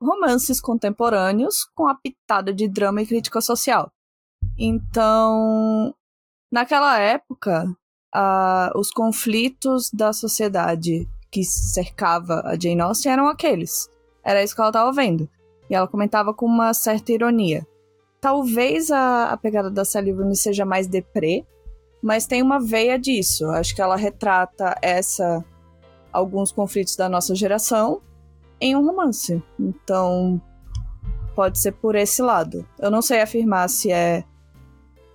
romances 0.00 0.60
contemporâneos 0.60 1.64
com 1.74 1.88
a 1.88 1.96
pitada 1.96 2.52
de 2.54 2.68
drama 2.68 3.02
e 3.02 3.06
crítica 3.06 3.40
social. 3.40 3.90
Então, 4.56 5.92
naquela 6.52 6.98
época, 7.00 7.64
a- 8.16 8.72
os 8.74 8.90
conflitos 8.90 9.90
da 9.92 10.12
sociedade 10.12 11.06
que 11.30 11.44
cercava 11.44 12.40
a 12.44 12.58
Jane 12.58 12.80
Austen 12.80 13.12
eram 13.12 13.28
aqueles. 13.28 13.88
Era 14.24 14.42
isso 14.42 14.54
que 14.54 14.60
ela 14.60 14.70
estava 14.70 14.90
vendo. 14.92 15.28
E 15.68 15.74
ela 15.74 15.86
comentava 15.86 16.32
com 16.32 16.46
uma 16.46 16.72
certa 16.72 17.12
ironia. 17.12 17.66
Talvez 18.20 18.90
a, 18.90 19.30
a 19.32 19.36
pegada 19.36 19.70
da 19.70 19.84
Sally 19.84 20.12
Rooney 20.12 20.34
seja 20.36 20.64
mais 20.64 20.86
deprê, 20.86 21.44
mas 22.02 22.26
tem 22.26 22.42
uma 22.42 22.58
veia 22.58 22.98
disso. 22.98 23.44
Acho 23.50 23.74
que 23.74 23.82
ela 23.82 23.96
retrata 23.96 24.74
essa 24.80 25.44
alguns 26.12 26.50
conflitos 26.50 26.96
da 26.96 27.08
nossa 27.08 27.34
geração 27.34 28.00
em 28.60 28.74
um 28.74 28.86
romance. 28.86 29.42
Então, 29.60 30.40
pode 31.34 31.58
ser 31.58 31.72
por 31.72 31.94
esse 31.94 32.22
lado. 32.22 32.66
Eu 32.78 32.90
não 32.90 33.02
sei 33.02 33.20
afirmar 33.20 33.68
se 33.68 33.92
é 33.92 34.24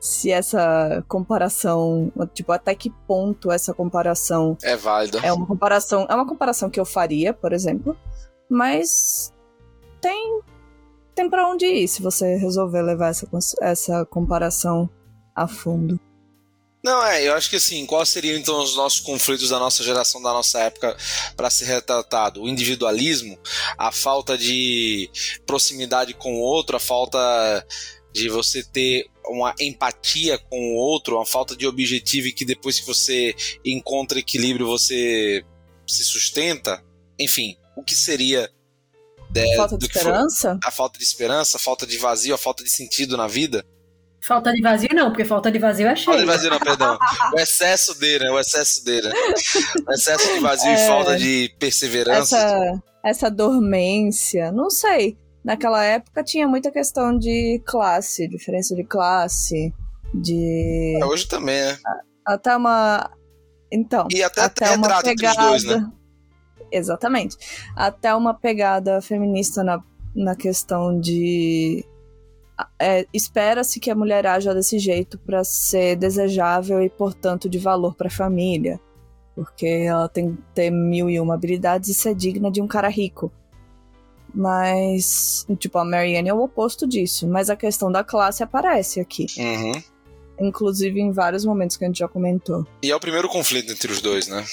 se 0.02 0.32
essa 0.32 1.06
comparação, 1.08 2.12
tipo, 2.34 2.52
até 2.52 2.74
que 2.74 2.90
ponto 3.08 3.52
essa 3.52 3.72
comparação 3.72 4.58
É 4.64 4.76
válida. 4.76 5.20
é 5.20 5.32
uma 5.32 5.46
comparação, 5.46 6.08
é 6.10 6.16
uma 6.16 6.28
comparação 6.28 6.72
que 6.72 6.80
eu 6.80 6.86
faria, 6.86 7.32
por 7.36 7.54
exemplo, 7.54 7.96
mas 8.50 9.32
tem 10.02 10.42
tem 11.14 11.30
pra 11.30 11.48
onde 11.48 11.68
ir 11.68 11.88
se 11.88 12.02
você 12.02 12.36
resolver 12.38 12.82
levar 12.82 13.10
essa, 13.10 13.28
essa 13.62 14.04
comparação 14.06 14.90
a 15.36 15.48
fundo. 15.48 16.00
Não, 16.84 17.06
é, 17.06 17.28
eu 17.28 17.36
acho 17.36 17.48
que 17.48 17.58
assim, 17.58 17.86
quais 17.86 18.10
seriam 18.10 18.40
então 18.40 18.60
os 18.60 18.76
nossos 18.76 19.02
conflitos 19.02 19.50
da 19.50 19.60
nossa 19.60 19.84
geração, 19.84 20.20
da 20.20 20.34
nossa 20.34 20.62
época, 20.62 20.98
para 21.38 21.48
ser 21.52 21.66
retratado? 21.66 22.42
O 22.42 22.50
individualismo, 22.50 23.38
a 23.78 23.92
falta 23.92 24.36
de 24.36 25.12
proximidade 25.46 26.16
com 26.16 26.34
o 26.34 26.40
outro, 26.40 26.76
a 26.76 26.80
falta 26.80 27.20
de 28.12 28.30
você 28.30 28.64
ter 28.64 29.11
uma 29.28 29.54
empatia 29.60 30.38
com 30.38 30.60
o 30.74 30.76
outro, 30.76 31.16
uma 31.18 31.26
falta 31.26 31.56
de 31.56 31.66
objetivo 31.68 32.28
e 32.28 32.32
que 32.34 32.44
depois 32.46 32.80
que 32.80 32.86
você 32.88 33.36
encontra 33.66 34.20
equilíbrio 34.20 34.68
você 34.68 35.44
se 35.88 36.04
sustenta. 36.04 36.84
Enfim, 37.20 37.58
o 37.76 37.84
que 37.84 37.96
seria 37.96 38.50
Falta 39.56 39.78
de 39.78 39.86
do 39.86 39.90
que 39.90 39.94
foi- 40.00 40.02
esperança? 40.12 40.60
a 40.64 40.72
falta 40.72 40.98
de 41.00 41.06
esperança, 41.06 41.58
a 41.58 41.60
falta 41.60 41.86
de 41.88 41.98
vazio, 41.98 42.36
a 42.36 42.38
falta 42.38 42.64
de 42.64 42.70
sentido 42.70 43.16
na 43.16 43.28
vida? 43.28 43.66
Falta 44.24 44.54
de 44.54 44.62
vazio 44.62 44.90
não, 44.94 45.10
porque 45.10 45.26
falta 45.26 45.52
de 45.52 45.58
vazio 45.58 45.88
é 45.88 45.96
Falta 45.96 46.12
de 46.12 46.18
cheio. 46.18 46.28
vazio, 46.28 46.50
não, 46.52 46.60
perdão. 46.60 46.98
O 47.36 47.40
excesso 47.40 47.98
dele, 47.98 48.26
né? 48.26 48.32
O 48.32 48.40
excesso 48.40 48.84
dele. 48.86 49.08
né? 49.08 49.14
O 49.88 49.92
excesso 49.94 50.34
de 50.34 50.40
vazio 50.40 50.70
e 50.70 50.74
É. 50.74 50.88
falta 50.88 51.18
de 51.18 51.56
perseverança. 51.58 52.38
Essa, 52.38 52.84
essa 53.04 53.32
dormência, 53.32 54.52
não 54.52 54.70
sei. 54.70 55.18
Naquela 55.44 55.84
época 55.84 56.24
tinha 56.24 56.48
muita 56.48 56.72
questão 56.72 57.18
de 57.18 57.62
classe, 57.66 58.28
diferença 58.28 58.76
de 58.76 58.84
classe, 58.84 59.74
de. 60.14 61.00
É, 61.02 61.06
Hoje 61.06 61.28
também, 61.28 61.60
né? 61.60 61.78
Até 62.26 62.56
uma. 62.56 63.10
Então. 63.72 64.08
E 64.12 64.22
até, 64.22 64.42
até 64.42 64.72
uma 64.72 65.02
pegada. 65.02 65.50
dois, 65.50 65.64
né? 65.64 65.92
Exatamente. 66.72 67.38
Até 67.76 68.14
uma 68.14 68.34
pegada 68.34 69.02
feminista 69.02 69.64
na, 69.64 69.84
na 70.16 70.36
questão 70.36 71.00
de. 71.00 71.84
é, 72.80 73.08
Espera-se 73.12 73.80
que 73.80 73.90
a 73.90 73.96
mulher 73.96 74.28
haja 74.28 74.54
desse 74.54 74.78
jeito 74.78 75.18
para 75.18 75.44
ser 75.44 75.96
desejável 75.96 76.82
e, 76.84 76.90
portanto, 76.90 77.50
de 77.50 77.58
valor 77.58 77.96
para 77.96 78.08
a 78.08 78.12
família. 78.12 78.80
Porque 79.34 79.66
ela 79.66 80.08
tem 80.08 80.36
que 80.36 80.42
ter 80.54 80.70
mil 80.70 81.10
e 81.10 81.20
uma 81.20 81.34
habilidades 81.34 81.90
e 81.90 81.94
ser 81.94 82.14
digna 82.14 82.52
de 82.52 82.62
um 82.62 82.68
cara 82.68 82.90
rico. 82.90 83.32
Mas, 84.34 85.46
tipo, 85.58 85.78
a 85.78 85.86
Marianne 85.86 86.30
é 86.30 86.34
o 86.34 86.42
oposto 86.42 86.88
disso. 86.88 87.28
Mas 87.28 87.50
a 87.50 87.56
questão 87.56 87.92
da 87.92 88.04
classe 88.04 88.44
aparece 88.44 89.00
aqui. 89.00 89.26
Uhum. 89.38 89.72
Inclusive 90.40 91.00
em 91.00 91.12
vários 91.12 91.46
momentos 91.46 91.78
que 91.78 91.84
a 91.84 91.88
gente 91.88 92.00
já 92.00 92.08
comentou. 92.08 92.66
E 92.82 92.92
é 92.92 92.96
o 92.96 93.00
primeiro 93.00 93.30
conflito 93.30 93.72
entre 93.72 93.92
os 93.92 94.02
dois, 94.02 94.28
né? 94.28 94.44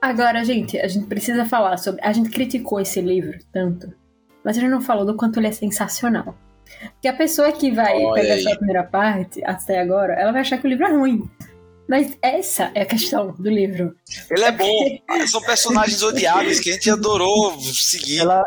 Agora, 0.00 0.44
gente, 0.44 0.78
a 0.78 0.86
gente 0.86 1.06
precisa 1.06 1.44
falar 1.44 1.76
sobre. 1.76 2.00
A 2.02 2.12
gente 2.12 2.30
criticou 2.30 2.80
esse 2.80 3.00
livro 3.00 3.36
tanto, 3.52 3.92
mas 4.44 4.56
a 4.56 4.60
gente 4.60 4.70
não 4.70 4.80
falou 4.80 5.04
do 5.04 5.16
quanto 5.16 5.40
ele 5.40 5.48
é 5.48 5.52
sensacional. 5.52 6.36
Porque 6.92 7.08
a 7.08 7.12
pessoa 7.12 7.50
que 7.50 7.72
vai 7.72 8.04
Olha 8.04 8.22
pegar 8.22 8.34
aí. 8.34 8.40
essa 8.40 8.56
primeira 8.56 8.84
parte 8.84 9.44
até 9.44 9.80
agora, 9.80 10.14
ela 10.14 10.30
vai 10.30 10.42
achar 10.42 10.58
que 10.58 10.66
o 10.66 10.70
livro 10.70 10.86
é 10.86 10.90
ruim. 10.90 11.28
Mas 11.88 12.18
essa 12.20 12.70
é 12.74 12.82
a 12.82 12.86
questão 12.86 13.34
do 13.38 13.48
livro. 13.48 13.94
Ele 14.30 14.44
é 14.44 14.52
bom. 14.52 15.26
São 15.26 15.40
personagens 15.40 16.02
odiáveis 16.02 16.60
que 16.60 16.68
a 16.68 16.74
gente 16.74 16.90
adorou 16.90 17.58
seguir. 17.60 18.18
Ela, 18.18 18.44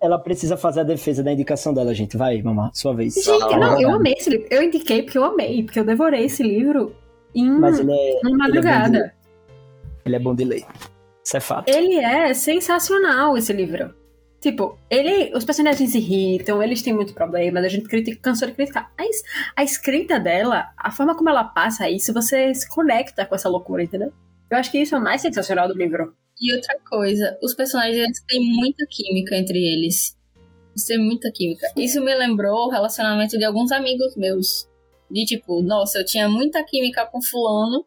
ela 0.00 0.18
precisa 0.18 0.56
fazer 0.56 0.80
a 0.80 0.84
defesa 0.84 1.22
da 1.22 1.32
indicação 1.32 1.74
dela, 1.74 1.92
gente. 1.92 2.16
Vai, 2.16 2.40
mamá, 2.40 2.70
sua 2.72 2.94
vez. 2.94 3.14
Gente, 3.14 3.26
não, 3.26 3.58
não, 3.58 3.80
eu 3.80 3.90
amei 3.90 4.14
esse 4.16 4.30
livro. 4.30 4.46
Eu 4.48 4.62
indiquei 4.62 5.02
porque 5.02 5.18
eu 5.18 5.24
amei, 5.24 5.64
porque 5.64 5.80
eu 5.80 5.84
devorei 5.84 6.24
esse 6.26 6.42
livro 6.42 6.94
em 7.34 7.50
Mas 7.50 7.80
ele 7.80 7.92
é, 7.92 8.20
uma 8.22 8.36
madrugada. 8.36 9.12
ele 10.06 10.14
é 10.14 10.18
bom 10.20 10.34
de 10.34 10.44
ler. 10.44 10.64
Isso 11.24 11.36
é 11.36 11.40
fato. 11.40 11.68
Ele 11.68 11.96
é 11.96 12.32
sensacional, 12.32 13.36
esse 13.36 13.52
livro. 13.52 13.92
Tipo, 14.44 14.78
ele. 14.90 15.34
Os 15.34 15.42
personagens 15.42 15.90
se 15.90 15.96
irritam, 15.96 16.62
eles 16.62 16.82
têm 16.82 16.92
muitos 16.92 17.14
problemas, 17.14 17.64
a 17.64 17.68
gente 17.68 17.88
critica, 17.88 18.20
cansou 18.20 18.46
de 18.46 18.52
criticar. 18.52 18.92
Mas 18.98 19.22
a 19.56 19.64
escrita 19.64 20.20
dela, 20.20 20.70
a 20.76 20.90
forma 20.90 21.16
como 21.16 21.30
ela 21.30 21.44
passa 21.44 21.88
isso, 21.88 22.12
você 22.12 22.54
se 22.54 22.68
conecta 22.68 23.24
com 23.24 23.34
essa 23.34 23.48
loucura, 23.48 23.82
entendeu? 23.82 24.12
Eu 24.50 24.58
acho 24.58 24.70
que 24.70 24.76
isso 24.76 24.94
é 24.94 24.98
o 24.98 25.02
mais 25.02 25.22
sensacional 25.22 25.66
do 25.66 25.72
livro. 25.72 26.14
E 26.38 26.54
outra 26.54 26.78
coisa, 26.86 27.38
os 27.42 27.54
personagens 27.54 28.22
têm 28.28 28.38
muita 28.54 28.84
química 28.86 29.34
entre 29.34 29.56
eles. 29.56 30.14
Eles 30.72 30.86
têm 30.86 30.98
muita 30.98 31.32
química. 31.32 31.66
Isso 31.74 32.04
me 32.04 32.14
lembrou 32.14 32.66
o 32.66 32.70
relacionamento 32.70 33.38
de 33.38 33.44
alguns 33.44 33.72
amigos 33.72 34.14
meus. 34.14 34.68
De 35.10 35.24
tipo, 35.24 35.62
nossa, 35.62 36.00
eu 36.00 36.04
tinha 36.04 36.28
muita 36.28 36.62
química 36.64 37.06
com 37.06 37.22
fulano. 37.22 37.86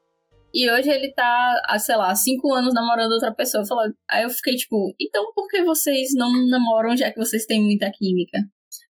E 0.59 0.71
hoje 0.71 0.89
ele 0.89 1.13
tá, 1.13 1.61
há, 1.67 1.77
sei 1.77 1.95
lá, 1.95 2.15
cinco 2.15 2.51
anos 2.51 2.73
namorando 2.73 3.11
outra 3.11 3.31
pessoa. 3.31 3.61
Eu 3.61 3.67
falo- 3.67 3.93
Aí 4.09 4.23
eu 4.23 4.29
fiquei 4.31 4.55
tipo, 4.55 4.91
então 4.99 5.31
por 5.35 5.47
que 5.47 5.61
vocês 5.63 6.09
não 6.15 6.31
namoram 6.47 6.97
já 6.97 7.11
que 7.11 7.19
vocês 7.19 7.45
têm 7.45 7.61
muita 7.61 7.91
química? 7.91 8.39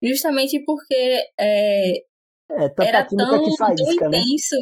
Justamente 0.00 0.62
porque 0.64 0.94
é, 1.40 1.90
É 2.52 2.70
era 2.86 3.04
tão, 3.04 3.56
faz 3.56 3.80
tão 3.80 4.10
né? 4.10 4.18
intenso 4.18 4.56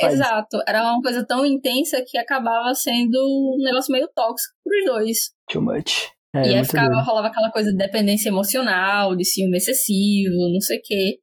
faz 0.00 0.14
Exato, 0.14 0.62
era 0.68 0.82
uma 0.84 1.02
coisa 1.02 1.26
tão 1.26 1.44
intensa 1.44 2.02
que 2.06 2.16
acabava 2.16 2.72
sendo 2.74 3.18
um 3.18 3.56
negócio 3.62 3.92
meio 3.92 4.08
tóxico 4.14 4.54
pros 4.64 4.84
dois. 4.86 5.18
too 5.50 5.60
much. 5.60 6.08
É, 6.34 6.42
e 6.48 6.54
aí 6.54 6.64
ficava, 6.64 7.02
rolava 7.02 7.26
aquela 7.26 7.50
coisa 7.50 7.72
de 7.72 7.76
dependência 7.76 8.28
emocional, 8.28 9.16
de 9.16 9.24
ciúme 9.24 9.56
excessivo, 9.58 10.36
não 10.52 10.60
sei 10.60 10.78
o 10.78 10.80
quê. 10.82 11.18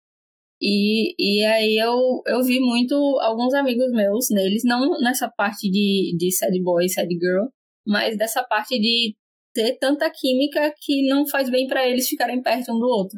E, 0.61 1.13
e 1.19 1.45
aí 1.45 1.77
eu, 1.77 2.21
eu 2.25 2.43
vi 2.43 2.59
muito 2.59 2.95
alguns 3.21 3.53
amigos 3.53 3.91
meus 3.91 4.29
neles, 4.31 4.63
não 4.65 4.99
nessa 5.01 5.29
parte 5.29 5.69
de, 5.69 6.15
de 6.17 6.31
sad 6.31 6.59
boy, 6.63 6.89
sad 6.89 7.07
girl, 7.09 7.47
mas 7.85 8.17
dessa 8.17 8.43
parte 8.43 8.79
de 8.79 9.15
ter 9.53 9.77
tanta 9.79 10.09
química 10.09 10.73
que 10.79 11.07
não 11.07 11.27
faz 11.27 11.49
bem 11.49 11.67
pra 11.67 11.87
eles 11.87 12.07
ficarem 12.07 12.41
perto 12.41 12.71
um 12.71 12.79
do 12.79 12.87
outro. 12.87 13.17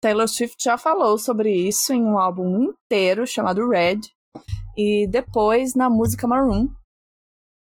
Taylor 0.00 0.28
Swift 0.28 0.56
já 0.62 0.78
falou 0.78 1.18
sobre 1.18 1.52
isso 1.52 1.92
em 1.92 2.02
um 2.02 2.18
álbum 2.18 2.72
inteiro 2.72 3.26
chamado 3.26 3.68
Red. 3.68 4.00
E 4.76 5.06
depois 5.08 5.74
na 5.74 5.90
música 5.90 6.26
Maroon, 6.26 6.68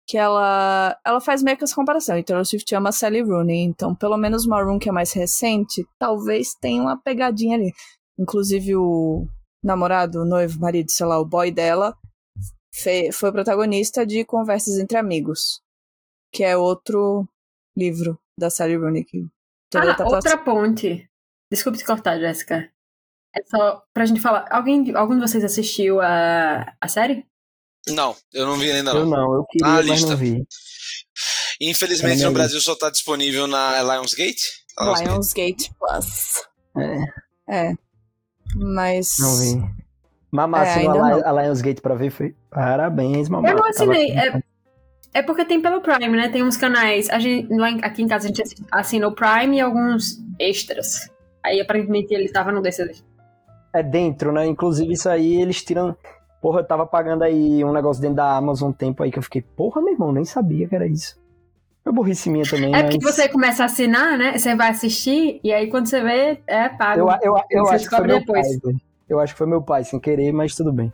que 0.08 0.18
ela 0.18 0.98
ela 1.06 1.22
faz 1.22 1.42
meio 1.42 1.58
que 1.58 1.64
essa 1.64 1.76
comparação. 1.76 2.18
E 2.18 2.24
Taylor 2.24 2.46
Swift 2.46 2.76
ama 2.76 2.92
Sally 2.92 3.22
Rooney, 3.22 3.64
então 3.64 3.96
pelo 3.96 4.18
menos 4.18 4.46
Maroon, 4.46 4.78
que 4.78 4.90
é 4.90 4.92
mais 4.92 5.14
recente, 5.14 5.86
talvez 5.98 6.54
tenha 6.56 6.82
uma 6.82 7.02
pegadinha 7.02 7.56
ali. 7.56 7.72
Inclusive 8.18 8.76
o 8.76 9.28
namorado, 9.64 10.22
o 10.22 10.26
noivo, 10.26 10.60
marido, 10.60 10.90
sei 10.92 11.06
lá, 11.06 11.20
o 11.20 11.26
boy 11.26 11.52
dela, 11.52 11.98
foi 13.14 13.32
protagonista 13.32 14.06
de 14.06 14.24
Conversas 14.26 14.78
Entre 14.78 14.98
Amigos, 14.98 15.62
que 16.34 16.44
é 16.44 16.56
outro 16.56 17.28
livro 17.78 18.20
da 18.40 18.50
Sally 18.50 18.76
Rooney. 18.76 19.06
Ah, 19.76 19.94
tá 19.96 20.06
outra 20.06 20.38
ponte. 20.38 21.10
Desculpe 21.52 21.78
te 21.78 21.86
cortar, 21.86 22.20
Jéssica. 22.20 22.72
É 23.36 23.44
só 23.46 23.84
pra 23.94 24.06
gente 24.06 24.22
falar. 24.22 24.46
Alguém, 24.50 24.96
algum 24.96 25.16
de 25.16 25.22
vocês 25.22 25.44
assistiu 25.44 26.00
a, 26.00 26.74
a 26.80 26.88
série? 26.88 27.26
Não, 27.90 28.16
eu 28.34 28.46
não 28.46 28.58
vi 28.58 28.72
ainda 28.72 28.92
Eu 28.92 29.06
não. 29.06 29.10
não, 29.10 29.34
eu 29.36 29.46
queria, 29.46 29.68
Ah, 29.68 29.76
mas 29.76 29.86
lista. 29.88 30.10
não 30.12 30.18
vi. 30.18 30.44
Infelizmente 31.62 32.22
na 32.22 32.28
no 32.28 32.34
Brasil 32.34 32.60
só 32.62 32.76
tá 32.76 32.90
disponível 32.90 33.48
na 33.48 33.82
Lionsgate. 33.82 34.64
Lionsgate. 34.80 35.10
Lionsgate 35.10 35.74
Plus. 35.78 36.48
É, 37.48 37.70
É. 37.70 37.85
Mas. 38.56 39.18
não 39.20 39.36
vi. 39.38 39.76
Mamá, 40.32 40.66
É, 40.66 40.70
assinou 40.70 41.04
a, 41.04 41.44
Lionsgate 41.44 41.82
pra 41.82 41.96
ver, 41.96 42.10
foi. 42.10 42.36
Parabéns, 42.50 43.30
mamãe. 43.30 43.52
Eu 43.52 43.58
não 43.58 43.66
assinei. 43.70 44.14
Tava- 44.14 44.38
É, 44.38 45.20
é 45.20 45.22
porque 45.22 45.46
tem 45.46 45.62
pelo 45.62 45.82
Prime, 45.82 46.10
né? 46.18 46.30
Tem 46.30 46.44
uns 46.44 46.58
canais. 46.58 47.10
A 47.10 47.20
gente, 47.20 47.48
aqui 47.84 48.02
em 48.02 48.08
casa 48.08 48.26
a 48.26 48.28
gente 48.28 48.44
assina 48.72 49.08
o 49.08 49.16
Prime 49.16 49.58
e 49.58 49.62
alguns 49.62 50.20
extras. 50.40 51.10
Aí 51.44 51.62
aparentemente 51.62 52.14
ele 52.14 52.28
tava 52.30 52.52
no 52.52 52.62
desses. 52.62 53.04
É 53.74 53.82
dentro, 53.84 54.32
né? 54.32 54.46
Inclusive 54.46 54.92
isso 54.94 55.08
aí 55.10 55.42
eles 55.42 55.64
tiram. 55.64 55.96
Porra, 56.42 56.60
eu 56.62 56.68
tava 56.68 56.86
pagando 56.86 57.24
aí 57.24 57.64
um 57.64 57.72
negócio 57.72 58.02
dentro 58.02 58.18
da 58.18 58.36
Amazon 58.36 58.70
um 58.70 58.74
tempo 58.74 59.04
aí 59.04 59.12
que 59.12 59.18
eu 59.18 59.24
fiquei, 59.24 59.42
porra, 59.42 59.82
meu 59.82 59.94
irmão, 59.94 60.12
nem 60.12 60.26
sabia 60.26 60.68
que 60.68 60.76
era 60.76 60.86
isso. 60.88 61.18
Foi 61.86 61.94
burrice 61.94 62.32
minha 62.32 62.44
também, 62.44 62.74
É 62.74 62.82
mas... 62.82 62.96
porque 62.96 63.06
você 63.06 63.30
começa 63.30 63.62
a 63.62 63.68
assinar, 63.68 64.18
né? 64.18 64.36
Você 64.40 64.56
vai 64.56 64.72
assistir 64.72 65.40
e 65.44 65.54
aí 65.54 65.70
quando 65.70 65.86
você 65.86 66.02
vê, 66.02 66.42
é 66.48 66.68
pago. 66.68 67.02
Eu, 67.02 67.36
eu, 67.36 67.42
eu 67.52 67.64
Você 67.66 67.76
acho 67.76 67.84
que 67.84 67.96
foi 67.96 68.00
descobre 68.00 68.08
meu 68.08 68.20
depois. 68.22 68.60
pai. 68.60 68.74
Eu 69.08 69.20
acho 69.20 69.34
que 69.34 69.38
foi 69.38 69.46
meu 69.48 69.62
pai, 69.62 69.84
sem 69.84 70.00
querer, 70.00 70.32
mas 70.32 70.56
tudo 70.56 70.74
bem. 70.74 70.92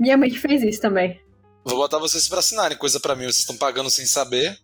Minha 0.00 0.16
mãe 0.16 0.30
que 0.30 0.38
fez 0.38 0.62
isso 0.62 0.80
também. 0.80 1.20
Vou 1.62 1.76
botar 1.76 1.98
vocês 1.98 2.26
pra 2.26 2.38
assinarem 2.38 2.78
coisa 2.78 2.98
pra 2.98 3.14
mim. 3.14 3.24
Vocês 3.24 3.40
estão 3.40 3.56
pagando 3.58 3.90
sem 3.90 4.06
saber. 4.06 4.56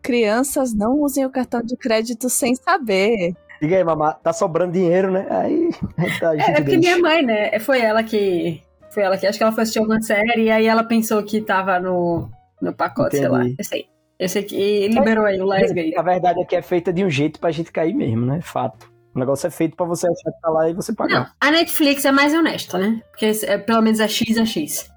Crianças 0.00 0.72
não 0.74 0.98
usem 1.00 1.26
o 1.26 1.30
cartão 1.30 1.60
de 1.62 1.76
crédito 1.76 2.30
sem 2.30 2.54
saber. 2.54 3.36
Diga 3.60 3.76
aí, 3.76 3.84
mamá, 3.84 4.14
tá 4.14 4.32
sobrando 4.32 4.72
dinheiro, 4.72 5.10
né? 5.12 5.26
Aí, 5.28 5.68
tá, 6.18 6.34
É, 6.34 6.52
é 6.52 6.54
porque 6.62 6.78
minha 6.78 6.98
mãe, 6.98 7.22
né? 7.22 7.58
Foi 7.60 7.80
ela 7.82 8.02
que. 8.02 8.62
Foi 8.90 9.02
ela 9.02 9.18
que. 9.18 9.26
Acho 9.26 9.36
que 9.36 9.44
ela 9.44 9.52
foi 9.52 9.62
assistir 9.62 9.80
alguma 9.80 10.00
série 10.00 10.44
e 10.44 10.50
aí 10.50 10.66
ela 10.66 10.84
pensou 10.84 11.22
que 11.22 11.42
tava 11.42 11.78
no, 11.78 12.30
no 12.62 12.72
pacote, 12.72 13.18
sei 13.18 13.28
lá. 13.28 13.40
Entendi. 13.40 13.56
Eu 13.58 13.64
sei. 13.64 13.93
Eu 14.18 14.28
sei 14.28 14.42
que 14.42 14.88
liberou 14.88 15.24
aí 15.24 15.40
o 15.40 15.44
Lionsgate. 15.52 15.96
A 15.96 16.02
verdade 16.02 16.40
é 16.40 16.44
que 16.44 16.54
é 16.56 16.62
feita 16.62 16.92
de 16.92 17.04
um 17.04 17.10
jeito 17.10 17.40
pra 17.40 17.50
gente 17.50 17.72
cair 17.72 17.94
mesmo, 17.94 18.24
né? 18.24 18.40
Fato. 18.42 18.92
O 19.14 19.18
negócio 19.18 19.46
é 19.46 19.50
feito 19.50 19.76
pra 19.76 19.86
você 19.86 20.06
achar 20.06 20.32
que 20.32 20.40
tá 20.40 20.50
lá 20.50 20.68
e 20.68 20.74
você 20.74 20.92
Não, 20.92 20.96
pagar. 20.96 21.32
a 21.40 21.50
Netflix 21.50 22.04
é 22.04 22.10
mais 22.12 22.34
honesta, 22.34 22.78
né? 22.78 23.00
Porque 23.10 23.26
é, 23.44 23.58
pelo 23.58 23.80
menos 23.82 24.00
é 24.00 24.08
X 24.08 24.36
a 24.38 24.44
X. 24.44 24.90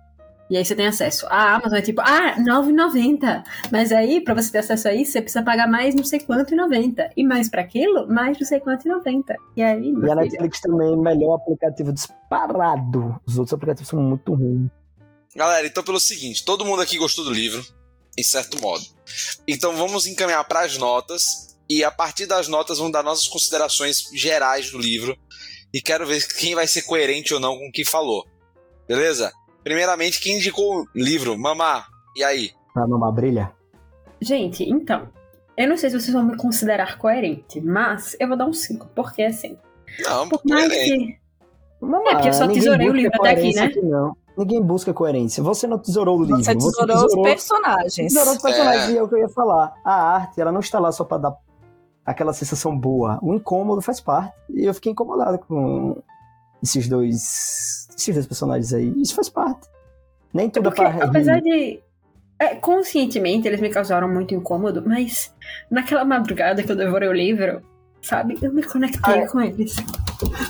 E 0.50 0.56
aí 0.56 0.64
você 0.64 0.76
tem 0.76 0.88
acesso. 0.88 1.28
A 1.30 1.56
Amazon 1.56 1.78
é 1.78 1.82
tipo, 1.82 2.00
ah, 2.02 2.36
R$ 2.36 2.42
9,90. 2.44 3.44
Mas 3.72 3.92
aí, 3.92 4.22
pra 4.22 4.34
você 4.34 4.50
ter 4.52 4.60
acesso 4.60 4.88
a 4.88 4.94
isso, 4.94 5.12
você 5.12 5.22
precisa 5.22 5.44
pagar 5.44 5.68
mais 5.68 5.94
não 5.94 6.06
sei 6.06 6.20
quanto 6.20 6.54
e 6.54 6.58
90. 6.58 7.10
E 7.18 7.24
mais 7.24 7.50
pra 7.50 7.62
aquilo, 7.62 8.08
mais 8.08 8.40
não 8.40 8.48
sei 8.48 8.60
quanto 8.60 8.88
e 8.88 8.90
90. 8.90 9.36
E 9.58 9.62
aí, 9.62 9.94
E 9.94 10.10
a 10.12 10.16
Netflix 10.16 10.62
também 10.62 10.88
é 10.88 10.92
o 10.92 11.02
melhor 11.02 11.36
aplicativo 11.36 11.92
disparado. 11.92 13.20
Os 13.28 13.38
outros 13.38 13.54
aplicativos 13.54 13.90
são 13.90 14.00
muito 14.02 14.34
ruins. 14.34 14.70
Galera, 15.36 15.68
então 15.68 15.84
pelo 15.84 16.00
seguinte, 16.00 16.44
todo 16.46 16.64
mundo 16.66 16.82
aqui 16.82 16.98
gostou 16.98 17.26
do 17.26 17.32
livro, 17.32 17.62
em 18.18 18.24
certo 18.24 18.60
modo. 18.62 18.84
Então 19.48 19.76
vamos 19.76 20.06
encaminhar 20.06 20.44
para 20.46 20.62
as 20.62 20.78
notas 20.78 21.58
e 21.70 21.84
a 21.84 21.92
partir 21.92 22.26
das 22.26 22.48
notas 22.48 22.78
vamos 22.78 22.94
dar 22.94 23.04
nossas 23.04 23.28
considerações 23.28 24.10
gerais 24.14 24.72
do 24.72 24.78
livro 24.78 25.18
e 25.74 25.82
quero 25.82 26.06
ver 26.06 26.26
quem 26.28 26.56
vai 26.56 26.68
ser 26.68 26.84
coerente 26.84 27.34
ou 27.34 27.40
não 27.40 27.58
com 27.58 27.68
o 27.68 27.72
que 27.72 27.86
falou. 27.86 28.26
Beleza? 28.88 29.32
Primeiramente, 29.64 30.22
quem 30.22 30.38
indicou 30.38 30.82
o 30.82 30.88
livro? 30.96 31.38
Mamá, 31.38 31.86
e 32.16 32.24
aí? 32.24 32.52
Pra 32.74 32.88
mamar 32.88 33.12
brilha. 33.12 33.52
Gente, 34.22 34.64
então. 34.64 35.10
Eu 35.58 35.68
não 35.68 35.76
sei 35.76 35.90
se 35.90 36.00
vocês 36.00 36.14
vão 36.14 36.24
me 36.24 36.38
considerar 36.38 36.98
coerente, 36.98 37.60
mas 37.60 38.16
eu 38.20 38.28
vou 38.28 38.38
dar 38.38 38.46
um 38.46 38.54
5. 38.54 38.88
Porque 38.96 39.24
assim. 39.24 39.58
Não, 40.00 40.30
Por 40.30 40.42
mais 40.46 40.72
que. 40.72 41.18
Mamá, 41.82 42.12
É, 42.12 42.14
porque 42.14 42.30
eu 42.30 42.34
só 42.34 42.46
ninguém 42.46 42.62
tesourei 42.62 42.90
o 42.90 42.94
livro 42.94 43.12
até 43.16 43.30
aqui, 43.32 43.54
né? 43.54 43.72
não. 43.84 44.16
Ninguém 44.38 44.62
busca 44.62 44.94
coerência. 44.94 45.42
Você 45.44 45.66
não 45.66 45.80
tesourou 45.80 46.20
o 46.20 46.24
livro. 46.24 46.44
Você 46.44 46.54
tesourou 46.54 47.06
os 47.06 47.16
personagens. 47.24 48.14
Tesourou 48.14 48.36
os 48.36 48.42
personagens, 48.42 48.90
É. 48.90 48.92
e 48.92 48.98
é 48.98 49.04
o 49.04 49.08
que 49.08 49.16
eu 49.16 49.20
ia 49.20 49.30
falar. 49.30 49.74
A 49.84 49.94
arte, 50.14 50.40
ela 50.40 50.52
não 50.52 50.60
está 50.60 50.80
lá 50.80 50.92
só 50.92 51.04
pra 51.04 51.18
dar 51.18 51.36
aquela 52.06 52.34
sensação 52.34 52.78
boa. 52.78 53.18
O 53.22 53.34
incômodo 53.34 53.82
faz 53.82 54.00
parte. 54.00 54.34
E 54.50 54.66
eu 54.66 54.74
fiquei 54.74 54.92
incomodado 54.92 55.40
com 55.40 56.02
esses 56.62 56.88
dois, 56.88 57.88
esses 57.98 58.14
dois 58.14 58.28
personagens 58.28 58.72
aí. 58.74 58.94
Isso 59.02 59.16
faz 59.16 59.28
parte. 59.28 59.68
Nem 60.34 60.50
tudo 60.50 60.70
é 60.70 60.72
Porque, 60.72 60.82
pra 60.82 60.92
rir. 60.92 61.04
apesar 61.04 61.42
de. 61.42 61.82
é, 62.40 62.56
conscientemente, 62.56 63.48
eles 63.48 63.60
me 63.60 63.70
causaram 63.70 64.08
muito 64.08 64.36
incômodo, 64.36 64.84
mas 64.86 65.34
naquela 65.72 66.06
madrugada 66.06 66.62
que 66.62 66.72
eu 66.72 66.76
devorei 66.76 67.10
o 67.10 67.14
livro, 67.14 67.62
sabe? 68.02 68.38
Eu 68.42 68.54
me 68.54 68.62
conectei 68.62 69.02
Ah, 69.16 69.18
é. 69.18 69.28
com 69.28 69.42
eles. 69.42 69.76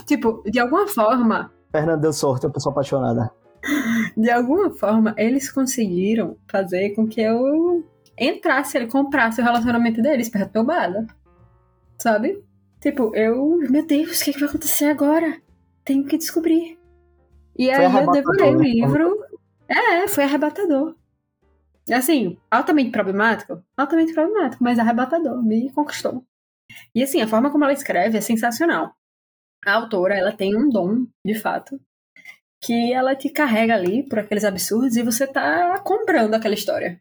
Tipo, 0.04 0.42
de 0.44 0.58
alguma 0.58 0.86
forma, 0.86 1.50
Fernando 1.72 2.00
deu 2.02 2.12
sorte, 2.12 2.44
é 2.44 2.48
uma 2.48 2.52
pessoa 2.52 2.72
apaixonada. 2.72 3.30
de 4.16 4.30
alguma 4.30 4.70
forma, 4.70 5.14
eles 5.16 5.50
conseguiram 5.50 6.36
fazer 6.46 6.90
com 6.90 7.06
que 7.06 7.20
eu 7.20 7.84
entrasse, 8.18 8.76
ele 8.76 8.86
comprasse 8.86 9.40
o 9.40 9.44
relacionamento 9.44 10.02
deles 10.02 10.28
perturbada. 10.28 11.06
Sabe? 11.98 12.42
Tipo, 12.80 13.14
eu. 13.14 13.58
Meu 13.68 13.84
Deus, 13.84 14.20
o 14.20 14.24
que, 14.24 14.32
que 14.32 14.40
vai 14.40 14.48
acontecer 14.48 14.86
agora? 14.86 15.40
Tenho 15.84 16.04
que 16.04 16.18
descobrir. 16.18 16.78
E 17.56 17.70
aí 17.70 17.84
eu 17.84 18.10
devorei 18.10 18.54
o 18.54 18.58
né? 18.58 18.64
livro. 18.64 19.24
É, 19.68 20.06
foi 20.06 20.24
arrebatador. 20.24 20.94
Assim, 21.92 22.38
altamente 22.50 22.90
problemático. 22.90 23.62
Altamente 23.76 24.12
problemático, 24.12 24.62
mas 24.62 24.78
arrebatador. 24.78 25.42
Me 25.42 25.72
conquistou. 25.72 26.24
E 26.94 27.02
assim, 27.02 27.20
a 27.20 27.26
forma 27.26 27.50
como 27.50 27.64
ela 27.64 27.72
escreve 27.72 28.18
é 28.18 28.20
sensacional. 28.20 28.94
A 29.66 29.74
autora, 29.74 30.14
ela 30.14 30.32
tem 30.32 30.56
um 30.56 30.68
dom, 30.68 31.06
de 31.24 31.34
fato, 31.34 31.80
que 32.62 32.92
ela 32.92 33.14
te 33.14 33.30
carrega 33.30 33.74
ali 33.74 34.02
por 34.02 34.18
aqueles 34.18 34.44
absurdos 34.44 34.96
e 34.96 35.02
você 35.02 35.26
tá 35.26 35.80
comprando 35.80 36.34
aquela 36.34 36.54
história. 36.54 37.00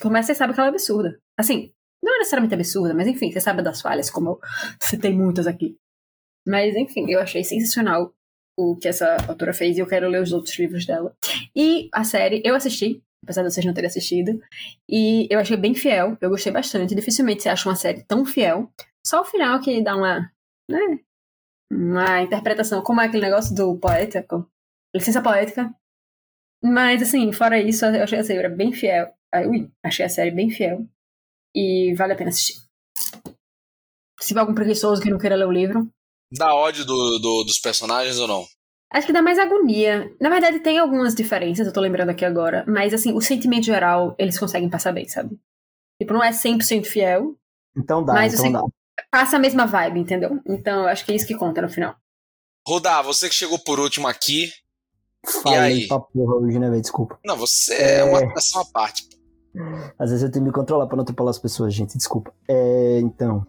Começa 0.00 0.28
você 0.28 0.34
sabe 0.34 0.54
que 0.54 0.60
ela 0.60 0.68
é 0.68 0.70
absurda. 0.70 1.18
Assim, 1.38 1.72
não 2.02 2.14
é 2.14 2.18
necessariamente 2.18 2.54
absurda, 2.54 2.94
mas 2.94 3.06
enfim, 3.06 3.30
você 3.30 3.40
sabe 3.40 3.62
das 3.62 3.80
falhas, 3.80 4.10
como 4.10 4.30
eu 4.30 4.40
citei 4.80 5.12
muitas 5.12 5.46
aqui. 5.46 5.76
Mas 6.46 6.74
enfim, 6.74 7.10
eu 7.10 7.20
achei 7.20 7.44
sensacional 7.44 8.14
o 8.58 8.76
que 8.76 8.88
essa 8.88 9.16
autora 9.28 9.52
fez 9.52 9.76
e 9.76 9.80
eu 9.80 9.86
quero 9.86 10.08
ler 10.08 10.22
os 10.22 10.32
outros 10.32 10.58
livros 10.58 10.86
dela. 10.86 11.14
E 11.54 11.88
a 11.92 12.04
série, 12.04 12.42
eu 12.44 12.54
assisti, 12.54 13.02
apesar 13.22 13.42
de 13.42 13.50
vocês 13.52 13.64
não 13.64 13.74
terem 13.74 13.88
assistido, 13.88 14.40
e 14.88 15.26
eu 15.30 15.38
achei 15.38 15.56
bem 15.56 15.74
fiel, 15.74 16.16
eu 16.20 16.30
gostei 16.30 16.52
bastante. 16.52 16.94
Dificilmente 16.94 17.42
você 17.42 17.48
acha 17.48 17.68
uma 17.68 17.76
série 17.76 18.04
tão 18.04 18.24
fiel. 18.24 18.70
Só 19.06 19.22
o 19.22 19.24
final 19.24 19.60
que 19.60 19.82
dá 19.82 19.96
uma, 19.96 20.30
né, 20.70 21.00
uma 21.72 22.22
interpretação, 22.22 22.82
como 22.82 23.00
é 23.00 23.06
aquele 23.06 23.22
negócio 23.22 23.54
do 23.54 23.78
poético, 23.78 24.46
licença 24.94 25.22
poética. 25.22 25.72
Mas 26.62 27.02
assim, 27.02 27.32
fora 27.32 27.58
isso, 27.60 27.84
eu 27.86 28.02
achei 28.04 28.18
a 28.18 28.24
série 28.24 28.48
bem 28.48 28.72
fiel. 28.72 29.12
Ai, 29.32 29.46
ui, 29.46 29.70
achei 29.82 30.04
a 30.04 30.08
série 30.08 30.30
bem 30.30 30.50
fiel. 30.50 30.86
E 31.54 31.94
vale 31.96 32.12
a 32.12 32.16
pena 32.16 32.30
assistir. 32.30 32.54
Se 34.20 34.28
tiver 34.28 34.40
algum 34.40 34.54
preguiçoso 34.54 35.00
que 35.02 35.10
não 35.10 35.18
queira 35.18 35.36
ler 35.36 35.46
o 35.46 35.52
livro, 35.52 35.88
Dá 36.32 36.54
ódio 36.54 36.84
do, 36.84 37.18
do- 37.18 37.42
dos 37.44 37.58
personagens 37.58 38.16
ou 38.20 38.28
não? 38.28 38.46
Acho 38.92 39.04
que 39.06 39.12
dá 39.12 39.20
mais 39.20 39.36
agonia. 39.38 40.14
Na 40.20 40.28
verdade, 40.28 40.60
tem 40.60 40.78
algumas 40.78 41.12
diferenças, 41.14 41.66
eu 41.66 41.72
tô 41.72 41.80
lembrando 41.80 42.10
aqui 42.10 42.24
agora. 42.24 42.64
Mas, 42.68 42.94
assim, 42.94 43.12
o 43.12 43.20
sentimento 43.20 43.64
geral, 43.64 44.14
eles 44.16 44.38
conseguem 44.38 44.70
passar 44.70 44.92
bem, 44.92 45.08
sabe? 45.08 45.36
Tipo, 46.00 46.12
não 46.12 46.22
é 46.22 46.30
100% 46.32 46.86
fiel. 46.86 47.36
Então 47.76 48.04
dá, 48.04 48.12
Mas, 48.12 48.32
então 48.34 48.44
assim, 48.44 48.52
dá. 48.52 48.62
Passa 49.10 49.36
a 49.36 49.40
mesma 49.40 49.66
vibe, 49.66 49.98
entendeu? 50.00 50.40
Então, 50.46 50.82
eu 50.82 50.88
acho 50.88 51.04
que 51.04 51.10
é 51.10 51.16
isso 51.16 51.26
que 51.26 51.34
conta 51.36 51.62
no 51.62 51.68
final. 51.68 51.96
Rodar, 52.66 53.02
você 53.02 53.28
que 53.28 53.34
chegou 53.34 53.58
por 53.58 53.80
último 53.80 54.06
aqui. 54.06 54.52
Falei 55.24 55.86
pra 55.86 56.00
porra 56.00 56.36
hoje, 56.36 56.58
né, 56.58 56.68
velho? 56.70 56.80
Desculpa. 56.80 57.18
Não, 57.24 57.36
você 57.36 57.74
é, 57.74 58.04
uma 58.04 58.18
atração 58.18 58.62
à 58.62 58.64
parte. 58.64 59.08
Às 59.98 60.10
vezes 60.10 60.22
eu 60.22 60.30
tenho 60.30 60.44
que 60.44 60.50
me 60.50 60.54
controlar 60.54 60.86
pra 60.86 60.96
não 60.96 61.02
atropelar 61.02 61.30
as 61.30 61.38
pessoas, 61.38 61.74
gente. 61.74 61.96
Desculpa. 61.96 62.32
É, 62.48 63.00
então. 63.00 63.46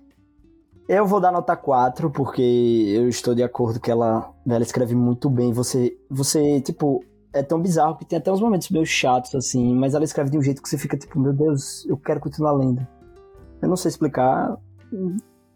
Eu 0.88 1.06
vou 1.06 1.22
dar 1.22 1.32
nota 1.32 1.56
4, 1.56 2.10
porque 2.12 2.42
eu 2.42 3.08
estou 3.08 3.34
de 3.34 3.44
acordo 3.44 3.80
que 3.80 3.90
ela, 3.90 4.34
ela 4.46 4.64
escreve 4.64 4.94
muito 4.96 5.30
bem. 5.30 5.54
Você, 5.54 5.98
você, 6.10 6.60
tipo, 6.60 7.02
é 7.32 7.42
tão 7.42 7.62
bizarro 7.62 7.98
que 7.98 8.06
tem 8.06 8.18
até 8.18 8.32
uns 8.32 8.42
momentos 8.42 8.70
meio 8.70 8.86
chatos, 8.86 9.34
assim, 9.36 9.74
mas 9.74 9.94
ela 9.94 10.04
escreve 10.04 10.30
de 10.30 10.38
um 10.38 10.42
jeito 10.42 10.62
que 10.62 10.68
você 10.68 10.78
fica, 10.78 10.98
tipo, 10.98 11.18
meu 11.20 11.32
Deus, 11.32 11.86
eu 11.86 11.96
quero 11.96 12.20
continuar 12.20 12.52
lendo. 12.54 12.86
Eu 13.62 13.70
não 13.70 13.78
sei 13.78 13.90
explicar, 13.90 14.58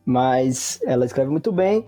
mas 0.05 0.79
ela 0.83 1.05
escreve 1.05 1.29
muito 1.29 1.51
bem. 1.51 1.85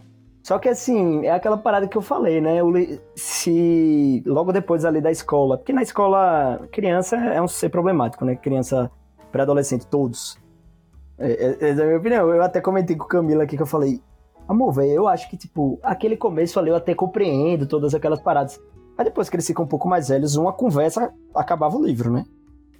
Só 0.48 0.58
que 0.58 0.70
assim, 0.70 1.26
é 1.26 1.32
aquela 1.32 1.58
parada 1.58 1.90
que 1.90 1.98
eu 1.98 2.02
falei, 2.02 2.40
né? 2.40 2.62
Eu 2.62 2.72
li- 2.72 3.02
se 3.14 4.24
logo 4.26 4.54
depois 4.54 4.86
ali 4.86 5.02
da 5.02 5.12
escola, 5.12 5.58
porque 5.58 5.74
na 5.74 5.82
escola 5.82 6.66
criança 6.72 7.18
é 7.18 7.42
um 7.42 7.50
ser 7.50 7.68
problemático, 7.68 8.24
né? 8.24 8.34
Criança 8.34 8.90
pré-adolescente, 9.30 9.86
todos. 9.88 10.38
É, 11.20 11.58
é, 11.60 11.70
é 11.72 11.74
minha 11.74 11.98
opinião. 11.98 12.30
Eu 12.30 12.42
até 12.42 12.62
comentei 12.62 12.96
com 12.96 13.04
Camila 13.04 13.44
aqui 13.44 13.58
que 13.58 13.62
eu 13.62 13.68
falei, 13.68 14.02
amor, 14.48 14.72
velho, 14.72 14.92
eu 14.92 15.06
acho 15.10 15.30
que, 15.30 15.36
tipo, 15.36 15.82
aquele 15.84 16.16
começo 16.16 16.58
ali 16.58 16.70
eu 16.70 16.78
até 16.78 16.96
compreendo 16.96 17.68
todas 17.68 17.94
aquelas 17.94 18.22
paradas. 18.22 18.58
Mas 18.98 19.06
depois 19.06 19.30
que 19.30 19.36
eles 19.36 19.46
ficam 19.46 19.66
um 19.66 19.68
pouco 19.68 19.90
mais 19.90 20.08
velhos, 20.08 20.38
uma 20.38 20.54
conversa 20.54 21.14
acabava 21.36 21.76
o 21.76 21.84
livro, 21.84 22.10
né? 22.10 22.24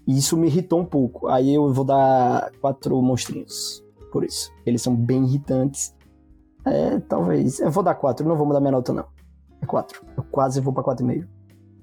E 0.08 0.18
isso 0.18 0.38
me 0.38 0.48
irritou 0.48 0.80
um 0.80 0.86
pouco. 0.86 1.28
Aí 1.28 1.54
eu 1.54 1.74
vou 1.74 1.84
dar 1.84 2.50
quatro 2.62 3.02
monstrinhos. 3.02 3.84
Por 4.10 4.24
isso. 4.24 4.54
Eles 4.66 4.82
são 4.82 4.96
bem 4.96 5.26
irritantes. 5.26 5.97
É, 6.68 7.00
talvez. 7.00 7.60
Eu 7.60 7.72
vou 7.72 7.84
dar 7.84 7.96
quatro, 7.96 8.28
não 8.28 8.36
vou 8.36 8.46
mudar 8.46 8.60
minha 8.60 8.72
nota, 8.72 8.94
não. 8.94 9.08
É 9.62 9.66
quatro. 9.66 10.06
Eu 10.16 10.24
quase 10.24 10.60
vou 10.62 10.74
pra 10.74 10.84
quatro 10.84 11.04
e 11.04 11.08
meio. 11.08 11.30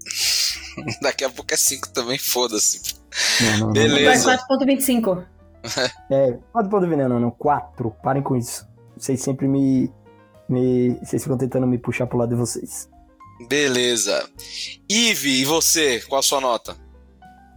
Daqui 1.00 1.24
a 1.24 1.30
pouco 1.30 1.52
é 1.52 1.56
5 1.56 1.92
também, 1.92 2.18
foda-se. 2.18 2.96
Não, 3.40 3.50
não, 3.52 3.66
não. 3.66 3.72
Beleza. 3.72 4.26
Vai 4.26 4.58
4.25. 4.58 5.26
É, 6.10 6.38
quatro 6.52 6.70
pontos 6.70 6.86
de 6.86 6.90
veneno, 6.90 7.14
não, 7.14 7.20
não. 7.20 7.30
Quatro. 7.30 7.90
Parem 8.02 8.22
com 8.22 8.36
isso. 8.36 8.68
Vocês 8.96 9.20
sempre 9.20 9.48
me. 9.48 9.90
me 10.48 10.90
vocês 11.02 11.22
ficam 11.22 11.38
tentando 11.38 11.66
me 11.66 11.78
puxar 11.78 12.06
pro 12.06 12.18
lado 12.18 12.30
de 12.30 12.36
vocês. 12.36 12.88
Beleza. 13.48 14.28
Ive, 14.88 15.40
e 15.40 15.44
você? 15.44 16.00
Qual 16.02 16.18
a 16.18 16.22
sua 16.22 16.40
nota? 16.40 16.76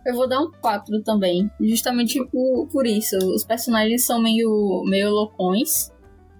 Eu 0.05 0.15
vou 0.15 0.27
dar 0.27 0.39
um 0.39 0.49
4 0.61 1.03
também. 1.03 1.51
Justamente 1.59 2.23
por, 2.27 2.67
por 2.71 2.87
isso. 2.87 3.17
Os 3.17 3.43
personagens 3.43 4.05
são 4.05 4.21
meio, 4.21 4.83
meio 4.85 5.09
loucões. 5.09 5.91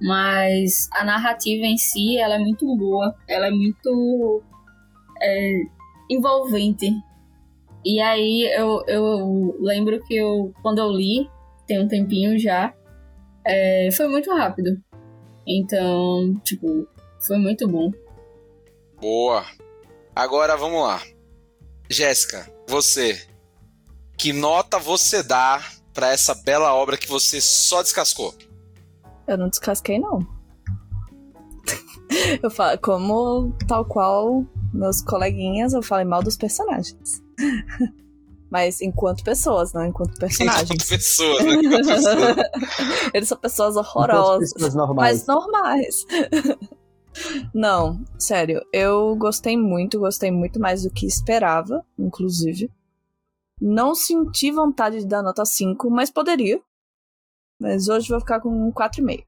Mas 0.02 0.90
a 0.94 1.04
narrativa 1.04 1.66
em 1.66 1.78
si, 1.78 2.18
ela 2.18 2.36
é 2.36 2.40
muito 2.40 2.66
boa. 2.78 3.16
Ela 3.28 3.48
é 3.48 3.52
muito 3.52 4.44
é, 5.22 5.62
envolvente. 6.10 6.92
E 7.84 8.00
aí 8.00 8.44
eu, 8.54 8.84
eu 8.88 9.58
lembro 9.60 10.04
que 10.04 10.16
eu, 10.16 10.54
quando 10.62 10.80
eu 10.80 10.92
li, 10.92 11.30
tem 11.66 11.82
um 11.82 11.88
tempinho 11.88 12.38
já, 12.38 12.74
é, 13.46 13.90
foi 13.92 14.08
muito 14.08 14.30
rápido. 14.34 14.82
Então, 15.48 16.36
tipo, 16.44 16.88
foi 17.26 17.38
muito 17.38 17.68
bom. 17.68 17.92
Boa. 19.00 19.46
Agora 20.16 20.58
vamos 20.58 20.82
lá. 20.82 21.02
Jéssica, 21.90 22.52
você. 22.68 23.26
Que 24.18 24.34
nota 24.34 24.80
você 24.80 25.24
dá 25.24 25.64
pra 25.94 26.12
essa 26.12 26.36
bela 26.36 26.74
obra 26.74 26.98
que 26.98 27.08
você 27.08 27.40
só 27.40 27.82
descascou? 27.82 28.36
Eu 29.28 29.38
não 29.38 29.50
descasquei, 29.50 30.00
não. 30.00 30.20
Eu 32.42 32.50
falo, 32.50 32.78
como 32.80 33.52
tal 33.68 33.86
qual 33.86 34.46
meus 34.74 35.02
coleguinhas, 35.02 35.74
eu 35.74 35.82
falei 35.82 36.06
mal 36.06 36.24
dos 36.24 36.38
personagens. 36.38 37.22
Mas 38.50 38.82
enquanto 38.82 39.24
pessoas, 39.24 39.74
não 39.74 39.86
enquanto 39.86 40.12
Enquanto 40.12 40.20
personagens. 40.20 40.70
né? 40.70 40.76
Enquanto 40.76 40.88
pessoa. 40.88 41.38
Eles 43.14 43.28
são 43.28 43.38
pessoas 43.38 43.76
horrorosas. 43.76 44.54
pessoas 44.54 44.74
normais. 44.74 45.18
Mas 45.18 45.28
normais. 45.28 46.06
Não, 47.54 48.02
sério, 48.18 48.62
eu 48.72 49.16
gostei 49.18 49.58
muito, 49.58 50.00
gostei 50.00 50.32
muito 50.32 50.60
mais 50.62 50.84
do 50.84 50.90
que 50.90 51.06
esperava, 51.06 51.84
inclusive. 52.00 52.72
Não 53.60 53.94
senti 53.94 54.52
vontade 54.52 55.00
de 55.00 55.08
dar 55.08 55.24
nota 55.24 55.44
5, 55.44 55.90
mas 55.90 56.10
poderia. 56.10 56.62
Mas 57.60 57.88
hoje 57.88 58.10
vou 58.10 58.20
ficar 58.20 58.40
com 58.40 58.50
um 58.50 58.72
4,5. 58.72 59.24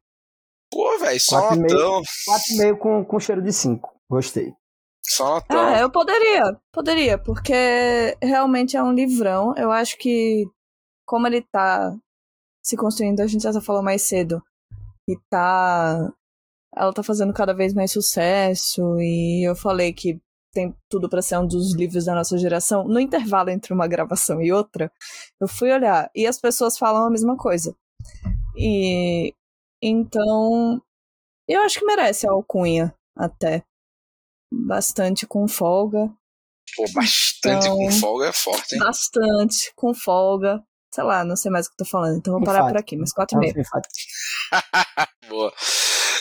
Pô, 0.72 0.99
velho, 0.99 1.19
só 1.19 1.41
Quatro 1.41 1.57
e 1.57 1.61
meio. 1.61 1.73
notão. 1.73 2.01
4,5 2.27 2.77
com, 2.77 3.06
com 3.06 3.19
cheiro 3.19 3.41
de 3.41 3.51
5. 3.51 3.89
Gostei. 4.10 4.53
Só 5.03 5.35
notão. 5.35 5.60
Ah, 5.60 5.80
eu 5.80 5.89
poderia, 5.91 6.43
poderia, 6.72 7.18
porque 7.18 8.15
realmente 8.22 8.77
é 8.77 8.84
um 8.84 8.93
livrão. 8.93 9.53
Eu 9.57 9.72
acho 9.72 9.97
que, 9.97 10.45
como 11.07 11.26
ele 11.26 11.41
tá 11.41 11.95
se 12.64 12.77
construindo, 12.77 13.22
a 13.22 13.27
gente 13.27 13.41
já 13.41 13.61
falou 13.61 13.81
mais 13.81 14.03
cedo, 14.03 14.41
e 15.10 15.18
tá. 15.30 16.11
Ela 16.76 16.93
tá 16.93 17.01
fazendo 17.01 17.34
cada 17.34 17.53
vez 17.53 17.73
mais 17.73 17.91
sucesso, 17.91 18.81
e 18.99 19.47
eu 19.47 19.56
falei 19.56 19.91
que 19.91 20.22
tem 20.53 20.76
tudo 20.88 21.10
pra 21.10 21.22
ser 21.22 21.38
um 21.39 21.47
dos 21.47 21.73
livros 21.76 22.06
da 22.06 22.14
nossa 22.14 22.38
geração. 22.38 22.84
No 22.88 22.99
intervalo 22.99 23.49
entre 23.49 23.73
uma 23.73 23.88
gravação 23.88 24.39
e 24.39 24.51
outra, 24.51 24.91
eu 25.41 25.47
fui 25.47 25.72
olhar, 25.72 26.11
e 26.14 26.27
as 26.27 26.39
pessoas 26.39 26.77
falam 26.77 27.06
a 27.06 27.10
mesma 27.10 27.35
coisa. 27.35 27.76
E. 28.55 29.34
Então. 29.81 30.81
Eu 31.47 31.61
acho 31.61 31.80
que 31.80 31.85
merece 31.85 32.27
a 32.27 32.31
alcunha, 32.31 32.93
até. 33.17 33.63
Bastante 34.53 35.26
com 35.26 35.47
folga. 35.47 36.11
Pô, 36.76 36.85
bastante 36.93 37.65
Então- 37.65 37.77
com 37.77 37.91
folga 37.91 38.27
é 38.27 38.34
forte, 38.34 38.76
hein? 38.76 38.80
Bastante, 38.80 39.71
com 39.76 39.93
folga. 39.93 40.63
Sei 40.93 41.03
lá, 41.03 41.23
não 41.23 41.35
sei 41.35 41.51
mais 41.51 41.65
o 41.65 41.69
que 41.69 41.73
eu 41.81 41.85
tô 41.85 41.89
falando, 41.89 42.17
então 42.17 42.34
vou 42.34 42.43
parar 42.43 42.67
por 42.67 42.77
aqui, 42.77 42.95
mas 42.97 43.11
4,5. 43.13 43.45
filme 43.47 43.61
enfático. 43.61 43.93
Boa. 45.27 45.53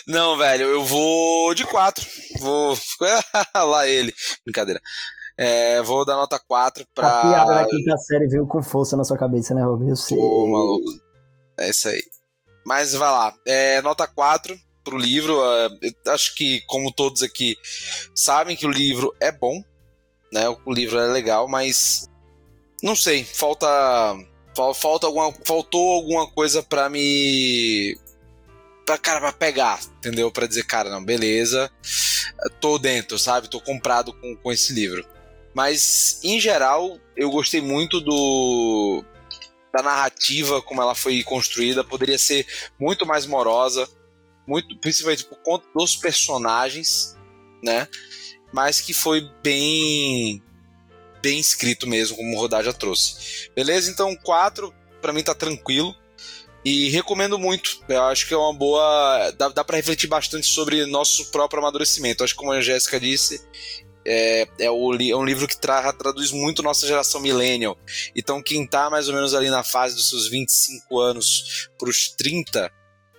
Não, 0.06 0.36
velho, 0.38 0.66
eu 0.66 0.84
vou 0.84 1.54
de 1.54 1.66
4. 1.66 2.06
Vou. 2.40 2.74
Lá 3.54 3.86
ele. 3.86 4.12
Brincadeira. 4.44 4.80
É, 5.38 5.82
vou 5.82 6.04
dar 6.04 6.16
nota 6.16 6.40
4 6.48 6.84
pra. 6.94 7.06
A 7.18 7.22
piada 7.22 7.54
da 7.54 7.66
quinta 7.66 7.96
série 7.98 8.26
veio 8.28 8.46
com 8.46 8.62
força 8.62 8.96
na 8.96 9.04
sua 9.04 9.16
cabeça, 9.18 9.54
né, 9.54 9.62
Rob? 9.62 9.88
Eu 9.88 9.96
sei. 9.96 10.16
Pô, 10.16 10.46
maluco. 10.46 10.84
É 11.58 11.70
isso 11.70 11.88
aí. 11.88 12.02
Mas 12.64 12.92
vai 12.92 13.10
lá. 13.10 13.34
É, 13.46 13.80
nota 13.82 14.06
4 14.06 14.58
pro 14.84 14.96
livro. 14.98 15.38
é, 15.44 16.10
acho 16.12 16.34
que, 16.34 16.60
como 16.66 16.92
todos 16.92 17.22
aqui 17.22 17.56
sabem, 18.14 18.56
que 18.56 18.66
o 18.66 18.70
livro 18.70 19.14
é 19.20 19.32
bom. 19.32 19.62
Né? 20.32 20.46
O 20.66 20.72
livro 20.72 20.98
é 20.98 21.06
legal, 21.08 21.48
mas. 21.48 22.08
Não 22.82 22.94
sei. 22.94 23.24
Falta. 23.24 23.66
fal- 24.56 24.74
Falta 24.74 25.06
alguma, 25.06 25.32
faltou 25.44 25.92
alguma 25.94 26.30
coisa 26.30 26.62
pra 26.62 26.88
me. 26.88 27.96
Pra, 28.84 28.96
cara, 28.98 29.20
pra 29.20 29.32
pegar, 29.32 29.80
entendeu? 29.98 30.30
Pra 30.30 30.46
dizer, 30.46 30.64
cara, 30.64 30.88
não, 30.90 31.04
beleza. 31.04 31.70
Tô 32.60 32.78
dentro, 32.78 33.18
sabe? 33.18 33.48
Tô 33.48 33.60
comprado 33.60 34.12
com, 34.14 34.34
com 34.36 34.52
esse 34.52 34.72
livro. 34.72 35.04
Mas, 35.54 36.20
em 36.22 36.38
geral, 36.40 36.98
eu 37.16 37.30
gostei 37.30 37.60
muito 37.60 38.00
do, 38.00 39.04
da 39.72 39.82
narrativa, 39.82 40.62
como 40.62 40.82
ela 40.82 40.94
foi 40.94 41.22
construída, 41.22 41.84
poderia 41.84 42.18
ser 42.18 42.46
muito 42.78 43.06
mais 43.06 43.26
morosa, 43.26 43.88
muito, 44.46 44.76
principalmente 44.78 45.24
por 45.24 45.38
conta 45.42 45.66
dos 45.74 45.96
personagens, 45.96 47.16
né? 47.62 47.86
Mas 48.52 48.80
que 48.80 48.94
foi 48.94 49.30
bem 49.42 50.42
bem 51.20 51.38
escrito 51.38 51.86
mesmo, 51.86 52.16
como 52.16 52.36
o 52.36 52.40
Rodar 52.40 52.62
já 52.62 52.72
trouxe. 52.72 53.50
Beleza? 53.54 53.90
Então, 53.90 54.16
4 54.16 54.72
para 55.00 55.12
mim 55.12 55.22
tá 55.22 55.34
tranquilo. 55.34 55.94
E 56.64 56.90
recomendo 56.90 57.38
muito. 57.38 57.82
Eu 57.88 58.02
acho 58.04 58.26
que 58.26 58.34
é 58.34 58.36
uma 58.36 58.52
boa. 58.52 59.30
Dá, 59.38 59.48
dá 59.48 59.64
para 59.64 59.76
refletir 59.76 60.08
bastante 60.08 60.46
sobre 60.46 60.84
nosso 60.86 61.30
próprio 61.30 61.60
amadurecimento. 61.60 62.22
Acho 62.22 62.34
que, 62.34 62.38
como 62.38 62.52
a 62.52 62.60
Jéssica 62.60 62.98
disse, 62.98 63.40
é, 64.10 64.48
é, 64.58 64.70
o 64.70 64.94
é 64.94 65.14
um 65.14 65.24
livro 65.24 65.46
que 65.46 65.56
tra- 65.58 65.92
traduz 65.92 66.32
muito 66.32 66.62
nossa 66.62 66.86
geração 66.86 67.20
millennial. 67.20 67.76
Então, 68.16 68.42
quem 68.42 68.66
tá 68.66 68.88
mais 68.88 69.06
ou 69.06 69.14
menos 69.14 69.34
ali 69.34 69.50
na 69.50 69.62
fase 69.62 69.94
dos 69.94 70.08
seus 70.08 70.28
25 70.30 70.98
anos 70.98 71.68
pros 71.78 72.08
30 72.16 72.70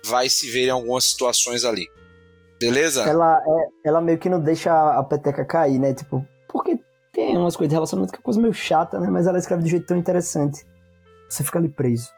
vai 0.04 0.28
se 0.28 0.50
ver 0.50 0.66
em 0.66 0.70
algumas 0.70 1.04
situações 1.04 1.64
ali. 1.64 1.86
Beleza? 2.58 3.04
Ela, 3.04 3.40
é, 3.46 3.88
ela 3.88 4.00
meio 4.00 4.18
que 4.18 4.28
não 4.28 4.40
deixa 4.40 4.72
a 4.72 5.02
peteca 5.04 5.44
cair, 5.44 5.78
né? 5.78 5.94
Tipo, 5.94 6.26
porque 6.48 6.78
tem 7.12 7.36
umas 7.36 7.56
coisas 7.56 7.70
de 7.70 7.74
relacionamento 7.74 8.12
que 8.12 8.18
é 8.18 8.22
coisa 8.22 8.40
meio 8.40 8.52
chata, 8.52 8.98
né? 8.98 9.08
Mas 9.08 9.26
ela 9.26 9.38
escreve 9.38 9.62
de 9.62 9.68
um 9.68 9.70
jeito 9.70 9.86
tão 9.86 9.96
interessante. 9.96 10.66
Você 11.28 11.44
fica 11.44 11.58
ali 11.58 11.68
preso. 11.68 12.08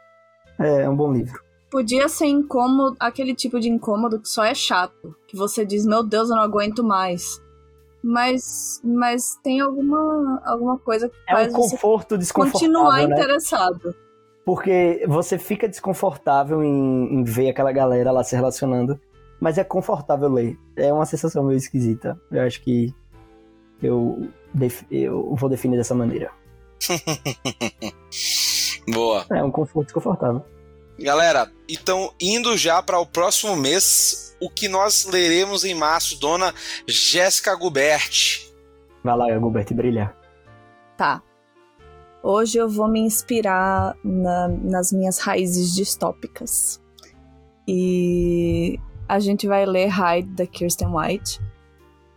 É, 0.59 0.81
é 0.81 0.89
um 0.89 0.95
bom 0.95 1.13
livro. 1.13 1.39
Podia 1.69 2.09
ser 2.09 2.25
incômodo, 2.25 2.95
aquele 2.99 3.33
tipo 3.35 3.59
de 3.59 3.69
incômodo 3.69 4.19
que 4.19 4.27
só 4.27 4.43
é 4.43 4.53
chato. 4.53 5.15
Que 5.27 5.37
você 5.37 5.65
diz, 5.65 5.85
meu 5.85 6.03
Deus, 6.03 6.29
eu 6.29 6.35
não 6.35 6.43
aguento 6.43 6.83
mais. 6.83 7.41
Mas, 8.03 8.81
mas 8.83 9.35
tem 9.41 9.61
alguma, 9.61 10.41
alguma 10.45 10.77
coisa 10.77 11.07
que 11.07 11.15
É 11.27 11.33
um 11.33 11.37
faz 11.37 11.53
você 11.53 11.71
conforto 11.71 12.17
desconfortável, 12.17 12.59
continuar 12.67 13.07
né? 13.07 13.15
interessado. 13.15 13.95
Porque 14.45 15.05
você 15.07 15.39
fica 15.39 15.69
desconfortável 15.69 16.61
em, 16.61 17.13
em 17.13 17.23
ver 17.23 17.49
aquela 17.49 17.71
galera 17.71 18.11
lá 18.11 18.23
se 18.23 18.35
relacionando, 18.35 18.99
mas 19.39 19.57
é 19.57 19.63
confortável 19.63 20.27
ler. 20.27 20.59
É 20.75 20.91
uma 20.91 21.05
sensação 21.05 21.45
meio 21.45 21.57
esquisita. 21.57 22.19
Eu 22.29 22.41
acho 22.41 22.61
que 22.61 22.93
eu, 23.81 24.27
def- 24.53 24.83
eu 24.91 25.33
vou 25.35 25.49
definir 25.49 25.77
dessa 25.77 25.95
maneira. 25.95 26.29
Boa. 28.89 29.25
É 29.29 29.43
um 29.43 29.51
conforto 29.51 29.87
desconfortável. 29.87 30.43
Galera, 30.99 31.49
então 31.67 32.13
indo 32.19 32.55
já 32.57 32.81
para 32.83 32.99
o 32.99 33.05
próximo 33.05 33.55
mês, 33.55 34.32
o 34.41 34.49
que 34.49 34.67
nós 34.67 35.05
leremos 35.05 35.63
em 35.63 35.73
março, 35.73 36.19
dona 36.19 36.53
Jéssica 36.87 37.55
Gubert. 37.55 38.41
Vai 39.03 39.17
lá, 39.17 39.27
Gilbert, 39.29 39.73
brilhar. 39.73 40.15
Tá. 40.97 41.21
Hoje 42.21 42.57
eu 42.57 42.69
vou 42.69 42.87
me 42.87 43.01
inspirar 43.01 43.95
na- 44.03 44.47
nas 44.47 44.93
minhas 44.93 45.19
raízes 45.19 45.75
distópicas. 45.75 46.81
E 47.67 48.79
a 49.07 49.19
gente 49.19 49.47
vai 49.47 49.65
ler 49.65 49.89
Hide, 49.89 50.29
da 50.29 50.45
Kirsten 50.45 50.87
White. 50.95 51.41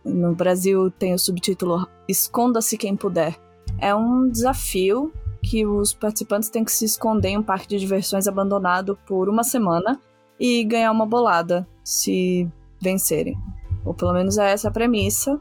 No 0.03 0.33
Brasil 0.33 0.89
tem 0.91 1.13
o 1.13 1.19
subtítulo 1.19 1.87
Esconda-se 2.07 2.77
Quem 2.77 2.95
Puder. 2.95 3.35
É 3.79 3.93
um 3.93 4.29
desafio 4.29 5.11
que 5.43 5.65
os 5.65 5.93
participantes 5.93 6.49
têm 6.49 6.63
que 6.63 6.71
se 6.71 6.85
esconder 6.85 7.29
em 7.29 7.37
um 7.37 7.43
parque 7.43 7.67
de 7.67 7.77
diversões 7.79 8.27
abandonado 8.27 8.97
por 9.05 9.29
uma 9.29 9.43
semana 9.43 9.99
e 10.39 10.63
ganhar 10.63 10.91
uma 10.91 11.05
bolada 11.05 11.67
se 11.87 12.45
vencerem. 12.81 13.37
Ou 13.85 13.93
pelo 13.93 14.11
menos 14.11 14.37
é 14.37 14.51
essa 14.51 14.67
a 14.67 14.71
premissa. 14.71 15.39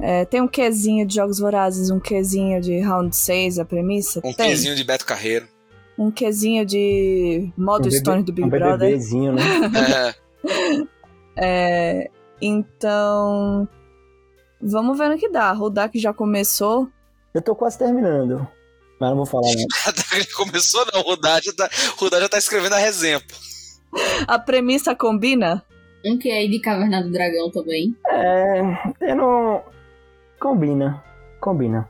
É, 0.00 0.24
tem 0.24 0.40
um 0.40 0.48
quezinho 0.48 1.06
de 1.06 1.14
Jogos 1.14 1.38
Vorazes, 1.38 1.88
um 1.88 2.00
quezinho 2.00 2.60
de 2.60 2.80
Round 2.80 3.14
6, 3.14 3.60
a 3.60 3.64
premissa? 3.64 4.18
Um 4.24 4.32
tem. 4.32 4.48
quezinho 4.48 4.74
de 4.74 4.82
Beto 4.82 5.06
Carreiro. 5.06 5.46
Um 5.96 6.10
quezinho 6.10 6.66
de 6.66 7.48
modo 7.56 7.86
Um 7.86 7.90
Stone 7.92 8.24
do 8.24 8.32
Big 8.32 8.48
um 8.48 8.50
Brother. 8.50 8.90
BBBzinho, 8.90 9.32
né? 9.34 9.42
É, 9.78 10.84
É, 11.36 12.10
então. 12.42 13.68
Vamos 14.60 14.98
ver 14.98 15.10
no 15.10 15.18
que 15.18 15.28
dá. 15.28 15.52
O 15.52 15.70
Dak 15.70 15.96
já 15.96 16.12
começou. 16.12 16.88
Eu 17.32 17.40
tô 17.40 17.54
quase 17.54 17.78
terminando. 17.78 18.48
Mas 19.00 19.10
não 19.10 19.16
vou 19.16 19.26
falar, 19.26 19.46
não. 19.54 20.18
Ele 20.18 20.26
começou 20.26 20.84
não, 20.92 21.00
o 21.00 21.04
Rodar 21.04 21.40
já 21.40 21.52
tá, 21.52 21.70
já 22.18 22.28
tá 22.28 22.38
escrevendo 22.38 22.72
a 22.72 22.78
resenha. 22.78 23.22
A 24.26 24.38
premissa 24.40 24.94
combina? 24.94 25.64
Um 26.06 26.18
que 26.18 26.28
é 26.30 26.38
aí 26.38 26.48
de 26.50 26.60
Caverna 26.60 27.02
do 27.02 27.10
Dragão 27.10 27.50
também. 27.50 27.94
É. 28.08 28.60
Eu 29.00 29.16
não. 29.16 29.62
Combina. 30.40 31.02
Combina. 31.40 31.88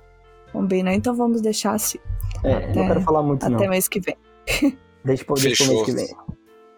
Combina. 0.53 0.95
Então 0.95 1.15
vamos 1.15 1.41
deixar 1.41 1.73
assim. 1.75 1.99
É, 2.43 2.53
não 2.67 2.71
Até- 2.83 2.87
quero 2.89 3.01
falar 3.03 3.23
muito, 3.23 3.49
não. 3.49 3.57
Até 3.57 3.69
mês 3.69 3.89
que 3.89 4.01
vem. 4.01 4.17
Deixa, 5.05 5.25
pro- 5.25 5.35
deixa 5.35 5.67
mês 5.67 5.83
que 5.83 5.93
vem. 5.93 6.07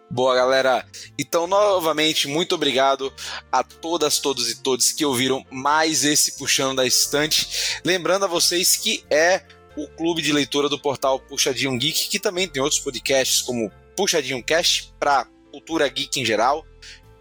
Boa, 0.09 0.35
galera. 0.35 0.85
Então, 1.19 1.47
novamente, 1.47 2.27
muito 2.27 2.55
obrigado 2.55 3.11
a 3.51 3.63
todas, 3.63 4.19
todos 4.19 4.49
e 4.51 4.61
todos 4.61 4.91
que 4.91 5.05
ouviram 5.05 5.45
mais 5.51 6.03
esse 6.03 6.37
Puxando 6.37 6.77
da 6.77 6.85
Estante. 6.85 7.79
Lembrando 7.85 8.25
a 8.25 8.27
vocês 8.27 8.75
que 8.77 9.03
é 9.09 9.41
o 9.77 9.87
clube 9.95 10.21
de 10.21 10.31
leitura 10.33 10.67
do 10.69 10.79
portal 10.79 11.19
Puxadinho 11.19 11.77
Geek, 11.77 12.09
que 12.09 12.19
também 12.19 12.47
tem 12.47 12.61
outros 12.61 12.79
podcasts 12.81 13.41
como 13.41 13.71
Puxadinho 13.95 14.43
Cast 14.43 14.93
para 14.99 15.27
cultura 15.51 15.87
geek 15.87 16.19
em 16.21 16.25
geral. 16.25 16.65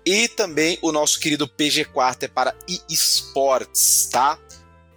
E 0.07 0.28
também 0.28 0.78
o 0.83 0.93
nosso 0.93 1.19
querido 1.19 1.49
PG 1.49 1.87
Quarter 1.87 2.31
para 2.31 2.55
eSports, 3.27 4.09
tá? 4.11 4.39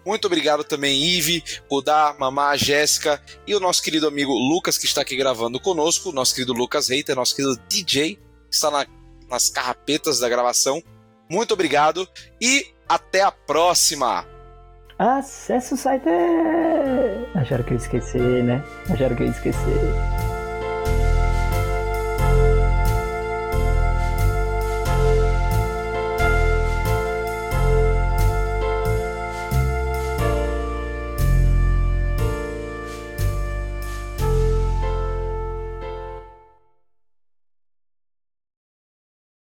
Muito 0.06 0.26
obrigado 0.26 0.64
também, 0.64 1.02
Ive, 1.04 1.44
Godá, 1.70 2.16
Mamá, 2.18 2.56
Jéssica 2.56 3.22
e 3.46 3.54
o 3.56 3.60
nosso 3.60 3.82
querido 3.84 4.08
amigo 4.08 4.32
Lucas, 4.34 4.78
que 4.78 4.86
está 4.86 5.02
aqui 5.02 5.16
gravando 5.16 5.60
conosco, 5.60 6.12
nosso 6.12 6.34
querido 6.34 6.54
Lucas 6.54 6.88
Reiter, 6.90 7.16
nosso 7.16 7.36
querido 7.36 7.60
DJ, 7.68 8.16
que 8.16 8.22
está 8.56 8.72
na- 8.72 8.86
nas 9.30 9.50
carrapetas 9.50 10.20
da 10.20 10.30
gravação. 10.30 10.82
Muito 11.30 11.54
obrigado 11.54 12.08
e 12.42 12.66
até 12.88 13.22
a 13.22 13.32
próxima! 13.32 14.26
Acesse 14.98 15.74
o 15.74 15.78
site. 15.78 16.08
é- 16.08 17.26
Acharam 17.36 17.64
que 17.64 17.72
eu 17.72 17.78
ia 17.78 17.84
esquecer, 17.84 18.44
né? 18.44 18.64
Acharam 18.90 19.16
que 19.16 19.24
eu 19.24 19.28
ia 19.28 19.32
esquecer. 19.32 20.39